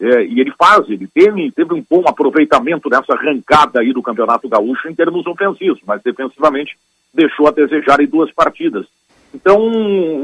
É, 0.00 0.24
e 0.24 0.40
ele 0.40 0.52
faz, 0.58 0.90
ele 0.90 1.06
teve, 1.06 1.52
teve 1.52 1.72
um 1.72 1.84
bom 1.88 2.02
aproveitamento 2.08 2.90
nessa 2.90 3.12
arrancada 3.12 3.78
aí 3.78 3.92
do 3.92 4.02
Campeonato 4.02 4.48
Gaúcho 4.48 4.88
em 4.88 4.94
termos 4.96 5.24
ofensivos, 5.28 5.78
mas 5.86 6.02
defensivamente 6.02 6.76
deixou 7.14 7.46
a 7.46 7.52
desejar 7.52 8.00
em 8.00 8.08
duas 8.08 8.32
partidas. 8.32 8.84
Então, 9.34 9.58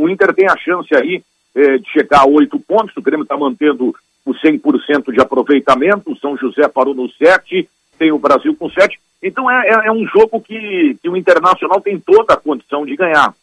o 0.01 0.09
Inter 0.09 0.35
tem 0.35 0.47
a 0.49 0.57
chance 0.57 0.95
aí 0.95 1.23
é, 1.55 1.79
de 1.79 1.89
chegar 1.91 2.21
a 2.21 2.27
oito 2.27 2.59
pontos, 2.61 2.97
o 2.97 3.03
Grêmio 3.03 3.23
está 3.25 3.37
mantendo 3.37 3.95
o 4.25 4.35
100% 4.35 5.13
de 5.13 5.21
aproveitamento, 5.21 6.13
o 6.13 6.19
São 6.19 6.37
José 6.37 6.69
parou 6.69 6.95
no 6.95 7.11
7, 7.11 7.69
tem 7.99 8.13
o 8.13 8.19
Brasil 8.19 8.55
com 8.55 8.69
7. 8.71 8.99
Então, 9.23 9.51
é, 9.51 9.69
é- 9.69 9.87
é 9.89 9.93
um 9.93 10.07
jogo 10.07 10.41
que, 10.41 10.97
que 11.03 11.09
o 11.09 11.17
Internacional 11.17 11.81
tem 11.81 11.99
toda 11.99 12.35
a 12.35 12.37
condição 12.37 12.85
de 12.85 12.95
ganhar 12.95 13.35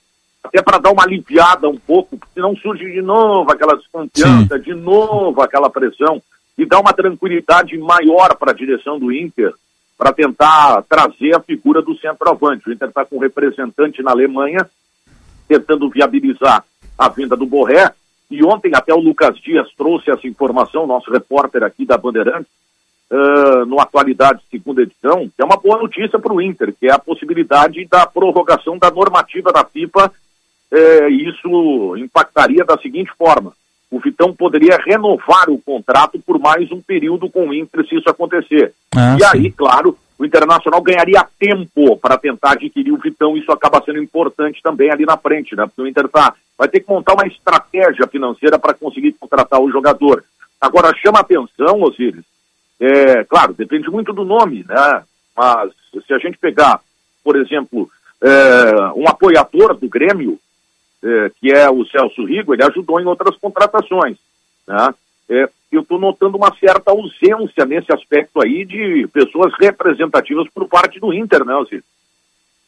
até 0.43 0.61
para 0.61 0.77
dar 0.77 0.91
uma 0.91 1.01
aliviada 1.03 1.67
um 1.67 1.75
pouco, 1.75 2.17
porque 2.17 2.39
não 2.39 2.55
surge 2.55 2.85
de 2.91 3.01
novo 3.01 3.51
aquela 3.51 3.75
desconfiança, 3.75 4.59
de 4.59 4.75
novo 4.75 5.41
aquela 5.41 5.71
pressão, 5.71 6.21
e 6.55 6.65
dá 6.67 6.79
uma 6.79 6.93
tranquilidade 6.93 7.75
maior 7.79 8.35
para 8.37 8.51
a 8.51 8.55
direção 8.55 8.99
do 8.99 9.11
Inter, 9.11 9.51
para 9.97 10.13
tentar 10.13 10.83
trazer 10.83 11.35
a 11.35 11.39
figura 11.39 11.81
do 11.81 11.97
centroavante. 11.97 12.69
O 12.69 12.71
Inter 12.71 12.89
está 12.89 13.03
com 13.03 13.15
um 13.17 13.19
representante 13.19 14.03
na 14.03 14.11
Alemanha, 14.11 14.69
tentando 15.47 15.89
viabilizar 15.89 16.63
a 16.97 17.09
vinda 17.09 17.35
do 17.35 17.45
Borré, 17.45 17.91
e 18.29 18.43
ontem 18.43 18.71
até 18.73 18.93
o 18.93 18.99
Lucas 18.99 19.37
Dias 19.37 19.67
trouxe 19.77 20.09
essa 20.09 20.27
informação, 20.27 20.87
nosso 20.87 21.11
repórter 21.11 21.63
aqui 21.63 21.85
da 21.85 21.97
Bandeirantes, 21.97 22.51
ah, 23.11 23.65
no 23.65 23.79
Atualidade 23.79 24.41
segunda 24.49 24.81
edição, 24.81 25.29
que 25.29 25.41
é 25.41 25.45
uma 25.45 25.57
boa 25.57 25.77
notícia 25.77 26.17
para 26.17 26.33
o 26.33 26.41
Inter, 26.41 26.73
que 26.79 26.87
é 26.87 26.91
a 26.91 26.99
possibilidade 26.99 27.85
da 27.85 28.05
prorrogação 28.05 28.77
da 28.77 28.89
normativa 28.89 29.51
da 29.51 29.63
FIFA 29.63 30.11
é, 30.71 31.09
isso 31.09 31.95
impactaria 31.97 32.65
da 32.65 32.77
seguinte 32.77 33.11
forma: 33.17 33.53
o 33.89 33.99
Vitão 33.99 34.33
poderia 34.35 34.77
renovar 34.77 35.49
o 35.49 35.59
contrato 35.59 36.19
por 36.19 36.39
mais 36.39 36.71
um 36.71 36.81
período 36.81 37.29
com 37.29 37.47
o 37.47 37.53
Inter 37.53 37.87
se 37.87 37.95
isso 37.95 38.09
acontecer. 38.09 38.73
Ah, 38.95 39.17
e 39.19 39.23
aí, 39.23 39.51
claro, 39.51 39.97
o 40.17 40.25
Internacional 40.25 40.81
ganharia 40.81 41.25
tempo 41.37 41.97
para 41.97 42.17
tentar 42.17 42.51
adquirir 42.53 42.91
o 42.91 42.97
Vitão. 42.97 43.35
Isso 43.35 43.51
acaba 43.51 43.83
sendo 43.83 44.01
importante 44.01 44.61
também 44.61 44.89
ali 44.89 45.05
na 45.05 45.17
frente, 45.17 45.55
né? 45.55 45.65
Porque 45.65 45.81
o 45.81 45.87
Inter 45.87 46.07
tá, 46.07 46.33
vai 46.57 46.67
ter 46.67 46.79
que 46.79 46.89
montar 46.89 47.13
uma 47.13 47.27
estratégia 47.27 48.07
financeira 48.07 48.57
para 48.57 48.73
conseguir 48.73 49.13
contratar 49.13 49.59
o 49.59 49.69
jogador. 49.69 50.23
Agora, 50.59 50.95
chama 50.95 51.19
atenção, 51.19 51.81
Osiris, 51.81 52.23
é, 52.79 53.23
claro, 53.25 53.53
depende 53.53 53.89
muito 53.89 54.13
do 54.13 54.23
nome, 54.23 54.65
né? 54.67 55.03
Mas 55.35 55.71
se 56.07 56.13
a 56.13 56.17
gente 56.17 56.37
pegar, 56.37 56.79
por 57.23 57.35
exemplo, 57.35 57.89
é, 58.21 58.93
um 58.95 59.07
apoiador 59.07 59.75
do 59.75 59.89
Grêmio, 59.89 60.39
é, 61.03 61.31
que 61.39 61.51
é 61.51 61.69
o 61.69 61.85
Celso 61.85 62.25
Rigo, 62.25 62.53
ele 62.53 62.63
ajudou 62.63 62.99
em 62.99 63.05
outras 63.05 63.35
contratações. 63.37 64.17
Né? 64.67 64.93
É, 65.29 65.49
eu 65.71 65.81
estou 65.81 65.99
notando 65.99 66.37
uma 66.37 66.53
certa 66.59 66.91
ausência 66.91 67.65
nesse 67.65 67.91
aspecto 67.91 68.41
aí 68.41 68.63
de 68.65 69.07
pessoas 69.11 69.51
representativas 69.59 70.47
por 70.53 70.67
parte 70.67 70.99
do 70.99 71.13
Inter, 71.13 71.43
né, 71.43 71.53
Alcir? 71.53 71.83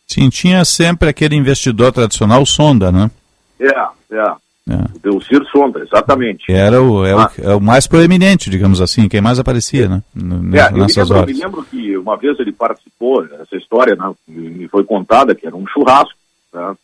Sim, 0.07 0.29
tinha 0.29 0.63
sempre 0.65 1.09
aquele 1.09 1.35
investidor 1.35 1.91
tradicional, 1.91 2.45
Sonda, 2.45 2.91
né? 2.91 3.11
É, 3.59 3.67
é. 4.15 4.35
É. 4.69 4.75
O 4.95 4.99
Delcir 4.99 5.45
Sonda, 5.49 5.79
exatamente. 5.81 6.51
Era 6.51 6.81
o, 6.81 7.05
é, 7.05 7.13
Ah. 7.13 7.31
o, 7.37 7.41
é 7.51 7.55
o 7.55 7.61
mais 7.61 7.87
proeminente, 7.87 8.49
digamos 8.49 8.81
assim, 8.81 9.07
quem 9.07 9.21
mais 9.21 9.39
aparecia, 9.39 9.87
né? 9.87 10.03
N- 10.13 10.57
É, 10.57 10.67
eu 10.67 10.73
me 10.73 10.79
nessas 10.81 10.97
lembro, 11.09 11.13
eu 11.13 11.21
horas. 11.21 11.33
me 11.35 11.41
lembro 11.41 11.63
que 11.63 11.97
uma 11.97 12.17
vez 12.17 12.37
ele 12.37 12.51
participou, 12.51 13.23
essa 13.39 13.55
história 13.55 13.95
né, 13.95 14.13
me 14.27 14.67
foi 14.67 14.83
contada, 14.83 15.33
que 15.33 15.47
era 15.47 15.55
um 15.55 15.65
churrasco, 15.67 16.17
né, 16.53 16.75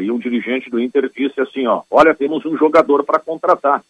e 0.00 0.08
um 0.12 0.18
dirigente 0.18 0.70
do 0.70 0.78
Inter 0.78 1.10
disse 1.16 1.40
assim, 1.40 1.66
ó, 1.66 1.82
olha, 1.90 2.14
temos 2.14 2.44
um 2.46 2.56
jogador 2.56 3.02
para 3.04 3.18
contratar, 3.18 3.82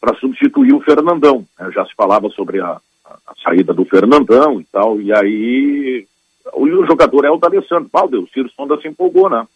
para 0.00 0.14
substituir 0.18 0.72
o 0.74 0.80
Fernandão. 0.80 1.44
né, 1.58 1.70
já 1.72 1.84
se 1.86 1.94
falava 1.94 2.28
sobre 2.30 2.60
a, 2.60 2.70
a- 3.04 3.34
saída 3.42 3.72
do 3.72 3.84
Fernandão 3.84 4.60
e 4.60 4.64
tal, 4.64 5.00
e 5.00 5.12
aí 5.12 6.06
o, 6.52 6.64
o 6.64 6.86
jogador 6.86 7.24
é 7.24 7.30
o 7.30 7.36
D'Alessandro. 7.38 7.88
Pau, 7.90 8.08
Deus, 8.08 8.24
o 8.28 8.32
Ciro 8.32 8.50
Sonda 8.50 8.76
se 8.80 8.88
empolgou, 8.88 9.30
né? 9.30 9.46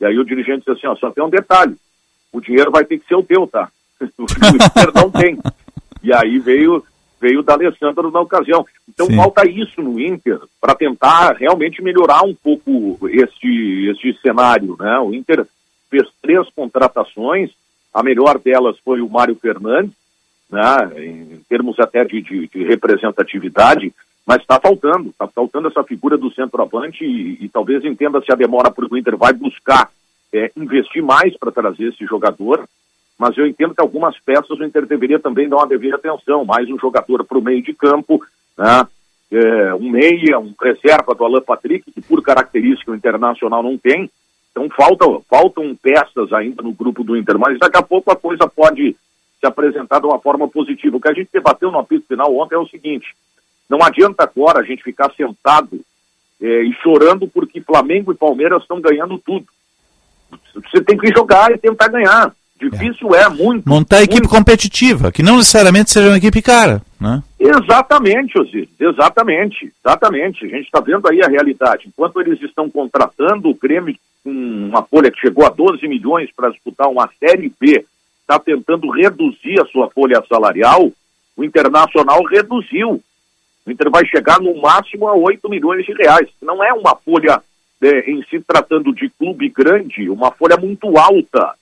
E 0.00 0.04
aí 0.06 0.18
o 0.18 0.24
dirigente 0.24 0.60
disse 0.60 0.70
assim, 0.70 0.86
ó, 0.86 0.96
só 0.96 1.10
tem 1.10 1.22
um 1.22 1.30
detalhe, 1.30 1.76
o 2.32 2.40
dinheiro 2.40 2.70
vai 2.70 2.84
ter 2.84 2.98
que 2.98 3.06
ser 3.06 3.14
o 3.14 3.22
teu, 3.22 3.46
tá? 3.46 3.68
o 4.00 4.22
Inter 4.24 4.92
não 4.94 5.10
tem. 5.10 5.38
E 6.02 6.12
aí 6.12 6.38
veio 6.38 6.82
veio 7.20 7.38
o 7.38 7.42
D'Alessandro 7.44 8.10
na 8.10 8.18
ocasião. 8.20 8.66
Então 8.88 9.06
Sim. 9.06 9.14
falta 9.14 9.48
isso 9.48 9.80
no 9.80 10.00
Inter 10.00 10.40
para 10.60 10.74
tentar 10.74 11.36
realmente 11.36 11.80
melhorar 11.80 12.24
um 12.24 12.34
pouco 12.34 12.98
este, 13.08 13.86
este 13.90 14.18
cenário, 14.20 14.76
né? 14.80 14.98
O 14.98 15.14
Inter 15.14 15.46
fez 15.88 16.08
três 16.20 16.48
contratações, 16.50 17.52
a 17.92 18.02
melhor 18.02 18.38
delas 18.38 18.78
foi 18.84 19.00
o 19.00 19.08
Mário 19.08 19.34
Fernandes, 19.34 19.94
né? 20.50 20.92
Em 21.04 21.40
termos 21.48 21.78
até 21.80 22.04
de, 22.04 22.20
de, 22.20 22.48
de 22.48 22.64
representatividade, 22.64 23.92
mas 24.26 24.42
está 24.42 24.60
faltando, 24.60 25.08
está 25.08 25.26
faltando 25.26 25.68
essa 25.68 25.82
figura 25.82 26.16
do 26.16 26.32
centroavante 26.32 27.04
e, 27.04 27.44
e 27.44 27.48
talvez 27.48 27.84
entenda-se 27.84 28.30
a 28.30 28.36
demora 28.36 28.70
porque 28.70 28.94
o 28.94 28.98
Inter 28.98 29.16
vai 29.16 29.32
buscar 29.32 29.90
é, 30.32 30.50
investir 30.56 31.02
mais 31.02 31.36
para 31.36 31.50
trazer 31.50 31.88
esse 31.88 32.04
jogador, 32.06 32.66
mas 33.18 33.36
eu 33.36 33.46
entendo 33.46 33.74
que 33.74 33.80
algumas 33.80 34.18
peças 34.20 34.58
o 34.58 34.64
Inter 34.64 34.86
deveria 34.86 35.18
também 35.18 35.48
dar 35.48 35.56
uma 35.56 35.66
devida 35.66 35.96
atenção, 35.96 36.44
mais 36.44 36.68
um 36.70 36.78
jogador 36.78 37.24
para 37.24 37.38
o 37.38 37.42
meio 37.42 37.62
de 37.62 37.72
campo, 37.74 38.22
né? 38.56 38.86
É, 39.30 39.74
um 39.74 39.88
meia, 39.88 40.38
um 40.38 40.52
reserva 40.60 41.14
do 41.14 41.24
Alan 41.24 41.40
Patrick, 41.40 41.90
que 41.90 42.02
por 42.02 42.22
característica 42.22 42.92
o 42.92 42.94
Internacional 42.94 43.62
não 43.62 43.78
tem, 43.78 44.10
então 44.52 44.68
falta, 44.70 45.04
faltam 45.28 45.74
peças 45.74 46.32
ainda 46.32 46.62
no 46.62 46.72
grupo 46.72 47.02
do 47.02 47.16
Inter, 47.16 47.38
mas 47.38 47.58
daqui 47.58 47.78
a 47.78 47.82
pouco 47.82 48.12
a 48.12 48.16
coisa 48.16 48.46
pode 48.46 48.94
se 49.40 49.46
apresentar 49.46 49.98
de 49.98 50.06
uma 50.06 50.20
forma 50.20 50.46
positiva. 50.46 50.96
O 50.96 51.00
que 51.00 51.08
a 51.08 51.14
gente 51.14 51.30
debateu 51.32 51.72
no 51.72 51.78
apito 51.78 52.06
final 52.06 52.32
ontem 52.36 52.54
é 52.54 52.58
o 52.58 52.68
seguinte, 52.68 53.14
não 53.68 53.82
adianta 53.82 54.22
agora 54.22 54.60
a 54.60 54.62
gente 54.62 54.82
ficar 54.82 55.10
sentado 55.14 55.80
é, 56.40 56.62
e 56.62 56.72
chorando 56.82 57.26
porque 57.26 57.60
Flamengo 57.60 58.12
e 58.12 58.16
Palmeiras 58.16 58.62
estão 58.62 58.80
ganhando 58.80 59.18
tudo. 59.18 59.46
Você 60.54 60.82
tem 60.82 60.98
que 60.98 61.08
jogar 61.08 61.50
e 61.50 61.58
tentar 61.58 61.88
ganhar. 61.88 62.34
Difícil 62.70 63.14
é, 63.14 63.28
muito. 63.28 63.68
Montar 63.68 63.98
a 63.98 64.02
equipe 64.02 64.28
competitiva, 64.28 65.10
que 65.10 65.22
não 65.22 65.36
necessariamente 65.36 65.90
seja 65.90 66.08
uma 66.08 66.18
equipe 66.18 66.40
cara, 66.42 66.82
né? 67.00 67.22
Exatamente, 67.38 68.38
Osiris, 68.38 68.68
exatamente, 68.78 69.72
exatamente. 69.84 70.44
A 70.44 70.48
gente 70.48 70.64
está 70.66 70.80
vendo 70.80 71.08
aí 71.08 71.22
a 71.22 71.28
realidade. 71.28 71.88
Enquanto 71.88 72.20
eles 72.20 72.40
estão 72.40 72.70
contratando 72.70 73.48
o 73.48 73.54
Grêmio 73.54 73.96
com 74.22 74.30
uma 74.30 74.82
folha 74.82 75.10
que 75.10 75.20
chegou 75.20 75.44
a 75.44 75.50
12 75.50 75.86
milhões 75.88 76.30
para 76.34 76.50
disputar 76.50 76.88
uma 76.88 77.10
Série 77.18 77.52
B, 77.60 77.84
está 78.20 78.38
tentando 78.38 78.90
reduzir 78.90 79.60
a 79.60 79.66
sua 79.66 79.90
folha 79.90 80.22
salarial, 80.28 80.92
o 81.36 81.44
Internacional 81.44 82.22
reduziu. 82.24 83.02
O 83.66 83.70
Inter 83.70 83.90
vai 83.90 84.04
chegar 84.06 84.40
no 84.40 84.60
máximo 84.60 85.08
a 85.08 85.14
8 85.14 85.48
milhões 85.48 85.84
de 85.84 85.92
reais. 85.92 86.28
Não 86.40 86.62
é 86.62 86.72
uma 86.72 86.96
folha, 86.96 87.42
é, 87.80 88.10
em 88.10 88.22
se 88.24 88.40
tratando 88.40 88.92
de 88.94 89.08
clube 89.10 89.48
grande, 89.48 90.08
uma 90.08 90.30
folha 90.32 90.56
muito 90.56 90.96
alta. 90.98 91.54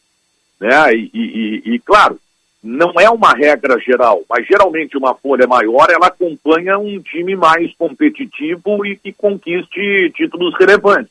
Né? 0.60 0.94
E, 0.94 1.10
e, 1.14 1.74
e, 1.74 1.78
claro, 1.78 2.20
não 2.62 2.92
é 3.00 3.08
uma 3.08 3.32
regra 3.32 3.78
geral, 3.80 4.22
mas 4.28 4.46
geralmente 4.46 4.96
uma 4.96 5.14
folha 5.14 5.46
maior 5.46 5.88
ela 5.90 6.08
acompanha 6.08 6.78
um 6.78 7.00
time 7.00 7.34
mais 7.34 7.74
competitivo 7.76 8.84
e 8.84 8.96
que 8.96 9.12
conquiste 9.12 10.12
títulos 10.14 10.54
relevantes. 10.58 11.10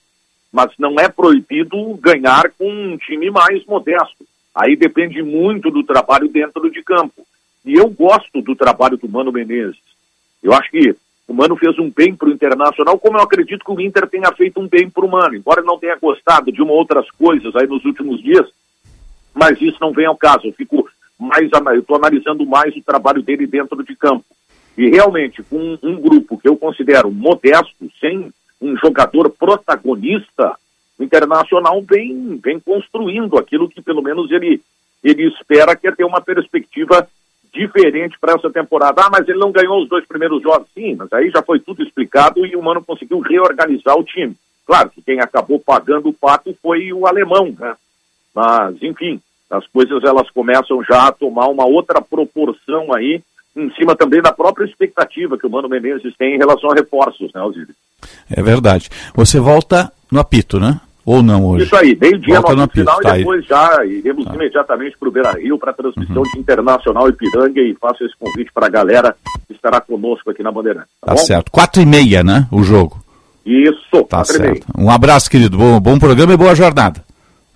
Mas 0.51 0.71
não 0.77 0.95
é 0.99 1.09
proibido 1.09 1.95
ganhar 1.95 2.51
com 2.57 2.69
um 2.69 2.97
time 2.97 3.29
mais 3.31 3.65
modesto. 3.65 4.25
Aí 4.53 4.75
depende 4.75 5.21
muito 5.23 5.71
do 5.71 5.83
trabalho 5.83 6.27
dentro 6.27 6.69
de 6.69 6.83
campo. 6.83 7.25
E 7.65 7.75
eu 7.75 7.89
gosto 7.89 8.41
do 8.41 8.55
trabalho 8.55 8.97
do 8.97 9.09
Mano 9.09 9.31
Menezes. 9.31 9.77
Eu 10.41 10.53
acho 10.53 10.69
que 10.71 10.95
o 11.27 11.33
Mano 11.33 11.55
fez 11.55 11.77
um 11.77 11.89
bem 11.89 12.15
para 12.15 12.29
o 12.29 12.31
Internacional, 12.31 12.97
como 12.97 13.17
eu 13.17 13.21
acredito 13.21 13.63
que 13.63 13.71
o 13.71 13.79
Inter 13.79 14.07
tenha 14.07 14.31
feito 14.31 14.59
um 14.59 14.67
bem 14.67 14.89
para 14.89 15.05
o 15.05 15.09
Mano. 15.09 15.35
Embora 15.35 15.61
não 15.61 15.77
tenha 15.77 15.95
gostado 15.95 16.51
de 16.51 16.61
uma 16.61 16.73
outras 16.73 17.09
coisas 17.11 17.55
aí 17.55 17.67
nos 17.67 17.85
últimos 17.85 18.21
dias, 18.21 18.47
mas 19.33 19.61
isso 19.61 19.77
não 19.79 19.91
vem 19.91 20.05
ao 20.05 20.17
caso. 20.17 20.47
Eu 20.47 20.53
fico 20.53 20.87
mais, 21.17 21.49
eu 21.51 21.79
estou 21.79 21.97
analisando 21.97 22.45
mais 22.45 22.75
o 22.75 22.81
trabalho 22.81 23.21
dele 23.21 23.45
dentro 23.45 23.83
de 23.83 23.95
campo. 23.95 24.25
E 24.77 24.89
realmente, 24.89 25.43
com 25.43 25.57
um, 25.57 25.77
um 25.83 25.99
grupo 25.99 26.37
que 26.37 26.47
eu 26.47 26.55
considero 26.55 27.11
modesto, 27.11 27.91
sem 27.99 28.31
um 28.61 28.77
jogador 28.77 29.29
protagonista, 29.29 30.55
o 30.97 31.03
Internacional 31.03 31.81
vem, 31.81 32.39
vem 32.43 32.59
construindo 32.59 33.37
aquilo 33.37 33.69
que 33.69 33.81
pelo 33.81 34.01
menos 34.01 34.31
ele, 34.31 34.61
ele 35.03 35.27
espera 35.27 35.75
que 35.75 35.87
é 35.87 35.91
ter 35.91 36.05
uma 36.05 36.21
perspectiva 36.21 37.07
diferente 37.53 38.17
para 38.19 38.33
essa 38.33 38.49
temporada. 38.49 39.01
Ah, 39.01 39.09
mas 39.11 39.27
ele 39.27 39.39
não 39.39 39.51
ganhou 39.51 39.81
os 39.81 39.89
dois 39.89 40.05
primeiros 40.05 40.41
jogos. 40.41 40.67
Sim, 40.73 40.95
mas 40.95 41.11
aí 41.13 41.29
já 41.29 41.41
foi 41.41 41.59
tudo 41.59 41.83
explicado 41.83 42.45
e 42.45 42.55
o 42.55 42.61
Mano 42.61 42.83
conseguiu 42.83 43.19
reorganizar 43.19 43.97
o 43.97 44.03
time. 44.03 44.35
Claro 44.65 44.89
que 44.89 45.01
quem 45.01 45.19
acabou 45.19 45.59
pagando 45.59 46.09
o 46.09 46.13
pato 46.13 46.55
foi 46.61 46.93
o 46.93 47.07
alemão, 47.07 47.55
né? 47.57 47.75
Mas, 48.35 48.81
enfim, 48.81 49.19
as 49.49 49.65
coisas 49.67 50.03
elas 50.03 50.29
começam 50.31 50.83
já 50.83 51.07
a 51.07 51.11
tomar 51.11 51.47
uma 51.47 51.65
outra 51.65 52.01
proporção 52.01 52.93
aí, 52.93 53.21
em 53.55 53.71
cima 53.73 53.95
também 53.95 54.21
da 54.21 54.31
própria 54.31 54.65
expectativa 54.65 55.37
que 55.37 55.47
o 55.47 55.49
Mano 55.49 55.67
Menezes 55.67 56.15
tem 56.17 56.35
em 56.35 56.37
relação 56.37 56.71
a 56.71 56.75
reforços, 56.75 57.31
né, 57.33 57.41
Alzir? 57.41 57.67
É 58.29 58.41
verdade. 58.41 58.89
Você 59.15 59.39
volta 59.39 59.91
no 60.11 60.19
apito, 60.19 60.59
né? 60.59 60.79
Ou 61.05 61.23
não 61.23 61.43
hoje? 61.43 61.65
Isso 61.65 61.75
aí, 61.75 61.97
meio-dia 61.99 62.39
no, 62.39 62.55
no 62.55 62.69
final 62.69 62.99
tá 63.01 63.15
e 63.15 63.19
depois 63.19 63.41
aí. 63.41 63.47
já 63.47 63.85
iremos 63.85 64.25
tá. 64.25 64.35
imediatamente 64.35 64.95
para 64.97 65.09
o 65.09 65.11
Beira 65.11 65.31
Rio 65.31 65.57
para 65.57 65.71
a 65.71 65.73
transmissão 65.73 66.17
uhum. 66.17 66.31
de 66.31 66.39
Internacional 66.39 67.09
Ipiranga 67.09 67.61
e 67.61 67.73
faço 67.73 68.03
esse 68.03 68.15
convite 68.19 68.51
para 68.53 68.67
a 68.67 68.69
galera 68.69 69.15
que 69.47 69.53
estará 69.53 69.81
conosco 69.81 70.29
aqui 70.29 70.43
na 70.43 70.51
Bandeirante. 70.51 70.87
Tá, 71.01 71.15
tá 71.15 71.17
certo. 71.17 71.51
Quatro 71.51 71.81
e 71.81 71.85
meia, 71.85 72.23
né? 72.23 72.47
O 72.51 72.61
jogo. 72.61 73.03
Isso, 73.43 74.03
tá 74.07 74.23
certo. 74.23 74.67
Um 74.77 74.91
abraço, 74.91 75.31
querido. 75.31 75.57
Bom, 75.57 75.79
bom 75.79 75.97
programa 75.97 76.33
e 76.33 76.37
boa 76.37 76.53
jornada. 76.53 77.03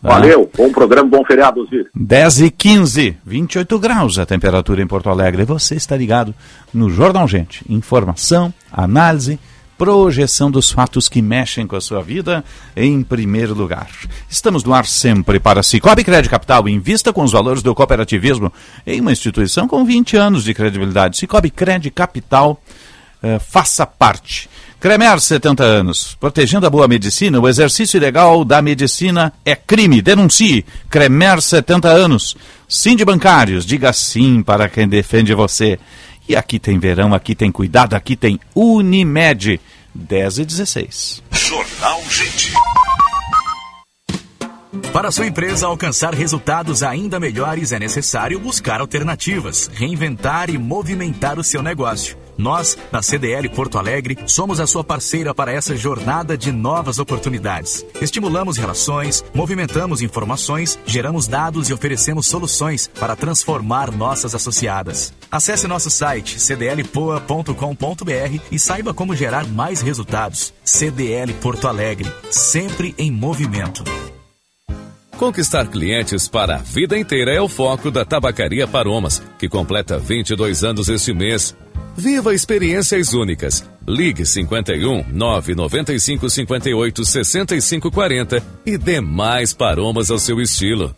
Valeu, 0.03 0.51
bom 0.53 0.69
programa, 0.69 1.09
bom 1.09 1.23
feriado, 1.23 1.65
Zir. 1.67 1.89
10 1.95 2.41
e 2.41 2.51
15, 2.51 3.17
28 3.25 3.79
graus 3.79 4.19
a 4.19 4.25
temperatura 4.25 4.81
em 4.81 4.87
Porto 4.87 5.09
Alegre. 5.09 5.45
Você 5.45 5.75
está 5.75 5.95
ligado 5.95 6.35
no 6.73 6.89
Jornal 6.89 7.25
Gente. 7.25 7.63
Informação, 7.69 8.53
análise, 8.69 9.39
projeção 9.77 10.51
dos 10.51 10.69
fatos 10.69 11.07
que 11.07 11.21
mexem 11.21 11.65
com 11.65 11.77
a 11.77 11.81
sua 11.81 12.01
vida 12.01 12.43
em 12.75 13.01
primeiro 13.01 13.53
lugar. 13.53 13.89
Estamos 14.29 14.65
no 14.65 14.73
ar 14.73 14.85
sempre 14.85 15.39
para 15.39 15.63
Cicobi 15.63 16.03
Crédito 16.03 16.31
Capital. 16.31 16.67
Invista 16.67 17.13
com 17.13 17.23
os 17.23 17.31
valores 17.31 17.63
do 17.63 17.73
cooperativismo 17.73 18.51
em 18.85 18.99
uma 18.99 19.13
instituição 19.13 19.69
com 19.69 19.85
20 19.85 20.17
anos 20.17 20.43
de 20.43 20.53
credibilidade. 20.53 21.15
Cicobi 21.15 21.49
Crédito 21.49 21.93
Capital, 21.93 22.61
eh, 23.21 23.39
faça 23.39 23.85
parte. 23.85 24.49
Cremer, 24.83 25.17
70 25.17 25.63
anos. 25.63 26.17
Protegendo 26.19 26.67
a 26.67 26.69
boa 26.69 26.89
medicina, 26.89 27.39
o 27.39 27.47
exercício 27.47 27.95
ilegal 27.95 28.43
da 28.43 28.61
medicina 28.61 29.31
é 29.45 29.55
crime. 29.55 30.01
Denuncie. 30.01 30.65
Cremer, 30.89 31.41
70 31.41 31.87
anos. 31.87 32.35
Sim 32.67 32.93
de 32.97 33.05
bancários, 33.05 33.65
diga 33.65 33.93
sim 33.93 34.43
para 34.43 34.67
quem 34.67 34.85
defende 34.85 35.33
você. 35.33 35.79
E 36.27 36.35
aqui 36.35 36.59
tem 36.59 36.79
verão, 36.79 37.13
aqui 37.13 37.33
tem 37.33 37.49
cuidado, 37.49 37.93
aqui 37.93 38.17
tem 38.17 38.37
Unimed. 38.53 39.57
10 39.95 40.39
e 40.39 40.45
16. 40.45 41.23
Jornal 41.31 42.01
Gente. 42.09 42.51
Para 44.91 45.13
sua 45.13 45.27
empresa 45.27 45.65
alcançar 45.65 46.13
resultados 46.13 46.83
ainda 46.83 47.21
melhores, 47.21 47.71
é 47.71 47.79
necessário 47.79 48.37
buscar 48.37 48.81
alternativas, 48.81 49.71
reinventar 49.73 50.49
e 50.49 50.57
movimentar 50.57 51.39
o 51.39 51.43
seu 51.43 51.63
negócio. 51.63 52.17
Nós, 52.37 52.77
na 52.91 53.01
CDL 53.01 53.49
Porto 53.49 53.77
Alegre, 53.77 54.17
somos 54.25 54.59
a 54.59 54.67
sua 54.67 54.83
parceira 54.83 55.33
para 55.33 55.51
essa 55.51 55.75
jornada 55.75 56.37
de 56.37 56.51
novas 56.51 56.99
oportunidades. 56.99 57.85
Estimulamos 58.01 58.57
relações, 58.57 59.23
movimentamos 59.33 60.01
informações, 60.01 60.79
geramos 60.85 61.27
dados 61.27 61.69
e 61.69 61.73
oferecemos 61.73 62.27
soluções 62.27 62.89
para 62.99 63.15
transformar 63.15 63.91
nossas 63.91 64.35
associadas. 64.35 65.13
Acesse 65.31 65.67
nosso 65.67 65.89
site 65.89 66.39
cdlpoa.com.br 66.39 68.39
e 68.51 68.59
saiba 68.59 68.93
como 68.93 69.15
gerar 69.15 69.47
mais 69.47 69.81
resultados. 69.81 70.53
CDL 70.63 71.33
Porto 71.35 71.67
Alegre, 71.67 72.11
sempre 72.29 72.93
em 72.97 73.11
movimento. 73.11 73.83
Conquistar 75.17 75.67
clientes 75.67 76.27
para 76.27 76.55
a 76.55 76.57
vida 76.57 76.97
inteira 76.97 77.31
é 77.31 77.39
o 77.39 77.47
foco 77.47 77.91
da 77.91 78.03
Tabacaria 78.03 78.67
Paromas, 78.67 79.21
que 79.37 79.47
completa 79.47 79.97
22 79.97 80.63
anos 80.63 80.89
este 80.89 81.13
mês. 81.13 81.55
Viva 81.95 82.33
experiências 82.33 83.13
únicas. 83.13 83.63
Ligue 83.87 84.25
51 84.25 85.05
995 85.11 86.29
58 86.29 87.05
65 87.05 87.91
40 87.91 88.43
e 88.65 88.77
dê 88.77 88.99
mais 88.99 89.53
paromas 89.53 90.09
ao 90.09 90.17
seu 90.17 90.41
estilo. 90.41 90.95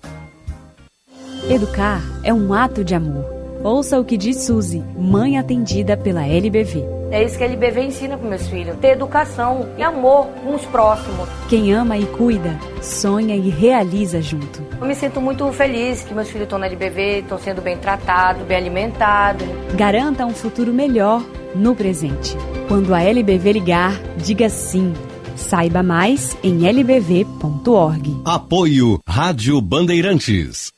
Educar 1.50 2.02
é 2.24 2.34
um 2.34 2.54
ato 2.54 2.84
de 2.84 2.96
amor. 2.96 3.26
Ouça 3.64 4.00
o 4.00 4.06
que 4.06 4.16
diz 4.16 4.46
Suzy, 4.46 4.82
mãe 4.98 5.38
atendida 5.38 5.98
pela 5.98 6.26
LBV. 6.26 6.84
É 7.16 7.24
isso 7.24 7.38
que 7.38 7.46
a 7.46 7.48
LBV 7.48 7.82
ensina 7.82 8.18
para 8.18 8.28
meus 8.28 8.46
filhos: 8.50 8.78
ter 8.80 8.90
educação 8.90 9.70
e 9.78 9.82
amor 9.82 10.28
com 10.44 10.54
os 10.54 10.66
próximos. 10.66 11.30
Quem 11.48 11.74
ama 11.74 11.98
e 11.98 12.06
cuida, 12.06 12.60
sonha 12.82 13.38
e 13.38 13.50
realiza 13.50 14.22
junto. 14.22 14.62
Eu 14.82 14.86
me 14.86 14.94
sinto 14.94 15.22
muito 15.22 15.50
feliz 15.54 16.04
que 16.04 16.14
meus 16.14 16.28
filhos 16.28 16.44
estão 16.44 16.60
na 16.60 16.66
LBV, 16.66 17.20
estão 17.20 17.40
sendo 17.40 17.62
bem 17.62 17.78
tratados, 17.78 18.44
bem 18.44 18.58
alimentados. 18.58 19.48
Garanta 19.76 20.26
um 20.26 20.34
futuro 20.34 20.74
melhor 20.74 21.24
no 21.56 21.74
presente. 21.74 22.36
Quando 22.68 22.94
a 22.94 23.02
LBV 23.02 23.54
ligar, 23.54 23.98
diga 24.18 24.50
sim. 24.50 24.94
Saiba 25.38 25.82
mais 25.82 26.38
em 26.44 26.68
lbv.org. 26.68 28.22
Apoio 28.26 29.00
Rádio 29.08 29.62
Bandeirantes. 29.62 30.70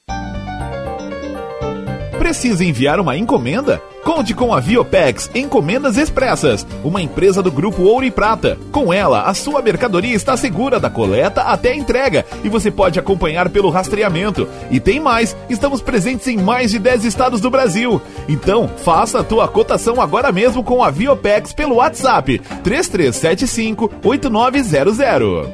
Precisa 2.27 2.65
enviar 2.65 2.99
uma 2.99 3.15
encomenda? 3.15 3.81
Conte 4.03 4.33
com 4.33 4.53
a 4.53 4.59
Viopex 4.59 5.31
Encomendas 5.33 5.95
Expressas, 5.95 6.67
uma 6.83 7.01
empresa 7.01 7.41
do 7.41 7.49
grupo 7.49 7.83
Ouro 7.83 8.05
e 8.05 8.11
Prata. 8.11 8.57
Com 8.69 8.91
ela, 8.91 9.21
a 9.21 9.33
sua 9.33 9.61
mercadoria 9.61 10.13
está 10.13 10.35
segura 10.35 10.77
da 10.77 10.89
coleta 10.89 11.43
até 11.43 11.71
a 11.71 11.75
entrega 11.77 12.25
e 12.43 12.49
você 12.49 12.69
pode 12.69 12.99
acompanhar 12.99 13.47
pelo 13.47 13.69
rastreamento. 13.69 14.45
E 14.69 14.77
tem 14.77 14.99
mais, 14.99 15.37
estamos 15.49 15.81
presentes 15.81 16.27
em 16.27 16.35
mais 16.35 16.71
de 16.71 16.79
10 16.79 17.05
estados 17.05 17.39
do 17.39 17.49
Brasil. 17.49 18.01
Então, 18.27 18.67
faça 18.67 19.21
a 19.21 19.23
tua 19.23 19.47
cotação 19.47 20.01
agora 20.01 20.29
mesmo 20.29 20.61
com 20.65 20.83
a 20.83 20.91
Viopex 20.91 21.53
pelo 21.53 21.75
WhatsApp 21.75 22.39
3375 22.61 23.89
8900. 24.03 25.47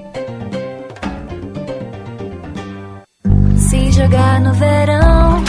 Se 3.58 3.92
jogar 3.92 4.42
no 4.42 4.54
verão, 4.56 5.44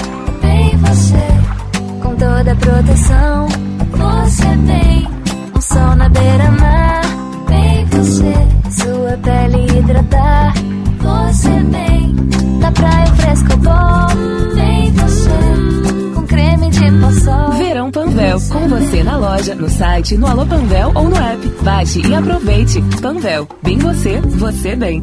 toda 2.24 2.52
a 2.52 2.56
proteção. 2.56 3.48
Você 3.90 4.48
tem 4.66 5.08
um 5.54 5.60
sol 5.60 5.96
na 5.96 6.08
beira-mar. 6.08 7.02
Vem 7.48 7.84
você, 7.86 8.34
sua 8.70 9.18
pele 9.18 9.78
hidratar. 9.78 10.54
Você 11.00 11.50
vem 11.50 12.14
da 12.60 12.72
praia 12.72 13.06
fresco 13.14 13.56
bom. 13.58 14.54
Vem 14.54 14.92
você 14.92 16.14
com 16.14 16.26
creme 16.26 16.70
de 16.70 16.90
poçol. 16.92 17.52
Verão 17.52 17.90
Panvel, 17.90 18.40
com 18.50 18.68
você 18.68 19.02
na 19.02 19.16
loja, 19.18 19.54
no 19.54 19.68
site, 19.68 20.16
no 20.16 20.26
Alô 20.26 20.46
Panvel 20.46 20.92
ou 20.94 21.08
no 21.10 21.16
app. 21.16 21.46
Baixe 21.62 22.00
e 22.06 22.14
aproveite. 22.14 22.82
Panvel, 23.02 23.46
bem 23.62 23.78
você, 23.78 24.20
você 24.22 24.74
bem. 24.74 25.02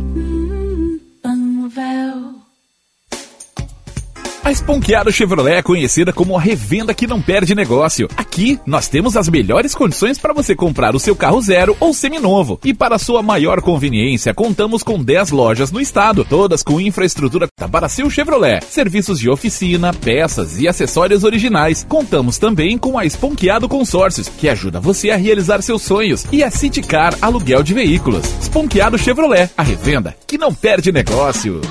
Panvel. 1.22 2.31
A 4.44 4.52
Esponqueado 4.52 5.12
Chevrolet 5.12 5.58
é 5.58 5.62
conhecida 5.62 6.12
como 6.12 6.36
a 6.36 6.42
revenda 6.42 6.96
que 6.96 7.06
não 7.06 7.22
perde 7.22 7.54
negócio. 7.54 8.10
Aqui, 8.18 8.60
nós 8.66 8.88
temos 8.88 9.16
as 9.16 9.30
melhores 9.30 9.76
condições 9.76 10.18
para 10.18 10.34
você 10.34 10.56
comprar 10.56 10.96
o 10.96 11.00
seu 11.00 11.16
carro 11.16 11.40
zero 11.40 11.78
ou 11.80 11.94
seminovo. 11.94 12.60
E 12.66 12.74
para 12.74 12.98
sua 12.98 13.22
maior 13.22 13.62
conveniência, 13.62 14.34
contamos 14.34 14.82
com 14.82 15.02
10 15.02 15.30
lojas 15.30 15.72
no 15.72 15.80
estado, 15.80 16.26
todas 16.26 16.64
com 16.64 16.82
infraestrutura 16.82 17.48
para 17.72 17.88
seu 17.88 18.10
Chevrolet, 18.10 18.64
serviços 18.68 19.20
de 19.20 19.30
oficina, 19.30 19.94
peças 19.94 20.60
e 20.60 20.68
acessórios 20.68 21.24
originais. 21.24 21.86
Contamos 21.88 22.40
também 22.40 22.80
com 22.80 22.98
a 22.98 23.06
Esponqueado 23.06 23.70
Consórcios, 23.70 24.28
que 24.28 24.50
ajuda 24.50 24.80
você 24.80 25.12
a 25.12 25.18
realizar 25.18 25.62
seus 25.62 25.84
sonhos, 25.84 26.26
e 26.32 26.44
a 26.44 26.50
Citicar 26.50 27.16
Aluguel 27.22 27.62
de 27.62 27.76
Veículos. 27.76 28.26
Esponqueado 28.42 28.98
Chevrolet, 28.98 29.52
a 29.56 29.62
revenda 29.62 30.16
que 30.26 30.36
não 30.36 30.52
perde 30.52 30.92
negócio. 30.92 31.62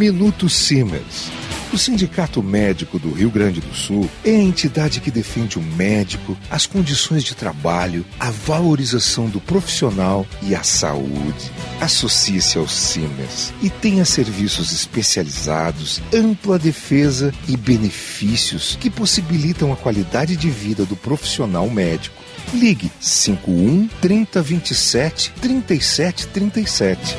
Minuto 0.00 0.48
Siemens. 0.48 1.30
O 1.74 1.76
Sindicato 1.76 2.42
Médico 2.42 2.98
do 2.98 3.12
Rio 3.12 3.30
Grande 3.30 3.60
do 3.60 3.74
Sul 3.74 4.08
é 4.24 4.30
a 4.30 4.42
entidade 4.42 4.98
que 4.98 5.10
defende 5.10 5.58
o 5.58 5.62
médico, 5.62 6.34
as 6.50 6.64
condições 6.64 7.22
de 7.22 7.34
trabalho, 7.34 8.02
a 8.18 8.30
valorização 8.30 9.28
do 9.28 9.42
profissional 9.42 10.26
e 10.42 10.54
a 10.54 10.62
saúde. 10.62 11.52
Associe-se 11.82 12.56
ao 12.56 12.66
Siemens 12.66 13.52
e 13.60 13.68
tenha 13.68 14.06
serviços 14.06 14.72
especializados, 14.72 16.00
ampla 16.14 16.58
defesa 16.58 17.30
e 17.46 17.54
benefícios 17.54 18.78
que 18.80 18.88
possibilitam 18.88 19.70
a 19.70 19.76
qualidade 19.76 20.34
de 20.34 20.48
vida 20.48 20.86
do 20.86 20.96
profissional 20.96 21.68
médico. 21.68 22.16
Ligue 22.54 22.90
51 22.98 23.86
3027 24.00 25.30
3737. 25.42 27.16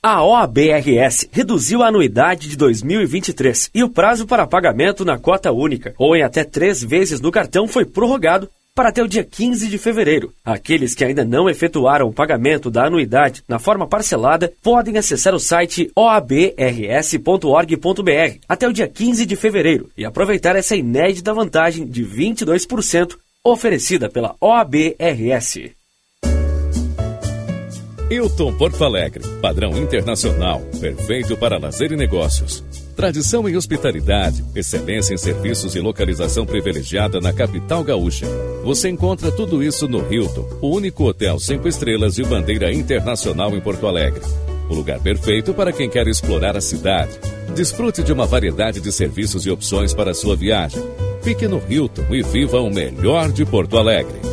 A 0.00 0.24
OABRS 0.24 1.28
reduziu 1.32 1.82
a 1.82 1.88
anuidade 1.88 2.48
de 2.48 2.56
2023 2.56 3.68
e 3.74 3.82
o 3.82 3.90
prazo 3.90 4.28
para 4.28 4.46
pagamento 4.46 5.04
na 5.04 5.18
cota 5.18 5.50
única 5.50 5.92
ou 5.98 6.14
em 6.14 6.22
até 6.22 6.44
três 6.44 6.84
vezes 6.84 7.20
no 7.20 7.32
cartão 7.32 7.66
foi 7.66 7.84
prorrogado 7.84 8.48
para 8.76 8.90
até 8.90 9.02
o 9.02 9.08
dia 9.08 9.24
15 9.24 9.66
de 9.66 9.76
fevereiro. 9.76 10.32
Aqueles 10.44 10.94
que 10.94 11.04
ainda 11.04 11.24
não 11.24 11.50
efetuaram 11.50 12.06
o 12.06 12.12
pagamento 12.12 12.70
da 12.70 12.86
anuidade 12.86 13.42
na 13.48 13.58
forma 13.58 13.88
parcelada 13.88 14.52
podem 14.62 14.96
acessar 14.98 15.34
o 15.34 15.40
site 15.40 15.90
oabrs.org.br 15.96 16.38
até 18.48 18.68
o 18.68 18.72
dia 18.72 18.86
15 18.86 19.26
de 19.26 19.34
fevereiro 19.34 19.90
e 19.98 20.04
aproveitar 20.04 20.54
essa 20.54 20.76
inédita 20.76 21.34
vantagem 21.34 21.84
de 21.84 22.06
22% 22.06 23.16
oferecida 23.44 24.08
pela 24.08 24.36
OABRS. 24.40 25.76
Hilton 28.10 28.54
Porto 28.54 28.82
Alegre, 28.84 29.22
padrão 29.42 29.76
internacional, 29.76 30.62
perfeito 30.80 31.36
para 31.36 31.58
lazer 31.58 31.92
e 31.92 31.96
negócios. 31.96 32.64
Tradição 32.96 33.46
em 33.46 33.54
hospitalidade, 33.54 34.42
excelência 34.54 35.12
em 35.12 35.18
serviços 35.18 35.76
e 35.76 35.80
localização 35.80 36.46
privilegiada 36.46 37.20
na 37.20 37.34
capital 37.34 37.84
gaúcha. 37.84 38.26
Você 38.64 38.88
encontra 38.88 39.30
tudo 39.30 39.62
isso 39.62 39.86
no 39.86 40.10
Hilton, 40.10 40.48
o 40.62 40.70
único 40.70 41.04
hotel 41.04 41.38
cinco 41.38 41.68
estrelas 41.68 42.14
de 42.14 42.24
bandeira 42.24 42.72
internacional 42.72 43.54
em 43.54 43.60
Porto 43.60 43.86
Alegre. 43.86 44.22
O 44.70 44.74
lugar 44.74 45.00
perfeito 45.00 45.52
para 45.52 45.70
quem 45.70 45.90
quer 45.90 46.08
explorar 46.08 46.56
a 46.56 46.62
cidade. 46.62 47.12
Desfrute 47.54 48.02
de 48.02 48.12
uma 48.12 48.26
variedade 48.26 48.80
de 48.80 48.90
serviços 48.90 49.44
e 49.44 49.50
opções 49.50 49.92
para 49.92 50.14
sua 50.14 50.34
viagem. 50.34 50.82
Fique 51.20 51.46
no 51.46 51.62
Hilton 51.68 52.06
e 52.10 52.22
viva 52.22 52.58
o 52.58 52.70
melhor 52.70 53.30
de 53.30 53.44
Porto 53.44 53.76
Alegre. 53.76 54.27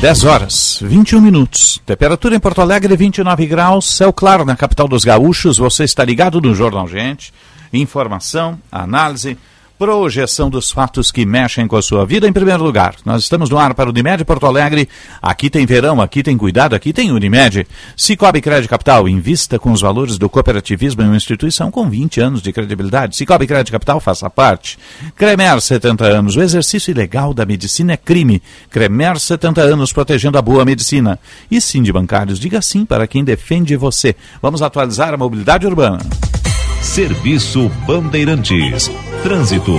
10 0.00 0.24
horas, 0.24 0.78
21 0.82 1.22
minutos. 1.22 1.80
Temperatura 1.86 2.36
em 2.36 2.38
Porto 2.38 2.60
Alegre 2.60 2.94
29 2.94 3.46
graus, 3.46 3.96
céu 3.96 4.12
claro 4.12 4.44
na 4.44 4.54
capital 4.54 4.86
dos 4.86 5.04
gaúchos. 5.04 5.56
Você 5.56 5.84
está 5.84 6.04
ligado 6.04 6.38
no 6.38 6.54
Jornal 6.54 6.86
Gente. 6.86 7.32
Informação, 7.72 8.60
análise 8.70 9.38
projeção 9.78 10.48
dos 10.48 10.70
fatos 10.70 11.12
que 11.12 11.26
mexem 11.26 11.66
com 11.66 11.76
a 11.76 11.82
sua 11.82 12.06
vida 12.06 12.26
em 12.26 12.32
primeiro 12.32 12.62
lugar. 12.62 12.94
Nós 13.04 13.22
estamos 13.22 13.50
no 13.50 13.58
ar 13.58 13.74
para 13.74 13.88
o 13.88 13.92
Unimed 13.92 14.24
Porto 14.24 14.46
Alegre. 14.46 14.88
Aqui 15.20 15.50
tem 15.50 15.66
verão, 15.66 16.00
aqui 16.00 16.22
tem 16.22 16.36
cuidado, 16.36 16.74
aqui 16.74 16.92
tem 16.92 17.12
Unimed. 17.12 17.66
Cicobi 17.96 18.40
Crédito 18.40 18.70
Capital, 18.70 19.08
invista 19.08 19.58
com 19.58 19.70
os 19.72 19.82
valores 19.82 20.16
do 20.16 20.28
cooperativismo 20.28 21.02
em 21.02 21.06
uma 21.06 21.16
instituição 21.16 21.70
com 21.70 21.88
20 21.88 22.20
anos 22.20 22.42
de 22.42 22.52
credibilidade. 22.52 23.16
Cicobi 23.16 23.46
Crédito 23.46 23.72
Capital, 23.72 24.00
faça 24.00 24.30
parte. 24.30 24.78
Cremer, 25.14 25.60
70 25.60 26.04
anos. 26.04 26.36
O 26.36 26.42
exercício 26.42 26.90
ilegal 26.90 27.34
da 27.34 27.44
medicina 27.44 27.92
é 27.92 27.96
crime. 27.96 28.42
Cremer, 28.70 29.20
70 29.20 29.60
anos, 29.60 29.92
protegendo 29.92 30.38
a 30.38 30.42
boa 30.42 30.64
medicina. 30.64 31.18
E 31.50 31.60
sim 31.60 31.82
de 31.82 31.92
bancários, 31.92 32.40
diga 32.40 32.62
sim 32.62 32.86
para 32.86 33.06
quem 33.06 33.22
defende 33.22 33.76
você. 33.76 34.16
Vamos 34.40 34.62
atualizar 34.62 35.12
a 35.12 35.18
mobilidade 35.18 35.66
urbana. 35.66 36.00
Serviço 36.86 37.68
Bandeirantes. 37.84 38.88
Trânsito. 39.22 39.76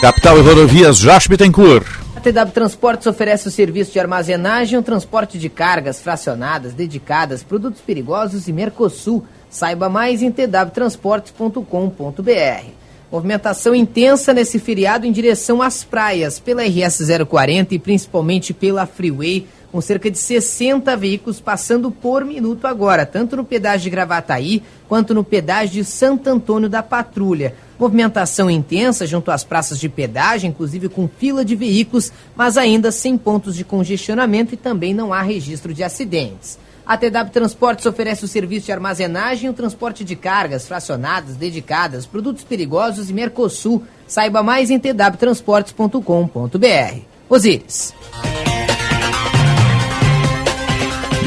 Capital 0.00 0.38
e 0.38 0.40
rodovias, 0.40 0.98
Josh 0.98 1.28
Bittencourt. 1.28 1.86
A 2.16 2.20
TW 2.20 2.50
Transportes 2.52 3.06
oferece 3.06 3.46
o 3.46 3.50
serviço 3.50 3.92
de 3.92 4.00
armazenagem, 4.00 4.78
o 4.78 4.82
transporte 4.82 5.38
de 5.38 5.48
cargas 5.48 6.00
fracionadas, 6.00 6.72
dedicadas, 6.72 7.44
produtos 7.44 7.80
perigosos 7.80 8.48
e 8.48 8.52
Mercosul. 8.52 9.24
Saiba 9.50 9.88
mais 9.88 10.22
em 10.22 10.32
twtransportes.com.br. 10.32 12.64
Movimentação 13.12 13.74
intensa 13.74 14.34
nesse 14.34 14.58
feriado 14.58 15.06
em 15.06 15.12
direção 15.12 15.62
às 15.62 15.84
praias, 15.84 16.40
pela 16.40 16.62
RS 16.62 17.02
040 17.28 17.74
e 17.74 17.78
principalmente 17.78 18.52
pela 18.52 18.86
Freeway, 18.86 19.46
com 19.70 19.80
cerca 19.80 20.10
de 20.10 20.18
60 20.18 20.96
veículos 20.96 21.40
passando 21.40 21.90
por 21.90 22.24
minuto 22.24 22.66
agora, 22.66 23.04
tanto 23.04 23.36
no 23.36 23.44
pedágio 23.44 23.84
de 23.84 23.90
Gravataí 23.90 24.62
quanto 24.88 25.14
no 25.14 25.22
pedágio 25.22 25.82
de 25.82 25.84
Santo 25.84 26.28
Antônio 26.28 26.68
da 26.68 26.82
Patrulha. 26.82 27.54
Movimentação 27.78 28.50
intensa 28.50 29.06
junto 29.06 29.30
às 29.30 29.44
praças 29.44 29.78
de 29.78 29.88
pedágio, 29.88 30.48
inclusive 30.48 30.88
com 30.88 31.08
fila 31.08 31.44
de 31.44 31.54
veículos, 31.54 32.12
mas 32.34 32.56
ainda 32.56 32.90
sem 32.90 33.16
pontos 33.16 33.54
de 33.54 33.64
congestionamento 33.64 34.54
e 34.54 34.56
também 34.56 34.92
não 34.92 35.12
há 35.12 35.22
registro 35.22 35.72
de 35.72 35.84
acidentes. 35.84 36.58
A 36.88 36.96
TW 36.96 37.30
Transportes 37.30 37.84
oferece 37.84 38.24
o 38.24 38.28
serviço 38.28 38.64
de 38.64 38.72
armazenagem 38.72 39.46
e 39.46 39.50
o 39.50 39.52
transporte 39.52 40.02
de 40.02 40.16
cargas 40.16 40.66
fracionadas, 40.66 41.36
dedicadas, 41.36 42.06
produtos 42.06 42.44
perigosos 42.44 43.10
e 43.10 43.12
Mercosul. 43.12 43.84
Saiba 44.06 44.42
mais 44.42 44.70
em 44.70 44.78
twtransportes.com.br. 44.78 47.00
Osíris. 47.28 47.92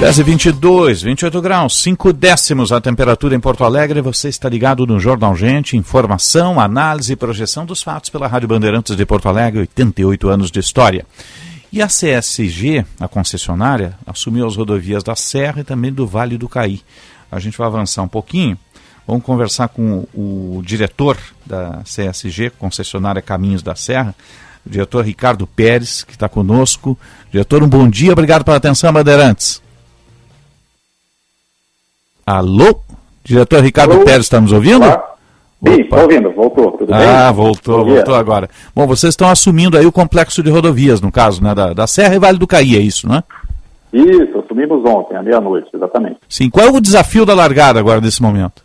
10 0.01 0.17
e 0.17 0.23
22, 0.23 1.03
28 1.03 1.41
graus, 1.43 1.83
5 1.83 2.11
décimos 2.11 2.71
a 2.71 2.81
temperatura 2.81 3.35
em 3.35 3.39
Porto 3.39 3.63
Alegre. 3.63 4.01
Você 4.01 4.29
está 4.29 4.49
ligado 4.49 4.87
no 4.87 4.99
Jornal 4.99 5.35
Gente. 5.35 5.77
Informação, 5.77 6.59
análise 6.59 7.13
e 7.13 7.15
projeção 7.15 7.67
dos 7.67 7.83
fatos 7.83 8.09
pela 8.09 8.27
Rádio 8.27 8.47
Bandeirantes 8.47 8.95
de 8.95 9.05
Porto 9.05 9.29
Alegre, 9.29 9.59
88 9.59 10.27
anos 10.27 10.49
de 10.49 10.59
história. 10.59 11.05
E 11.71 11.83
a 11.83 11.87
CSG, 11.87 12.83
a 12.99 13.07
concessionária, 13.07 13.95
assumiu 14.03 14.47
as 14.47 14.55
rodovias 14.55 15.03
da 15.03 15.15
Serra 15.15 15.61
e 15.61 15.63
também 15.63 15.93
do 15.93 16.07
Vale 16.07 16.35
do 16.35 16.49
Caí. 16.49 16.81
A 17.31 17.39
gente 17.39 17.55
vai 17.55 17.67
avançar 17.67 18.01
um 18.01 18.07
pouquinho. 18.07 18.57
Vamos 19.07 19.23
conversar 19.23 19.67
com 19.67 20.07
o 20.15 20.63
diretor 20.65 21.15
da 21.45 21.83
CSG, 21.83 22.49
concessionária 22.57 23.21
Caminhos 23.21 23.61
da 23.61 23.75
Serra, 23.75 24.15
o 24.65 24.69
diretor 24.69 25.05
Ricardo 25.05 25.45
Pérez, 25.45 26.03
que 26.03 26.13
está 26.13 26.27
conosco. 26.27 26.97
Diretor, 27.31 27.61
um 27.61 27.69
bom 27.69 27.87
dia, 27.87 28.13
obrigado 28.13 28.43
pela 28.43 28.57
atenção, 28.57 28.91
Bandeirantes. 28.91 29.61
Alô? 32.31 32.79
Diretor 33.25 33.61
Ricardo 33.61 33.93
Alô? 33.93 34.05
Pérez, 34.05 34.21
estamos 34.23 34.53
ouvindo? 34.53 34.85
Olá. 34.85 35.03
Sim, 35.67 35.81
estou 35.81 35.99
ouvindo, 35.99 36.31
voltou, 36.31 36.71
tudo 36.71 36.87
bem? 36.87 37.05
Ah, 37.05 37.31
voltou, 37.31 37.79
Bom 37.79 37.85
dia. 37.85 37.95
voltou 37.95 38.15
agora. 38.15 38.49
Bom, 38.73 38.87
vocês 38.87 39.11
estão 39.11 39.29
assumindo 39.29 39.77
aí 39.77 39.85
o 39.85 39.91
complexo 39.91 40.41
de 40.41 40.49
rodovias, 40.49 41.01
no 41.01 41.11
caso, 41.11 41.43
né, 41.43 41.53
da, 41.53 41.73
da 41.73 41.85
Serra 41.85 42.15
e 42.15 42.19
Vale 42.19 42.39
do 42.39 42.47
Caí, 42.47 42.75
é 42.75 42.79
isso, 42.79 43.07
né? 43.07 43.21
Isso, 43.93 44.39
assumimos 44.39 44.83
ontem, 44.85 45.17
à 45.17 45.21
meia-noite, 45.21 45.67
exatamente. 45.73 46.17
Sim, 46.29 46.49
qual 46.49 46.67
é 46.67 46.69
o 46.71 46.79
desafio 46.81 47.25
da 47.25 47.35
largada 47.35 47.79
agora 47.79 47.99
nesse 47.99 48.21
momento? 48.21 48.63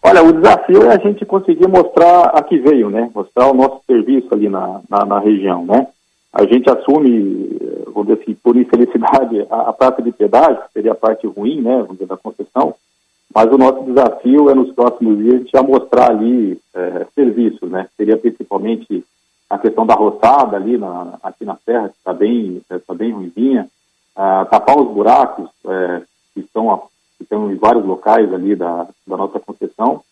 Olha, 0.00 0.22
o 0.22 0.32
desafio 0.32 0.84
é 0.84 0.94
a 0.94 0.98
gente 0.98 1.26
conseguir 1.26 1.66
mostrar 1.68 2.30
a 2.32 2.42
que 2.42 2.58
veio, 2.58 2.88
né? 2.88 3.10
Mostrar 3.14 3.48
o 3.48 3.54
nosso 3.54 3.80
serviço 3.86 4.28
ali 4.32 4.48
na, 4.48 4.80
na, 4.88 5.04
na 5.04 5.18
região, 5.18 5.66
né? 5.66 5.86
A 6.32 6.46
gente 6.46 6.70
assume, 6.70 7.58
eh, 7.60 7.82
vamos 7.86 8.08
dizer 8.08 8.22
assim, 8.22 8.34
por 8.34 8.56
infelicidade, 8.56 9.46
a, 9.50 9.68
a 9.68 9.72
praça 9.72 10.00
de 10.00 10.10
pedágio, 10.12 10.62
seria 10.72 10.92
a 10.92 10.94
parte 10.94 11.26
ruim, 11.26 11.60
né, 11.60 11.76
vamos 11.76 11.92
dizer, 11.92 12.06
da 12.06 12.16
concessão, 12.16 12.74
Mas 13.34 13.50
o 13.52 13.58
nosso 13.58 13.84
desafio 13.84 14.50
é 14.50 14.54
nos 14.54 14.72
próximos 14.72 15.18
dias 15.18 15.34
a 15.34 15.38
gente 15.38 15.50
já 15.50 15.62
mostrar 15.62 16.10
ali 16.10 16.58
é, 16.74 17.06
serviços, 17.14 17.70
né? 17.70 17.88
Seria 17.96 18.16
principalmente 18.16 19.04
a 19.48 19.58
questão 19.58 19.86
da 19.86 19.94
roçada 19.94 20.56
ali 20.56 20.76
na, 20.78 21.18
aqui 21.22 21.44
na 21.44 21.56
serra, 21.64 21.88
que 21.88 21.96
está 21.96 22.12
bem, 22.12 22.62
tá 22.68 22.94
bem 22.94 23.12
ruimzinha, 23.12 23.68
ah, 24.16 24.46
tapar 24.50 24.78
os 24.78 24.88
buracos 24.92 25.48
é, 25.66 26.02
que, 26.32 26.40
estão, 26.40 26.88
que 27.18 27.34
em 27.34 27.56
vários 27.56 27.84
locais 27.84 28.32
ali 28.32 28.54
da, 28.56 28.86
da 29.06 29.16
nossa 29.16 29.38
concessão, 29.40 30.02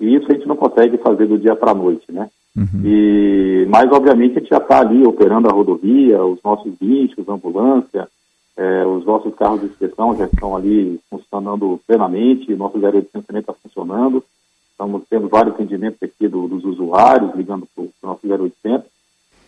e 0.00 0.14
isso 0.14 0.26
a 0.30 0.34
gente 0.34 0.46
não 0.46 0.56
consegue 0.56 0.96
fazer 0.98 1.26
do 1.26 1.38
dia 1.38 1.56
para 1.56 1.72
a 1.72 1.74
noite, 1.74 2.10
né? 2.10 2.28
Uhum. 2.56 2.82
E, 2.84 3.66
mas, 3.68 3.90
obviamente, 3.90 4.38
a 4.38 4.40
gente 4.40 4.50
já 4.50 4.58
está 4.58 4.80
ali 4.80 5.04
operando 5.06 5.48
a 5.48 5.52
rodovia, 5.52 6.24
os 6.24 6.40
nossos 6.42 6.72
guinchos, 6.80 7.28
ambulância, 7.28 8.08
é, 8.56 8.86
os 8.86 9.04
nossos 9.04 9.34
carros 9.34 9.60
de 9.60 9.66
inspeção 9.66 10.16
já 10.16 10.26
estão 10.26 10.54
ali 10.54 11.00
funcionando 11.10 11.80
plenamente, 11.86 12.54
nosso 12.54 12.78
0800 12.78 13.26
também 13.26 13.40
está 13.40 13.52
funcionando. 13.52 14.22
Estamos 14.70 15.02
tendo 15.08 15.28
vários 15.28 15.54
atendimentos 15.54 16.02
aqui 16.02 16.28
do, 16.28 16.48
dos 16.48 16.64
usuários, 16.64 17.34
ligando 17.34 17.66
para 17.74 17.84
o 17.84 17.90
nosso 18.02 18.20
0800. 18.26 18.84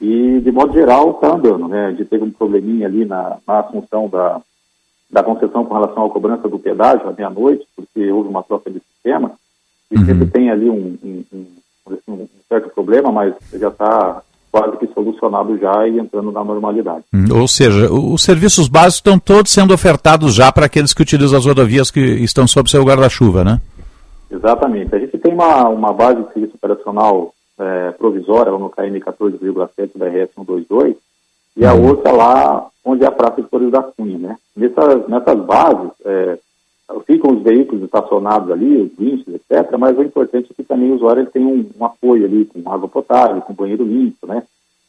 E, 0.01 0.41
de 0.41 0.53
modo 0.53 0.73
geral, 0.73 1.13
está 1.13 1.35
andando. 1.35 1.69
Né? 1.69 1.87
A 1.87 1.91
gente 1.91 2.05
teve 2.05 2.25
um 2.25 2.31
probleminha 2.31 2.87
ali 2.87 3.05
na, 3.05 3.39
na 3.47 3.61
assunção 3.61 4.09
da, 4.09 4.41
da 5.11 5.23
concessão 5.23 5.65
com 5.65 5.75
relação 5.75 6.05
à 6.05 6.11
cobrança 6.11 6.49
do 6.49 6.59
pedágio 6.59 7.09
à 7.09 7.13
meia-noite, 7.13 7.67
porque 7.75 8.11
houve 8.11 8.29
uma 8.29 8.43
troca 8.43 8.71
de 8.71 8.81
sistema. 8.81 9.33
E 9.91 9.97
uhum. 9.97 10.05
sempre 10.05 10.27
tem 10.27 10.51
ali 10.51 10.69
um, 10.69 10.99
um, 11.03 11.25
um, 11.33 11.47
um 12.09 12.27
certo 12.49 12.71
problema, 12.71 13.11
mas 13.13 13.35
já 13.53 13.69
está 13.69 14.23
quase 14.51 14.77
que 14.79 14.87
solucionado 14.95 15.59
já 15.59 15.87
e 15.87 15.99
entrando 15.99 16.33
na 16.33 16.43
normalidade. 16.43 17.05
Hum, 17.13 17.27
ou 17.35 17.47
seja, 17.47 17.93
os 17.93 18.23
serviços 18.23 18.69
básicos 18.69 18.97
estão 18.97 19.19
todos 19.19 19.53
sendo 19.53 19.75
ofertados 19.75 20.35
já 20.35 20.51
para 20.51 20.67
aqueles 20.67 20.95
que 20.95 21.03
utilizam 21.03 21.39
as 21.39 21.45
rodovias 21.45 21.91
que 21.91 22.01
estão 22.01 22.47
sob 22.47 22.71
seu 22.71 22.83
guarda-chuva, 22.83 23.45
né? 23.45 23.61
Exatamente. 24.31 24.95
A 24.95 24.99
gente 24.99 25.19
tem 25.19 25.33
uma, 25.33 25.69
uma 25.69 25.93
base 25.93 26.23
de 26.23 26.33
serviço 26.33 26.57
operacional 26.57 27.35
é, 27.59 27.91
provisória 27.93 28.53
no 28.53 28.71
KM 28.71 28.99
14,7 29.01 29.91
da 29.97 30.07
RS 30.07 30.31
122 30.35 30.97
e 31.57 31.65
a 31.65 31.75
uhum. 31.75 31.89
outra 31.89 32.13
lá 32.13 32.67
onde 32.85 33.05
é 33.05 33.07
a 33.07 33.13
Praça 33.13 33.43
de 33.43 33.49
Flores 33.49 33.71
da 33.71 33.83
Cunha, 33.83 34.19
né? 34.19 34.37
Nessas, 34.57 35.09
nessas 35.09 35.39
bases 35.45 35.91
é, 36.05 36.39
ficam 37.07 37.33
os 37.33 37.43
veículos 37.43 37.83
estacionados 37.83 38.51
ali, 38.51 38.77
os 38.77 38.93
guinchos, 38.97 39.35
etc., 39.35 39.77
mas 39.79 39.99
o 39.99 40.03
importante 40.03 40.51
é 40.51 40.55
que 40.55 40.63
também 40.63 40.91
o 40.91 40.95
usuário 40.95 41.27
tem 41.27 41.45
um, 41.45 41.69
um, 41.79 41.85
apoio 41.85 42.25
ali 42.25 42.45
com 42.45 42.71
água 42.71 42.89
potável, 42.89 43.43
com 43.43 43.53
banheiro 43.53 43.85
limpo, 43.85 44.27
né? 44.27 44.43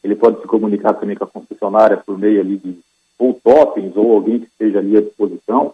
Ele 0.03 0.15
pode 0.15 0.39
se 0.41 0.47
comunicar 0.47 0.93
também 0.93 1.15
com 1.15 1.23
a 1.23 1.27
concessionária 1.27 1.97
por 1.97 2.17
meio 2.17 2.39
ali 2.39 2.57
de 2.57 2.77
ou 3.19 3.33
topens 3.33 3.97
ou 3.97 4.13
alguém 4.13 4.39
que 4.39 4.45
esteja 4.45 4.79
ali 4.79 4.95
à 4.95 5.01
disposição. 5.01 5.73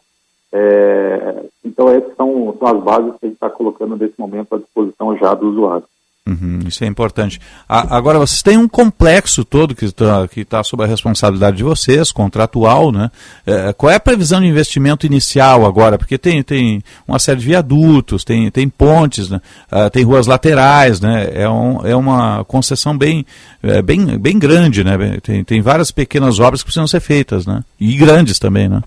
É, 0.51 1.45
então 1.65 1.89
essas 1.89 2.15
são, 2.15 2.55
são 2.57 2.67
as 2.67 2.83
bases 2.83 3.11
que 3.19 3.25
a 3.25 3.27
gente 3.27 3.35
está 3.35 3.49
colocando 3.49 3.97
nesse 3.97 4.13
momento 4.17 4.55
à 4.55 4.59
disposição 4.59 5.17
já 5.17 5.33
do 5.33 5.49
usuário. 5.49 5.85
Uhum, 6.25 6.59
isso 6.65 6.81
é 6.85 6.87
importante. 6.87 7.37
A, 7.67 7.97
agora, 7.97 8.17
vocês 8.17 8.41
têm 8.41 8.57
um 8.57 8.67
complexo 8.67 9.43
todo 9.43 9.75
que 9.75 9.83
está 9.83 10.25
que 10.25 10.45
tá 10.45 10.63
sob 10.63 10.81
a 10.81 10.87
responsabilidade 10.87 11.57
de 11.57 11.63
vocês, 11.63 12.13
contratual, 12.13 12.93
né? 12.93 13.11
É, 13.45 13.73
qual 13.73 13.91
é 13.91 13.95
a 13.95 13.99
previsão 13.99 14.39
de 14.39 14.47
investimento 14.47 15.05
inicial 15.05 15.65
agora? 15.65 15.97
Porque 15.97 16.17
tem, 16.17 16.41
tem 16.41 16.81
uma 17.05 17.19
série 17.19 17.41
de 17.41 17.47
viadutos, 17.47 18.23
tem, 18.23 18.49
tem 18.51 18.69
pontes, 18.69 19.29
né? 19.29 19.41
Uh, 19.69 19.89
tem 19.89 20.03
ruas 20.03 20.25
laterais, 20.25 21.01
né? 21.01 21.29
É, 21.33 21.49
um, 21.49 21.85
é 21.85 21.93
uma 21.93 22.45
concessão 22.45 22.97
bem, 22.97 23.25
é, 23.61 23.81
bem, 23.81 24.17
bem 24.17 24.39
grande, 24.39 24.81
né? 24.81 24.97
Tem, 25.21 25.43
tem 25.43 25.61
várias 25.61 25.91
pequenas 25.91 26.39
obras 26.39 26.61
que 26.61 26.67
precisam 26.67 26.87
ser 26.87 27.01
feitas, 27.01 27.45
né? 27.45 27.65
E 27.77 27.97
grandes 27.97 28.39
também, 28.39 28.69
né? 28.69 28.81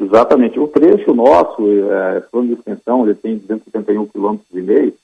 Exatamente. 0.00 0.60
O 0.60 0.68
trecho 0.68 1.12
nosso, 1.12 1.66
é, 1.90 2.20
plano 2.30 2.46
de 2.46 2.54
extensão, 2.54 3.04
ele 3.04 3.16
tem 3.16 3.36
271 3.36 4.06
km 4.06 4.36
e 4.54 4.62
meio, 4.62 4.94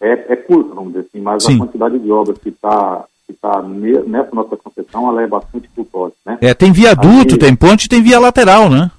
é, 0.00 0.32
é 0.32 0.36
curto, 0.36 0.74
vamos 0.74 0.92
dizer 0.92 1.06
assim, 1.08 1.20
mas 1.20 1.42
Sim. 1.44 1.56
a 1.56 1.58
quantidade 1.58 1.98
de 1.98 2.10
obras 2.10 2.38
que 2.38 2.48
está 2.48 3.04
que 3.26 3.34
tá 3.34 3.62
nessa 3.62 4.34
nossa 4.34 4.56
concessão, 4.56 5.08
ela 5.08 5.22
é 5.22 5.26
bastante 5.26 5.68
cultosa, 5.68 6.14
né? 6.26 6.38
É, 6.40 6.52
tem 6.52 6.72
viaduto, 6.72 7.34
Aí... 7.34 7.38
tem 7.38 7.54
ponte 7.54 7.88
tem 7.88 8.02
via 8.02 8.18
lateral, 8.18 8.68
né? 8.68 8.90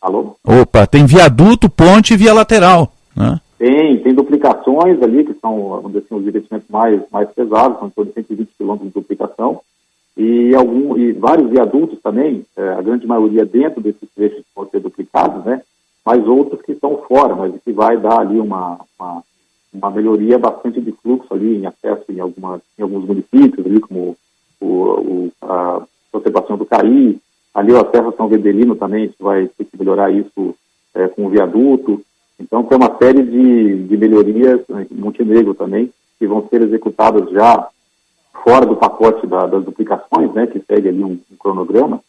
Alô? 0.00 0.36
Opa, 0.44 0.86
tem 0.86 1.06
viaduto, 1.06 1.68
ponte 1.70 2.14
e 2.14 2.16
via 2.16 2.34
lateral, 2.34 2.92
né? 3.16 3.40
Tem, 3.58 3.98
tem 4.00 4.14
duplicações 4.14 5.00
ali, 5.02 5.24
que 5.24 5.34
são, 5.40 5.68
vamos 5.68 5.92
dizer 5.92 6.04
assim, 6.04 6.14
os 6.16 6.26
investimentos 6.26 6.68
mais, 6.68 7.00
mais 7.10 7.30
pesados, 7.30 7.78
são 7.78 7.88
em 7.88 7.90
torno 7.90 8.10
de 8.10 8.14
120 8.14 8.48
quilômetros 8.58 8.88
de 8.88 8.94
duplicação, 8.94 9.60
e, 10.16 10.54
algum, 10.54 10.96
e 10.98 11.12
vários 11.12 11.50
viadutos 11.50 11.98
também, 12.02 12.44
é, 12.56 12.68
a 12.70 12.82
grande 12.82 13.06
maioria 13.06 13.44
dentro 13.44 13.80
desses 13.80 14.08
trechos 14.14 14.38
que 14.38 14.54
vão 14.54 14.68
ser 14.68 14.80
duplicados, 14.80 15.44
né? 15.44 15.62
Mas 16.04 16.26
outros 16.26 16.60
que 16.62 16.72
estão 16.72 16.98
fora, 17.08 17.34
mas 17.34 17.54
que 17.64 17.72
vai 17.72 17.96
dar 17.96 18.20
ali 18.20 18.38
uma, 18.38 18.78
uma 18.98 19.22
uma 19.74 19.90
melhoria 19.90 20.38
bastante 20.38 20.80
de 20.80 20.92
fluxo 20.92 21.34
ali 21.34 21.56
em 21.56 21.66
acesso 21.66 22.04
em, 22.08 22.20
algumas, 22.20 22.60
em 22.78 22.82
alguns 22.82 23.04
municípios, 23.04 23.66
ali 23.66 23.80
como 23.80 24.16
o, 24.60 24.66
o, 24.66 25.32
a 25.42 25.82
conservação 26.12 26.56
do 26.56 26.64
Cari, 26.64 27.20
ali 27.52 27.72
o 27.72 27.90
Serra 27.90 28.12
São 28.16 28.28
Vedelino 28.28 28.76
também, 28.76 29.12
a 29.20 29.24
vai 29.24 29.48
ter 29.48 29.64
que 29.64 29.76
melhorar 29.78 30.10
isso 30.10 30.54
é, 30.94 31.08
com 31.08 31.26
o 31.26 31.28
viaduto. 31.28 32.00
Então 32.38 32.62
tem 32.62 32.78
uma 32.78 32.96
série 32.98 33.22
de, 33.22 33.84
de 33.84 33.96
melhorias 33.96 34.60
né, 34.68 34.86
em 34.90 34.94
Montenegro 34.94 35.54
também, 35.54 35.92
que 36.18 36.26
vão 36.26 36.46
ser 36.48 36.62
executadas 36.62 37.30
já 37.30 37.68
fora 38.44 38.64
do 38.66 38.76
pacote 38.76 39.26
da, 39.26 39.46
das 39.46 39.64
duplicações, 39.64 40.32
né, 40.32 40.46
que 40.46 40.60
segue 40.60 40.88
ali 40.88 41.02
um, 41.02 41.18
um, 41.30 41.36
cronograma, 41.38 42.00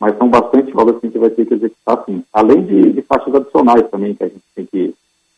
mas 0.00 0.16
são 0.16 0.28
bastante 0.28 0.72
obras 0.76 0.98
que 0.98 1.06
a 1.06 1.10
gente 1.10 1.18
vai 1.18 1.30
ter 1.30 1.46
que 1.46 1.54
executar 1.54 2.02
sim. 2.06 2.24
Além 2.32 2.64
de, 2.64 2.92
de 2.92 3.02
faixas 3.02 3.34
adicionais 3.34 3.88
também, 3.90 4.14
que 4.14 4.24
a 4.24 4.28
gente 4.28 4.42
tem 4.54 4.66
que 4.66 4.94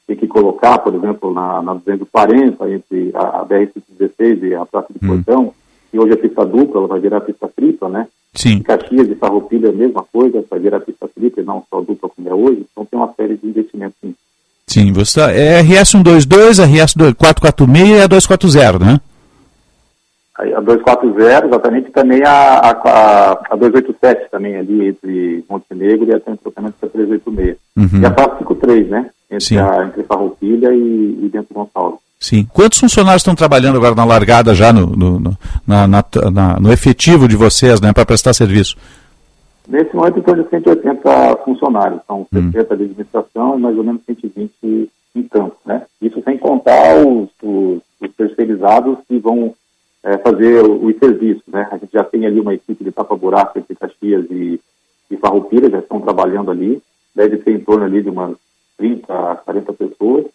tem 0.07 0.16
que 0.16 0.27
colocar, 0.27 0.78
por 0.78 0.95
exemplo, 0.95 1.33
na, 1.33 1.61
na 1.62 1.74
240, 1.74 2.70
entre 2.70 3.11
a, 3.15 3.41
a 3.41 3.47
BR-116 3.47 4.43
e 4.43 4.55
a 4.55 4.65
Praça 4.65 4.89
de 4.93 5.05
hum. 5.05 5.09
Portão, 5.09 5.53
que 5.91 5.99
hoje 5.99 6.12
é 6.12 6.16
pista 6.16 6.45
dupla, 6.45 6.81
ela 6.81 6.89
vai 6.89 7.01
virar 7.01 7.20
pista 7.20 7.49
tripla, 7.49 7.89
né? 7.89 8.07
Sim. 8.35 8.62
Caxias 8.62 9.09
e 9.09 9.15
Farroupilha 9.15 9.69
é 9.69 9.70
a 9.70 9.74
mesma 9.74 10.05
coisa, 10.12 10.45
vai 10.49 10.61
virar 10.61 10.81
pista 10.81 11.09
tripla 11.09 11.43
e 11.43 11.47
não 11.47 11.65
só 11.69 11.81
dupla 11.81 12.09
como 12.09 12.28
é 12.28 12.35
hoje. 12.35 12.66
Então 12.70 12.85
tem 12.85 12.99
uma 12.99 13.12
série 13.15 13.37
de 13.37 13.49
investimentos 13.49 13.97
sim. 14.01 14.15
Sim, 14.69 14.93
você 14.93 15.20
tá, 15.20 15.33
é 15.33 15.61
RS 15.61 15.91
122, 15.91 16.59
RS 16.59 16.95
446 17.16 17.89
e 17.89 18.03
a 18.03 18.07
240, 18.07 18.85
né? 18.85 19.01
A 20.35 20.61
240, 20.61 21.47
exatamente, 21.47 21.91
também 21.91 22.23
a, 22.23 22.59
a, 22.59 23.31
a 23.51 23.57
287 23.57 24.31
também 24.31 24.57
ali 24.57 24.89
entre 24.89 25.45
Montenegro 25.49 26.11
e 26.11 26.15
até 26.15 26.31
o 26.31 26.35
da 26.35 26.89
386. 26.89 27.57
Uhum. 27.77 28.01
E 28.03 28.07
a 28.07 28.11
453, 28.11 28.89
né? 28.91 29.11
Entre, 29.31 29.59
a, 29.59 29.85
entre 29.85 30.03
Farroupilha 30.05 30.73
e, 30.73 31.19
e 31.23 31.28
Bento 31.28 31.53
Gonçalves. 31.53 32.01
Sim. 32.19 32.47
Quantos 32.53 32.78
funcionários 32.78 33.20
estão 33.20 33.35
trabalhando 33.35 33.77
agora 33.77 33.94
na 33.94 34.05
largada 34.05 34.55
já 34.55 34.73
no, 34.73 34.86
no, 34.86 35.20
no, 35.20 35.39
na, 35.66 35.86
na, 35.86 36.05
na, 36.32 36.61
no 36.61 36.73
efetivo 36.73 37.28
de 37.28 37.36
vocês, 37.36 37.81
né, 37.81 37.93
para 37.93 38.07
prestar 38.07 38.32
serviço? 38.32 38.77
Nesse 39.69 39.94
momento, 39.94 40.19
em 40.19 40.23
torno 40.23 40.44
de 40.44 40.51
180 40.51 41.36
funcionários. 41.44 42.01
São 42.07 42.27
60 42.32 42.39
hum. 42.39 42.51
de 42.51 42.85
administração 42.85 43.59
e 43.59 43.61
mais 43.61 43.77
ou 43.77 43.85
menos 43.85 44.01
120 44.07 44.90
em 45.15 45.23
campo, 45.24 45.57
né? 45.65 45.82
Isso 46.01 46.23
sem 46.23 46.39
contar 46.39 47.05
os, 47.05 47.28
os, 47.43 47.82
os 48.01 48.15
terceirizados 48.16 48.98
que 49.09 49.19
vão 49.19 49.55
é, 50.05 50.19
fazer 50.19 50.62
os 50.62 50.97
serviços, 50.98 51.43
né? 51.48 51.66
A 51.70 51.78
gente 51.78 51.93
já 51.93 52.05
tem 52.05 52.27
ali 52.27 52.39
uma 52.39 52.55
equipe 52.55 52.85
de 52.85 52.93
tapa-buraco 52.93 53.59
entre 53.59 53.74
Caxias 53.74 54.24
e, 54.31 54.61
e 55.11 55.16
Farroupilha, 55.16 55.70
já 55.70 55.78
estão 55.78 56.01
trabalhando 56.01 56.51
ali. 56.51 56.81
Deve 57.15 57.39
ter 57.39 57.53
em 57.53 57.61
torno 57.61 57.85
ali 57.85 58.03
de 58.03 58.11
umas 58.11 58.36
30 58.77 59.12
a 59.12 59.36
40 59.36 59.73
pessoas. 59.73 60.27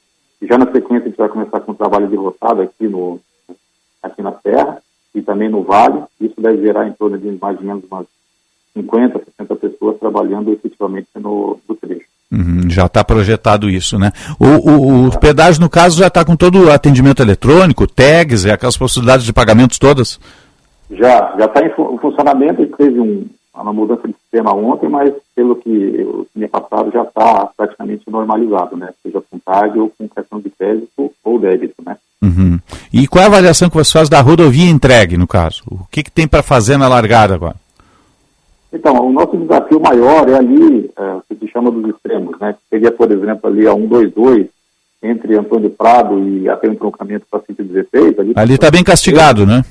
E 0.42 0.48
já 0.48 0.58
na 0.58 0.72
sequência 0.72 1.06
a 1.06 1.10
gente 1.10 1.18
vai 1.18 1.30
começar 1.30 1.60
com 1.62 1.72
o 1.72 1.76
trabalho 1.76 2.08
de 2.08 2.16
roçado 2.16 2.62
aqui, 2.62 2.88
no, 2.88 3.20
aqui 4.02 4.22
na 4.22 4.34
Serra 4.42 4.82
e 5.14 5.22
também 5.22 5.50
no 5.50 5.64
Vale. 5.64 6.04
Isso 6.20 6.40
deve 6.40 6.62
gerar 6.62 6.88
em 6.88 6.94
torno 6.94 7.18
de 7.18 7.32
mais 7.40 7.58
ou 7.58 7.64
menos 7.64 7.84
umas 7.90 8.08
50, 8.74 9.22
60 9.38 9.56
pessoas 9.56 10.00
trabalhando 10.00 10.52
efetivamente 10.52 11.08
no, 11.16 11.60
no 11.68 11.76
trecho. 11.76 12.06
Uhum, 12.32 12.70
já 12.70 12.86
está 12.86 13.04
projetado 13.04 13.70
isso, 13.70 14.00
né? 14.00 14.12
O, 14.40 14.46
o, 14.46 15.08
o 15.08 15.20
pedágio, 15.20 15.62
no 15.62 15.70
caso, 15.70 16.00
já 16.00 16.08
está 16.08 16.24
com 16.24 16.36
todo 16.36 16.66
o 16.66 16.72
atendimento 16.72 17.22
eletrônico, 17.22 17.86
tags, 17.86 18.46
e 18.46 18.52
aquelas 18.52 18.78
possibilidades 18.78 19.26
de 19.26 19.34
pagamentos 19.34 19.78
todas? 19.78 20.18
Já, 20.90 21.36
já 21.38 21.46
está 21.46 21.62
em 21.66 21.98
funcionamento, 21.98 22.66
teve 22.78 23.00
um, 23.00 23.28
uma 23.54 23.74
mudança 23.74 24.08
de 24.08 24.14
sistema 24.14 24.54
ontem, 24.54 24.90
mas 24.90 25.14
pelo 25.36 25.56
que 25.56 25.70
eu 25.70 26.28
tinha 26.34 26.48
passado 26.48 26.92
já 26.92 27.04
está 27.04 27.50
praticamente 27.58 28.10
normalizado, 28.10 28.78
né? 28.78 28.90
Seja 29.04 29.22
com 29.30 29.40
tag 29.40 29.78
ou 29.78 29.92
com 29.98 30.08
cartão 30.08 30.40
de 30.40 30.50
crédito 30.50 31.12
ou 31.24 31.40
débito, 31.40 31.76
né? 31.86 31.98
Uhum. 32.22 32.60
E 32.94 33.08
qual 33.08 33.24
é 33.24 33.26
a 33.26 33.30
avaliação 33.30 33.70
que 33.70 33.76
você 33.76 33.92
faz 33.92 34.08
da 34.08 34.22
rodovia 34.22 34.70
entregue, 34.70 35.18
no 35.18 35.28
caso? 35.28 35.64
O 35.70 35.80
que, 35.92 36.04
que 36.04 36.12
tem 36.12 36.28
para 36.28 36.44
fazer 36.44 36.78
na 36.78 36.88
largada 36.88 37.34
agora? 37.34 37.56
Então, 38.72 39.06
o 39.06 39.12
nosso 39.12 39.36
desafio 39.36 39.82
maior 39.82 40.30
é 40.30 40.36
ali, 40.36 40.90
é, 40.98 41.02
o 41.16 41.24
que 41.28 41.36
se 41.36 41.52
chama 41.52 41.70
dos 41.72 41.94
extremos, 41.94 42.40
né? 42.40 42.56
Seria, 42.70 42.92
por 42.92 43.12
exemplo, 43.12 43.50
ali 43.50 43.68
a 43.68 43.74
122, 43.74 44.48
entre 45.04 45.38
Antônio 45.38 45.70
Prado 45.72 46.20
e 46.26 46.48
até 46.48 46.70
o 46.70 46.74
entroncamento 46.74 47.26
para 47.30 47.42
116. 47.42 48.16
Ali 48.36 48.54
está 48.54 48.72
bem 48.72 48.84
castigado, 48.84 49.46
né? 49.46 49.66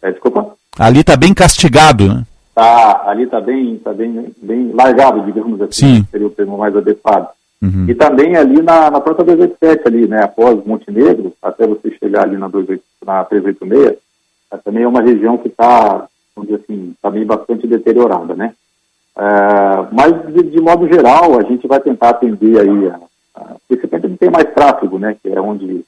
É, 0.00 0.10
desculpa? 0.12 0.54
Ali 0.78 1.00
está 1.00 1.16
bem 1.16 1.34
castigado, 1.34 2.08
né? 2.08 2.24
Tá, 2.60 3.04
ali 3.06 3.22
está 3.22 3.40
bem, 3.40 3.78
tá 3.78 3.90
bem, 3.90 4.34
bem 4.36 4.70
largado, 4.74 5.22
digamos 5.22 5.62
assim. 5.62 5.96
Sim. 5.96 6.06
Seria 6.10 6.26
o 6.26 6.30
termo 6.30 6.58
mais 6.58 6.76
adequado. 6.76 7.30
Uhum. 7.62 7.86
E 7.88 7.94
também 7.94 8.36
ali 8.36 8.60
na, 8.60 8.90
na 8.90 9.00
própria 9.00 9.24
287, 9.24 9.88
ali, 9.88 10.06
né, 10.06 10.24
após 10.24 10.62
Montenegro, 10.66 11.32
até 11.40 11.66
você 11.66 11.90
chegar 11.92 12.24
ali 12.24 12.36
na, 12.36 12.48
28, 12.48 12.82
na 13.06 13.24
386, 13.24 13.96
é, 14.52 14.56
também 14.58 14.82
é 14.82 14.86
uma 14.86 15.00
região 15.00 15.38
que 15.38 15.48
está, 15.48 16.06
vamos 16.36 16.50
dizer 16.50 16.62
assim, 16.62 16.94
também 17.00 17.24
bastante 17.24 17.66
deteriorada, 17.66 18.34
né? 18.34 18.52
É, 19.16 19.22
mas, 19.90 20.34
de, 20.34 20.42
de, 20.50 20.60
modo 20.60 20.86
geral, 20.86 21.38
a 21.38 21.42
gente 21.44 21.66
vai 21.66 21.80
tentar 21.80 22.10
atender 22.10 22.60
aí, 22.60 22.88
a, 22.90 23.00
a, 23.36 23.56
principalmente 23.66 24.06
onde 24.06 24.18
tem 24.18 24.30
mais 24.30 24.52
tráfego, 24.52 24.98
né, 24.98 25.16
que 25.22 25.30
é 25.30 25.40
onde 25.40 25.82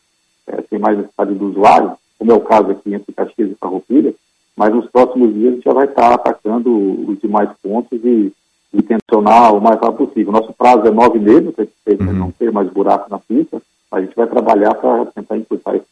é, 0.46 0.56
tem 0.62 0.78
mais 0.78 0.96
necessidade 0.96 1.34
do 1.34 1.50
usuário, 1.50 1.92
como 2.18 2.32
é 2.32 2.34
o 2.34 2.40
caso 2.40 2.70
aqui 2.70 2.94
entre 2.94 3.12
Caxias 3.12 3.50
e 3.50 3.56
Farroupilha, 3.56 4.14
mas 4.56 4.74
nos 4.74 4.88
próximos 4.90 5.32
dias 5.34 5.52
a 5.52 5.54
gente 5.54 5.64
já 5.64 5.72
vai 5.72 5.86
estar 5.86 6.12
atacando 6.12 6.70
os 7.08 7.20
demais 7.20 7.50
pontos 7.62 8.04
e 8.04 8.32
e 8.72 8.82
tensionar 8.82 9.54
o 9.54 9.60
mais 9.60 9.78
rápido 9.78 10.06
possível. 10.06 10.32
Nosso 10.32 10.52
prazo 10.54 10.86
é 10.86 10.90
nove 10.90 11.18
meses, 11.18 11.54
para 11.54 11.94
uhum. 11.94 12.12
não 12.12 12.30
ter 12.30 12.50
mais 12.50 12.68
buraco 12.70 13.10
na 13.10 13.18
pista. 13.18 13.60
A 13.90 14.00
gente 14.00 14.16
vai 14.16 14.26
trabalhar 14.26 14.74
para 14.74 15.04
tentar 15.06 15.36
encurtar 15.36 15.76
esse 15.76 15.84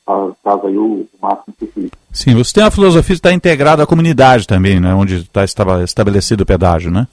prazo 0.43 0.67
aí 0.67 0.79
o, 0.79 1.07
máximo 1.21 1.55
possível. 1.59 1.91
Sim, 2.11 2.35
você 2.35 2.55
tem 2.55 2.65
a 2.65 2.71
filosofia 2.71 3.15
de 3.15 3.19
estar 3.19 3.33
integrado 3.33 3.83
à 3.83 3.87
comunidade 3.87 4.47
também, 4.47 4.81
né? 4.81 4.95
Onde 4.95 5.17
está 5.17 5.45
estabelecido 5.45 6.43
o 6.43 6.47
pedágio, 6.47 6.91
né? 6.91 7.07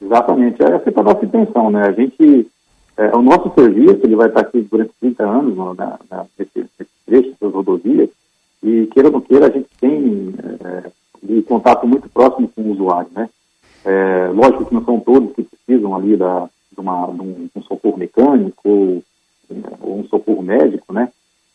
Exatamente. 0.00 0.62
Essa 0.62 0.88
é 0.88 1.00
a 1.00 1.02
nossa 1.02 1.24
intenção, 1.24 1.68
né? 1.68 1.88
A 1.88 1.92
gente, 1.92 2.46
é, 2.96 3.16
o 3.16 3.22
nosso 3.22 3.52
serviço, 3.56 4.00
ele 4.04 4.14
vai 4.14 4.28
estar 4.28 4.42
aqui 4.42 4.60
durante 4.70 4.92
30 5.00 5.24
anos 5.24 5.56
na, 5.76 5.96
nesse, 6.38 6.58
nesse 6.78 6.90
trecho 7.04 7.34
das 7.40 7.52
rodovias 7.52 8.08
e, 8.64 8.86
queira 8.86 9.08
ou 9.08 9.12
não 9.12 9.20
queira, 9.20 9.46
a 9.46 9.50
gente 9.50 9.68
tem 9.78 10.34
é, 10.64 10.90
um 11.28 11.42
contato 11.42 11.86
muito 11.86 12.08
próximo 12.08 12.48
com 12.48 12.62
o 12.62 12.72
usuário, 12.72 13.10
né? 13.14 13.28
É, 13.84 14.30
lógico 14.34 14.64
que 14.64 14.74
não 14.74 14.82
são 14.84 14.98
todos 14.98 15.34
que 15.34 15.42
precisam 15.42 15.94
ali 15.94 16.16
da, 16.16 16.48
de, 16.72 16.80
uma, 16.80 17.06
de 17.08 17.20
um, 17.20 17.48
um, 17.54 17.62
socorro 17.62 17.98
mecânico 17.98 18.66
ou, 18.66 19.02
ou, 19.82 19.98
um 19.98 20.04
socorro 20.04 20.42
médico, 20.42 20.94
né? 20.94 21.10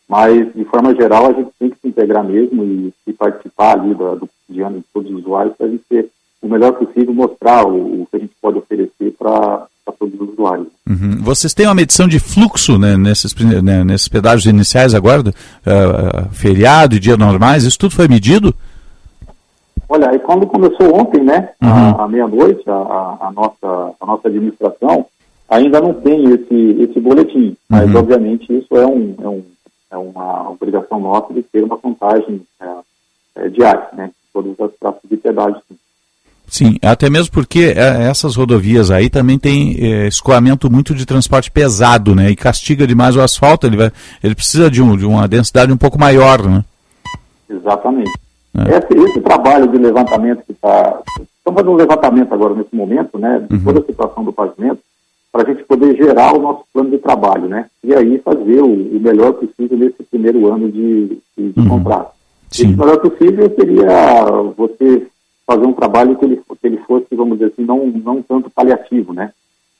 Mas, 0.08 0.52
de 0.54 0.64
forma 0.64 0.94
geral, 0.94 1.26
a 1.26 1.32
gente 1.32 1.50
tem 1.58 1.70
que 1.70 1.78
se 1.80 1.88
integrar 1.88 2.24
mesmo 2.24 2.64
e, 2.64 2.94
e 3.06 3.12
participar 3.12 3.78
ali 3.78 3.92
do, 3.92 4.14
do 4.14 4.28
cotidiano 4.28 4.78
de 4.78 4.84
todos 4.92 5.10
os 5.10 5.18
usuários 5.18 5.56
para 5.56 5.66
a 5.66 5.70
gente 5.70 5.82
ter 5.88 6.08
o 6.40 6.48
melhor 6.48 6.72
possível 6.74 7.12
mostrar 7.12 7.66
o, 7.66 8.02
o 8.02 8.06
que 8.06 8.16
a 8.16 8.20
gente 8.20 8.34
pode 8.40 8.58
oferecer 8.58 9.12
para 9.18 9.66
todos 9.92 10.20
os 10.20 10.30
usuários. 10.30 10.68
Uhum. 10.88 11.18
Vocês 11.22 11.54
têm 11.54 11.66
uma 11.66 11.74
medição 11.74 12.08
de 12.08 12.18
fluxo 12.18 12.78
né, 12.78 12.96
nesses, 12.96 13.34
né, 13.34 13.84
nesses 13.84 14.08
pedágios 14.08 14.46
iniciais 14.46 14.94
agora, 14.94 15.20
uh, 15.20 16.28
feriado 16.32 16.96
e 16.96 17.00
dias 17.00 17.18
normais, 17.18 17.64
isso 17.64 17.78
tudo 17.78 17.94
foi 17.94 18.08
medido? 18.08 18.54
Olha, 19.88 20.10
aí 20.10 20.18
quando 20.20 20.46
começou 20.46 20.94
ontem, 20.94 21.22
né, 21.22 21.50
uhum. 21.62 22.00
à 22.00 22.08
meia-noite, 22.08 22.62
a, 22.68 22.72
a, 22.72 23.32
nossa, 23.34 23.94
a 24.00 24.06
nossa 24.06 24.28
administração 24.28 25.04
ainda 25.48 25.80
não 25.80 25.94
tem 25.94 26.24
esse, 26.32 26.76
esse 26.80 27.00
boletim, 27.00 27.56
mas 27.68 27.90
uhum. 27.90 27.98
obviamente 27.98 28.56
isso 28.56 28.76
é, 28.76 28.86
um, 28.86 29.14
é, 29.20 29.28
um, 29.28 29.42
é 29.90 29.96
uma 29.96 30.50
obrigação 30.50 31.00
nossa 31.00 31.34
de 31.34 31.42
ter 31.42 31.64
uma 31.64 31.76
contagem 31.76 32.40
é, 32.60 32.66
é, 33.34 33.48
diária, 33.48 33.88
né, 33.94 34.10
todas 34.32 34.58
as 34.60 34.70
praças 34.78 35.02
de 35.10 35.16
pedágio. 35.16 35.60
Sim. 35.68 35.76
Sim, 36.50 36.76
até 36.82 37.08
mesmo 37.08 37.30
porque 37.32 37.72
é, 37.76 38.08
essas 38.08 38.34
rodovias 38.34 38.90
aí 38.90 39.08
também 39.08 39.38
tem 39.38 39.76
é, 39.78 40.08
escoamento 40.08 40.68
muito 40.68 40.92
de 40.96 41.06
transporte 41.06 41.48
pesado, 41.48 42.12
né? 42.12 42.28
E 42.28 42.34
castiga 42.34 42.88
demais 42.88 43.14
o 43.14 43.20
asfalto, 43.20 43.68
ele, 43.68 43.76
vai, 43.76 43.92
ele 44.22 44.34
precisa 44.34 44.68
de, 44.68 44.82
um, 44.82 44.96
de 44.96 45.06
uma 45.06 45.28
densidade 45.28 45.72
um 45.72 45.76
pouco 45.76 45.96
maior, 45.96 46.44
né? 46.44 46.64
Exatamente. 47.48 48.10
É. 48.58 48.78
Esse, 48.78 49.10
esse, 49.10 49.20
trabalho 49.20 49.68
de 49.68 49.78
levantamento 49.78 50.42
que 50.44 50.50
está. 50.50 51.00
Estamos 51.38 51.54
fazendo 51.54 51.70
um 51.70 51.76
levantamento 51.76 52.32
agora 52.34 52.54
nesse 52.54 52.74
momento, 52.74 53.16
né, 53.16 53.46
de 53.48 53.54
uhum. 53.54 53.62
toda 53.62 53.78
a 53.78 53.84
situação 53.84 54.24
do 54.24 54.32
pavimento, 54.32 54.80
para 55.30 55.42
a 55.42 55.46
gente 55.46 55.62
poder 55.62 55.96
gerar 55.96 56.34
o 56.34 56.42
nosso 56.42 56.64
plano 56.74 56.90
de 56.90 56.98
trabalho, 56.98 57.48
né? 57.48 57.66
E 57.84 57.94
aí 57.94 58.18
fazer 58.18 58.60
o, 58.60 58.66
o 58.66 59.00
melhor 59.00 59.34
possível 59.34 59.78
nesse 59.78 60.02
primeiro 60.10 60.52
ano 60.52 60.68
de, 60.68 61.16
de, 61.38 61.52
de 61.52 61.60
uhum. 61.60 61.68
contrato. 61.68 62.10
Sim. 62.50 62.74
O 62.74 62.78
melhor 62.78 62.98
possível 62.98 63.54
seria 63.54 64.24
você 64.56 65.06
fazer 65.50 65.66
um 65.66 65.72
trabalho 65.72 66.16
que 66.16 66.24
ele, 66.24 66.36
que 66.36 66.66
ele 66.66 66.76
fosse, 66.86 67.06
vamos 67.12 67.38
dizer 67.38 67.52
assim, 67.52 67.64
não, 67.64 67.86
não 67.86 68.22
tanto 68.22 68.48
paliativo, 68.50 69.12
né? 69.12 69.32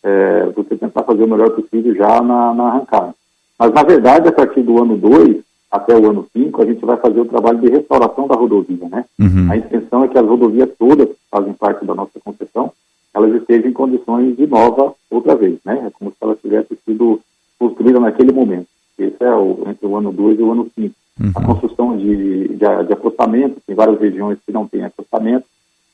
É, 0.03 0.47
você 0.57 0.77
tentar 0.77 1.05
fazer 1.05 1.23
o 1.23 1.29
melhor 1.29 1.51
possível 1.51 1.95
já 1.95 2.21
na, 2.21 2.53
na 2.53 2.65
arrancada. 2.65 3.15
Mas, 3.57 3.73
na 3.73 3.83
verdade, 3.85 4.29
a 4.29 4.33
partir 4.33 4.63
do 4.63 4.83
ano 4.83 4.97
2, 4.97 5.37
até 5.71 5.97
o 5.97 6.11
ano 6.11 6.27
5, 6.33 6.61
a 6.61 6.67
gente 6.67 6.85
vai 6.85 6.97
fazer 6.97 7.21
o 7.21 7.27
trabalho 7.27 7.61
de 7.61 7.69
restauração 7.69 8.27
da 8.27 8.35
rodovia, 8.35 8.89
né? 8.89 9.05
Uhum. 9.17 9.47
A 9.49 9.57
intenção 9.57 10.03
é 10.03 10.09
que 10.09 10.19
as 10.19 10.27
rodovias 10.27 10.71
todas 10.77 11.09
que 11.09 11.17
fazem 11.31 11.53
parte 11.53 11.85
da 11.85 11.95
nossa 11.95 12.19
concessão, 12.25 12.73
elas 13.15 13.33
estejam 13.35 13.71
em 13.71 13.75
condições 13.75 14.37
de 14.37 14.47
nova 14.49 14.93
outra 15.09 15.37
vez, 15.37 15.59
né? 15.65 15.85
É 15.87 15.91
como 15.91 16.11
se 16.11 16.17
elas 16.21 16.41
tivessem 16.41 16.77
sido 16.85 17.21
construídas 17.59 18.03
naquele 18.03 18.33
momento. 18.33 18.67
Esse 18.99 19.23
é 19.23 19.35
o, 19.35 19.63
entre 19.67 19.87
o 19.87 19.97
ano 19.97 20.11
2 20.11 20.41
e 20.41 20.43
o 20.43 20.51
ano 20.51 20.69
5. 20.75 20.95
Uhum. 21.21 21.33
A 21.35 21.45
construção 21.45 21.97
de, 21.97 22.49
de, 22.49 22.57
de 22.57 22.93
acostamento, 22.93 23.61
tem 23.65 23.77
várias 23.77 24.01
regiões 24.01 24.39
que 24.45 24.51
não 24.51 24.67
têm 24.67 24.83
acostamento, 24.83 25.45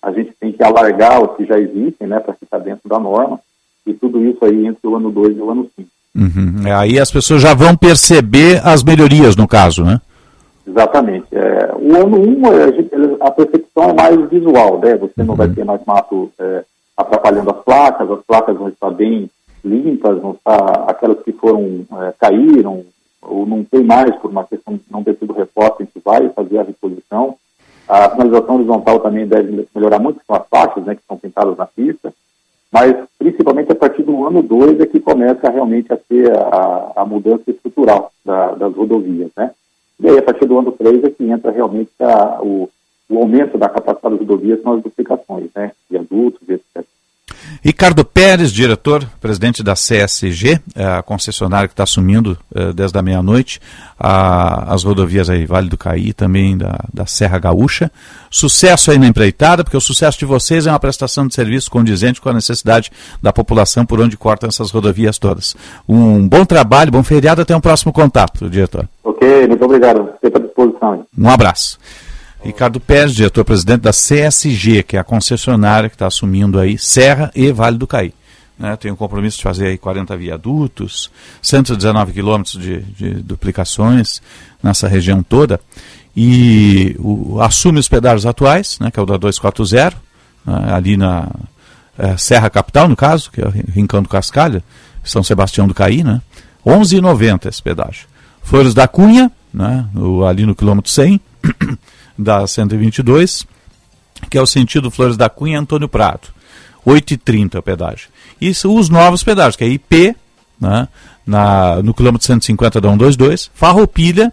a 0.03 0.13
gente 0.13 0.33
tem 0.39 0.53
que 0.53 0.63
alargar 0.63 1.23
os 1.23 1.37
que 1.37 1.45
já 1.45 1.59
existem, 1.59 2.07
né, 2.07 2.21
para 2.21 2.35
ficar 2.35 2.59
dentro 2.59 2.89
da 2.89 2.99
norma, 2.99 3.41
e 3.87 3.93
tudo 3.93 4.23
isso 4.25 4.45
aí 4.45 4.67
entre 4.67 4.87
o 4.87 4.97
ano 4.97 5.11
2 5.11 5.37
e 5.37 5.41
o 5.41 5.51
ano 5.51 5.71
5. 5.77 5.89
Uhum. 6.17 6.67
É, 6.67 6.73
aí 6.73 6.99
as 6.99 7.11
pessoas 7.11 7.43
já 7.43 7.55
vão 7.55 7.77
perceber 7.77 8.61
as 8.65 8.83
melhorias, 8.83 9.37
no 9.37 9.47
caso, 9.47 9.85
né? 9.85 10.01
Exatamente. 10.67 11.27
É, 11.33 11.71
o 11.79 11.95
ano 11.95 12.19
1, 12.19 12.39
um, 12.39 12.47
a, 12.47 13.29
a, 13.29 13.31
percepção 13.31 13.91
é 13.91 13.93
mais 13.93 14.29
visual, 14.29 14.81
né? 14.81 14.97
Você 14.97 15.23
não 15.23 15.37
vai 15.37 15.47
uhum. 15.47 15.55
ter 15.55 15.65
mais 15.65 15.81
mato 15.87 16.33
é, 16.39 16.65
atrapalhando 16.97 17.51
as 17.51 17.63
placas, 17.63 18.11
as 18.11 18.21
placas 18.27 18.57
vão 18.57 18.69
estar 18.69 18.91
bem 18.91 19.31
limpas, 19.65 20.21
vão 20.21 20.33
estar, 20.33 20.85
aquelas 20.89 21.23
que 21.23 21.33
foram, 21.33 21.87
é, 22.03 22.15
caíram, 22.19 22.85
ou 23.23 23.47
não 23.47 23.63
tem 23.63 23.85
mais, 23.85 24.15
por 24.17 24.31
uma 24.31 24.45
questão 24.45 24.75
de 24.75 24.83
não 24.91 25.05
ter 25.05 25.17
sido 25.17 25.33
reposta, 25.33 25.77
a 25.81 25.85
gente 25.85 26.01
vai 26.05 26.29
fazer 26.31 26.59
a 26.59 26.63
reposição. 26.63 27.37
A 27.89 28.11
sinalização 28.11 28.57
horizontal 28.57 29.01
também 29.01 29.27
deve 29.27 29.67
melhorar 29.75 29.99
muito, 29.99 30.21
com 30.27 30.35
as 30.35 30.47
faixas 30.49 30.85
né, 30.85 30.95
que 30.95 31.03
são 31.07 31.17
pintadas 31.17 31.57
na 31.57 31.67
pista 31.67 32.13
mas 32.77 32.95
principalmente 33.19 33.73
a 33.73 33.75
partir 33.75 34.03
do 34.03 34.27
ano 34.27 34.43
2 34.43 34.81
é 34.81 34.87
que 34.87 35.01
começa 35.01 35.49
realmente 35.51 35.93
a 35.93 35.97
ter 35.97 36.31
a, 36.37 36.93
a 36.97 37.05
mudança 37.07 37.51
estrutural 37.51 38.13
da, 38.25 38.55
das 38.55 38.75
rodovias, 38.75 39.31
né? 39.37 39.51
E 39.99 40.09
aí, 40.09 40.19
a 40.19 40.23
partir 40.23 40.45
do 40.45 40.59
ano 40.59 40.73
3 40.73 41.05
é 41.05 41.11
que 41.11 41.25
entra 41.25 41.51
realmente 41.51 41.93
a, 42.01 42.39
o, 42.43 42.69
o 43.09 43.19
aumento 43.19 43.57
da 43.57 43.71
capacidade 43.71 44.19
das 44.19 44.29
rodovias 44.29 44.61
com 44.61 44.73
as 44.73 44.83
duplicações, 44.83 45.49
né? 45.55 45.73
De 45.91 45.97
adultos, 45.97 46.47
etc. 46.47 46.85
Ricardo 47.63 48.05
Pérez, 48.05 48.53
diretor, 48.53 49.05
presidente 49.21 49.63
da 49.63 49.75
CSG, 49.75 50.61
é 50.75 50.85
a 50.85 51.03
concessionária 51.03 51.67
que 51.67 51.75
está 51.75 51.83
assumindo 51.83 52.39
é, 52.55 52.73
desde 52.73 52.97
a 52.97 53.03
meia-noite 53.03 53.61
as 53.99 54.85
rodovias 54.85 55.31
aí, 55.31 55.47
Vale 55.47 55.69
do 55.69 55.77
Caí, 55.77 56.13
também 56.13 56.57
da, 56.57 56.79
da 56.93 57.07
Serra 57.07 57.39
Gaúcha. 57.39 57.91
Sucesso 58.31 58.91
aí 58.91 58.99
na 58.99 59.07
empreitada, 59.07 59.65
porque 59.65 59.77
o 59.77 59.81
sucesso 59.81 60.19
de 60.19 60.27
vocês 60.27 60.67
é 60.67 60.71
uma 60.71 60.79
prestação 60.79 61.27
de 61.27 61.35
serviço 61.35 61.71
condizente 61.71 62.21
com 62.21 62.29
a 62.29 62.35
necessidade 62.35 62.91
da 63.23 63.33
população 63.33 63.87
por 63.87 64.01
onde 64.01 64.17
cortam 64.17 64.49
essas 64.49 64.71
rodovias 64.71 65.19
todas. 65.19 65.57
Um 65.89 66.29
bom 66.29 66.45
trabalho, 66.45 66.93
bom 66.93 67.03
feriado, 67.03 67.41
até 67.41 67.57
um 67.57 67.61
próximo 67.61 67.93
contato, 67.93 68.51
diretor. 68.51 68.87
Ok, 69.03 69.47
muito 69.49 69.65
obrigado. 69.65 70.11
Fico 70.21 70.37
à 70.37 70.41
disposição. 70.41 71.07
Um 71.17 71.29
abraço. 71.31 71.79
Ricardo 72.47 72.79
Pérez, 72.79 73.13
diretor-presidente 73.13 73.81
da 73.81 73.91
CSG, 73.91 74.85
que 74.85 74.97
é 74.97 75.01
a 75.01 75.05
concessionária 75.05 75.89
que 75.89 75.97
está 75.97 76.07
assumindo 76.07 76.61
aí 76.61 76.79
Serra 76.79 77.31
e 77.35 77.51
Vale 77.51 77.77
do 77.77 77.87
Caí. 77.87 78.15
Né, 78.59 78.75
tem 78.77 78.91
o 78.91 78.97
compromisso 78.97 79.37
de 79.37 79.43
fazer 79.43 79.67
aí 79.67 79.77
40 79.77 80.17
viadutos, 80.17 81.11
119 81.43 82.13
quilômetros 82.13 82.59
de, 82.59 82.81
de, 82.81 83.11
duplicações 83.23 84.23
nessa 84.63 84.89
região 84.89 85.23
toda. 85.23 85.61
E 86.17 86.97
o, 86.99 87.39
assume 87.43 87.79
os 87.81 87.89
pedágios 87.89 88.25
atuais, 88.25 88.79
né, 88.81 88.91
que 88.91 88.99
é 88.99 89.03
o 89.03 89.07
da 89.07 89.19
240, 89.19 89.97
né, 90.47 90.73
ali 90.73 90.97
na 90.97 91.29
é, 91.99 92.17
Serra 92.17 92.49
Capital, 92.49 92.89
no 92.89 92.97
caso, 92.97 93.31
que 93.31 93.43
é 93.43 93.47
o 93.47 93.51
Rincão 93.51 94.03
do 94.03 94.09
Cascalho, 94.09 94.63
São 95.05 95.23
Sebastião 95.23 95.67
do 95.67 95.75
Caí, 95.75 96.03
né? 96.03 96.23
11,90 96.65 97.49
esse 97.49 97.63
pedágio. 97.63 98.07
Flores 98.43 98.73
da 98.73 98.89
Cunha, 98.89 99.31
né, 99.53 99.85
o, 99.95 100.25
ali 100.25 100.47
no 100.47 100.55
quilômetro 100.55 100.91
100, 100.91 101.21
da 102.19 102.47
122, 102.47 103.47
que 104.31 104.39
é 104.39 104.43
o 104.43 104.47
sentido 104.47 104.91
Flores 104.91 105.17
da 105.17 105.29
Cunha 105.29 105.61
Antônio 105.61 105.89
Prado. 105.89 106.29
8,30 106.87 107.59
o 107.59 107.63
pedágio. 107.63 108.09
Isso 108.41 108.73
os 108.73 108.89
novos 108.89 109.23
pedágios, 109.23 109.57
que 109.57 109.65
é 109.65 109.69
IP, 109.69 110.15
né, 110.61 110.89
na, 111.27 111.83
no 111.83 111.93
quilômetro 111.93 112.27
150 112.27 112.81
da 112.81 112.89
122, 112.89 113.51
Farroupilha, 113.55 114.33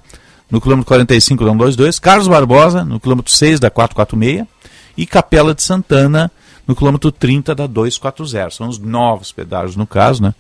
no 0.50 0.62
quilômetro 0.62 0.88
45 0.88 1.44
da 1.44 1.52
122, 1.52 2.00
Carlos 2.00 2.28
Barbosa, 2.28 2.86
no 2.86 3.00
quilômetro 3.00 3.32
6 3.32 3.60
da 3.60 3.72
446, 3.72 4.48
e 4.96 5.06
Capela 5.08 5.56
de 5.56 5.64
Santana, 5.64 6.32
no 6.68 6.76
quilômetro 6.76 7.12
30 7.12 7.56
da 7.56 7.66
240. 7.66 8.52
São 8.52 8.68
os 8.68 8.78
novos 8.78 9.32
pedágios, 9.32 9.76
no 9.76 9.88
caso, 9.88 10.22
né? 10.22 10.36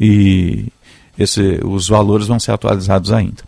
E 0.00 0.66
esse, 1.18 1.60
os 1.64 1.88
valores 1.88 2.26
vão 2.26 2.40
ser 2.40 2.52
atualizados 2.52 3.12
ainda. 3.12 3.42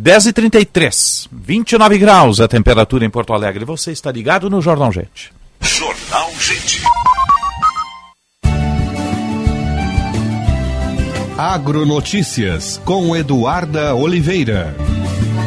10h33, 0.00 1.28
29 1.32 1.98
graus 1.98 2.40
a 2.40 2.48
temperatura 2.48 3.04
em 3.04 3.10
Porto 3.10 3.32
Alegre. 3.32 3.64
Você 3.64 3.90
está 3.90 4.12
ligado 4.12 4.48
no 4.48 4.60
Jornal 4.62 4.92
Gente. 4.92 5.32
Jornal 5.60 6.30
Gente. 6.38 6.82
Agronotícias 11.36 12.80
com 12.84 13.14
Eduarda 13.14 13.94
Oliveira. 13.94 14.74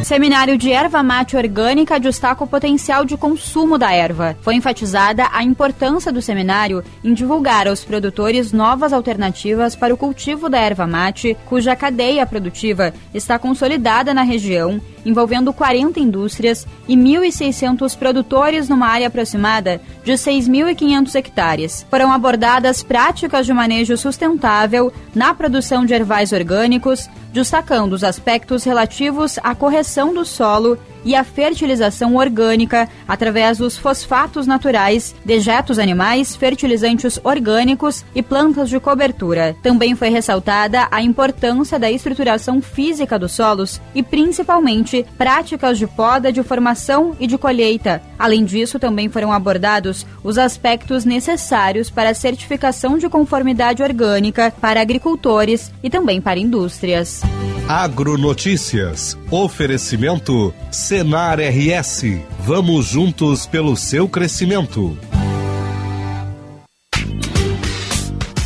Seminário 0.04 0.58
de 0.58 0.72
erva 0.72 1.04
mate 1.04 1.38
orgânica 1.38 2.00
destaca 2.00 2.44
o 2.44 2.48
potencial 2.48 3.06
de 3.06 3.16
consumo 3.16 3.78
da 3.78 3.92
erva. 3.92 4.36
Foi 4.42 4.56
enfatizada 4.56 5.28
a 5.32 5.44
importância 5.44 6.12
do 6.12 6.22
seminário 6.22 6.84
em 7.04 7.14
divulgar 7.14 7.68
aos 7.68 7.86
produtores 7.86 8.52
novas 8.52 8.94
alternativas 8.94 9.76
para 9.76 9.94
o 9.94 9.98
cultivo 9.98 10.50
da 10.50 10.58
erva 10.58 10.88
mate, 10.88 11.38
cuja 11.46 11.76
cadeia 11.76 12.26
produtiva 12.26 12.94
está 13.14 13.38
consolidada 13.38 14.14
na 14.14 14.24
região, 14.24 14.82
envolvendo 15.06 15.54
40 15.54 16.00
indústrias 16.00 16.66
e 16.88 16.96
1.600 16.96 17.98
produtores 17.98 18.68
numa 18.68 18.88
área 18.88 19.08
aproximada 19.08 19.80
de 20.04 20.14
6.500 20.14 21.16
hectares. 21.16 21.86
Foram 21.90 22.12
abordadas 22.12 22.82
práticas 22.82 23.46
de 23.46 23.54
manejo 23.54 23.96
sustentável 23.96 24.92
na 25.14 25.34
produção 25.34 25.86
de 25.86 25.94
ervais 25.94 26.32
orgânicos, 26.32 27.10
destacando 27.32 27.94
os 27.94 28.04
aspectos 28.04 28.64
relativos 28.64 29.40
à 29.42 29.56
correção 29.56 29.91
do 30.14 30.24
solo 30.24 30.78
e 31.04 31.16
à 31.16 31.24
fertilização 31.24 32.16
orgânica 32.16 32.88
através 33.08 33.58
dos 33.58 33.78
fosfatos 33.78 34.48
naturais, 34.48 35.16
dejetos 35.26 35.80
animais, 35.80 36.36
fertilizantes 36.36 37.20
orgânicos 37.24 38.04
e 38.14 38.22
plantas 38.22 38.70
de 38.70 38.80
cobertura. 38.80 39.56
Também 39.62 39.96
foi 39.96 40.10
ressaltada 40.10 40.88
a 40.92 41.02
importância 41.02 41.80
da 41.80 41.92
estruturação 41.92 42.62
física 42.62 43.18
dos 43.18 43.32
solos 43.32 43.82
e 43.94 44.04
principalmente 44.04 45.06
práticas 45.18 45.78
de 45.78 45.88
poda, 45.88 46.32
de 46.32 46.44
formação 46.44 47.16
e 47.20 47.28
de 47.28 47.38
colheita. 47.38 48.02
Além 48.18 48.46
disso, 48.46 48.80
também 48.80 49.10
foram 49.10 49.32
abordados 49.32 50.06
os 50.24 50.38
aspectos 50.38 51.06
necessários 51.06 51.90
para 51.90 52.12
a 52.12 52.14
certificação 52.16 52.98
de 52.98 53.10
conformidade 53.10 53.82
orgânica 53.82 54.54
para 54.62 54.82
agricultores 54.82 55.72
e 55.84 55.90
também 55.90 56.22
para 56.22 56.40
indústrias. 56.40 57.22
Agronotícias. 57.68 59.18
Oferecimento 59.30 60.54
Senar 60.92 61.40
RS. 61.40 62.20
Vamos 62.40 62.88
juntos 62.88 63.46
pelo 63.46 63.78
seu 63.78 64.10
crescimento. 64.10 65.00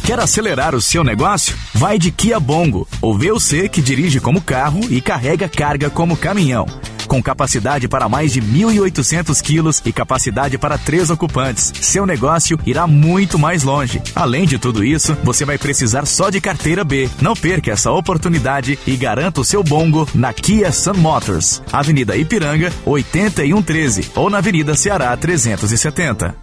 Quer 0.06 0.20
acelerar 0.20 0.76
o 0.76 0.80
seu 0.80 1.04
negócio? 1.04 1.58
Vai 1.74 1.98
de 1.98 2.12
Kia 2.12 2.40
Bongo, 2.40 2.88
o 3.02 3.18
VUC 3.18 3.68
que 3.68 3.82
dirige 3.82 4.20
como 4.20 4.40
carro 4.40 4.80
e 4.92 5.02
carrega 5.02 5.50
carga 5.50 5.90
como 5.90 6.16
caminhão. 6.16 6.68
Com 7.16 7.24
capacidade 7.24 7.88
para 7.88 8.10
mais 8.10 8.34
de 8.34 8.42
1.800 8.42 9.42
quilos 9.42 9.82
e 9.86 9.94
capacidade 9.94 10.58
para 10.58 10.78
três 10.78 11.10
ocupantes, 11.10 11.72
seu 11.80 12.06
negócio 12.06 12.60
irá 12.66 12.86
muito 12.86 13.40
mais 13.40 13.64
longe. 13.64 14.02
Além 14.14 14.46
de 14.46 14.60
tudo 14.60 14.84
isso, 14.84 15.18
você 15.24 15.46
vai 15.46 15.58
precisar 15.58 16.06
só 16.06 16.30
de 16.30 16.42
carteira 16.42 16.84
B. 16.84 17.10
Não 17.22 17.34
perca 17.34 17.72
essa 17.72 17.90
oportunidade 17.90 18.78
e 18.86 18.98
garanta 18.98 19.40
o 19.40 19.46
seu 19.46 19.64
bongo 19.64 20.06
na 20.14 20.34
Kia 20.34 20.74
Sun 20.74 20.96
Motors, 20.96 21.64
Avenida 21.72 22.18
Ipiranga, 22.18 22.70
8113 22.86 24.12
ou 24.14 24.30
na 24.30 24.40
Avenida 24.40 24.76
Ceará 24.76 25.16
370. 25.16 26.36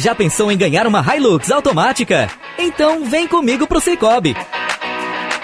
Já 0.00 0.16
pensou 0.16 0.50
em 0.50 0.58
ganhar 0.58 0.84
uma 0.84 1.14
Hilux 1.14 1.48
automática? 1.52 2.28
Então 2.58 3.04
vem 3.04 3.28
comigo 3.28 3.68
pro 3.68 3.80
Cicobi. 3.80 4.34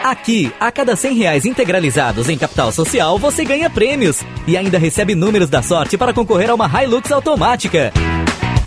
Aqui, 0.03 0.53
a 0.59 0.73
cada 0.73 0.97
100 0.97 1.15
reais 1.15 1.45
integralizados 1.45 2.29
em 2.29 2.39
capital 2.39 2.73
social, 2.73 3.19
você 3.19 3.45
ganha 3.45 3.69
prêmios 3.69 4.23
e 4.47 4.57
ainda 4.57 4.79
recebe 4.79 5.15
números 5.15 5.51
da 5.51 5.63
sorte 5.63 5.99
para 5.99 6.15
concorrer 6.15 6.51
a 6.51 6.55
uma 6.55 6.67
Hilux 6.67 7.13
automática. 7.13 7.93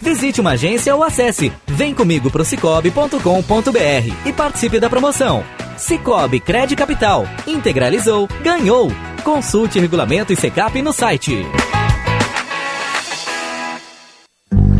Visite 0.01 0.39
uma 0.39 0.51
agência 0.51 0.95
ou 0.95 1.03
acesse 1.03 1.51
vem 1.73 1.93
comigo 1.93 2.29
pro 2.29 2.45
cicobi.com.br 2.45 4.27
e 4.27 4.33
participe 4.33 4.79
da 4.79 4.89
promoção. 4.89 5.43
Cicobi 5.77 6.39
Cred 6.39 6.75
Capital. 6.75 7.27
Integralizou, 7.47 8.27
ganhou. 8.41 8.91
Consulte 9.23 9.79
regulamento 9.79 10.31
e 10.31 10.35
secap 10.35 10.79
no 10.81 10.93
site. 10.93 11.45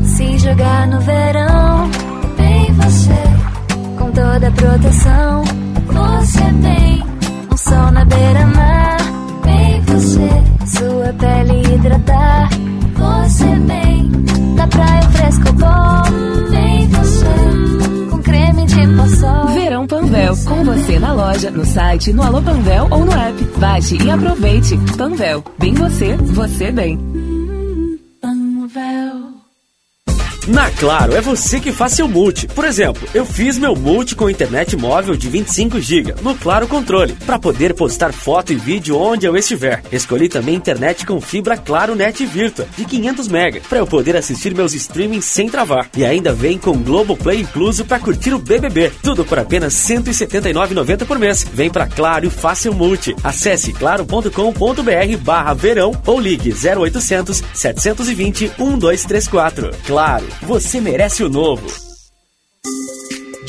Se 0.04 0.38
jogar 0.38 0.88
no 0.88 1.00
verão, 1.02 1.90
bem 2.38 2.72
você, 2.74 3.98
com 3.98 4.12
toda 4.12 4.48
a 4.48 4.52
proteção, 4.52 5.44
você 5.92 6.52
bem. 6.62 7.04
Um 7.52 7.58
sol 7.58 7.92
na 7.92 8.06
beira-mar, 8.06 8.98
bem 9.44 9.82
você, 9.82 10.30
sua 10.78 11.14
pele 11.14 11.76
hidratar, 11.76 12.50
você 12.96 13.56
bem. 13.60 14.12
Da 14.56 14.68
praia 14.68 15.02
fresco 15.02 15.54
bom, 15.54 16.50
bem 16.50 16.88
você, 16.88 18.10
com 18.10 18.22
creme 18.22 18.66
de 18.66 18.88
paçoca. 18.96 19.54
Verão 19.54 19.88
Panvel, 19.88 20.38
com 20.46 20.64
você 20.64 21.00
na 21.00 21.14
loja, 21.14 21.52
no 21.52 21.66
site, 21.66 22.14
no 22.14 22.24
Alô 22.24 22.42
Panvel 22.42 22.88
ou 22.90 23.06
no 23.06 23.12
app. 23.12 23.44
Baixe 23.58 23.98
e 24.02 24.10
aproveite. 24.10 24.78
Panvel, 24.98 25.44
bem 25.60 25.74
você, 25.74 26.16
você 26.18 26.72
bem. 26.72 26.98
Panvel. 28.22 29.33
Na 30.48 30.70
Claro, 30.72 31.16
é 31.16 31.22
você 31.22 31.62
que 31.62 31.72
faz 31.72 31.94
seu 31.94 32.08
multi. 32.08 32.48
Por 32.48 32.66
exemplo, 32.66 33.08
eu 33.14 33.26
fiz 33.26 33.58
meu 33.58 33.74
multi 33.76 34.14
com 34.14 34.30
internet 34.30 34.76
móvel 34.76 35.16
de 35.16 35.30
25 35.30 35.80
GB 35.80 36.16
no 36.22 36.36
Claro 36.36 36.68
Controle, 36.68 37.14
para 37.26 37.40
poder 37.40 37.74
postar 37.74 38.12
foto 38.12 38.52
e 38.52 38.56
vídeo 38.56 38.98
onde 38.98 39.26
eu 39.26 39.38
estiver. 39.38 39.82
Escolhi 39.92 40.28
também 40.28 40.56
internet 40.56 41.06
com 41.06 41.22
fibra 41.22 41.56
Claro 41.56 41.96
Net 41.96 42.26
Virtua 42.26 42.68
de 42.76 42.84
500 42.84 43.28
MB, 43.30 43.62
para 43.70 43.78
eu 43.78 43.88
poder 43.88 44.18
assistir 44.18 44.54
meus 44.54 44.74
streamings 44.74 45.24
sem 45.24 45.48
travar. 45.48 45.90
E 45.96 46.04
ainda 46.04 46.34
vem 46.34 46.58
com 46.58 46.78
Globoplay 46.78 47.40
incluso 47.40 47.86
para 47.86 48.00
curtir 48.00 48.34
o 48.34 48.40
BBB. 48.40 48.92
Tudo 49.02 49.24
por 49.24 49.40
apenas 49.40 49.88
R$ 49.88 49.98
179,90 49.98 51.06
por 51.06 51.18
mês. 51.18 51.46
Vem 51.54 51.70
pra 51.70 51.88
Claro 51.88 52.26
e 52.26 52.30
faça 52.30 52.64
seu 52.64 52.74
multi. 52.74 53.16
Acesse 53.24 53.72
claro.com.br 53.72 55.18
barra 55.22 55.54
verão 55.54 55.94
ou 56.06 56.20
ligue 56.20 56.54
0800 56.54 57.42
720 57.54 58.52
1234. 58.58 59.72
Claro, 59.86 60.26
você 60.42 60.82
merece 60.82 61.24
o 61.24 61.30
novo. 61.30 61.83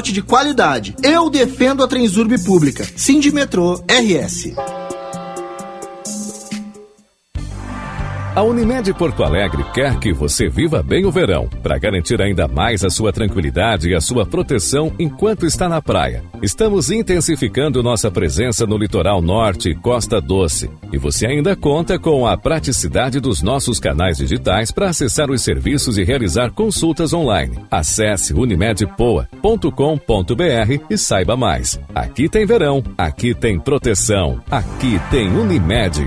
de 0.00 0.22
qualidade. 0.22 0.94
Eu 1.02 1.28
defendo 1.28 1.82
a 1.82 1.88
Transurb 1.88 2.38
pública. 2.44 2.86
Sindimetrô 2.96 3.82
RS. 3.88 4.81
A 8.34 8.42
Unimed 8.42 8.94
Porto 8.94 9.24
Alegre 9.24 9.62
quer 9.74 9.98
que 9.98 10.10
você 10.10 10.48
viva 10.48 10.82
bem 10.82 11.04
o 11.04 11.10
verão, 11.10 11.50
para 11.62 11.76
garantir 11.76 12.22
ainda 12.22 12.48
mais 12.48 12.82
a 12.82 12.88
sua 12.88 13.12
tranquilidade 13.12 13.90
e 13.90 13.94
a 13.94 14.00
sua 14.00 14.24
proteção 14.24 14.90
enquanto 14.98 15.44
está 15.44 15.68
na 15.68 15.82
praia. 15.82 16.24
Estamos 16.40 16.90
intensificando 16.90 17.82
nossa 17.82 18.10
presença 18.10 18.66
no 18.66 18.78
litoral 18.78 19.20
norte 19.20 19.68
e 19.68 19.74
Costa 19.74 20.18
Doce. 20.18 20.70
E 20.90 20.96
você 20.96 21.26
ainda 21.26 21.54
conta 21.54 21.98
com 21.98 22.26
a 22.26 22.34
praticidade 22.34 23.20
dos 23.20 23.42
nossos 23.42 23.78
canais 23.78 24.16
digitais 24.16 24.70
para 24.70 24.88
acessar 24.88 25.30
os 25.30 25.42
serviços 25.42 25.98
e 25.98 26.02
realizar 26.02 26.52
consultas 26.52 27.12
online. 27.12 27.58
Acesse 27.70 28.32
unimedpoa.com.br 28.32 30.86
e 30.88 30.96
saiba 30.96 31.36
mais. 31.36 31.78
Aqui 31.94 32.30
tem 32.30 32.46
verão, 32.46 32.82
aqui 32.96 33.34
tem 33.34 33.60
proteção, 33.60 34.40
aqui 34.50 34.98
tem 35.10 35.28
Unimed. 35.28 36.02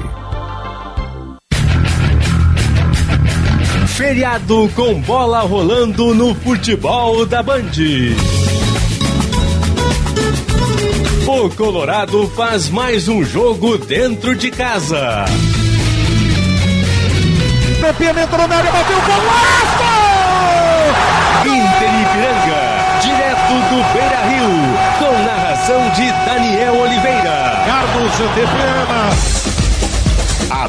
Feriado 3.96 4.70
com 4.76 5.00
bola 5.00 5.40
rolando 5.40 6.14
no 6.14 6.36
futebol 6.36 7.26
da 7.26 7.42
Band. 7.42 7.72
O 11.26 11.50
Colorado 11.52 12.30
faz 12.36 12.70
mais 12.70 13.08
um 13.08 13.24
jogo 13.24 13.78
dentro 13.78 14.36
de 14.36 14.52
casa. 14.52 15.24
Pepino 17.80 18.20
entrou 18.20 18.46
na 18.50 18.56
área, 18.58 18.72
bateu 18.74 18.98
o 18.98 19.02
golaço! 19.02 19.86
Inter 21.46 22.02
Ipiranga, 22.02 23.00
direto 23.02 23.54
do 23.70 23.80
Beira 23.94 24.22
Rio, 24.28 24.52
com 25.00 25.24
narração 25.24 25.90
de 25.92 26.12
Daniel 26.26 26.82
Oliveira. 26.82 27.64
Carlos 27.66 28.20
Antepena. 28.20 29.45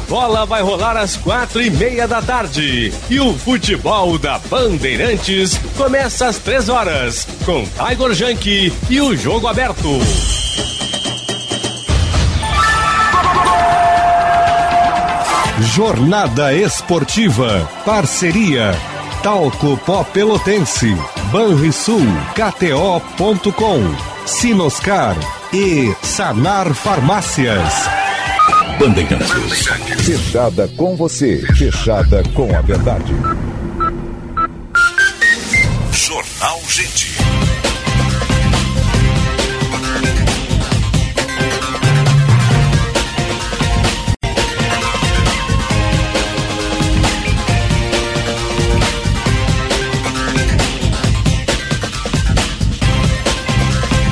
Bola 0.07 0.45
vai 0.45 0.61
rolar 0.61 0.95
às 0.95 1.17
quatro 1.17 1.61
e 1.61 1.69
meia 1.69 2.07
da 2.07 2.21
tarde. 2.21 2.93
E 3.09 3.19
o 3.19 3.33
futebol 3.33 4.17
da 4.17 4.39
Bandeirantes 4.39 5.59
começa 5.75 6.27
às 6.27 6.37
três 6.37 6.69
horas, 6.69 7.27
com 7.45 7.65
Tiger 7.65 8.13
Junk 8.13 8.73
e 8.89 9.01
o 9.01 9.15
jogo 9.15 9.47
aberto. 9.47 9.99
Jornada 15.59 16.53
Esportiva. 16.53 17.69
Parceria. 17.85 18.75
Talco 19.21 19.77
Pó 19.77 20.03
Pelotense. 20.03 20.95
Banrisul. 21.31 22.05
KTO.com. 22.33 23.95
Sinoscar. 24.25 25.15
E 25.51 25.95
Sanar 26.03 26.73
Farmácias. 26.73 27.96
Bandeirantes. 28.79 29.31
Fechada 30.05 30.67
com 30.77 30.95
você. 30.95 31.43
Fechada 31.55 32.23
com 32.33 32.55
a 32.55 32.61
verdade. 32.61 33.13
Jornal 35.91 36.61
Gente. 36.69 37.16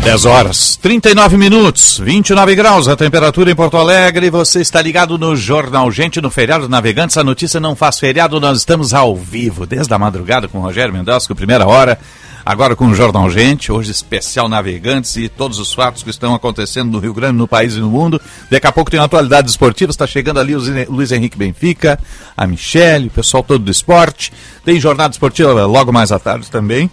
Dez 0.06 0.24
horas, 0.24 0.76
39 0.76 1.36
minutos, 1.36 1.98
29 1.98 2.54
graus 2.54 2.88
a 2.88 2.96
temperatura 2.96 3.50
em 3.50 3.56
Porto 3.56 3.76
Alegre. 3.76 4.30
Você 4.30 4.62
está 4.62 4.80
ligado 4.80 5.18
no 5.18 5.36
Jornal 5.36 5.90
Gente, 5.90 6.22
no 6.22 6.30
feriado 6.30 6.70
Navegantes. 6.70 7.18
A 7.18 7.24
notícia 7.24 7.60
não 7.60 7.76
faz 7.76 7.98
feriado, 7.98 8.40
nós 8.40 8.60
estamos 8.60 8.94
ao 8.94 9.16
vivo, 9.16 9.66
desde 9.66 9.92
a 9.92 9.98
madrugada 9.98 10.48
com 10.48 10.60
o 10.60 10.62
Rogério 10.62 10.94
Mendonça, 10.94 11.34
primeira 11.34 11.66
hora. 11.66 11.98
Agora 12.46 12.76
com 12.76 12.86
o 12.86 12.94
Jornal 12.94 13.32
Gente, 13.32 13.72
hoje 13.72 13.90
especial 13.90 14.48
Navegantes 14.48 15.18
e 15.18 15.28
todos 15.28 15.58
os 15.58 15.74
fatos 15.74 16.04
que 16.04 16.12
estão 16.12 16.36
acontecendo 16.36 16.92
no 16.92 17.00
Rio 17.00 17.12
Grande, 17.12 17.40
no 17.40 17.48
país 17.48 17.74
e 17.74 17.80
no 17.80 17.90
mundo. 17.90 18.22
Daqui 18.52 18.68
a 18.68 18.72
pouco 18.72 18.92
tem 18.92 19.00
atualidades 19.00 19.54
esportivas, 19.54 19.96
está 19.96 20.06
chegando 20.06 20.40
ali 20.40 20.56
o 20.56 20.62
Luiz 20.88 21.12
Henrique 21.12 21.36
Benfica, 21.36 22.00
a 22.38 22.46
Michele, 22.46 23.08
o 23.08 23.12
pessoal 23.12 23.42
todo 23.42 23.64
do 23.64 23.72
esporte. 23.72 24.32
Tem 24.64 24.80
jornada 24.80 25.14
esportiva 25.14 25.66
logo 25.66 25.92
mais 25.92 26.12
à 26.12 26.20
tarde 26.20 26.52
também. 26.52 26.92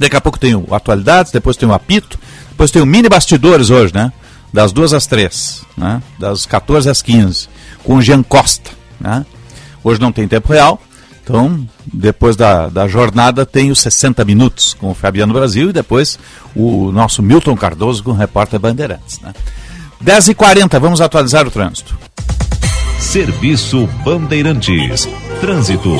Daqui 0.00 0.16
a 0.16 0.20
pouco 0.20 0.38
tem 0.38 0.54
o 0.54 0.74
Atualidades, 0.74 1.30
depois 1.30 1.58
tem 1.58 1.68
o 1.68 1.74
Apito, 1.74 2.18
depois 2.48 2.70
tem 2.70 2.80
o 2.80 2.86
Mini 2.86 3.06
Bastidores 3.06 3.68
hoje, 3.68 3.92
né? 3.94 4.10
Das 4.50 4.72
duas 4.72 4.94
às 4.94 5.06
três, 5.06 5.62
né? 5.76 6.02
Das 6.18 6.46
14 6.46 6.88
às 6.88 7.02
15, 7.02 7.50
com 7.84 7.96
o 7.96 8.02
Jean 8.02 8.22
Costa, 8.22 8.70
né? 8.98 9.26
Hoje 9.84 10.00
não 10.00 10.10
tem 10.10 10.26
tempo 10.26 10.50
real, 10.50 10.80
então 11.22 11.68
depois 11.84 12.34
da, 12.34 12.70
da 12.70 12.88
jornada 12.88 13.44
tem 13.44 13.70
os 13.70 13.78
60 13.80 14.24
minutos 14.24 14.72
com 14.72 14.90
o 14.90 14.94
Fabiano 14.94 15.34
Brasil 15.34 15.68
e 15.68 15.72
depois 15.72 16.18
o 16.56 16.90
nosso 16.90 17.22
Milton 17.22 17.54
Cardoso 17.54 18.02
com 18.02 18.12
o 18.12 18.16
repórter 18.16 18.58
Bandeirantes, 18.58 19.20
né? 19.20 19.34
10h40, 20.02 20.80
vamos 20.80 21.02
atualizar 21.02 21.46
o 21.46 21.50
trânsito. 21.50 21.94
Serviço 22.98 23.86
Bandeirantes. 24.02 25.06
Trânsito. 25.42 25.94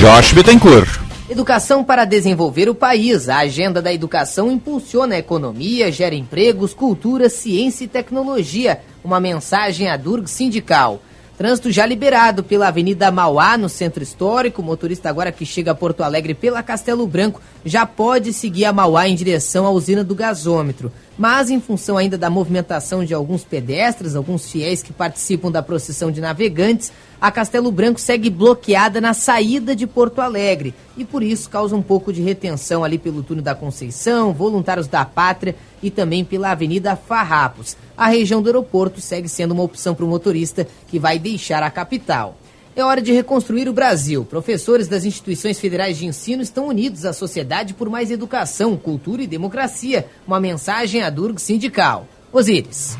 Josh 0.00 0.32
Bittencourt. 0.32 1.07
Educação 1.30 1.84
para 1.84 2.06
desenvolver 2.06 2.70
o 2.70 2.74
país. 2.74 3.28
A 3.28 3.40
agenda 3.40 3.82
da 3.82 3.92
educação 3.92 4.50
impulsiona 4.50 5.14
a 5.14 5.18
economia, 5.18 5.92
gera 5.92 6.14
empregos, 6.14 6.72
cultura, 6.72 7.28
ciência 7.28 7.84
e 7.84 7.88
tecnologia. 7.88 8.80
Uma 9.04 9.20
mensagem 9.20 9.90
à 9.90 9.96
Durg 9.98 10.26
Sindical. 10.26 11.02
Trânsito 11.38 11.70
já 11.70 11.86
liberado 11.86 12.42
pela 12.42 12.66
Avenida 12.66 13.12
Mauá, 13.12 13.56
no 13.56 13.68
Centro 13.68 14.02
Histórico. 14.02 14.60
O 14.60 14.64
motorista 14.64 15.08
agora 15.08 15.30
que 15.30 15.46
chega 15.46 15.70
a 15.70 15.74
Porto 15.74 16.02
Alegre 16.02 16.34
pela 16.34 16.64
Castelo 16.64 17.06
Branco 17.06 17.40
já 17.64 17.86
pode 17.86 18.32
seguir 18.32 18.64
a 18.64 18.72
Mauá 18.72 19.08
em 19.08 19.14
direção 19.14 19.64
à 19.64 19.70
usina 19.70 20.02
do 20.02 20.16
gasômetro. 20.16 20.90
Mas 21.16 21.48
em 21.48 21.60
função 21.60 21.96
ainda 21.96 22.18
da 22.18 22.28
movimentação 22.28 23.04
de 23.04 23.14
alguns 23.14 23.44
pedestres, 23.44 24.16
alguns 24.16 24.50
fiéis 24.50 24.82
que 24.82 24.92
participam 24.92 25.48
da 25.48 25.62
procissão 25.62 26.10
de 26.10 26.20
navegantes, 26.20 26.90
a 27.20 27.30
Castelo 27.30 27.70
Branco 27.70 28.00
segue 28.00 28.30
bloqueada 28.30 29.00
na 29.00 29.14
saída 29.14 29.76
de 29.76 29.86
Porto 29.86 30.20
Alegre 30.20 30.74
e 30.96 31.04
por 31.04 31.22
isso 31.22 31.48
causa 31.48 31.76
um 31.76 31.82
pouco 31.82 32.12
de 32.12 32.20
retenção 32.20 32.82
ali 32.82 32.98
pelo 32.98 33.22
túnel 33.22 33.44
da 33.44 33.54
Conceição, 33.54 34.32
voluntários 34.32 34.88
da 34.88 35.04
Pátria 35.04 35.54
e 35.80 35.88
também 35.88 36.24
pela 36.24 36.50
Avenida 36.50 36.96
Farrapos. 36.96 37.76
A 37.98 38.06
região 38.06 38.40
do 38.40 38.48
aeroporto 38.48 39.00
segue 39.00 39.28
sendo 39.28 39.50
uma 39.50 39.64
opção 39.64 39.92
para 39.92 40.04
o 40.04 40.08
motorista 40.08 40.68
que 40.86 41.00
vai 41.00 41.18
deixar 41.18 41.64
a 41.64 41.70
capital. 41.70 42.38
É 42.76 42.84
hora 42.84 43.02
de 43.02 43.10
reconstruir 43.12 43.68
o 43.68 43.72
Brasil. 43.72 44.24
Professores 44.24 44.86
das 44.86 45.04
instituições 45.04 45.58
federais 45.58 45.98
de 45.98 46.06
ensino 46.06 46.40
estão 46.40 46.68
unidos 46.68 47.04
à 47.04 47.12
sociedade 47.12 47.74
por 47.74 47.90
mais 47.90 48.12
educação, 48.12 48.76
cultura 48.76 49.20
e 49.20 49.26
democracia. 49.26 50.06
Uma 50.24 50.38
mensagem 50.38 51.02
à 51.02 51.10
Durg 51.10 51.40
Sindical. 51.40 52.06
Osíris. 52.32 52.96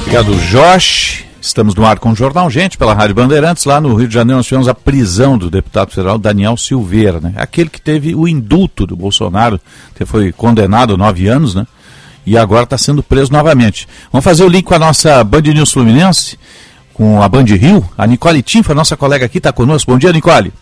Obrigado, 0.00 0.34
Josh. 0.46 1.26
Estamos 1.42 1.74
no 1.74 1.84
ar 1.84 1.98
com 1.98 2.12
o 2.12 2.16
Jornal 2.16 2.48
Gente, 2.48 2.78
pela 2.78 2.94
Rádio 2.94 3.16
Bandeirantes. 3.16 3.66
Lá 3.66 3.82
no 3.82 3.94
Rio 3.96 4.08
de 4.08 4.14
Janeiro 4.14 4.38
nós 4.38 4.46
tivemos 4.46 4.66
a 4.66 4.74
prisão 4.74 5.36
do 5.36 5.50
deputado 5.50 5.90
federal 5.90 6.16
Daniel 6.16 6.56
Silveira, 6.56 7.20
né? 7.20 7.34
Aquele 7.36 7.68
que 7.68 7.82
teve 7.82 8.14
o 8.14 8.26
indulto 8.26 8.86
do 8.86 8.96
Bolsonaro, 8.96 9.60
que 9.94 10.06
foi 10.06 10.32
condenado 10.32 10.94
a 10.94 10.96
nove 10.96 11.28
anos, 11.28 11.54
né? 11.54 11.66
E 12.26 12.36
agora 12.36 12.64
está 12.64 12.78
sendo 12.78 13.02
preso 13.02 13.32
novamente. 13.32 13.88
Vamos 14.12 14.24
fazer 14.24 14.44
o 14.44 14.48
link 14.48 14.64
com 14.64 14.74
a 14.74 14.78
nossa 14.78 15.24
Band 15.24 15.42
News 15.42 15.72
Fluminense, 15.72 16.38
com 16.92 17.22
a 17.22 17.28
Band 17.28 17.44
Rio. 17.44 17.88
A 17.96 18.06
Nicole 18.06 18.42
Tinfa, 18.42 18.74
nossa 18.74 18.96
colega 18.96 19.26
aqui, 19.26 19.38
está 19.38 19.52
conosco. 19.52 19.90
Bom 19.90 19.98
dia, 19.98 20.12
Nicole. 20.12 20.52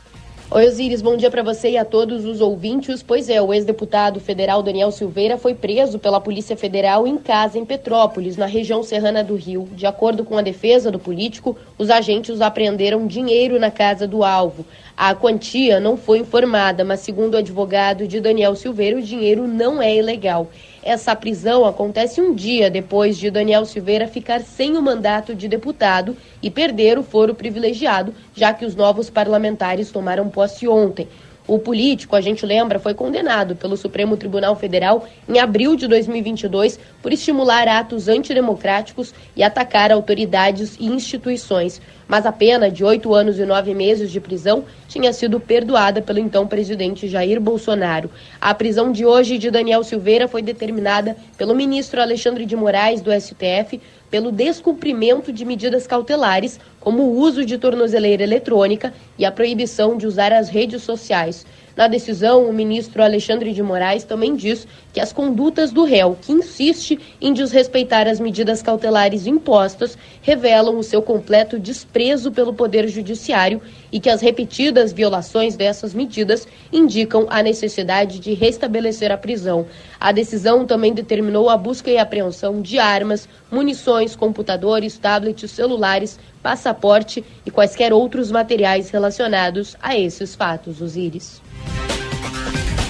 Oi, 0.51 0.67
Osiris, 0.67 1.03
bom 1.03 1.15
dia 1.15 1.31
para 1.31 1.43
você 1.43 1.73
e 1.73 1.77
a 1.77 1.85
todos 1.85 2.25
os 2.25 2.41
ouvintes. 2.41 3.03
Pois 3.03 3.29
é, 3.29 3.39
o 3.43 3.53
ex-deputado 3.53 4.19
federal 4.19 4.63
Daniel 4.63 4.91
Silveira 4.91 5.37
foi 5.37 5.55
preso 5.55 5.99
pela 5.99 6.23
Polícia 6.23 6.57
Federal 6.57 7.07
em 7.07 7.19
casa 7.19 7.59
em 7.59 7.67
Petrópolis, 7.67 8.39
na 8.39 8.47
região 8.47 8.83
serrana 8.83 9.23
do 9.23 9.37
Rio. 9.37 9.69
De 9.73 9.85
acordo 9.85 10.25
com 10.25 10.39
a 10.39 10.43
defesa 10.43 10.91
do 10.91 10.99
político, 10.99 11.55
os 11.77 11.91
agentes 11.91 12.41
apreenderam 12.41 13.07
dinheiro 13.07 13.61
na 13.61 13.71
casa 13.71 14.09
do 14.09 14.25
alvo. 14.25 14.65
A 14.97 15.15
quantia 15.15 15.79
não 15.79 15.99
foi 15.99 16.21
informada, 16.21 16.83
mas 16.83 17.01
segundo 17.01 17.35
o 17.35 17.39
advogado 17.39 18.09
de 18.09 18.19
Daniel 18.19 18.57
Silveira, 18.57 18.97
o 18.97 19.03
dinheiro 19.03 19.47
não 19.47 19.83
é 19.83 19.95
ilegal. 19.95 20.51
Essa 20.89 21.15
prisão 21.15 21.67
acontece 21.67 22.19
um 22.19 22.35
dia 22.35 22.71
depois 22.71 23.19
de 23.19 23.31
Daniel 23.31 23.67
Silveira 23.67 24.09
ficar 24.09 24.41
sem 24.41 24.75
o 24.75 24.81
mandato 24.81 25.35
de 25.35 25.47
deputado 25.47 26.17
e 26.43 26.51
perder 26.51 26.99
o 26.99 27.03
foro 27.03 27.35
privilegiado, 27.35 28.15
já 28.35 28.55
que 28.55 28.65
os 28.65 28.75
novos 28.75 29.11
parlamentares 29.11 29.93
tomaram 29.93 30.31
posse 30.31 30.67
ontem. 30.67 31.07
O 31.49 31.59
político, 31.59 32.15
a 32.15 32.21
gente 32.21 32.45
lembra, 32.45 32.79
foi 32.79 32.93
condenado 32.93 33.57
pelo 33.57 33.75
Supremo 33.75 34.19
Tribunal 34.19 34.55
Federal 34.55 35.09
em 35.27 35.39
abril 35.39 35.77
de 35.77 35.89
2022 35.89 36.79
por 37.01 37.11
estimular 37.11 37.67
atos 37.67 38.07
antidemocráticos 38.07 39.15
e 39.35 39.43
atacar 39.43 39.91
autoridades 39.91 40.77
e 40.79 40.85
instituições. 40.85 41.81
Mas 42.07 42.27
a 42.27 42.33
pena 42.33 42.71
de 42.71 42.85
oito 42.85 43.15
anos 43.15 43.39
e 43.39 43.47
nove 43.47 43.73
meses 43.75 44.11
de 44.11 44.21
prisão 44.21 44.65
tinha 44.89 45.11
sido 45.11 45.41
perdoada 45.41 46.03
pelo 46.03 46.19
então 46.19 46.47
presidente 46.47 47.09
Jair 47.09 47.41
Bolsonaro. 47.41 48.11
A 48.39 48.55
prisão 48.55 48.93
de 48.93 49.07
hoje 49.07 49.39
de 49.39 49.51
Daniel 49.51 49.83
Silveira 49.83 50.29
foi 50.29 50.43
determinada 50.43 51.17
pelo 51.39 51.55
ministro 51.55 52.03
Alexandre 52.03 52.45
de 52.45 52.57
Moraes, 52.57 53.01
do 53.01 53.11
STF, 53.11 53.81
pelo 54.11 54.33
descumprimento 54.33 55.33
de 55.33 55.45
medidas 55.45 55.87
cautelares, 55.87 56.59
como 56.81 57.03
o 57.03 57.19
uso 57.19 57.45
de 57.45 57.59
tornozeleira 57.59 58.23
eletrônica 58.23 58.93
e 59.19 59.25
a 59.25 59.33
proibição 59.33 59.97
de 59.97 60.07
usar 60.07 60.33
as 60.33 60.49
redes 60.49 60.83
sociais. 60.83 61.45
Na 61.79 61.87
decisão, 61.87 62.45
o 62.45 62.53
ministro 62.53 63.05
Alexandre 63.05 63.53
de 63.53 63.63
Moraes 63.63 64.03
também 64.03 64.35
diz 64.35 64.67
que 64.93 64.99
as 64.99 65.13
condutas 65.13 65.71
do 65.71 65.85
réu, 65.85 66.19
que 66.21 66.33
insiste 66.33 66.99
em 67.21 67.33
desrespeitar 67.33 68.09
as 68.09 68.19
medidas 68.19 68.61
cautelares 68.61 69.29
impostas, 69.29 69.97
revelam 70.21 70.77
o 70.77 70.83
seu 70.83 71.01
completo 71.01 71.57
desprezo 71.57 72.33
pelo 72.33 72.53
Poder 72.53 72.89
Judiciário 72.89 73.63
e 73.93 74.01
que 74.01 74.11
as 74.11 74.21
repetidas 74.21 74.93
violações 74.93 75.55
dessas 75.55 75.95
medidas 75.95 76.49
indicam 76.73 77.29
a 77.31 77.45
necessidade 77.45 78.19
de 78.19 78.35
restabelecer 78.35 79.13
a 79.13 79.17
prisão. 79.17 79.65
A 80.01 80.11
decisão 80.11 80.67
também 80.67 80.93
determinou 80.93 81.49
a 81.49 81.57
busca 81.57 81.89
e 81.93 81.97
apreensão 81.97 82.61
de 82.61 82.81
armas, 82.81 83.29
munições, 83.53 84.17
computadores, 84.17 84.99
tablets, 84.99 85.49
celulares, 85.53 86.19
passaporte 86.43 87.25
e 87.47 87.53
quaisquer 87.53 87.93
outros 87.93 88.33
materiais 88.33 88.91
relacionados 88.91 89.77
a 89.81 89.97
esses 89.97 90.35
fatos, 90.35 90.83
Osíris. 90.83 91.41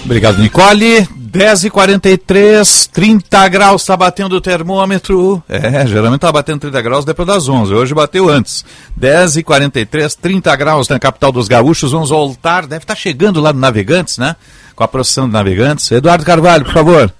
Obrigado, 0.05 0.41
Nicole. 0.41 1.07
10h43, 1.29 2.89
30 2.91 3.47
graus, 3.49 3.81
está 3.81 3.95
batendo 3.95 4.35
o 4.35 4.41
termômetro. 4.41 5.43
É, 5.47 5.85
geralmente 5.85 6.17
está 6.17 6.31
batendo 6.31 6.61
30 6.61 6.81
graus 6.81 7.05
depois 7.05 7.27
das 7.27 7.47
11, 7.47 7.71
hoje 7.71 7.93
bateu 7.93 8.27
antes. 8.27 8.65
10h43, 8.99 10.17
30 10.19 10.55
graus 10.55 10.89
na 10.89 10.99
capital 10.99 11.31
dos 11.31 11.47
gaúchos. 11.47 11.91
Vamos 11.91 12.09
voltar, 12.09 12.65
deve 12.65 12.83
estar 12.83 12.95
chegando 12.95 13.39
lá 13.39 13.53
no 13.53 13.59
Navegantes, 13.59 14.17
né? 14.17 14.35
Com 14.75 14.83
a 14.83 14.87
procissão 14.87 15.27
de 15.27 15.33
Navegantes. 15.33 15.91
Eduardo 15.91 16.25
Carvalho, 16.25 16.65
por 16.65 16.73
favor. 16.73 17.13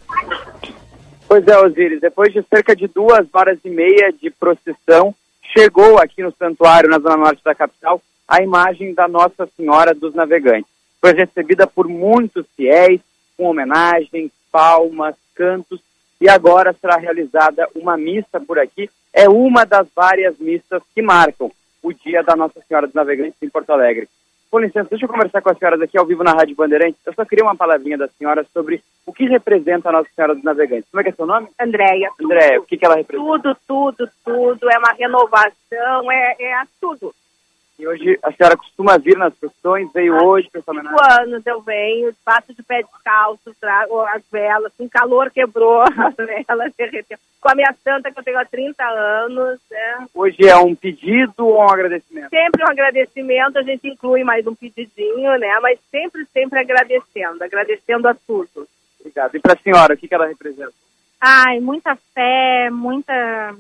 Pois 1.28 1.48
é, 1.48 1.58
Osiris, 1.60 2.02
depois 2.02 2.34
de 2.34 2.44
cerca 2.50 2.76
de 2.76 2.88
duas 2.88 3.28
horas 3.32 3.60
e 3.64 3.70
meia 3.70 4.12
de 4.12 4.32
procissão, 4.32 5.14
chegou 5.56 6.00
aqui 6.00 6.24
no 6.24 6.34
santuário, 6.40 6.90
na 6.90 6.98
zona 6.98 7.18
norte 7.18 7.44
da 7.46 7.54
capital, 7.54 8.02
a 8.28 8.42
imagem 8.42 8.96
da 8.96 9.08
Nossa 9.08 9.48
Senhora 9.56 9.94
dos 9.94 10.16
Navegantes. 10.16 10.69
Foi 11.02 11.14
recebida 11.14 11.66
por 11.66 11.88
muitos 11.88 12.46
fiéis, 12.56 13.02
com 13.38 13.46
homenagens, 13.46 14.32
palmas, 14.52 15.16
cantos, 15.34 15.82
e 16.20 16.28
agora 16.28 16.74
será 16.74 16.98
realizada 16.98 17.68
uma 17.74 17.98
missa 17.98 18.40
por 18.40 18.60
aqui. 18.60 18.90
É 19.14 19.30
uma 19.30 19.66
das 19.66 19.88
várias 19.96 20.38
missas 20.38 20.82
que 20.94 21.02
marcam 21.02 21.52
o 21.82 21.94
dia 21.94 22.22
da 22.22 22.36
Nossa 22.36 22.62
Senhora 22.68 22.88
dos 22.88 22.94
Navegantes 22.94 23.42
em 23.42 23.50
Porto 23.50 23.72
Alegre. 23.72 24.08
Com 24.52 24.60
licença, 24.60 24.90
deixa 24.90 25.06
eu 25.06 25.10
conversar 25.10 25.42
com 25.42 25.50
as 25.52 25.58
senhoras 25.60 25.80
aqui 25.80 25.96
ao 25.96 26.08
vivo 26.08 26.24
na 26.24 26.34
Rádio 26.34 26.56
Bandeirantes. 26.56 27.00
Eu 27.06 27.14
só 27.14 27.24
queria 27.24 27.46
uma 27.46 27.56
palavrinha 27.56 27.98
da 27.98 28.08
senhora 28.08 28.44
sobre 28.52 28.82
o 29.06 29.14
que 29.14 29.26
representa 29.26 29.90
a 29.90 29.92
Nossa 29.92 30.10
Senhora 30.16 30.34
dos 30.34 30.44
Navegantes. 30.44 30.90
Como 30.90 31.00
é 31.00 31.04
que 31.04 31.10
é 31.12 31.14
seu 31.14 31.28
nome? 31.28 31.48
Andréia. 31.60 32.10
Andréia, 32.20 32.60
o 32.60 32.66
que, 32.66 32.76
que 32.76 32.84
ela 32.84 32.96
representa? 32.96 33.28
Tudo, 33.28 33.58
tudo, 33.68 34.10
tudo. 34.26 34.72
É 34.72 34.78
uma 34.80 34.94
renovação, 34.94 36.12
é, 36.12 36.36
é 36.40 36.64
tudo. 36.82 37.14
E 37.80 37.88
hoje 37.88 38.20
a 38.22 38.32
senhora 38.34 38.58
costuma 38.58 38.98
vir 38.98 39.18
nas 39.18 39.34
procissões, 39.34 39.90
veio 39.94 40.14
Há 40.14 40.24
hoje 40.26 40.50
para 40.52 40.60
essa 40.60 40.74
Cinco 40.74 40.86
homenagem. 40.86 41.24
anos 41.24 41.48
eu 41.48 41.62
venho, 41.62 42.14
passo 42.26 42.54
de 42.54 42.62
pé 42.62 42.84
descalço, 42.84 43.56
trago 43.58 44.02
as 44.02 44.22
velas, 44.30 44.74
com 44.78 44.90
calor 44.90 45.32
quebrou 45.32 45.82
as 45.88 46.16
velas. 46.18 46.74
Com 47.40 47.50
a 47.50 47.56
minha 47.56 47.74
santa 47.82 48.12
que 48.12 48.20
eu 48.20 48.24
tenho 48.24 48.38
há 48.38 48.44
30 48.44 48.84
anos, 48.84 49.60
é. 49.72 49.96
Hoje 50.14 50.46
é 50.46 50.58
um 50.58 50.76
pedido 50.76 51.48
ou 51.48 51.58
um 51.58 51.72
agradecimento? 51.72 52.30
Sempre 52.30 52.66
um 52.66 52.70
agradecimento, 52.70 53.58
a 53.58 53.64
gente 53.64 53.88
inclui 53.88 54.26
mais 54.26 54.46
um 54.46 54.54
pedidinho, 54.54 55.40
né? 55.40 55.58
Mas 55.62 55.80
sempre, 55.90 56.26
sempre 56.34 56.60
agradecendo, 56.60 57.42
agradecendo 57.42 58.10
a 58.10 58.14
tudo. 58.14 58.68
Obrigado. 59.00 59.36
E 59.36 59.40
para 59.40 59.54
a 59.54 59.58
senhora, 59.58 59.94
o 59.94 59.98
que, 59.98 60.06
que 60.06 60.14
ela 60.14 60.28
representa? 60.28 60.74
Ai, 61.22 61.62
muita 61.62 61.96
fé, 62.14 62.70
muita 62.70 63.56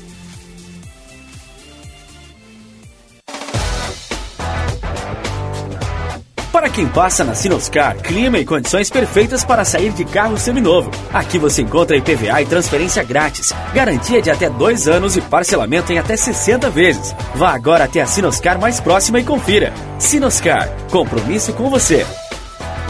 quem 6.73 6.87
passa 6.87 7.23
na 7.23 7.35
Sinoscar, 7.35 7.95
clima 7.97 8.39
e 8.39 8.45
condições 8.45 8.89
perfeitas 8.89 9.45
para 9.45 9.63
sair 9.63 9.91
de 9.91 10.03
carro 10.03 10.37
seminovo. 10.37 10.89
Aqui 11.13 11.37
você 11.37 11.61
encontra 11.61 11.95
IPVA 11.95 12.41
e 12.41 12.45
transferência 12.45 13.03
grátis, 13.03 13.53
garantia 13.73 14.21
de 14.21 14.31
até 14.31 14.49
dois 14.49 14.87
anos 14.87 15.15
e 15.15 15.21
parcelamento 15.21 15.93
em 15.93 15.99
até 15.99 16.17
60 16.17 16.69
vezes. 16.71 17.15
Vá 17.35 17.51
agora 17.51 17.83
até 17.83 18.01
a 18.01 18.07
Sinoscar 18.07 18.59
mais 18.59 18.79
próxima 18.79 19.19
e 19.19 19.23
confira. 19.23 19.71
Sinoscar, 19.99 20.67
compromisso 20.89 21.53
com 21.53 21.69
você. 21.69 22.05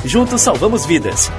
Juntos 0.06 0.42
salvamos 0.42 0.86
vidas. 0.86 1.30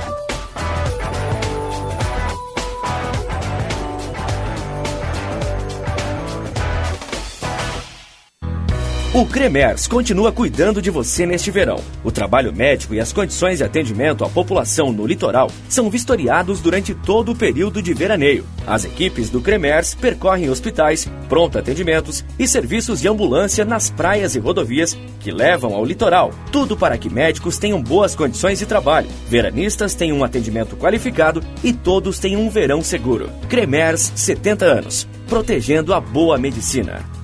O 9.15 9.25
Cremers 9.25 9.87
continua 9.87 10.33
cuidando 10.33 10.83
de 10.83 10.91
você 10.91 11.25
neste 11.25 11.49
verão. 11.49 11.81
O 12.03 12.11
trabalho 12.11 12.53
médico 12.53 12.95
e 12.95 12.99
as 12.99 13.13
condições 13.13 13.59
de 13.59 13.65
atendimento 13.65 14.25
à 14.25 14.29
população 14.29 14.93
no 14.93 15.07
litoral 15.07 15.49
são 15.69 15.89
vistoriados 15.89 16.61
durante 16.61 16.93
todo 16.97 17.31
o 17.31 17.37
período 17.37 17.81
de 17.81 17.95
veraneio. 17.95 18.45
As 18.67 18.85
equipes 18.85 19.31
do 19.31 19.41
Cremers 19.41 19.95
percorrem 19.95 20.51
hospitais, 20.51 21.09
pronto 21.29 21.57
atendimentos 21.57 22.25
e 22.37 22.49
serviços 22.49 23.01
de 23.01 23.07
ambulância 23.07 23.65
nas 23.65 23.89
praias 23.89 24.35
e 24.35 24.41
rodovias 24.41 24.99
que 25.21 25.31
levam 25.31 25.75
ao 25.75 25.85
litoral. 25.85 26.33
Tudo 26.51 26.77
para 26.77 26.99
que 26.99 27.09
médicos 27.09 27.57
tenham 27.57 27.81
boas 27.81 28.17
condições 28.17 28.59
de 28.59 28.67
trabalho, 28.67 29.07
veranistas 29.29 29.95
tenham 29.95 30.19
um 30.19 30.25
atendimento 30.25 30.75
qualificado 30.75 31.41
e 31.63 31.73
todos 31.73 32.19
tenham 32.19 32.41
um 32.41 32.51
verão 32.51 32.83
seguro. 32.83 33.31
Cremers, 33.49 34.11
70 34.17 34.65
anos, 34.65 35.07
protegendo 35.29 35.95
a 35.95 36.01
boa 36.01 36.37
medicina. 36.37 37.24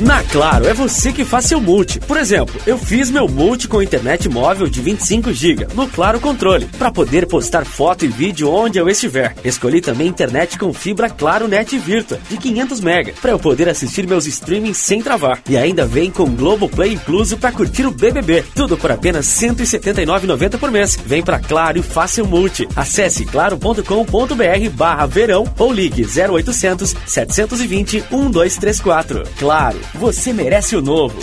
Na 0.00 0.24
Claro, 0.24 0.66
é 0.66 0.74
você 0.74 1.12
que 1.12 1.24
faz 1.24 1.44
seu 1.44 1.60
multi. 1.60 2.00
Por 2.00 2.16
exemplo, 2.16 2.60
eu 2.66 2.76
fiz 2.76 3.08
meu 3.10 3.28
multi 3.28 3.68
com 3.68 3.80
internet 3.80 4.28
móvel 4.28 4.66
de 4.66 4.80
25 4.80 5.32
GB 5.32 5.68
no 5.74 5.88
Claro 5.88 6.18
Controle, 6.18 6.66
para 6.78 6.90
poder 6.90 7.26
postar 7.26 7.64
foto 7.64 8.04
e 8.04 8.08
vídeo 8.08 8.50
onde 8.50 8.78
eu 8.78 8.88
estiver. 8.88 9.34
Escolhi 9.44 9.80
também 9.80 10.08
internet 10.08 10.58
com 10.58 10.72
fibra 10.72 11.08
Claro 11.08 11.46
Net 11.46 11.78
Virtua 11.78 12.18
de 12.28 12.36
500 12.36 12.80
MB, 12.80 13.14
para 13.20 13.30
eu 13.30 13.38
poder 13.38 13.68
assistir 13.68 14.06
meus 14.08 14.26
streamings 14.26 14.78
sem 14.78 15.00
travar. 15.00 15.40
E 15.48 15.56
ainda 15.56 15.86
vem 15.86 16.10
com 16.10 16.34
Globoplay 16.34 16.94
incluso 16.94 17.36
para 17.36 17.52
curtir 17.52 17.86
o 17.86 17.92
BBB. 17.92 18.44
Tudo 18.54 18.76
por 18.76 18.90
apenas 18.90 19.40
R$ 19.40 19.48
179,90 19.50 20.58
por 20.58 20.72
mês. 20.72 20.98
Vem 21.06 21.22
pra 21.22 21.38
Claro 21.38 21.78
e 21.78 21.82
faça 21.82 22.14
seu 22.14 22.26
multi. 22.26 22.68
Acesse 22.74 23.24
claro.com.br 23.24 24.70
barra 24.72 25.06
verão 25.06 25.44
ou 25.58 25.72
ligue 25.72 26.04
0800 26.04 26.94
720 27.06 28.04
1234. 28.10 29.22
Claro, 29.38 29.83
você 29.94 30.32
merece 30.32 30.76
o 30.76 30.82
novo. 30.82 31.16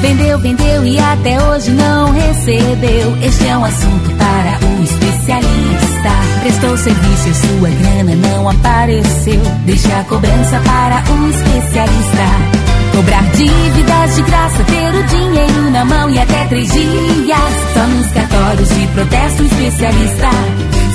Vendeu, 0.01 0.39
vendeu 0.39 0.85
e 0.85 0.99
até 0.99 1.41
hoje 1.43 1.71
não 1.71 2.11
recebeu. 2.11 3.17
Este 3.21 3.47
é 3.47 3.57
um 3.57 3.65
assunto 3.65 4.09
para 4.15 4.59
o 4.63 4.83
especialista. 4.83 6.11
Prestou 6.41 6.77
serviço 6.77 7.29
e 7.29 7.33
sua 7.33 7.69
grana 7.69 8.15
não 8.15 8.47
apareceu. 8.47 9.41
Deixe 9.65 9.91
a 9.91 10.03
cobrança 10.03 10.61
para 10.61 11.03
o 11.11 11.29
especialista. 11.29 12.66
Cobrar 12.97 13.23
dívidas 13.33 14.15
de 14.15 14.23
graça, 14.23 14.63
ter 14.63 14.95
o 14.95 15.03
dinheiro 15.03 15.69
na 15.69 15.85
mão 15.85 16.09
e 16.09 16.17
até 16.17 16.45
três 16.47 16.67
dias. 16.67 17.39
Só 17.75 17.85
nos 17.85 18.07
cartórios 18.07 18.69
de 18.69 18.87
protesto 18.87 19.43
especialista. 19.43 20.29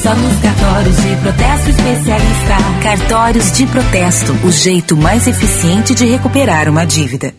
Só 0.03 0.13
nos 0.17 0.41
cartórios 0.41 0.97
de 0.97 1.17
protesto 1.23 1.71
especialista. 1.71 2.57
Cartórios 2.83 3.53
de 3.53 3.67
protesto, 3.67 4.33
o 4.45 4.51
jeito 4.51 4.97
mais 4.97 5.29
eficiente 5.29 5.95
de 5.95 6.05
recuperar 6.07 6.69
uma 6.69 6.85
dívida. 6.85 7.35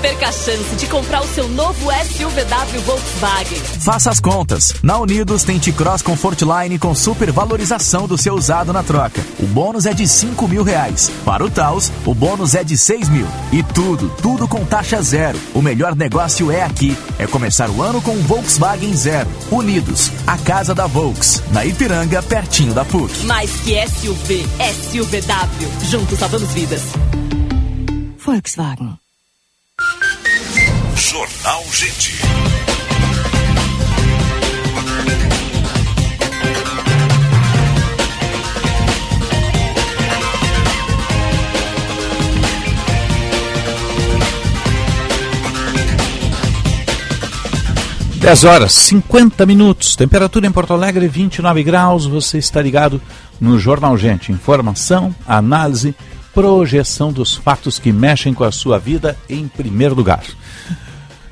Perca 0.00 0.28
a 0.28 0.32
chance 0.32 0.76
de 0.76 0.86
comprar 0.86 1.22
o 1.22 1.26
seu 1.26 1.48
novo 1.48 1.90
SUVW 1.90 2.80
Volkswagen. 2.82 3.58
Faça 3.80 4.10
as 4.10 4.20
contas. 4.20 4.74
Na 4.80 4.96
Unidos 4.98 5.42
tem 5.42 5.58
T-Cross 5.58 6.02
Comfortline 6.02 6.78
com 6.78 6.94
super 6.94 7.32
valorização 7.32 8.06
do 8.06 8.16
seu 8.16 8.34
usado 8.34 8.72
na 8.72 8.84
troca. 8.84 9.20
O 9.40 9.46
bônus 9.46 9.86
é 9.86 9.92
de 9.92 10.06
5 10.06 10.46
mil 10.46 10.62
reais. 10.62 11.10
Para 11.24 11.44
o 11.44 11.50
Taos, 11.50 11.90
o 12.06 12.14
bônus 12.14 12.54
é 12.54 12.62
de 12.62 12.78
6 12.78 13.08
mil. 13.08 13.26
E 13.52 13.62
tudo, 13.62 14.08
tudo 14.22 14.46
com 14.46 14.64
taxa 14.64 15.02
zero. 15.02 15.38
O 15.52 15.60
melhor 15.60 15.96
negócio 15.96 16.50
é 16.52 16.62
aqui. 16.62 16.96
É 17.18 17.26
começar 17.26 17.68
o 17.68 17.82
ano 17.82 18.00
com 18.00 18.12
um 18.12 18.22
Volkswagen 18.22 18.94
Zero. 18.94 19.28
Unidos, 19.50 20.12
a 20.26 20.38
casa 20.38 20.74
da 20.74 20.86
Volks. 20.86 21.42
Na 21.50 21.64
Ipiranga, 21.64 22.22
pertinho 22.22 22.72
da 22.72 22.84
PUC. 22.84 23.24
Mais 23.26 23.50
que 23.60 23.74
SUV, 23.88 24.46
SUVW. 24.92 25.88
Juntos 25.90 26.18
salvamos 26.18 26.52
vidas. 26.52 26.82
Volkswagen. 28.24 29.07
Jornal 31.10 31.64
Gente. 31.72 32.20
Dez 48.20 48.44
horas, 48.44 48.74
50 48.74 49.46
minutos. 49.46 49.96
Temperatura 49.96 50.46
em 50.46 50.52
Porto 50.52 50.74
Alegre, 50.74 51.08
29 51.08 51.62
graus. 51.62 52.04
Você 52.04 52.36
está 52.36 52.60
ligado 52.60 53.00
no 53.40 53.58
Jornal 53.58 53.96
Gente. 53.96 54.30
Informação, 54.30 55.16
análise, 55.26 55.94
projeção 56.34 57.10
dos 57.10 57.34
fatos 57.34 57.78
que 57.78 57.92
mexem 57.92 58.34
com 58.34 58.44
a 58.44 58.52
sua 58.52 58.78
vida 58.78 59.16
em 59.26 59.48
primeiro 59.48 59.94
lugar. 59.94 60.22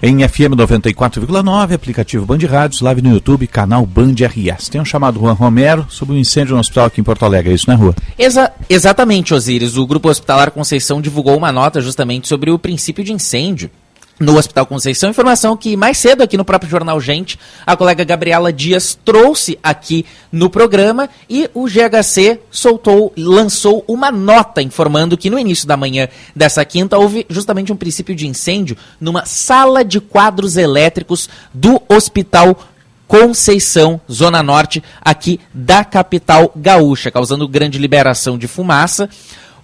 Em 0.02 0.28
FM 0.28 0.52
94,9, 0.54 1.72
aplicativo 1.72 2.26
Band 2.26 2.38
Rádios, 2.46 2.82
live 2.82 3.00
no 3.00 3.14
YouTube, 3.14 3.46
canal 3.46 3.86
Band 3.86 4.14
RS. 4.26 4.68
Tem 4.68 4.78
um 4.78 4.84
chamado 4.84 5.18
Juan 5.18 5.32
Romero 5.32 5.86
sobre 5.88 6.14
um 6.14 6.18
incêndio 6.18 6.54
no 6.54 6.60
hospital 6.60 6.84
aqui 6.84 7.00
em 7.00 7.04
Porto 7.04 7.24
Alegre, 7.24 7.52
é 7.52 7.54
isso, 7.54 7.70
né, 7.70 7.74
Rua? 7.74 7.94
Exa 8.18 8.52
exatamente, 8.68 9.32
Osiris. 9.32 9.78
O 9.78 9.86
Grupo 9.86 10.10
Hospitalar 10.10 10.50
Conceição 10.50 11.00
divulgou 11.00 11.34
uma 11.34 11.50
nota 11.50 11.80
justamente 11.80 12.28
sobre 12.28 12.50
o 12.50 12.58
princípio 12.58 13.02
de 13.02 13.12
incêndio 13.12 13.70
no 14.18 14.36
Hospital 14.36 14.66
Conceição. 14.66 15.10
Informação 15.10 15.56
que 15.56 15.76
mais 15.76 15.98
cedo 15.98 16.22
aqui 16.22 16.36
no 16.36 16.44
próprio 16.44 16.70
Jornal 16.70 17.00
Gente, 17.00 17.38
a 17.66 17.76
colega 17.76 18.04
Gabriela 18.04 18.52
Dias 18.52 18.98
trouxe 19.04 19.58
aqui 19.62 20.06
no 20.32 20.48
programa 20.48 21.08
e 21.28 21.50
o 21.54 21.66
GHC 21.66 22.40
soltou, 22.50 23.12
lançou 23.16 23.84
uma 23.86 24.10
nota 24.10 24.62
informando 24.62 25.16
que 25.16 25.30
no 25.30 25.38
início 25.38 25.66
da 25.68 25.76
manhã 25.76 26.08
dessa 26.34 26.64
quinta 26.64 26.98
houve 26.98 27.26
justamente 27.28 27.72
um 27.72 27.76
princípio 27.76 28.14
de 28.14 28.26
incêndio 28.26 28.76
numa 29.00 29.26
sala 29.26 29.84
de 29.84 30.00
quadros 30.00 30.56
elétricos 30.56 31.28
do 31.52 31.80
Hospital 31.88 32.58
Conceição, 33.06 34.00
Zona 34.10 34.42
Norte, 34.42 34.82
aqui 35.00 35.38
da 35.54 35.84
capital 35.84 36.50
gaúcha, 36.56 37.10
causando 37.10 37.46
grande 37.46 37.78
liberação 37.78 38.36
de 38.36 38.48
fumaça 38.48 39.08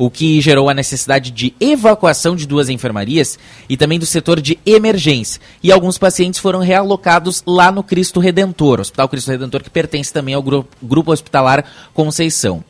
o 0.05 0.11
que 0.11 0.41
gerou 0.41 0.69
a 0.69 0.75
necessidade 0.75 1.31
de 1.31 1.55
evacuação 1.61 2.35
de 2.35 2.45
duas 2.45 2.69
enfermarias 2.69 3.39
e 3.69 3.77
também 3.77 4.01
do 4.01 4.05
setor 4.05 4.41
de 4.41 4.59
emergência. 4.67 5.41
E 5.63 5.71
alguns 5.71 5.97
pacientes 5.97 6.41
foram 6.41 6.59
realocados 6.59 7.41
lá 7.47 7.71
no 7.71 7.85
Cristo 7.85 8.19
Redentor, 8.19 8.81
Hospital 8.81 9.09
Cristo 9.09 9.31
Redentor, 9.31 9.63
que 9.63 9.71
pertence 9.71 10.13
também 10.13 10.35
ao 10.35 10.43
Grupo, 10.43 11.13
Hospitalar 11.13 11.65
Conceição. 11.95 12.65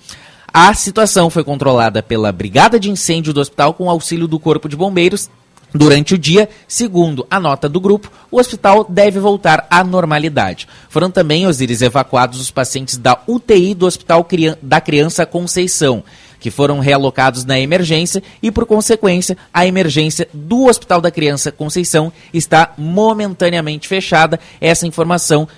A 0.52 0.74
situação 0.74 1.30
foi 1.30 1.42
controlada 1.42 2.02
pela 2.02 2.30
Brigada 2.30 2.78
de 2.78 2.90
Incêndio 2.90 3.32
do 3.32 3.40
hospital 3.40 3.72
com 3.72 3.88
auxílio 3.88 4.28
do 4.28 4.38
Corpo 4.38 4.68
de 4.68 4.76
Bombeiros 4.76 5.30
Durante 5.74 6.14
o 6.14 6.18
dia, 6.18 6.50
segundo 6.68 7.26
a 7.30 7.40
nota 7.40 7.66
do 7.66 7.80
grupo, 7.80 8.12
o 8.30 8.38
hospital 8.38 8.84
deve 8.86 9.18
voltar 9.18 9.66
à 9.70 9.82
normalidade. 9.82 10.68
Foram 10.90 11.10
também, 11.10 11.46
Osiris, 11.46 11.80
evacuados 11.80 12.40
os 12.40 12.50
pacientes 12.50 12.98
da 12.98 13.18
UTI 13.26 13.74
do 13.74 13.86
Hospital 13.86 14.26
da 14.60 14.82
Criança 14.82 15.24
Conceição, 15.24 16.04
que 16.42 16.50
foram 16.50 16.80
realocados 16.80 17.44
na 17.44 17.58
emergência 17.58 18.20
e, 18.42 18.50
por 18.50 18.66
consequência, 18.66 19.38
a 19.54 19.64
emergência 19.64 20.28
do 20.34 20.66
Hospital 20.66 21.00
da 21.00 21.08
Criança 21.08 21.52
Conceição 21.52 22.12
está 22.34 22.74
momentaneamente 22.76 23.86
fechada. 23.86 24.40
Essa 24.60 24.84
informação 24.84 25.48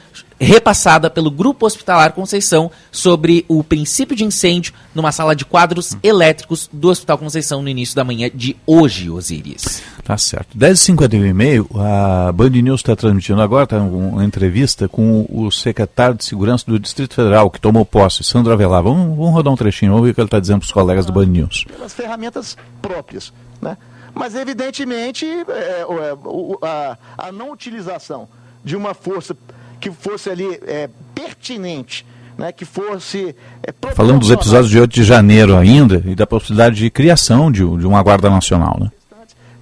repassada 0.41 1.09
pelo 1.09 1.31
Grupo 1.31 1.67
Hospitalar 1.67 2.13
Conceição 2.13 2.71
sobre 2.91 3.45
o 3.49 3.63
princípio 3.63 4.17
de 4.17 4.25
incêndio 4.25 4.73
numa 4.95 5.13
sala 5.13 5.35
de 5.35 5.45
quadros 5.45 5.97
elétricos 6.03 6.69
do 6.73 6.89
Hospital 6.89 7.19
Conceição 7.19 7.63
no 7.63 7.69
início 7.69 7.95
da 7.95 8.05
manhã 8.05 8.31
de 8.33 8.57
hoje, 8.67 9.11
Osiris. 9.11 9.83
Tá 10.03 10.19
certo. 10.19 10.57
10h51 10.57 11.31
e 11.31 11.33
meio, 11.33 11.69
a 11.75 12.31
Band 12.33 12.51
News 12.51 12.81
está 12.81 12.95
transmitindo 12.95 13.41
agora 13.41 13.67
tá 13.67 13.79
uma 13.79 14.25
entrevista 14.25 14.89
com 14.89 15.27
o 15.31 15.51
secretário 15.51 16.17
de 16.17 16.25
Segurança 16.25 16.65
do 16.67 16.79
Distrito 16.79 17.15
Federal, 17.15 17.51
que 17.51 17.61
tomou 17.61 17.87
posse, 17.87 18.23
Sandro 18.23 18.53
Avelar. 18.53 18.83
Vamos, 18.83 19.17
vamos 19.17 19.33
rodar 19.33 19.53
um 19.53 19.57
trechinho, 19.57 19.93
vamos 19.93 20.05
ver 20.07 20.13
o 20.13 20.15
que 20.15 20.21
ele 20.21 20.27
está 20.27 20.41
dizendo 20.41 20.59
para 20.59 20.67
os 20.67 20.73
colegas 20.73 21.07
do 21.07 21.13
Band 21.13 21.27
News. 21.27 21.65
Pelas 21.65 21.95
ferramentas 21.95 22.57
próprias, 22.83 23.33
né? 23.63 23.79
Mas, 24.15 24.37
evidentemente, 24.37 25.27
é, 25.27 25.81
é, 25.81 26.17
a, 26.63 26.99
a 27.19 27.33
não 27.33 27.51
utilização 27.51 28.29
de 28.65 28.77
uma 28.77 28.95
força 28.95 29.37
que 29.85 29.91
fosse 29.91 30.31
ali 30.31 30.59
é, 30.67 30.89
pertinente, 31.15 32.07
né, 32.39 32.51
que 32.53 32.65
fosse. 32.65 33.37
É, 33.63 33.73
Falando 33.95 34.21
dos 34.21 34.31
episódios 34.31 34.71
de 34.71 34.81
8 34.81 34.91
de 34.91 35.05
janeiro 35.05 35.55
ainda 35.55 36.03
e 36.07 36.15
da 36.15 36.27
possibilidade 36.27 36.77
de 36.77 36.91
criação 36.91 37.53
de, 37.53 37.59
de 37.59 37.87
uma 37.87 38.03
Guarda 38.03 38.31
Nacional. 38.31 38.79
Né? 38.81 38.91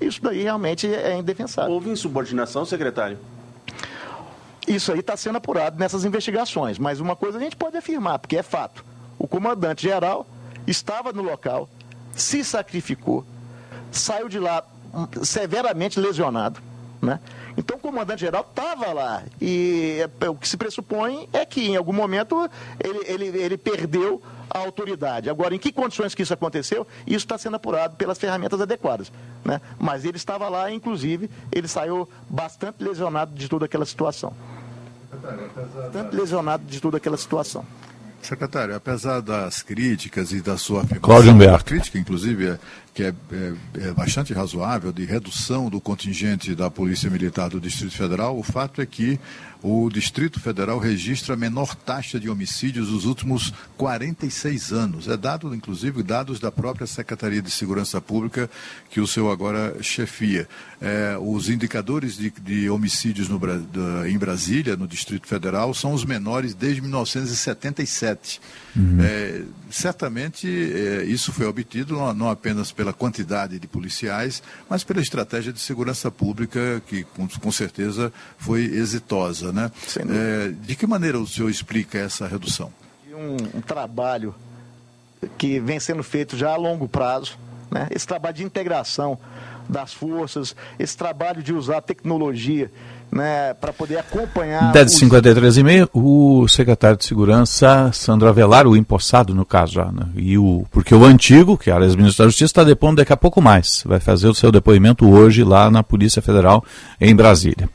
Isso 0.01 0.23
daí 0.23 0.44
realmente 0.44 0.86
é 0.86 1.19
indefensável. 1.19 1.73
Houve 1.73 1.90
insubordinação, 1.90 2.65
secretário? 2.65 3.19
Isso 4.66 4.93
aí 4.93 5.01
está 5.01 5.16
sendo 5.16 5.39
apurado 5.39 5.77
nessas 5.77 6.05
investigações, 6.05 6.78
mas 6.78 7.01
uma 7.01 7.16
coisa 7.16 7.36
a 7.36 7.40
gente 7.40 7.57
pode 7.57 7.77
afirmar, 7.77 8.20
porque 8.20 8.36
é 8.36 8.44
fato. 8.44 8.85
O 9.19 9.27
comandante 9.27 9.82
geral 9.82 10.24
estava 10.69 11.12
no 11.12 11.23
local, 11.23 11.69
se 12.12 12.44
sacrificou, 12.44 13.24
saiu 13.90 14.28
de 14.28 14.39
lá 14.39 14.62
hum, 14.94 15.24
severamente 15.24 15.99
lesionado, 15.99 16.61
né? 17.01 17.19
Então 17.57 17.77
o 17.77 17.81
comandante-geral 17.81 18.47
estava 18.49 18.93
lá. 18.93 19.23
E 19.41 19.99
é, 20.20 20.29
o 20.29 20.35
que 20.35 20.49
se 20.49 20.57
pressupõe 20.57 21.29
é 21.33 21.45
que 21.45 21.69
em 21.69 21.77
algum 21.77 21.93
momento 21.93 22.49
ele, 22.83 23.01
ele, 23.07 23.39
ele 23.39 23.59
perdeu 23.59 24.23
a 24.51 24.59
autoridade. 24.59 25.31
Agora, 25.31 25.55
em 25.55 25.59
que 25.59 25.73
condições 25.73 26.15
que 26.15 26.23
isso 26.23 26.35
aconteceu? 26.35 26.87
Isso 27.07 27.24
está 27.24 27.39
sendo 27.39 27.57
apurado 27.57 27.97
pelas 27.97 28.19
ferramentas 28.19 28.61
adequadas. 28.61 29.11
Né? 29.45 29.61
Mas 29.79 30.05
ele 30.05 30.16
estava 30.16 30.49
lá, 30.49 30.70
inclusive, 30.70 31.31
ele 31.51 31.66
saiu 31.66 32.09
bastante 32.29 32.83
lesionado 32.83 33.35
de 33.35 33.49
toda 33.49 33.65
aquela 33.65 33.87
situação. 33.87 34.35
Bastante 35.11 36.15
lesionado 36.15 36.65
de 36.65 36.81
toda 36.81 36.97
aquela 36.99 37.16
situação. 37.16 37.65
Secretário, 38.23 38.77
apesar 38.77 39.20
das 39.20 39.62
críticas 39.62 40.31
e 40.31 40.41
da 40.41 40.57
sua 40.57 40.85
Cláudio 41.01 41.33
Humberto. 41.33 41.65
crítica, 41.65 41.99
inclusive, 41.99 42.57
que 42.94 43.05
é, 43.05 43.14
é, 43.32 43.55
é, 43.89 43.93
bastante 43.93 44.35
razoável, 44.35 44.93
de 44.93 45.05
redução 45.05 45.70
do 45.70 45.81
contingente 45.81 46.55
da 46.55 46.70
Polícia 46.70 47.09
Militar 47.09 47.48
do 47.48 47.60
Distrito 47.60 47.97
Federal, 47.97 48.39
o 48.39 48.43
fato 48.43 48.82
é 48.82 48.86
que 48.86 49.19
o 49.62 49.89
Distrito 49.89 50.39
Federal 50.39 50.78
registra 50.78 51.32
a 51.32 51.36
menor 51.36 51.74
taxa 51.74 52.20
de 52.20 52.28
homicídios 52.28 52.90
nos 52.90 53.06
últimos 53.06 53.52
46 53.78 54.73
anos. 54.73 55.09
É 55.09 55.16
dado, 55.16 55.55
inclusive, 55.55 56.02
dados 56.02 56.39
da 56.39 56.52
própria 56.52 56.86
Secretaria 56.86 57.40
de 57.40 57.51
Segurança 57.51 58.01
Pública, 58.01 58.51
que 58.90 59.01
o 59.01 59.06
senhor 59.06 59.31
agora 59.31 59.82
chefia. 59.82 60.47
É, 60.81 61.16
os 61.19 61.48
indicadores 61.48 62.16
de, 62.16 62.31
de 62.31 62.69
homicídios 62.69 63.28
no, 63.28 63.40
em 64.06 64.19
Brasília, 64.19 64.77
no 64.77 64.86
Distrito 64.86 65.27
Federal, 65.27 65.73
são 65.73 65.94
os 65.94 66.05
menores 66.05 66.55
desde 66.55 66.82
1977. 66.82 68.40
Uhum. 68.74 68.99
É, 69.03 69.43
certamente 69.70 70.49
é, 70.49 71.05
isso 71.05 71.32
foi 71.32 71.47
obtido 71.47 71.94
não, 71.94 72.15
não, 72.15 72.31
apenas 72.31 72.73
pela 72.73 72.93
quantidade 72.93 73.59
de 73.59 73.66
policiais, 73.66 74.43
mas 74.69 74.82
pela 74.82 75.01
estratégia 75.01 75.53
de 75.53 75.61
segurança 75.61 76.11
pública 76.11 76.82
que 76.86 77.05
com, 77.05 77.28
com 77.28 77.53
certeza 77.53 78.12
foi 78.39 78.65
exitosa. 78.65 79.53
Né? 79.53 79.70
É, 79.99 80.49
de 80.49 80.74
que 80.74 80.86
maneira 80.86 81.19
o 81.19 81.27
senhor 81.27 81.51
explica 81.51 81.99
essa 81.99 82.27
redução? 82.27 82.73
Um, 83.12 83.59
um 83.59 83.61
trabalho 83.61 84.35
que 85.36 85.61
vem 85.61 85.78
sendo 85.78 86.03
feito 86.03 86.36
já 86.36 86.53
a 86.53 86.57
longo 86.57 86.89
prazo, 86.89 87.39
né? 87.70 87.89
esse 87.90 88.07
trabalho 88.07 88.36
de 88.36 88.44
integração 88.44 89.19
das 89.69 89.93
forças, 89.93 90.57
esse 90.78 90.97
trabalho 90.97 91.43
de 91.43 91.53
usar 91.53 91.82
tecnologia 91.82 92.70
né, 93.13 93.53
para 93.55 93.73
poder 93.73 93.99
acompanhar. 93.99 94.73
10 94.73 94.93
53 94.93 95.59
e 95.59 95.63
meio, 95.63 95.91
o 95.93 96.49
secretário 96.49 96.97
de 96.97 97.05
Segurança, 97.05 97.91
Sandro 97.93 98.29
Avelar, 98.29 98.67
o 98.67 98.75
empossado 98.75 99.35
no 99.35 99.45
caso 99.45 99.75
já, 99.75 99.93
né, 99.93 100.07
e 100.17 100.39
o, 100.39 100.65
porque 100.71 100.95
o 100.95 101.05
antigo, 101.05 101.59
que 101.59 101.71
era 101.71 101.85
ex-ministro 101.85 102.25
da 102.25 102.29
Justiça, 102.29 102.47
está 102.47 102.65
depondo 102.65 102.97
daqui 102.97 103.13
a 103.13 103.17
pouco 103.17 103.43
mais. 103.43 103.83
Vai 103.87 104.01
fazer 104.01 104.29
o 104.29 104.35
seu 104.35 104.51
depoimento 104.51 105.09
hoje 105.09 105.45
lá 105.45 105.71
na 105.71 105.83
Polícia 105.83 106.23
Federal 106.23 106.65
em 106.99 107.15
Brasília. 107.15 107.69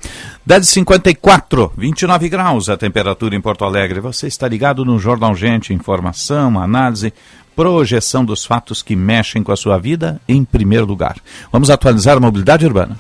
10 0.46 0.68
54 0.68 1.74
29 1.78 2.30
graus 2.30 2.70
a 2.70 2.78
temperatura 2.78 3.36
em 3.36 3.42
Porto 3.42 3.64
Alegre. 3.64 4.00
Você 4.00 4.28
está 4.28 4.48
ligado 4.48 4.84
no 4.84 4.98
Jornal 4.98 5.36
Gente, 5.36 5.74
informação, 5.74 6.60
análise, 6.60 7.14
projeção 7.56 8.24
dos 8.24 8.46
fatos 8.46 8.82
que 8.82 8.96
mexem 8.96 9.44
com 9.44 9.52
a 9.52 9.58
sua 9.58 9.78
vida 9.78 10.20
em 10.28 10.44
primeiro 10.44 10.86
lugar. 10.86 11.18
Vamos 11.52 11.70
atualizar 11.70 12.18
a 12.18 12.20
mobilidade 12.20 12.66
urbana. 12.66 12.98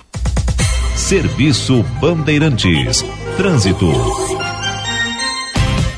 Serviço 0.97 1.85
Bandeirantes. 2.01 3.05
Trânsito. 3.37 3.85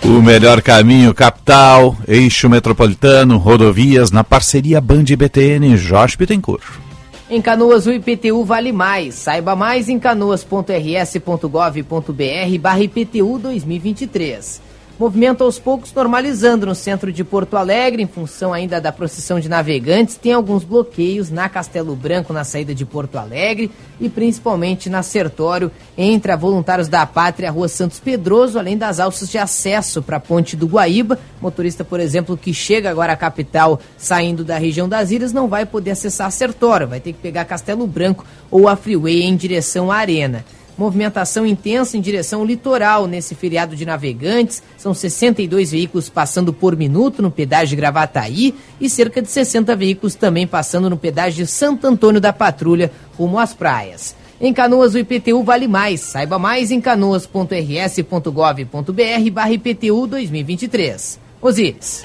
O 0.03 0.21
melhor 0.21 0.61
caminho, 0.61 1.13
capital, 1.13 1.95
eixo 2.05 2.49
metropolitano, 2.49 3.37
rodovias, 3.37 4.11
na 4.11 4.25
parceria 4.25 4.81
Band 4.81 5.05
BTN, 5.05 5.77
Jorge 5.77 6.17
Bittencourt. 6.17 6.81
Em 7.29 7.41
Canoas, 7.41 7.87
o 7.87 7.93
IPTU 7.93 8.43
vale 8.43 8.73
mais. 8.73 9.15
Saiba 9.15 9.55
mais 9.55 9.87
em 9.87 9.97
canoas.rs.gov.br 9.97 12.59
barra 12.59 12.81
IPTU 12.81 13.39
2023. 13.39 14.61
Movimento 14.99 15.45
aos 15.45 15.57
poucos 15.57 15.93
normalizando 15.93 16.65
no 16.65 16.75
centro 16.75 17.09
de 17.09 17.23
Porto 17.23 17.55
Alegre, 17.55 18.03
em 18.03 18.05
função 18.05 18.51
ainda 18.51 18.81
da 18.81 18.91
procissão 18.91 19.39
de 19.39 19.47
navegantes. 19.47 20.17
Tem 20.17 20.33
alguns 20.33 20.65
bloqueios 20.65 21.29
na 21.29 21.47
Castelo 21.47 21.95
Branco, 21.95 22.33
na 22.33 22.43
saída 22.43 22.75
de 22.75 22.85
Porto 22.85 23.17
Alegre, 23.17 23.71
e 23.97 24.09
principalmente 24.09 24.89
na 24.89 25.01
Sertório, 25.01 25.71
entre 25.97 26.33
a 26.33 26.35
Voluntários 26.35 26.89
da 26.89 27.05
Pátria 27.05 27.49
Rua 27.49 27.69
Santos 27.69 27.97
Pedroso, 27.97 28.59
além 28.59 28.77
das 28.77 28.99
alças 28.99 29.29
de 29.29 29.37
acesso 29.37 30.01
para 30.01 30.17
a 30.17 30.19
Ponte 30.19 30.57
do 30.57 30.67
Guaíba. 30.67 31.17
Motorista, 31.41 31.85
por 31.85 32.01
exemplo, 32.01 32.35
que 32.35 32.53
chega 32.53 32.89
agora 32.89 33.13
à 33.13 33.15
capital 33.15 33.79
saindo 33.97 34.43
da 34.43 34.57
região 34.57 34.89
das 34.89 35.11
ilhas, 35.11 35.31
não 35.31 35.47
vai 35.47 35.65
poder 35.65 35.91
acessar 35.91 36.27
a 36.27 36.31
Sertório, 36.31 36.89
vai 36.89 36.99
ter 36.99 37.13
que 37.13 37.19
pegar 37.19 37.45
Castelo 37.45 37.87
Branco 37.87 38.25
ou 38.51 38.67
a 38.67 38.75
Freeway 38.75 39.21
em 39.21 39.37
direção 39.37 39.89
à 39.89 39.95
Arena. 39.95 40.43
Movimentação 40.79 41.45
intensa 41.45 41.97
em 41.97 42.01
direção 42.01 42.39
ao 42.39 42.45
litoral 42.45 43.05
nesse 43.05 43.35
feriado 43.35 43.75
de 43.75 43.85
navegantes. 43.85 44.63
São 44.77 44.93
62 44.93 45.71
veículos 45.71 46.07
passando 46.07 46.53
por 46.53 46.73
minuto 46.73 47.21
no 47.21 47.29
pedágio 47.29 47.71
de 47.71 47.75
Gravataí 47.75 48.55
e 48.79 48.89
cerca 48.89 49.21
de 49.21 49.27
60 49.27 49.75
veículos 49.75 50.15
também 50.15 50.47
passando 50.47 50.89
no 50.89 50.95
pedágio 50.95 51.43
de 51.43 51.51
Santo 51.51 51.85
Antônio 51.85 52.21
da 52.21 52.31
Patrulha 52.31 52.89
rumo 53.17 53.37
às 53.37 53.53
praias. 53.53 54.15
Em 54.39 54.53
Canoas, 54.53 54.93
o 54.93 54.97
IPTU 54.97 55.43
vale 55.43 55.67
mais. 55.67 55.99
Saiba 55.99 56.39
mais 56.39 56.71
em 56.71 56.79
canoas.rs.gov.br 56.79 59.31
barra 59.33 59.51
IPTU 59.51 60.07
2023. 60.07 61.19
Osíris. 61.41 62.03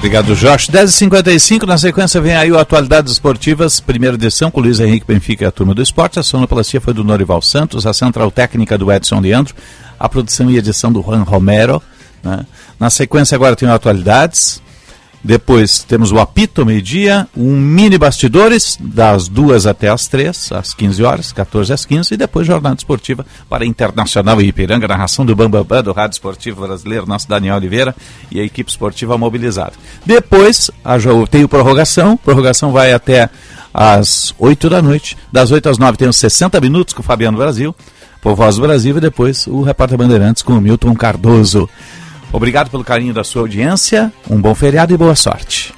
Obrigado, 0.00 0.34
Jorge. 0.34 0.72
10h55, 0.72 1.66
na 1.66 1.76
sequência 1.76 2.22
vem 2.22 2.34
aí 2.34 2.50
o 2.50 2.58
Atualidades 2.58 3.12
Esportivas, 3.12 3.80
primeira 3.80 4.16
edição 4.16 4.50
com 4.50 4.58
Luiz 4.58 4.80
Henrique 4.80 5.06
Benfica 5.06 5.44
e 5.44 5.46
a 5.46 5.50
turma 5.50 5.74
do 5.74 5.82
esporte. 5.82 6.18
A 6.18 6.22
sonoplastia 6.22 6.80
foi 6.80 6.94
do 6.94 7.04
Norival 7.04 7.42
Santos, 7.42 7.86
a 7.86 7.92
central 7.92 8.30
técnica 8.30 8.78
do 8.78 8.90
Edson 8.90 9.20
Leandro, 9.20 9.54
a 9.98 10.08
produção 10.08 10.50
e 10.50 10.56
edição 10.56 10.90
do 10.90 11.02
Juan 11.02 11.22
Romero. 11.22 11.82
Né? 12.24 12.46
Na 12.78 12.88
sequência 12.88 13.34
agora 13.34 13.54
tem 13.54 13.68
o 13.68 13.72
Atualidades, 13.72 14.62
depois 15.22 15.80
temos 15.80 16.12
o 16.12 16.18
apito, 16.18 16.64
meio-dia, 16.64 17.28
um 17.36 17.56
mini 17.56 17.98
bastidores, 17.98 18.78
das 18.80 19.28
duas 19.28 19.66
até 19.66 19.88
as 19.88 20.08
três, 20.08 20.50
às 20.50 20.72
15 20.72 21.04
horas, 21.04 21.32
14 21.32 21.72
às 21.72 21.84
15, 21.84 22.14
e 22.14 22.16
depois 22.16 22.46
jornada 22.46 22.76
esportiva 22.76 23.24
para 23.48 23.66
Internacional 23.66 24.40
e 24.40 24.48
Ipiranga, 24.48 24.88
narração 24.88 25.26
do 25.26 25.36
Bambambam, 25.36 25.82
do 25.82 25.92
Rádio 25.92 26.14
Esportivo 26.14 26.66
Brasileiro, 26.66 27.06
nosso 27.06 27.28
Daniel 27.28 27.56
Oliveira 27.56 27.94
e 28.30 28.40
a 28.40 28.44
equipe 28.44 28.70
esportiva 28.70 29.18
mobilizada. 29.18 29.72
Depois, 30.06 30.70
a, 30.82 30.96
tem 31.30 31.44
o 31.44 31.48
prorrogação, 31.48 32.16
prorrogação 32.16 32.72
vai 32.72 32.92
até 32.94 33.28
às 33.74 34.34
8 34.38 34.70
da 34.70 34.80
noite, 34.80 35.16
das 35.30 35.50
8 35.50 35.68
às 35.68 35.78
9 35.78 35.98
tem 35.98 36.08
os 36.08 36.16
60 36.16 36.58
minutos 36.60 36.94
com 36.94 37.00
o 37.00 37.04
Fabiano 37.04 37.36
Brasil, 37.36 37.74
por 38.22 38.34
Voz 38.34 38.56
do 38.56 38.62
Brasil, 38.62 38.96
e 38.96 39.00
depois 39.00 39.46
o 39.46 39.62
Repórter 39.62 39.98
Bandeirantes 39.98 40.42
com 40.42 40.54
o 40.54 40.60
Milton 40.60 40.94
Cardoso. 40.94 41.68
Obrigado 42.32 42.70
pelo 42.70 42.84
carinho 42.84 43.12
da 43.12 43.24
sua 43.24 43.42
audiência, 43.42 44.12
um 44.28 44.40
bom 44.40 44.54
feriado 44.54 44.94
e 44.94 44.96
boa 44.96 45.14
sorte. 45.14 45.74